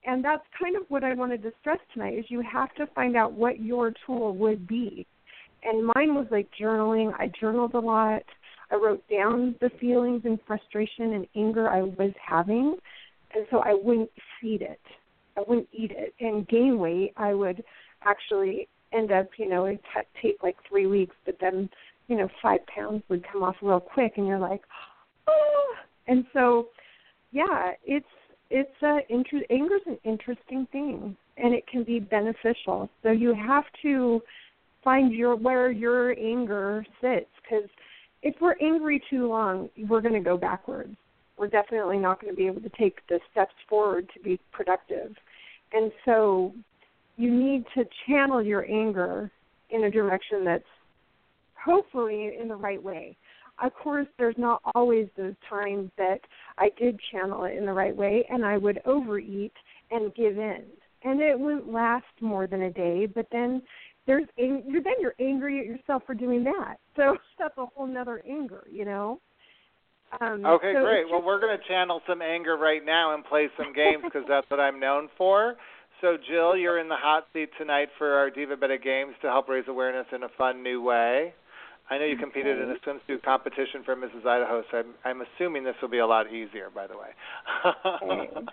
And 0.07 0.25
that's 0.25 0.43
kind 0.61 0.77
of 0.77 0.83
what 0.89 1.03
I 1.03 1.15
wanted 1.15 1.43
to 1.43 1.53
stress 1.61 1.79
tonight 1.93 2.19
is 2.19 2.27
you 2.29 2.43
have 2.43 2.75
to 2.75 2.87
find 2.95 3.17
out 3.17 3.33
what 3.33 3.61
your 3.61 3.93
tool 4.07 4.37
would 4.37 4.67
be. 4.67 5.07
And 5.65 5.87
mine 5.95 6.15
was 6.15 6.27
like 6.31 6.49
journaling. 6.61 7.13
I 7.19 7.31
journaled 7.41 7.75
a 7.75 7.81
lot. 7.81 8.23
I 8.71 8.77
wrote 8.77 9.03
down 9.09 9.55
the 9.61 9.71
feelings 9.81 10.23
and 10.25 10.39
frustration 10.47 11.15
and 11.15 11.27
anger 11.37 11.69
I 11.69 11.83
was 11.83 12.13
having, 12.27 12.77
and 13.35 13.47
so 13.51 13.59
I 13.59 13.75
wouldn't 13.75 14.11
feed 14.41 14.63
it. 14.63 14.81
I 15.37 15.43
wouldn't 15.47 15.69
eat 15.73 15.91
it 15.91 16.15
and 16.21 16.47
gain 16.49 16.79
weight. 16.79 17.13
I 17.17 17.35
would 17.35 17.63
actually 18.03 18.69
end 18.93 19.13
up, 19.13 19.29
you 19.39 19.49
know, 19.49 19.67
it 19.67 19.81
t- 19.95 20.21
take 20.23 20.43
like 20.43 20.57
three 20.69 20.87
weeks, 20.87 21.17
but 21.27 21.37
then, 21.41 21.69
you 22.09 22.17
know, 22.17 22.29
five 22.43 22.61
pounds 22.67 23.03
would 23.09 23.25
come 23.31 23.43
off 23.43 23.57
real 23.63 23.81
quick, 23.81 24.15
and 24.17 24.27
you're 24.27 24.39
like, 24.39 24.63
oh. 25.27 25.75
And 26.07 26.25
so, 26.33 26.69
yeah, 27.33 27.73
it's 27.85 28.07
it's 28.51 28.83
a 28.83 28.99
inter- 29.09 29.47
anger's 29.51 29.83
an 29.87 29.99
interesting 30.05 30.67
thing, 30.71 31.17
and 31.37 31.55
it 31.55 31.67
can 31.67 31.83
be 31.83 31.99
beneficial. 31.99 32.89
So 33.03 33.11
you 33.11 33.35
have 33.35 33.65
to 33.83 34.21
find 34.85 35.13
your 35.13 35.35
where 35.35 35.71
your 35.71 36.17
anger 36.19 36.87
sits, 37.01 37.31
because 37.43 37.69
if 38.23 38.35
we're 38.41 38.57
angry 38.61 39.03
too 39.11 39.27
long, 39.29 39.69
we're 39.89 40.01
going 40.01 40.15
to 40.15 40.21
go 40.21 40.37
backwards. 40.37 40.97
We're 41.37 41.49
definitely 41.49 41.99
not 41.99 42.21
going 42.21 42.33
to 42.33 42.37
be 42.37 42.47
able 42.47 42.61
to 42.61 42.71
take 42.79 42.99
the 43.09 43.19
steps 43.33 43.55
forward 43.69 44.09
to 44.15 44.21
be 44.21 44.39
productive. 44.53 45.15
And 45.73 45.91
so 46.05 46.53
you 47.17 47.31
need 47.33 47.65
to 47.75 47.85
channel 48.07 48.43
your 48.43 48.65
anger 48.71 49.31
in 49.71 49.85
a 49.85 49.91
direction 49.91 50.45
that's 50.45 50.65
hopefully 51.63 52.33
in 52.41 52.49
the 52.49 52.57
right 52.57 52.83
way. 52.83 53.17
Of 53.63 53.73
course, 53.75 54.07
there's 54.19 54.35
not 54.39 54.61
always 54.75 55.09
those 55.17 55.35
times 55.49 55.91
that 55.97 56.21
I 56.59 56.71
did 56.79 56.99
channel 57.13 57.45
it 57.45 57.57
in 57.57 57.67
the 57.67 57.73
right 57.73 57.95
way 57.95 58.25
and 58.29 58.45
I 58.45 58.59
would 58.59 58.81
overeat 58.85 59.53
and 59.91 60.15
give 60.15 60.39
in. 60.39 60.65
And 61.05 61.21
it 61.21 61.39
wouldn't 61.39 61.71
last 61.71 62.05
more 62.21 62.47
than 62.47 62.63
a 62.63 62.71
day, 62.71 63.07
but 63.07 63.27
then 63.31 63.63
there's 64.07 64.25
you're, 64.37 64.83
then 64.83 64.95
you're 65.01 65.15
angry 65.21 65.61
at 65.61 65.67
yourself 65.67 66.03
for 66.07 66.15
doing 66.15 66.45
that. 66.45 66.77
So 66.97 67.17
that's 67.39 67.57
a 67.59 67.67
whole 67.67 67.87
nother 67.87 68.23
anger, 68.29 68.65
you 68.71 68.85
know. 68.85 69.21
Um, 70.21 70.45
okay, 70.47 70.75
so 70.75 70.83
great. 70.83 71.03
it's 71.03 71.11
Well, 71.11 71.23
we're 71.23 71.41
going 71.41 71.57
to 71.59 71.65
channel 71.67 72.01
some 72.07 72.23
anger 72.23 72.57
right 72.57 72.85
now 72.85 73.15
and 73.15 73.25
play 73.25 73.49
some 73.57 73.73
games 73.73 74.05
because 74.05 74.23
that's 74.29 74.49
what 74.49 74.61
I'm 74.61 74.79
known 74.79 75.09
for. 75.19 75.57
So, 76.01 76.17
Jill, 76.29 76.57
you're 76.57 76.79
in 76.79 76.89
the 76.89 76.97
hot 76.97 77.27
seat 77.33 77.49
tonight 77.59 77.89
for 77.99 78.13
our 78.15 78.31
Divabetic 78.31 78.85
Games 78.85 79.15
to 79.23 79.29
help 79.29 79.49
raise 79.49 79.65
awareness 79.67 80.07
in 80.15 80.23
a 80.23 80.29
fun 80.37 80.63
new 80.63 80.83
way. 80.83 81.35
I 81.91 81.99
know 81.99 82.05
you 82.05 82.17
competed 82.17 82.61
in 82.61 82.71
a 82.71 82.75
swimsuit 82.87 83.23
competition 83.23 83.83
for 83.85 83.95
Mrs. 83.95 84.27
Idaho, 84.27 84.63
so 84.71 84.79
I'm, 84.79 84.95
I'm 85.05 85.23
assuming 85.23 85.65
this 85.65 85.75
will 85.83 85.91
be 85.91 85.99
a 85.99 86.07
lot 86.07 86.33
easier, 86.33 86.69
by 86.75 86.87
the 86.87 86.95
way. 86.97 88.47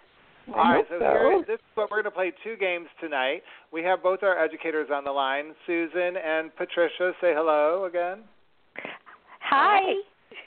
All 0.56 0.64
right, 0.64 0.86
so, 0.90 1.00
here, 1.00 1.44
this 1.48 1.56
is 1.56 1.76
what 1.76 1.90
we're 1.90 2.02
going 2.02 2.12
to 2.12 2.12
play 2.12 2.34
two 2.44 2.58
games 2.58 2.88
tonight. 3.00 3.42
We 3.72 3.84
have 3.84 4.04
both 4.04 4.20
our 4.24 4.38
educators 4.38 4.90
on 4.94 5.04
the 5.04 5.12
line, 5.12 5.54
Susan 5.66 6.16
and 6.18 6.56
Patricia. 6.56 7.14
Say 7.22 7.34
hello 7.34 7.86
again. 7.86 8.20
Hi. 9.42 9.94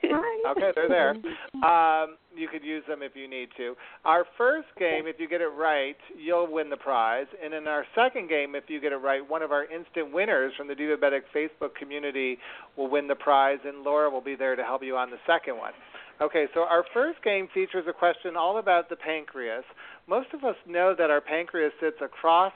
Hi. 0.02 0.50
Okay, 0.52 0.72
they're 0.74 0.88
there. 0.88 1.14
Um, 1.64 2.18
you 2.36 2.46
could 2.46 2.62
use 2.62 2.82
them 2.86 3.00
if 3.00 3.12
you 3.16 3.26
need 3.26 3.48
to. 3.56 3.74
Our 4.04 4.26
first 4.36 4.68
game, 4.78 5.06
if 5.06 5.16
you 5.18 5.26
get 5.26 5.40
it 5.40 5.48
right, 5.56 5.96
you'll 6.14 6.52
win 6.52 6.68
the 6.68 6.76
prize. 6.76 7.24
And 7.42 7.54
in 7.54 7.66
our 7.66 7.86
second 7.94 8.28
game, 8.28 8.54
if 8.54 8.64
you 8.68 8.82
get 8.82 8.92
it 8.92 8.96
right, 8.96 9.26
one 9.26 9.40
of 9.40 9.50
our 9.50 9.64
instant 9.64 10.12
winners 10.12 10.52
from 10.58 10.68
the 10.68 10.74
Divabetic 10.74 11.22
Facebook 11.34 11.74
community 11.78 12.36
will 12.76 12.90
win 12.90 13.08
the 13.08 13.14
prize, 13.14 13.60
and 13.64 13.82
Laura 13.82 14.10
will 14.10 14.20
be 14.20 14.34
there 14.34 14.56
to 14.56 14.62
help 14.62 14.82
you 14.82 14.94
on 14.94 15.10
the 15.10 15.16
second 15.26 15.56
one. 15.56 15.72
Okay, 16.20 16.46
so 16.54 16.60
our 16.60 16.84
first 16.92 17.22
game 17.24 17.48
features 17.52 17.84
a 17.88 17.92
question 17.92 18.36
all 18.36 18.58
about 18.58 18.88
the 18.88 18.96
pancreas. 18.96 19.64
Most 20.06 20.28
of 20.34 20.44
us 20.44 20.56
know 20.66 20.94
that 20.96 21.10
our 21.10 21.20
pancreas 21.20 21.72
sits 21.80 21.96
across 22.02 22.52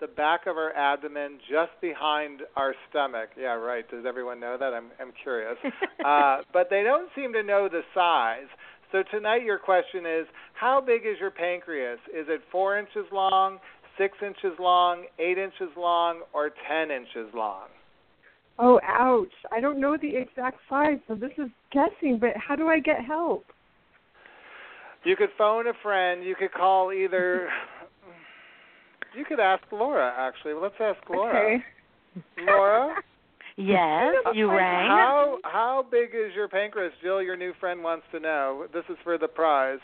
the 0.00 0.06
back 0.06 0.46
of 0.46 0.56
our 0.56 0.72
abdomen, 0.74 1.38
just 1.50 1.72
behind 1.80 2.42
our 2.54 2.74
stomach. 2.90 3.30
Yeah, 3.38 3.54
right. 3.54 3.88
Does 3.90 4.04
everyone 4.06 4.40
know 4.40 4.56
that? 4.58 4.74
I'm 4.74 4.90
I'm 5.00 5.12
curious. 5.22 5.56
uh, 6.04 6.38
but 6.52 6.68
they 6.70 6.82
don't 6.82 7.08
seem 7.14 7.32
to 7.32 7.42
know 7.42 7.68
the 7.70 7.82
size. 7.94 8.48
So 8.92 9.02
tonight 9.10 9.42
your 9.42 9.58
question 9.58 10.06
is, 10.06 10.26
how 10.54 10.80
big 10.80 11.02
is 11.06 11.18
your 11.18 11.30
pancreas? 11.30 11.98
Is 12.08 12.26
it 12.28 12.40
four 12.52 12.78
inches 12.78 13.06
long, 13.12 13.58
six 13.98 14.16
inches 14.22 14.58
long, 14.58 15.06
eight 15.18 15.38
inches 15.38 15.74
long, 15.76 16.22
or 16.32 16.50
ten 16.68 16.90
inches 16.90 17.32
long? 17.34 17.68
Oh, 18.58 18.80
ouch. 18.84 19.32
I 19.52 19.60
don't 19.60 19.80
know 19.80 19.96
the 20.00 20.16
exact 20.16 20.58
size, 20.68 20.98
so 21.08 21.14
this 21.14 21.32
is 21.36 21.50
guessing, 21.72 22.18
but 22.18 22.30
how 22.36 22.56
do 22.56 22.68
I 22.68 22.78
get 22.78 23.04
help? 23.04 23.44
You 25.06 25.14
could 25.14 25.30
phone 25.38 25.68
a 25.68 25.72
friend. 25.82 26.24
You 26.24 26.34
could 26.34 26.52
call 26.52 26.92
either. 26.92 27.48
You 29.14 29.24
could 29.24 29.40
ask 29.40 29.62
Laura. 29.72 30.12
Actually, 30.14 30.52
let's 30.52 30.74
ask 30.78 30.98
Laura. 31.08 31.54
Okay. 31.56 31.64
Laura, 32.46 32.94
Yes, 33.56 34.14
you 34.34 34.50
rang. 34.50 34.90
how 34.90 35.38
how 35.42 35.86
big 35.90 36.10
is 36.10 36.34
your 36.34 36.48
pancreas? 36.48 36.92
Jill, 37.02 37.22
your 37.22 37.36
new 37.36 37.54
friend 37.58 37.82
wants 37.82 38.04
to 38.12 38.20
know. 38.20 38.66
This 38.74 38.84
is 38.90 38.98
for 39.02 39.16
the 39.16 39.26
prize. 39.26 39.78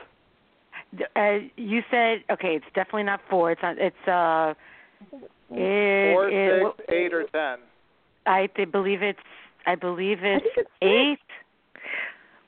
Uh, 1.16 1.48
you 1.56 1.80
said 1.90 2.24
okay. 2.30 2.56
It's 2.56 2.66
definitely 2.74 3.04
not 3.04 3.20
four. 3.30 3.52
It's 3.52 3.62
not. 3.62 3.78
It's 3.78 3.96
uh. 4.06 4.52
It, 5.50 6.12
Four, 6.12 6.28
it, 6.28 6.74
six, 6.76 6.88
eight, 6.92 7.14
or 7.14 7.24
ten. 7.32 7.64
I 8.26 8.48
th- 8.54 8.70
believe 8.70 9.02
it's. 9.02 9.18
I 9.64 9.76
believe 9.76 10.18
it's 10.22 10.44
think 10.54 10.66
it's 10.66 10.70
eight. 10.82 11.18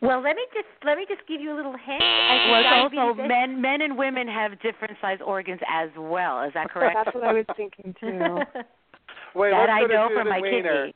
Well, 0.04 0.20
let 0.20 0.36
me 0.36 0.44
just 0.52 0.68
let 0.84 0.98
me 0.98 1.06
just 1.08 1.26
give 1.26 1.40
you 1.40 1.54
a 1.54 1.56
little 1.56 1.72
hint. 1.72 2.04
Well, 2.52 2.64
also 2.84 3.14
men. 3.14 3.60
Men 3.60 3.80
and 3.80 3.96
women 3.96 4.28
have 4.28 4.52
different 4.60 4.96
size 5.00 5.18
organs 5.24 5.60
as 5.66 5.88
well. 5.96 6.42
Is 6.42 6.52
that 6.52 6.70
correct? 6.70 6.94
That's 6.94 7.14
what 7.14 7.24
I 7.24 7.32
was 7.32 7.46
thinking 7.56 7.94
too. 7.98 8.10
Wait, 9.34 9.50
that 9.50 9.70
I 9.70 9.80
know 9.80 10.08
Susan 10.08 10.20
from 10.20 10.28
my 10.28 10.40
Weiner. 10.40 10.84
kidney. 10.84 10.94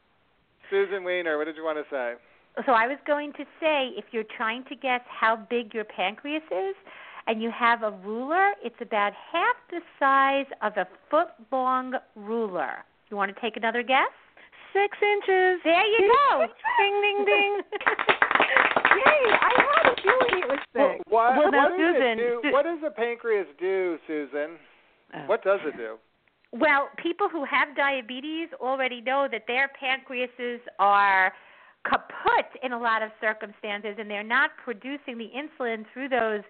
Susan 0.71 1.05
Weiner, 1.05 1.39
what 1.39 1.47
did 1.47 1.57
you 1.57 1.65
want 1.65 1.79
to 1.79 1.85
say? 1.91 2.15
So 2.67 2.73
I 2.73 2.87
was 2.87 2.99
going 3.07 3.33
to 3.35 3.45
say, 3.61 3.93
if 3.97 4.05
you're 4.11 4.29
trying 4.37 4.65
to 4.65 4.77
guess 4.77 5.01
how 5.09 5.37
big 5.49 5.73
your 5.73 5.85
pancreas 5.85 6.43
is, 6.51 6.75
and 7.27 7.43
you 7.43 7.51
have 7.51 7.83
a 7.83 7.91
ruler, 7.91 8.53
it's 8.65 8.77
about 8.81 9.13
half 9.33 9.57
the 9.71 9.81
size 9.99 10.47
of 10.63 10.73
a 10.77 10.87
foot 11.11 11.29
long 11.53 11.95
ruler. 12.15 12.85
You 13.11 13.17
want 13.17 13.35
to 13.35 13.41
take 13.41 13.57
another 13.57 13.83
guess? 13.83 14.13
Six 14.73 14.97
inches. 15.01 15.61
There 15.65 15.87
you 15.87 16.13
go. 16.31 16.47
ding 16.79 17.01
ding 17.01 17.25
ding. 17.25 17.61
Yay! 19.05 19.31
I 19.31 19.53
had 19.57 19.93
a 19.93 20.03
feeling 20.03 20.43
it 20.43 20.49
was 20.49 20.59
Well, 20.75 20.93
six. 20.93 21.05
what, 21.09 21.37
Well, 21.37 21.51
now, 21.53 21.71
what 21.71 21.79
does 21.79 21.95
Susan, 21.95 22.19
it 22.19 22.43
do? 22.43 22.53
What 22.53 22.65
does 22.65 22.79
the 22.83 22.91
pancreas 22.91 23.47
do, 23.59 23.99
Susan? 24.07 24.59
Oh. 25.15 25.19
What 25.27 25.43
does 25.43 25.61
it 25.65 25.77
do? 25.77 25.97
Well, 26.53 26.89
people 26.97 27.29
who 27.29 27.45
have 27.45 27.77
diabetes 27.77 28.49
already 28.61 29.01
know 29.01 29.29
that 29.31 29.45
their 29.47 29.69
pancreases 29.79 30.61
are 30.79 31.33
kaput 31.85 32.47
in 32.63 32.73
a 32.73 32.79
lot 32.79 33.03
of 33.03 33.11
circumstances, 33.21 33.97
and 33.99 34.11
they're 34.11 34.23
not 34.23 34.51
producing 34.65 35.19
the 35.19 35.31
insulin 35.37 35.85
through 35.93 36.09
those 36.09 36.43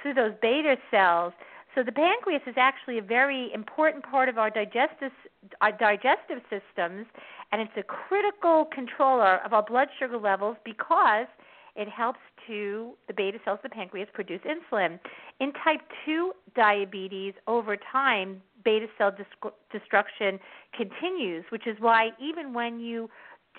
through 0.00 0.14
those 0.14 0.32
beta 0.40 0.76
cells. 0.90 1.32
So 1.74 1.82
the 1.82 1.92
pancreas 1.92 2.42
is 2.46 2.54
actually 2.56 2.98
a 2.98 3.02
very 3.02 3.50
important 3.52 4.04
part 4.04 4.28
of 4.28 4.38
our 4.38 4.50
digestive 4.50 5.12
our 5.60 5.72
digestive 5.72 6.40
systems, 6.48 7.06
and 7.50 7.60
it's 7.60 7.76
a 7.76 7.82
critical 7.82 8.66
controller 8.72 9.38
of 9.44 9.52
our 9.52 9.62
blood 9.62 9.88
sugar 9.98 10.18
levels 10.18 10.56
because 10.64 11.26
it 11.74 11.88
helps 11.88 12.20
to 12.46 12.92
the 13.06 13.14
beta 13.14 13.38
cells 13.44 13.58
of 13.64 13.70
the 13.70 13.74
pancreas 13.74 14.08
produce 14.12 14.40
insulin. 14.42 14.98
In 15.40 15.52
type 15.64 15.80
2 16.04 16.32
diabetes, 16.54 17.34
over 17.46 17.76
time, 17.90 18.42
beta 18.64 18.86
cell 18.98 19.10
dis- 19.10 19.52
destruction 19.70 20.38
continues, 20.76 21.44
which 21.50 21.66
is 21.66 21.76
why 21.80 22.10
even 22.20 22.52
when 22.52 22.78
you 22.78 23.08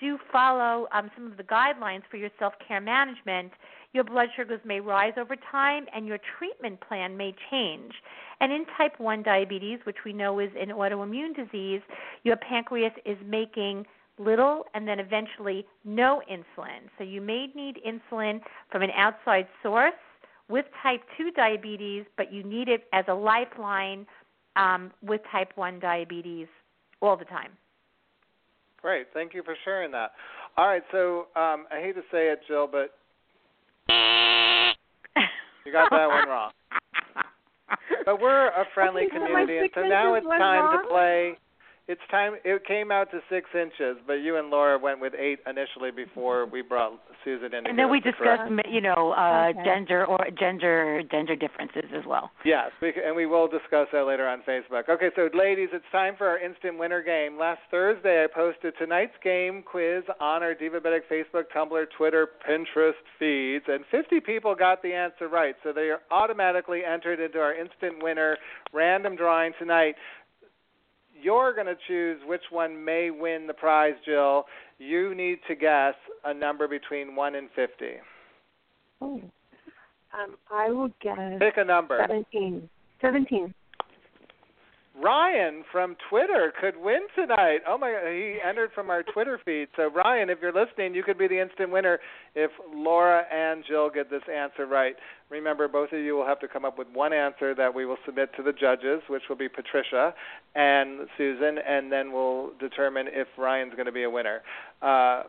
do 0.00 0.18
follow 0.32 0.86
um, 0.92 1.10
some 1.14 1.30
of 1.30 1.36
the 1.36 1.42
guidelines 1.44 2.02
for 2.10 2.16
your 2.16 2.30
self 2.38 2.52
care 2.66 2.80
management, 2.80 3.52
your 3.92 4.04
blood 4.04 4.28
sugars 4.36 4.60
may 4.64 4.80
rise 4.80 5.12
over 5.16 5.36
time 5.50 5.86
and 5.94 6.06
your 6.06 6.18
treatment 6.38 6.80
plan 6.80 7.16
may 7.16 7.34
change. 7.50 7.92
And 8.40 8.52
in 8.52 8.64
type 8.76 8.98
1 8.98 9.22
diabetes, 9.22 9.78
which 9.84 9.98
we 10.04 10.12
know 10.12 10.40
is 10.40 10.50
an 10.60 10.70
autoimmune 10.70 11.34
disease, 11.34 11.80
your 12.24 12.36
pancreas 12.36 12.92
is 13.04 13.16
making 13.24 13.86
little, 14.18 14.64
and 14.74 14.86
then 14.86 15.00
eventually 15.00 15.66
no 15.84 16.22
insulin. 16.30 16.88
So 16.98 17.04
you 17.04 17.20
may 17.20 17.48
need 17.54 17.78
insulin 17.86 18.40
from 18.70 18.82
an 18.82 18.90
outside 18.96 19.46
source 19.62 19.92
with 20.48 20.66
type 20.82 21.00
2 21.16 21.30
diabetes, 21.32 22.04
but 22.16 22.32
you 22.32 22.42
need 22.42 22.68
it 22.68 22.84
as 22.92 23.04
a 23.08 23.14
lifeline 23.14 24.06
um, 24.56 24.92
with 25.02 25.20
type 25.32 25.52
1 25.56 25.80
diabetes 25.80 26.46
all 27.00 27.16
the 27.16 27.24
time. 27.24 27.50
Great. 28.80 29.06
Thank 29.14 29.32
you 29.32 29.42
for 29.42 29.56
sharing 29.64 29.90
that. 29.92 30.12
All 30.56 30.66
right. 30.66 30.82
So 30.92 31.26
um, 31.34 31.66
I 31.72 31.80
hate 31.80 31.94
to 31.94 32.02
say 32.12 32.28
it, 32.28 32.40
Jill, 32.46 32.68
but 32.70 32.94
you 35.64 35.72
got 35.72 35.90
that 35.90 36.06
one 36.06 36.28
wrong. 36.28 36.50
But 38.04 38.20
we're 38.20 38.48
a 38.48 38.64
friendly 38.74 39.04
Okay, 39.06 39.16
so 39.16 39.24
community, 39.24 39.56
and 39.58 39.70
so 39.74 39.80
now 39.82 40.12
it's 40.14 40.26
time 40.26 40.64
wrong? 40.64 40.82
to 40.82 40.88
play. 40.88 41.38
It's 41.86 42.00
time. 42.10 42.36
It 42.44 42.64
came 42.64 42.90
out 42.90 43.10
to 43.10 43.20
six 43.28 43.50
inches, 43.52 43.98
but 44.06 44.14
you 44.14 44.38
and 44.38 44.48
Laura 44.48 44.78
went 44.78 45.00
with 45.02 45.12
eight 45.18 45.40
initially 45.46 45.90
before 45.90 46.46
we 46.46 46.62
brought 46.62 46.98
Susan 47.22 47.52
in. 47.52 47.66
And 47.66 47.78
then 47.78 47.90
we 47.90 47.98
us 47.98 48.04
correct- 48.16 48.48
discussed, 48.48 48.70
you 48.72 48.80
know, 48.80 49.12
uh, 49.12 49.48
Okay. 49.52 49.64
gender 49.64 50.06
or 50.06 50.16
gender 50.32 51.02
gender 51.02 51.36
differences 51.36 51.84
as 51.92 52.06
well. 52.06 52.30
Yes, 52.42 52.72
we, 52.80 52.94
and 52.94 53.14
we 53.14 53.26
will 53.26 53.48
discuss 53.48 53.88
that 53.92 54.04
later 54.06 54.26
on 54.26 54.40
Facebook. 54.48 54.88
Okay, 54.88 55.10
so 55.14 55.28
ladies, 55.34 55.68
it's 55.74 55.84
time 55.92 56.16
for 56.16 56.26
our 56.26 56.38
instant 56.38 56.78
winner 56.78 57.02
game. 57.02 57.36
Last 57.36 57.60
Thursday, 57.70 58.24
I 58.24 58.28
posted 58.28 58.72
tonight's 58.78 59.16
game 59.22 59.62
quiz 59.62 60.04
on 60.20 60.42
our 60.42 60.54
Divabetic 60.54 61.02
Facebook, 61.10 61.50
Tumblr, 61.54 61.90
Twitter, 61.90 62.30
Pinterest 62.48 62.94
feeds, 63.18 63.68
and 63.68 63.84
50 63.90 64.20
people 64.20 64.54
got 64.54 64.80
the 64.80 64.94
answer 64.94 65.28
right. 65.28 65.54
So 65.62 65.72
they 65.74 65.90
are 65.90 66.00
automatically 66.10 66.82
entered 66.82 67.20
into 67.20 67.40
our 67.42 67.52
instant 67.52 68.02
winner 68.02 68.38
random 68.72 69.16
drawing 69.16 69.52
tonight. 69.58 69.96
You're 71.20 71.54
going 71.54 71.66
to 71.66 71.76
choose 71.86 72.20
which 72.26 72.42
one 72.50 72.84
may 72.84 73.10
win 73.10 73.46
the 73.46 73.54
prize, 73.54 73.94
Jill. 74.04 74.44
You 74.78 75.14
need 75.14 75.38
to 75.48 75.54
guess 75.54 75.94
a 76.24 76.34
number 76.34 76.68
between 76.68 77.14
1 77.14 77.34
and 77.34 77.48
50. 77.54 77.84
Oh. 79.00 79.20
Um, 80.12 80.36
I 80.52 80.70
will 80.70 80.90
guess 81.02 81.18
Pick 81.38 81.56
a 81.56 81.64
number. 81.64 81.98
17. 82.00 82.68
17. 83.00 83.54
Ryan 84.96 85.64
from 85.72 85.96
Twitter 86.08 86.52
could 86.60 86.76
win 86.76 87.00
tonight. 87.16 87.58
Oh 87.66 87.76
my 87.76 87.90
he 88.10 88.38
entered 88.46 88.70
from 88.74 88.90
our 88.90 89.02
Twitter 89.02 89.40
feed. 89.44 89.66
So 89.76 89.90
Ryan, 89.90 90.30
if 90.30 90.38
you're 90.40 90.52
listening, 90.52 90.94
you 90.94 91.02
could 91.02 91.18
be 91.18 91.26
the 91.26 91.40
instant 91.40 91.72
winner 91.72 91.98
if 92.36 92.52
Laura 92.72 93.24
and 93.32 93.64
Jill 93.66 93.90
get 93.90 94.08
this 94.08 94.22
answer 94.32 94.66
right. 94.66 94.94
Remember, 95.30 95.66
both 95.66 95.92
of 95.92 95.98
you 95.98 96.14
will 96.14 96.26
have 96.26 96.38
to 96.40 96.48
come 96.48 96.64
up 96.64 96.78
with 96.78 96.86
one 96.92 97.12
answer 97.12 97.56
that 97.56 97.74
we 97.74 97.86
will 97.86 97.96
submit 98.06 98.30
to 98.36 98.42
the 98.44 98.52
judges, 98.52 99.00
which 99.08 99.22
will 99.28 99.36
be 99.36 99.48
Patricia 99.48 100.14
and 100.54 101.08
Susan, 101.18 101.58
and 101.66 101.90
then 101.90 102.12
we'll 102.12 102.52
determine 102.60 103.06
if 103.10 103.26
Ryan's 103.36 103.74
going 103.74 103.86
to 103.86 103.92
be 103.92 104.04
a 104.04 104.10
winner. 104.10 104.42
Uh, 104.80 105.24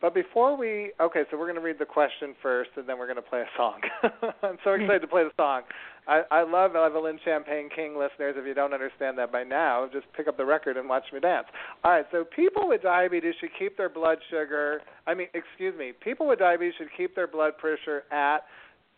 but 0.00 0.14
before 0.14 0.56
we, 0.56 0.92
okay, 1.00 1.22
so 1.30 1.36
we're 1.36 1.46
going 1.46 1.56
to 1.56 1.62
read 1.62 1.78
the 1.78 1.84
question 1.84 2.34
first, 2.40 2.70
and 2.76 2.88
then 2.88 2.98
we're 2.98 3.06
going 3.06 3.16
to 3.16 3.22
play 3.22 3.40
a 3.40 3.48
song. 3.56 3.80
I'm 4.42 4.58
so 4.62 4.72
excited 4.72 5.00
to 5.00 5.08
play 5.08 5.24
the 5.24 5.32
song. 5.36 5.62
I, 6.06 6.22
I 6.30 6.42
love 6.42 6.76
Evelyn 6.76 7.18
Champagne 7.24 7.68
King 7.74 7.98
listeners. 7.98 8.36
If 8.38 8.46
you 8.46 8.54
don't 8.54 8.72
understand 8.72 9.18
that 9.18 9.32
by 9.32 9.42
now, 9.42 9.88
just 9.92 10.06
pick 10.16 10.28
up 10.28 10.36
the 10.36 10.44
record 10.44 10.76
and 10.76 10.88
watch 10.88 11.04
me 11.12 11.20
dance. 11.20 11.46
All 11.84 11.90
right, 11.90 12.06
so 12.12 12.24
people 12.24 12.68
with 12.68 12.82
diabetes 12.82 13.34
should 13.40 13.50
keep 13.58 13.76
their 13.76 13.88
blood 13.88 14.18
sugar. 14.30 14.82
I 15.06 15.14
mean, 15.14 15.28
excuse 15.34 15.76
me. 15.76 15.92
People 16.02 16.28
with 16.28 16.38
diabetes 16.38 16.74
should 16.78 16.88
keep 16.96 17.14
their 17.14 17.26
blood 17.26 17.58
pressure 17.58 18.04
at 18.12 18.44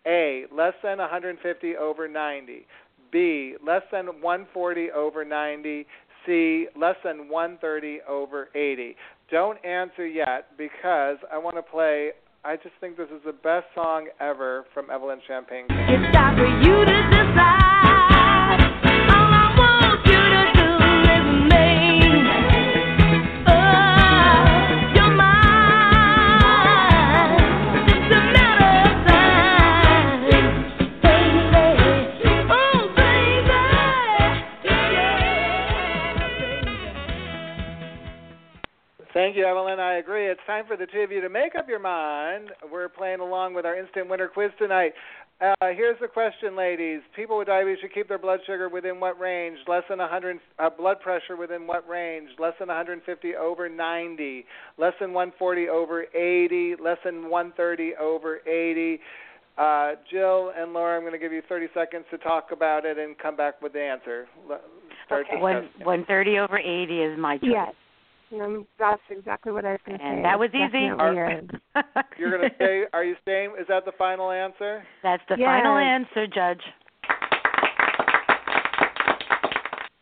A, 0.06 0.44
less 0.52 0.74
than 0.82 0.98
150 0.98 1.76
over 1.76 2.08
90. 2.08 2.66
B, 3.10 3.56
less 3.66 3.82
than 3.90 4.06
140 4.06 4.90
over 4.92 5.24
90. 5.24 5.86
C, 6.26 6.66
less 6.76 6.96
than 7.04 7.28
130 7.28 8.00
over 8.08 8.48
80. 8.54 8.96
Don't 9.30 9.64
answer 9.64 10.06
yet 10.06 10.56
because 10.58 11.18
I 11.32 11.38
want 11.38 11.56
to 11.56 11.62
play. 11.62 12.10
I 12.44 12.56
just 12.56 12.74
think 12.80 12.96
this 12.96 13.08
is 13.14 13.22
the 13.24 13.32
best 13.32 13.66
song 13.74 14.08
ever 14.20 14.64
from 14.74 14.90
Evelyn 14.90 15.20
Champagne 15.26 15.66
Thank 39.30 39.38
you, 39.38 39.46
Evelyn. 39.46 39.78
I 39.78 39.98
agree. 39.98 40.28
It's 40.28 40.40
time 40.44 40.64
for 40.66 40.76
the 40.76 40.86
two 40.86 40.98
of 41.02 41.12
you 41.12 41.20
to 41.20 41.28
make 41.28 41.54
up 41.54 41.68
your 41.68 41.78
mind. 41.78 42.50
We're 42.68 42.88
playing 42.88 43.20
along 43.20 43.54
with 43.54 43.64
our 43.64 43.78
instant 43.78 44.10
winner 44.10 44.26
quiz 44.26 44.50
tonight. 44.58 44.92
Uh, 45.40 45.54
here's 45.60 45.96
the 46.00 46.08
question, 46.08 46.56
ladies. 46.56 47.00
People 47.14 47.38
with 47.38 47.46
diabetes 47.46 47.78
should 47.80 47.94
keep 47.94 48.08
their 48.08 48.18
blood 48.18 48.40
sugar 48.44 48.68
within 48.68 48.98
what 48.98 49.20
range? 49.20 49.56
Less 49.68 49.84
than 49.88 50.00
100. 50.00 50.40
Uh, 50.58 50.68
blood 50.76 50.98
pressure 50.98 51.36
within 51.36 51.68
what 51.68 51.88
range? 51.88 52.30
Less 52.40 52.54
than 52.58 52.66
150 52.66 53.36
over 53.36 53.68
90. 53.68 54.46
Less 54.78 54.94
than 54.98 55.12
140 55.12 55.68
over 55.68 56.06
80. 56.12 56.74
Less 56.82 56.98
than 57.04 57.30
130 57.30 57.92
over 58.00 58.38
80. 58.48 59.00
Uh, 59.56 59.92
Jill 60.10 60.50
and 60.56 60.72
Laura, 60.72 60.96
I'm 60.96 61.02
going 61.02 61.12
to 61.12 61.20
give 61.20 61.32
you 61.32 61.42
30 61.48 61.68
seconds 61.72 62.04
to 62.10 62.18
talk 62.18 62.48
about 62.50 62.84
it 62.84 62.98
and 62.98 63.16
come 63.16 63.36
back 63.36 63.62
with 63.62 63.74
the 63.74 63.80
answer. 63.80 64.26
Start 65.06 65.26
Okay. 65.30 65.40
One 65.40 65.68
one 65.82 66.04
thirty 66.04 66.38
over 66.38 66.56
eighty 66.56 67.00
is 67.00 67.18
my 67.18 67.36
choice. 67.38 67.50
Yes. 67.52 67.74
Um, 68.32 68.66
that's 68.78 69.02
exactly 69.10 69.52
what 69.52 69.64
I 69.64 69.72
was 69.72 69.80
going 69.86 69.98
to 69.98 70.04
say. 70.04 70.08
And 70.08 70.24
that 70.24 70.38
was 70.38 70.50
It 70.52 70.56
easy. 70.56 70.88
definitely 70.88 71.54
is. 71.54 71.60
You're 72.18 72.36
going 72.36 72.48
to 72.48 72.54
stay. 72.56 72.84
Are 72.92 73.04
you 73.04 73.16
staying? 73.22 73.54
Is 73.60 73.66
that 73.68 73.84
the 73.84 73.92
final 73.98 74.30
answer? 74.30 74.84
That's 75.02 75.22
the 75.28 75.36
Yes. 75.38 75.46
final 75.46 75.76
answer, 75.76 76.26
Judge. 76.26 76.62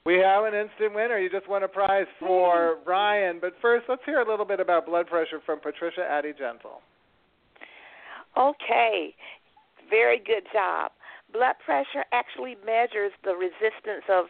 We 0.05 0.17
have 0.19 0.45
an 0.45 0.55
instant 0.55 0.95
winner. 0.95 1.19
You 1.19 1.29
just 1.29 1.49
won 1.49 1.63
a 1.65 1.69
prize 1.69 2.07
for 2.19 2.79
Ryan. 2.87 3.39
But 3.41 3.53
first, 3.61 3.87
let's 3.89 4.03
hear 4.07 4.21
a 4.21 4.29
little 4.29 4.47
bit 4.47 4.59
about 4.59 4.87
blood 4.87 5.07
pressure 5.07 5.41
from 5.45 5.61
Patricia 5.61 6.03
Addy 6.03 6.33
Gentle. 6.33 6.81
Okay, 8.37 9.15
very 9.91 10.19
good 10.19 10.45
job. 10.53 10.93
Blood 11.33 11.57
pressure 11.65 12.05
actually 12.13 12.57
measures 12.65 13.13
the 13.23 13.35
resistance 13.35 14.05
of 14.09 14.27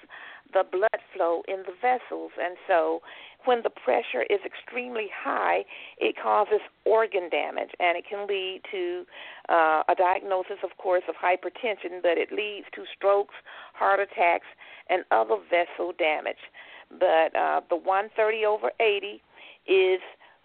the 0.52 0.64
blood 0.70 1.00
flow 1.14 1.42
in 1.46 1.58
the 1.58 1.74
vessels, 1.80 2.32
and 2.42 2.56
so 2.66 3.00
when 3.44 3.62
the 3.62 3.70
pressure 3.70 4.22
is 4.28 4.40
extremely 4.44 5.08
high, 5.14 5.64
it 5.98 6.16
causes 6.20 6.60
organ 6.84 7.28
damage, 7.30 7.70
and 7.80 7.96
it 7.96 8.04
can 8.08 8.26
lead 8.26 8.60
to 8.70 9.04
uh, 9.48 9.82
a 9.88 9.94
diagnosis, 9.94 10.58
of 10.62 10.76
course, 10.78 11.04
of 11.08 11.14
hypertension, 11.14 12.02
but 12.02 12.18
it 12.18 12.32
leads 12.32 12.66
to 12.74 12.82
strokes, 12.96 13.34
heart 13.74 14.00
attacks, 14.00 14.46
and 14.90 15.04
other 15.10 15.36
vessel 15.48 15.92
damage. 15.98 16.50
But 16.90 17.36
uh, 17.36 17.60
the 17.68 17.76
130 17.76 18.44
over 18.44 18.70
80 18.80 19.22
is 19.66 20.00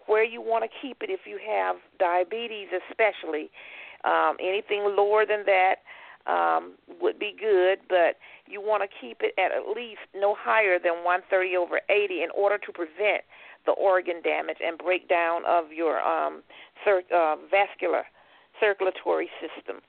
where 0.06 0.24
you 0.24 0.40
want 0.40 0.64
to 0.64 0.70
keep 0.82 1.02
it 1.02 1.10
if 1.10 1.20
you 1.26 1.38
have 1.46 1.76
diabetes, 1.98 2.68
especially. 2.90 3.50
Um, 4.04 4.36
anything 4.38 4.94
lower 4.96 5.24
than 5.24 5.46
that 5.46 5.76
um, 6.26 6.74
would 7.00 7.18
be 7.18 7.34
good, 7.38 7.78
but 7.88 8.16
you 8.46 8.60
want 8.60 8.82
to 8.82 8.88
keep 9.00 9.18
it 9.20 9.34
at 9.38 9.52
at 9.52 9.74
least 9.74 10.00
no 10.14 10.34
higher 10.38 10.78
than 10.78 11.04
130 11.04 11.56
over 11.56 11.80
80 11.88 12.22
in 12.22 12.28
order 12.36 12.58
to 12.58 12.72
prevent 12.72 13.24
the 13.66 13.72
organ 13.72 14.20
damage 14.22 14.58
and 14.64 14.78
breakdown 14.78 15.42
of 15.46 15.72
your 15.72 16.00
um, 16.00 16.42
cir- 16.84 17.02
uh, 17.14 17.36
vascular 17.50 18.04
circulatory 18.60 19.30
system. 19.40 19.80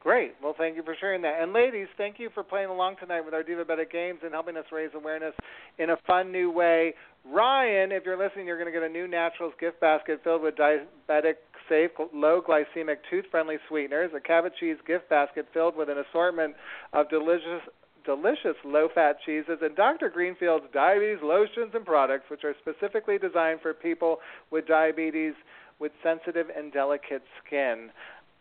Great. 0.00 0.34
Well, 0.40 0.54
thank 0.56 0.76
you 0.76 0.84
for 0.84 0.94
sharing 1.00 1.22
that. 1.22 1.42
And 1.42 1.52
ladies, 1.52 1.88
thank 1.96 2.20
you 2.20 2.30
for 2.32 2.44
playing 2.44 2.68
along 2.68 2.94
tonight 3.00 3.22
with 3.22 3.34
our 3.34 3.42
Divabetic 3.42 3.90
Games 3.90 4.20
and 4.22 4.32
helping 4.32 4.56
us 4.56 4.64
raise 4.70 4.90
awareness 4.94 5.34
in 5.78 5.90
a 5.90 5.96
fun 6.06 6.30
new 6.30 6.48
way. 6.48 6.94
Ryan, 7.28 7.90
if 7.90 8.04
you're 8.04 8.16
listening, 8.16 8.46
you're 8.46 8.56
going 8.56 8.72
to 8.72 8.78
get 8.78 8.88
a 8.88 8.92
NuNaturals 8.92 9.58
gift 9.58 9.80
basket 9.80 10.20
filled 10.22 10.42
with 10.42 10.54
diabetic 10.54 11.42
safe, 11.68 11.90
low 12.12 12.40
glycemic, 12.40 12.96
tooth 13.10 13.24
friendly 13.30 13.56
sweeteners, 13.68 14.10
a 14.16 14.20
Cabot 14.20 14.52
cheese 14.58 14.76
gift 14.86 15.08
basket 15.08 15.46
filled 15.52 15.76
with 15.76 15.88
an 15.88 15.98
assortment 15.98 16.54
of 16.92 17.08
delicious 17.08 17.62
delicious 18.04 18.54
low 18.64 18.88
fat 18.94 19.16
cheeses 19.26 19.58
and 19.60 19.74
Dr. 19.74 20.08
Greenfield's 20.08 20.66
diabetes 20.72 21.18
lotions 21.24 21.72
and 21.74 21.84
products 21.84 22.30
which 22.30 22.44
are 22.44 22.54
specifically 22.60 23.18
designed 23.18 23.60
for 23.60 23.74
people 23.74 24.18
with 24.52 24.64
diabetes 24.68 25.34
with 25.78 25.92
sensitive 26.02 26.46
and 26.56 26.72
delicate 26.72 27.22
skin. 27.44 27.90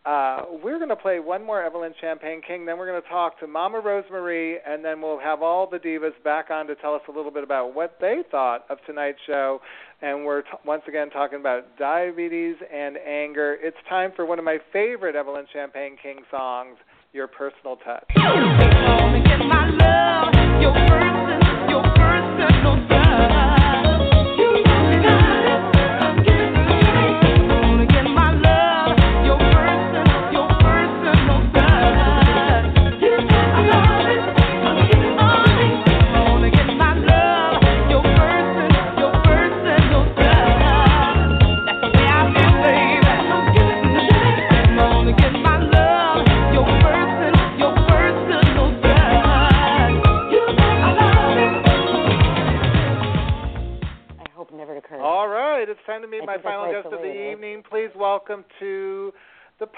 Uh, 0.06 0.44
we're 0.64 0.78
going 0.78 0.90
to 0.90 0.96
play 0.96 1.20
one 1.20 1.44
more 1.44 1.64
Evelyn 1.64 1.94
Champagne 2.00 2.40
King, 2.48 2.66
then 2.66 2.78
we're 2.78 2.86
going 2.86 3.02
to 3.02 3.10
talk 3.10 3.40
to 3.40 3.48
Mama 3.48 3.82
Rosemarie, 3.82 4.58
and 4.66 4.86
then 4.86 5.02
we'll 5.02 5.20
have 5.20 5.42
all 5.42 5.68
the 5.68 5.80
divas 5.80 6.12
back 6.24 6.52
on 6.52 6.68
to 6.68 6.76
tell 6.76 6.94
us 6.94 7.02
a 7.10 7.12
little 7.12 7.32
bit 7.32 7.44
about 7.44 7.74
what 7.74 7.98
they 8.00 8.22
thought 8.30 8.66
of 8.70 8.78
tonight's 8.86 9.18
show. 9.26 9.60
And 10.04 10.24
we're 10.24 10.44
t- 10.44 10.50
once 10.64 10.84
again 10.88 11.10
talking 11.10 11.40
about 11.40 11.78
diabetes 11.80 12.56
and 12.72 12.98
anger. 12.98 13.58
It's 13.60 13.78
time 13.90 14.12
for 14.16 14.28
one 14.28 14.38
of 14.38 14.46
my 14.46 14.60
favorite 14.72 15.16
Evelyn 15.16 15.48
Champagne 15.52 15.98
King 16.02 16.20
songs, 16.30 16.78
Your 17.12 17.28
Personal 17.28 17.78
Touch. 17.78 18.06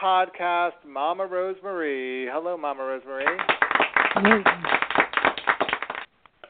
Podcast, 0.07 0.71
Mama 0.87 1.27
Rosemarie. 1.27 2.27
Hello, 2.31 2.55
Mama 2.55 2.81
Rosemarie. 2.81 3.25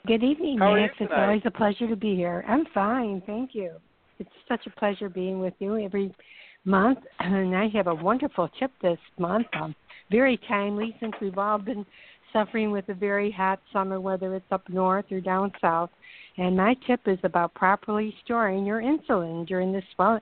Good 0.05 0.23
evening, 0.23 0.59
How 0.59 0.75
Max. 0.75 0.93
It's 0.99 1.11
always 1.15 1.41
a 1.43 1.49
pleasure 1.49 1.88
to 1.88 1.95
be 1.95 2.15
here. 2.15 2.45
I'm 2.47 2.65
fine, 2.71 3.23
thank 3.25 3.55
you. 3.55 3.71
It's 4.19 4.29
such 4.47 4.67
a 4.67 4.79
pleasure 4.79 5.09
being 5.09 5.39
with 5.39 5.55
you 5.57 5.75
every 5.84 6.13
month, 6.65 6.99
and 7.19 7.55
I 7.55 7.67
have 7.69 7.88
a 7.88 7.95
wonderful 7.95 8.47
tip 8.59 8.69
this 8.84 8.99
month. 9.17 9.47
Um, 9.59 9.73
very 10.11 10.39
timely 10.47 10.95
since 10.99 11.13
we've 11.19 11.39
all 11.39 11.57
been 11.57 11.84
suffering 12.31 12.69
with 12.69 12.88
a 12.89 12.93
very 12.93 13.31
hot 13.31 13.59
summer, 13.73 13.99
whether 13.99 14.35
it's 14.35 14.45
up 14.51 14.69
north 14.69 15.05
or 15.11 15.19
down 15.19 15.51
south. 15.59 15.89
And 16.38 16.55
my 16.55 16.75
tip 16.85 16.99
is 17.07 17.17
about 17.23 17.55
properly 17.55 18.13
storing 18.23 18.67
your 18.67 18.84
insulin 18.84 19.47
during 19.47 19.71
the 19.71 19.81
swel- 19.95 20.21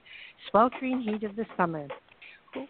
sweltering 0.50 1.02
heat 1.02 1.22
of 1.22 1.36
the 1.36 1.44
summer. 1.54 1.86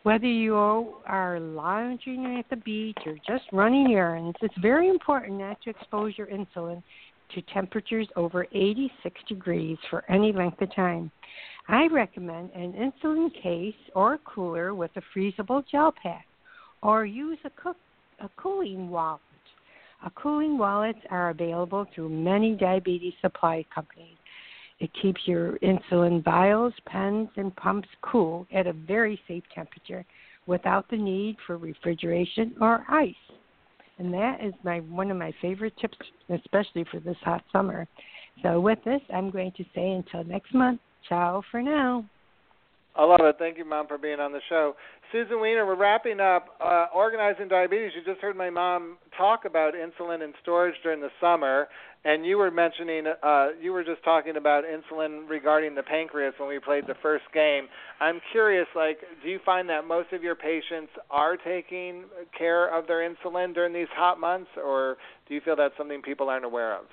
Whether 0.03 0.27
you 0.27 0.55
are 0.55 1.41
lounging 1.41 2.37
at 2.39 2.49
the 2.51 2.57
beach 2.57 2.99
or 3.07 3.17
just 3.27 3.45
running 3.53 3.93
errands, 3.93 4.37
it's 4.43 4.55
very 4.61 4.89
important 4.89 5.39
not 5.39 5.61
to 5.63 5.71
expose 5.71 6.17
your 6.17 6.27
insulin 6.29 6.83
to 7.35 7.43
temperatures 7.53 8.09
over 8.17 8.47
86 8.53 9.21
degrees 9.29 9.79
for 9.91 10.05
any 10.11 10.33
length 10.33 10.61
of 10.63 10.75
time. 10.75 11.11
I 11.69 11.89
recommend 11.89 12.51
an 12.53 12.73
insulin 12.73 13.31
case 13.43 13.75
or 13.95 14.19
cooler 14.25 14.75
with 14.75 14.93
a 14.97 15.03
freezable 15.17 15.65
gel 15.71 15.93
pack, 16.01 16.27
or 16.83 17.05
use 17.05 17.39
a, 17.45 17.51
cook, 17.51 17.77
a 18.21 18.29
cooling 18.37 18.89
wallet. 18.89 19.21
A 20.05 20.11
cooling 20.11 20.59
wallets 20.59 21.01
are 21.11 21.31
available 21.31 21.87
through 21.95 22.11
many 22.11 22.55
diabetes 22.55 23.15
supply 23.21 23.65
companies. 23.75 24.17
It 24.79 24.91
keeps 25.01 25.21
your 25.27 25.59
insulin 25.59 26.23
vials, 26.23 26.75
pens, 26.87 27.29
and 27.37 27.55
pumps 27.57 27.89
cool 28.03 28.47
at 28.53 28.67
a 28.67 28.73
very 28.73 29.21
safe 29.27 29.45
temperature 29.55 30.05
without 30.47 30.89
the 30.91 30.97
need 30.97 31.37
for 31.47 31.57
refrigeration 31.57 32.55
or 32.61 32.85
ice. 32.89 33.15
And 33.99 34.13
that 34.13 34.45
is 34.45 34.53
my 34.63 34.81
one 34.81 35.11
of 35.11 35.17
my 35.17 35.33
favorite 35.41 35.73
tips, 35.81 35.97
especially 36.29 36.85
for 36.91 37.01
this 37.01 37.17
hot 37.23 37.43
summer. 37.51 37.89
So 38.43 38.61
with 38.61 38.79
this, 38.85 39.01
I'm 39.13 39.31
going 39.31 39.53
to 39.53 39.65
say 39.75 39.93
until 39.93 40.25
next 40.25 40.53
month, 40.53 40.81
ciao 41.09 41.43
for 41.51 41.63
now. 41.63 42.05
I 42.97 43.05
love 43.05 43.21
it. 43.21 43.37
Thank 43.39 43.59
you, 43.59 43.65
Mom, 43.67 43.87
for 43.87 43.99
being 43.99 44.21
on 44.21 44.33
the 44.33 44.41
show. 44.49 44.75
Susan 45.13 45.39
Weiner, 45.39 45.67
we're 45.67 45.77
wrapping 45.77 46.19
up 46.19 46.57
uh, 46.65 46.87
Organizing 46.95 47.47
Diabetes. 47.47 47.93
You 47.95 48.03
just 48.11 48.23
heard 48.23 48.37
my 48.37 48.49
mom 48.49 48.97
talk 49.17 49.45
about 49.45 49.75
insulin 49.75 50.23
and 50.23 50.33
storage 50.43 50.75
during 50.83 51.01
the 51.01 51.11
summer, 51.21 51.69
and 52.05 52.25
you 52.25 52.39
were 52.39 52.51
mentioning, 52.51 53.05
uh, 53.23 53.49
you 53.61 53.73
were 53.73 53.85
just 53.85 54.03
talking 54.03 54.37
about 54.37 54.65
insulin 54.65 55.29
regarding 55.29 55.75
the 55.75 55.83
pancreas 55.83 56.33
when 56.39 56.49
we 56.49 56.59
played 56.59 56.85
the 56.87 56.95
first 57.03 57.25
game. 57.35 57.69
I'm 58.01 58.21
curious, 58.33 58.67
like, 58.75 58.99
do 59.23 59.29
you 59.29 59.41
find 59.45 59.69
that 59.69 59.87
most 59.87 60.13
of 60.13 60.23
your 60.23 60.35
patients 60.35 60.91
are 61.11 61.37
taking 61.37 62.05
care 62.37 62.67
of 62.77 62.87
their 62.87 63.09
insulin 63.09 63.53
during 63.53 63.75
these 63.75 63.89
hot 63.93 64.19
months, 64.19 64.51
or 64.57 64.97
do 65.29 65.35
you 65.35 65.43
feel 65.45 65.55
that's 65.55 65.77
something 65.77 66.01
people 66.01 66.31
aren't 66.31 66.47
aware 66.47 66.75
of? 66.75 66.87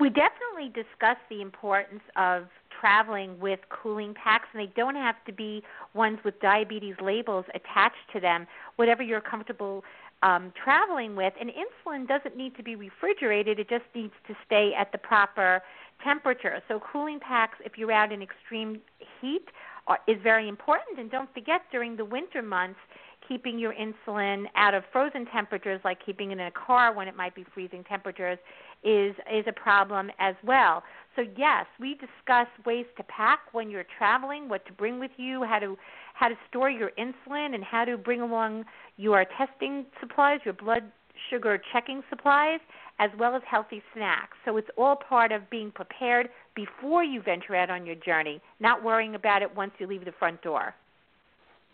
We 0.00 0.08
definitely 0.08 0.72
discuss 0.74 1.16
the 1.30 1.40
importance 1.40 2.02
of 2.16 2.46
traveling 2.84 3.40
with 3.40 3.60
cooling 3.70 4.12
packs, 4.12 4.46
and 4.52 4.60
they 4.60 4.70
don't 4.76 4.94
have 4.94 5.14
to 5.24 5.32
be 5.32 5.62
ones 5.94 6.18
with 6.22 6.38
diabetes 6.40 6.94
labels 7.00 7.46
attached 7.54 8.04
to 8.12 8.20
them. 8.20 8.46
Whatever 8.76 9.02
you're 9.02 9.22
comfortable 9.22 9.82
um, 10.22 10.52
traveling 10.62 11.16
with, 11.16 11.32
and 11.40 11.48
insulin 11.48 12.06
doesn't 12.06 12.36
need 12.36 12.54
to 12.58 12.62
be 12.62 12.76
refrigerated; 12.76 13.58
it 13.58 13.70
just 13.70 13.84
needs 13.94 14.12
to 14.28 14.34
stay 14.44 14.72
at 14.78 14.92
the 14.92 14.98
proper 14.98 15.62
temperature. 16.02 16.60
So, 16.68 16.78
cooling 16.92 17.20
packs, 17.20 17.56
if 17.64 17.78
you're 17.78 17.90
out 17.90 18.12
in 18.12 18.20
extreme 18.20 18.82
heat, 19.22 19.46
are, 19.86 20.00
is 20.06 20.18
very 20.22 20.46
important. 20.46 20.98
And 20.98 21.10
don't 21.10 21.32
forget, 21.32 21.62
during 21.72 21.96
the 21.96 22.04
winter 22.04 22.42
months, 22.42 22.80
keeping 23.26 23.58
your 23.58 23.74
insulin 23.74 24.44
out 24.56 24.74
of 24.74 24.84
frozen 24.92 25.24
temperatures, 25.26 25.80
like 25.84 26.04
keeping 26.04 26.30
it 26.30 26.34
in 26.34 26.40
a 26.40 26.50
car 26.50 26.94
when 26.94 27.08
it 27.08 27.16
might 27.16 27.34
be 27.34 27.46
freezing 27.54 27.82
temperatures, 27.84 28.38
is 28.82 29.14
is 29.32 29.44
a 29.46 29.52
problem 29.52 30.10
as 30.18 30.34
well. 30.44 30.82
So 31.16 31.22
yes, 31.36 31.66
we 31.78 31.94
discuss 31.94 32.48
ways 32.66 32.86
to 32.96 33.02
pack 33.04 33.40
when 33.52 33.70
you're 33.70 33.86
traveling, 33.98 34.48
what 34.48 34.66
to 34.66 34.72
bring 34.72 34.98
with 34.98 35.12
you, 35.16 35.44
how 35.44 35.58
to 35.58 35.76
how 36.14 36.28
to 36.28 36.34
store 36.48 36.70
your 36.70 36.92
insulin, 36.98 37.54
and 37.54 37.64
how 37.64 37.84
to 37.84 37.96
bring 37.96 38.20
along 38.20 38.64
your 38.96 39.24
testing 39.36 39.84
supplies, 40.00 40.40
your 40.44 40.54
blood 40.54 40.84
sugar 41.30 41.60
checking 41.72 42.02
supplies, 42.08 42.60
as 42.98 43.10
well 43.18 43.34
as 43.34 43.42
healthy 43.48 43.82
snacks. 43.94 44.36
So 44.44 44.56
it's 44.56 44.68
all 44.76 44.96
part 44.96 45.32
of 45.32 45.48
being 45.50 45.70
prepared 45.70 46.28
before 46.54 47.02
you 47.02 47.20
venture 47.22 47.56
out 47.56 47.70
on 47.70 47.86
your 47.86 47.96
journey, 47.96 48.40
not 48.60 48.84
worrying 48.84 49.14
about 49.14 49.42
it 49.42 49.54
once 49.56 49.72
you 49.78 49.86
leave 49.86 50.04
the 50.04 50.12
front 50.18 50.42
door. 50.42 50.74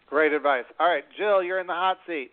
Great 0.08 0.32
advice. 0.32 0.64
All 0.78 0.88
right, 0.88 1.04
Jill, 1.16 1.42
you're 1.42 1.60
in 1.60 1.66
the 1.66 1.72
hot 1.72 1.98
seat. 2.06 2.30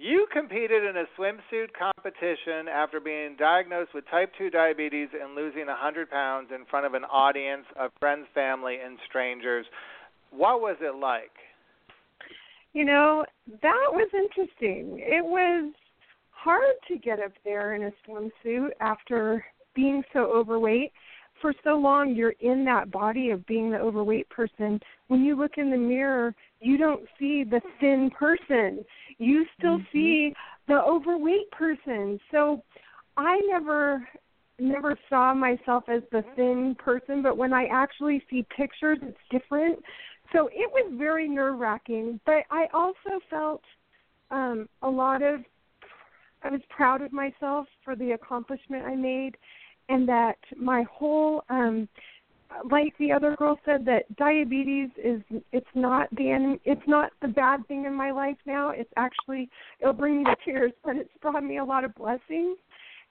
You 0.00 0.28
competed 0.32 0.84
in 0.84 0.96
a 0.96 1.06
swimsuit 1.18 1.70
competition 1.76 2.68
after 2.72 3.00
being 3.00 3.34
diagnosed 3.36 3.90
with 3.92 4.04
type 4.08 4.32
2 4.38 4.48
diabetes 4.48 5.08
and 5.20 5.34
losing 5.34 5.66
100 5.66 6.08
pounds 6.08 6.50
in 6.54 6.64
front 6.66 6.86
of 6.86 6.94
an 6.94 7.02
audience 7.04 7.64
of 7.78 7.90
friends, 7.98 8.26
family, 8.32 8.76
and 8.84 8.96
strangers. 9.08 9.66
What 10.30 10.60
was 10.60 10.76
it 10.80 10.94
like? 10.94 11.32
You 12.74 12.84
know, 12.84 13.24
that 13.60 13.88
was 13.90 14.08
interesting. 14.14 15.00
It 15.00 15.24
was 15.24 15.72
hard 16.30 16.76
to 16.86 16.96
get 16.96 17.18
up 17.18 17.32
there 17.44 17.74
in 17.74 17.82
a 17.82 17.92
swimsuit 18.06 18.70
after 18.80 19.44
being 19.74 20.04
so 20.12 20.20
overweight. 20.20 20.92
For 21.42 21.52
so 21.64 21.70
long, 21.70 22.14
you're 22.14 22.34
in 22.40 22.64
that 22.66 22.92
body 22.92 23.30
of 23.30 23.46
being 23.46 23.70
the 23.70 23.78
overweight 23.78 24.28
person. 24.28 24.78
When 25.08 25.24
you 25.24 25.36
look 25.36 25.52
in 25.56 25.70
the 25.70 25.76
mirror, 25.76 26.34
you 26.60 26.76
don't 26.78 27.02
see 27.18 27.44
the 27.44 27.60
thin 27.80 28.10
person. 28.16 28.84
You 29.18 29.46
still 29.56 29.78
Mhm. 29.78 29.86
see 29.92 30.36
the 30.66 30.82
overweight 30.84 31.50
person. 31.50 32.20
So 32.30 32.62
I 33.16 33.40
never 33.40 34.08
never 34.60 34.98
saw 35.08 35.32
myself 35.32 35.88
as 35.88 36.02
the 36.10 36.22
thin 36.34 36.74
person, 36.74 37.22
but 37.22 37.36
when 37.36 37.52
I 37.52 37.66
actually 37.66 38.24
see 38.28 38.42
pictures, 38.44 38.98
it's 39.02 39.28
different. 39.30 39.84
So 40.32 40.48
it 40.48 40.70
was 40.72 40.92
very 40.94 41.28
nerve 41.28 41.58
wracking, 41.60 42.20
but 42.26 42.44
I 42.50 42.66
also 42.74 43.20
felt 43.30 43.62
um, 44.30 44.68
a 44.82 44.90
lot 44.90 45.22
of 45.22 45.44
I 46.42 46.50
was 46.50 46.60
proud 46.68 47.02
of 47.02 47.12
myself 47.12 47.66
for 47.84 47.96
the 47.96 48.12
accomplishment 48.12 48.84
I 48.84 48.94
made, 48.94 49.36
and 49.88 50.08
that 50.08 50.38
my 50.56 50.82
whole 50.84 51.44
um, 51.48 51.88
like 52.70 52.96
the 52.98 53.12
other 53.12 53.36
girl 53.36 53.58
said 53.64 53.84
that 53.86 54.14
diabetes 54.16 54.88
is 55.02 55.22
it's 55.52 55.66
not 55.74 56.08
the 56.16 56.30
en- 56.30 56.60
it's 56.64 56.86
not 56.86 57.12
the 57.22 57.28
bad 57.28 57.66
thing 57.68 57.84
in 57.84 57.94
my 57.94 58.10
life 58.10 58.36
now. 58.46 58.70
It's 58.70 58.90
actually 58.96 59.48
it'll 59.80 59.92
bring 59.92 60.18
me 60.18 60.24
to 60.24 60.36
tears, 60.44 60.72
but 60.84 60.96
it's 60.96 61.10
brought 61.20 61.44
me 61.44 61.58
a 61.58 61.64
lot 61.64 61.84
of 61.84 61.94
blessings. 61.94 62.56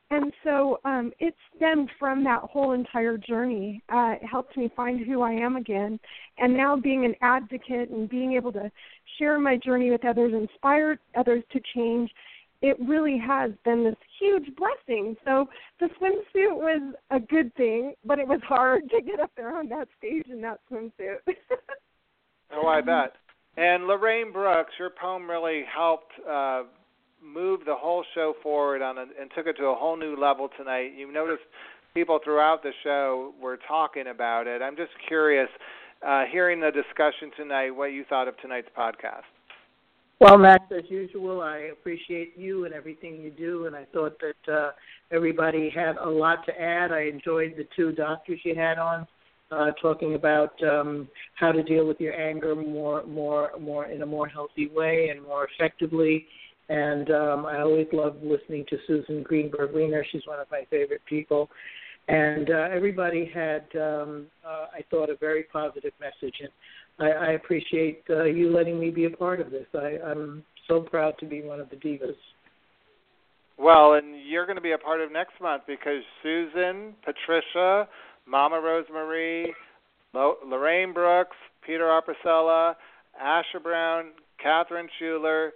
And 0.10 0.32
so 0.44 0.80
um, 0.86 1.12
it 1.20 1.36
stemmed 1.56 1.90
from 2.00 2.24
that 2.24 2.42
whole 2.44 2.72
entire 2.72 3.18
journey. 3.18 3.84
Uh, 3.90 4.16
it 4.22 4.26
helped 4.26 4.56
me 4.56 4.72
find 4.74 5.06
who 5.06 5.22
I 5.22 5.34
am 5.34 5.58
again. 5.58 6.00
And 6.38 6.56
now 6.56 6.78
being 6.78 7.04
an 7.04 7.14
advocate 7.22 7.90
and 7.90 8.08
being 8.08 8.34
able 8.34 8.54
to 8.54 8.72
share 9.20 9.38
my 9.38 9.58
journey 9.58 9.92
with 9.92 10.06
others, 10.06 10.34
inspire 10.34 10.98
others 11.18 11.44
to 11.52 11.60
change, 11.76 12.10
it 12.62 12.78
really 12.80 13.18
has 13.18 13.52
been 13.64 13.84
this 13.84 13.96
huge 14.20 14.50
blessing. 14.56 15.16
So 15.26 15.48
the 15.80 15.88
swimsuit 16.00 16.56
was 16.56 16.96
a 17.12 17.20
good 17.20 17.54
thing, 17.56 17.94
but 18.06 18.20
it 18.20 18.28
was 18.28 18.40
hard 18.48 18.90
to 18.90 19.02
get 19.02 19.20
up 19.20 19.32
there 19.38 19.56
on 19.56 19.70
that 19.70 19.88
stage 19.98 20.26
in 20.30 20.42
that 20.42 20.60
swimsuit. 20.72 21.18
Oh, 22.50 22.66
I 22.66 22.80
bet. 22.80 23.12
And 23.58 23.88
Lorraine 23.88 24.32
Brooks, 24.32 24.72
your 24.80 24.90
poem 24.90 25.30
really 25.30 25.64
helped 25.74 26.14
uh, 26.26 26.64
move 27.22 27.62
the 27.66 27.76
whole 27.76 28.06
show 28.16 28.36
forward 28.42 28.82
on 28.82 28.98
a, 28.98 29.02
and 29.02 29.30
took 29.36 29.48
it 29.48 29.58
to 29.58 29.66
a 29.66 29.76
whole 29.76 29.98
new 29.98 30.16
level 30.16 30.50
tonight. 30.58 30.92
You 30.96 31.12
noticed 31.12 31.44
people 31.94 32.20
throughout 32.24 32.64
the 32.64 32.72
show 32.84 33.34
were 33.42 33.58
talking 33.68 34.08
about 34.08 34.48
it. 34.48 34.62
I'm 34.62 34.78
just 34.78 34.92
curious, 35.08 35.50
uh, 36.08 36.24
hearing 36.32 36.62
the 36.62 36.72
discussion 36.72 37.32
tonight, 37.36 37.72
what 37.72 37.88
you 37.88 38.06
thought 38.08 38.28
of 38.28 38.38
tonight's 38.38 38.70
podcast. 38.78 39.28
Well, 40.20 40.38
Max, 40.40 40.64
as 40.76 40.84
usual, 40.90 41.42
I 41.42 41.70
appreciate 41.72 42.34
you 42.36 42.66
and 42.66 42.74
everything 42.74 43.22
you 43.22 43.30
do, 43.30 43.68
and 43.68 43.76
I 43.76 43.86
thought 43.94 44.20
that 44.20 44.52
uh, 44.52 44.72
everybody 45.12 45.70
had 45.70 45.98
a 45.98 46.10
lot 46.10 46.44
to 46.48 46.60
add. 46.60 46.92
I 46.92 47.02
enjoyed 47.02 47.54
the 47.56 47.68
two 47.76 47.92
doctors 47.92 48.40
you 48.44 48.56
had 48.56 48.80
on 48.80 49.06
uh, 49.52 49.72
talking 49.82 50.16
about 50.16 50.52
um, 50.64 51.08
how 51.36 51.52
to 51.52 51.64
deal 51.64 51.86
with 51.86 52.00
your 52.00 52.20
anger 52.20 52.56
more, 52.56 53.06
more, 53.06 53.52
more 53.60 53.86
in 53.86 54.02
a 54.02 54.06
more 54.06 54.28
healthy 54.28 54.68
way 54.68 55.10
and 55.10 55.22
more 55.22 55.48
effectively. 55.54 56.26
And 56.70 57.12
um, 57.12 57.46
I 57.46 57.62
always 57.62 57.88
love 57.94 58.18
listening 58.22 58.66
to 58.70 58.78
Susan 58.88 59.24
Greenberg 59.24 59.74
Weiner. 59.74 60.06
She's 60.12 60.26
one 60.26 60.40
of 60.40 60.48
my 60.52 60.66
favorite 60.70 61.02
people. 61.08 61.50
And 62.10 62.50
uh, 62.50 62.70
everybody 62.72 63.30
had, 63.34 63.66
um, 63.76 64.28
uh, 64.46 64.68
I 64.74 64.82
thought, 64.90 65.10
a 65.10 65.16
very 65.18 65.44
positive 65.44 65.94
message. 66.00 66.36
And 66.40 66.50
I, 67.00 67.10
I 67.10 67.32
appreciate 67.34 68.04
uh, 68.10 68.24
you 68.24 68.52
letting 68.52 68.80
me 68.80 68.90
be 68.90 69.06
a 69.06 69.10
part 69.10 69.40
of 69.40 69.52
this. 69.52 69.66
I, 69.74 69.98
I'm 70.04 70.44
so 70.68 70.82
proud 70.82 71.16
to 71.20 71.26
be 71.26 71.42
one 71.42 71.60
of 71.60 71.70
the 71.70 71.76
divas. 71.76 72.16
Well, 73.58 73.94
and 73.94 74.16
you're 74.28 74.46
going 74.46 74.58
to 74.58 74.62
be 74.62 74.74
a 74.74 74.78
part 74.78 75.02
of 75.02 75.12
next 75.12 75.34
month 75.42 75.64
because 75.68 76.04
Susan, 76.22 76.94
Patricia, 77.04 77.88
Mama 78.28 78.56
Rosemarie, 78.56 79.48
Lo- 80.14 80.38
Lorraine 80.46 80.94
Brooks, 80.94 81.36
Peter 81.66 81.86
Arpacella, 81.86 82.76
Asher 83.20 83.60
Brown, 83.62 84.12
Catherine 84.42 84.88
Schuler, 85.00 85.54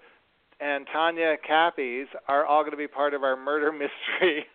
and 0.59 0.85
Tanya 0.91 1.35
Cappies 1.47 2.05
are 2.27 2.45
all 2.45 2.61
going 2.61 2.71
to 2.71 2.77
be 2.77 2.87
part 2.87 3.13
of 3.13 3.23
our 3.23 3.35
murder 3.35 3.71
mystery 4.21 4.45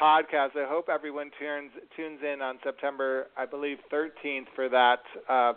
podcast. 0.00 0.56
I 0.56 0.68
hope 0.68 0.88
everyone 0.88 1.30
tunes 1.38 1.70
tunes 1.96 2.20
in 2.22 2.40
on 2.40 2.58
September, 2.64 3.26
I 3.36 3.46
believe, 3.46 3.78
13th 3.92 4.46
for 4.54 4.68
that 4.68 5.00
um, 5.28 5.56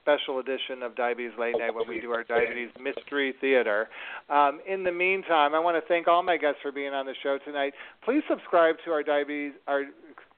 special 0.00 0.38
edition 0.38 0.82
of 0.82 0.94
Diabetes 0.96 1.32
Late 1.38 1.54
Night 1.58 1.74
when 1.74 1.88
we 1.88 2.00
do 2.00 2.10
our 2.12 2.24
Diabetes 2.24 2.70
Mystery 2.80 3.34
Theater. 3.40 3.88
Um, 4.28 4.60
in 4.66 4.84
the 4.84 4.92
meantime, 4.92 5.54
I 5.54 5.58
want 5.58 5.82
to 5.82 5.86
thank 5.88 6.08
all 6.08 6.22
my 6.22 6.36
guests 6.36 6.60
for 6.62 6.72
being 6.72 6.92
on 6.92 7.06
the 7.06 7.14
show 7.22 7.38
tonight. 7.44 7.74
Please 8.04 8.22
subscribe 8.28 8.76
to 8.84 8.90
our 8.90 9.02
Diabetes 9.02 9.52
our 9.66 9.84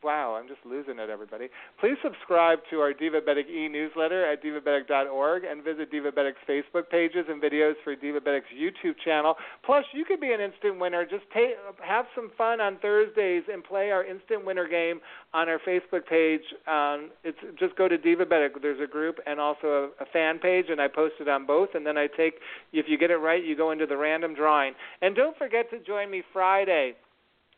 Wow, 0.02 0.34
I'm 0.34 0.48
just 0.48 0.60
losing 0.66 0.98
it, 0.98 1.08
everybody. 1.08 1.48
Please 1.78 1.96
subscribe 2.02 2.58
to 2.70 2.80
our 2.80 2.92
Divabetic 2.92 3.48
e-newsletter 3.48 4.26
at 4.26 4.42
divabetic.org 4.42 5.44
and 5.44 5.62
visit 5.62 5.92
Divabetic's 5.92 6.42
Facebook 6.48 6.90
pages 6.90 7.26
and 7.28 7.40
videos 7.40 7.74
for 7.84 7.94
Divabetic's 7.94 8.50
YouTube 8.52 8.94
channel. 9.04 9.36
Plus, 9.64 9.84
you 9.92 10.04
could 10.04 10.20
be 10.20 10.32
an 10.32 10.40
instant 10.40 10.80
winner. 10.80 11.04
Just 11.04 11.22
take, 11.32 11.50
have 11.80 12.06
some 12.16 12.32
fun 12.36 12.60
on 12.60 12.78
Thursdays 12.78 13.44
and 13.52 13.62
play 13.62 13.92
our 13.92 14.04
instant 14.04 14.44
winner 14.44 14.66
game 14.66 15.00
on 15.32 15.48
our 15.48 15.60
Facebook 15.60 16.04
page. 16.06 16.42
Um, 16.66 17.10
it's 17.22 17.38
just 17.60 17.76
go 17.76 17.86
to 17.86 17.96
Divabetic. 17.96 18.60
There's 18.60 18.80
a 18.82 18.90
group 18.90 19.18
and 19.24 19.38
also 19.38 19.92
a, 20.00 20.02
a 20.02 20.06
fan 20.12 20.40
page, 20.40 20.66
and 20.68 20.80
I 20.80 20.88
post 20.88 21.14
it 21.20 21.28
on 21.28 21.46
both. 21.46 21.70
And 21.74 21.86
then 21.86 21.96
I 21.96 22.08
take, 22.08 22.34
if 22.72 22.86
you 22.88 22.98
get 22.98 23.12
it 23.12 23.18
right, 23.18 23.44
you 23.44 23.56
go 23.56 23.70
into 23.70 23.86
the 23.86 23.96
random 23.96 24.34
drawing. 24.34 24.72
And 25.00 25.14
don't 25.14 25.38
forget 25.38 25.70
to 25.70 25.78
join 25.78 26.10
me 26.10 26.24
Friday 26.32 26.96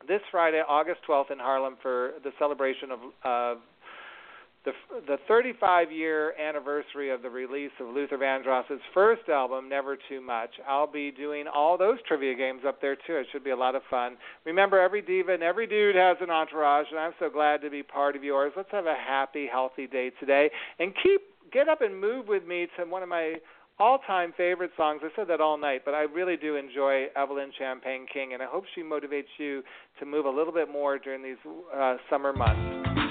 this 0.09 0.21
Friday, 0.31 0.63
August 0.67 1.01
12th, 1.09 1.31
in 1.31 1.39
Harlem 1.39 1.77
for 1.83 2.13
the 2.23 2.31
celebration 2.39 2.91
of 2.91 2.99
uh, 3.25 3.61
the 4.65 4.73
the 5.07 5.19
35 5.29 5.93
year 5.93 6.33
anniversary 6.41 7.11
of 7.11 7.23
the 7.23 7.29
release 7.29 7.71
of 7.81 7.89
Luther 7.95 8.17
Vandross's 8.17 8.81
first 8.93 9.29
album, 9.29 9.69
Never 9.69 9.97
Too 10.09 10.21
Much. 10.21 10.51
I'll 10.67 10.91
be 10.91 11.11
doing 11.11 11.45
all 11.53 11.77
those 11.77 11.99
trivia 12.09 12.35
games 12.35 12.63
up 12.67 12.81
there 12.81 12.97
too. 12.97 13.17
It 13.17 13.27
should 13.31 13.45
be 13.45 13.51
a 13.51 13.57
lot 13.57 13.75
of 13.75 13.83
fun. 13.91 14.17
Remember, 14.45 14.81
every 14.81 15.03
diva 15.03 15.35
and 15.35 15.43
every 15.43 15.67
dude 15.67 15.97
has 15.97 16.17
an 16.21 16.31
entourage, 16.31 16.87
and 16.91 16.99
I'm 16.99 17.13
so 17.19 17.29
glad 17.29 17.61
to 17.63 17.71
be 17.71 17.83
part 17.83 18.17
of 18.17 18.25
yours. 18.25 18.53
Let's 18.57 18.71
have 18.73 18.87
a 18.87 18.95
happy, 18.95 19.47
healthy 19.51 19.87
day 19.87 20.11
today, 20.19 20.51
and 20.79 20.93
keep 21.03 21.21
get 21.53 21.69
up 21.69 21.83
and 21.83 21.99
move 21.99 22.27
with 22.27 22.45
me 22.47 22.67
to 22.77 22.85
one 22.85 23.03
of 23.03 23.09
my 23.09 23.35
all-time 23.79 24.33
favorite 24.37 24.71
songs. 24.77 25.01
I 25.05 25.09
said 25.17 25.29
that 25.29 25.41
all 25.41 25.59
night, 25.59 25.83
but 25.85 25.95
I 25.95 26.03
really 26.03 26.37
do 26.37 26.57
enjoy 26.57 27.07
Evelyn 27.17 27.51
Champagne 27.59 28.07
King, 28.13 28.33
and 28.35 28.43
I 28.43 28.47
hope 28.47 28.65
she 28.75 28.83
motivates 28.83 29.33
you 29.39 29.63
to 29.99 30.07
move 30.07 30.27
a 30.27 30.31
little 30.31 30.53
bit 30.53 30.71
more 30.71 30.99
during 30.99 31.23
these 31.23 31.37
uh, 31.77 31.97
summer 32.09 32.33
months. 32.33 33.04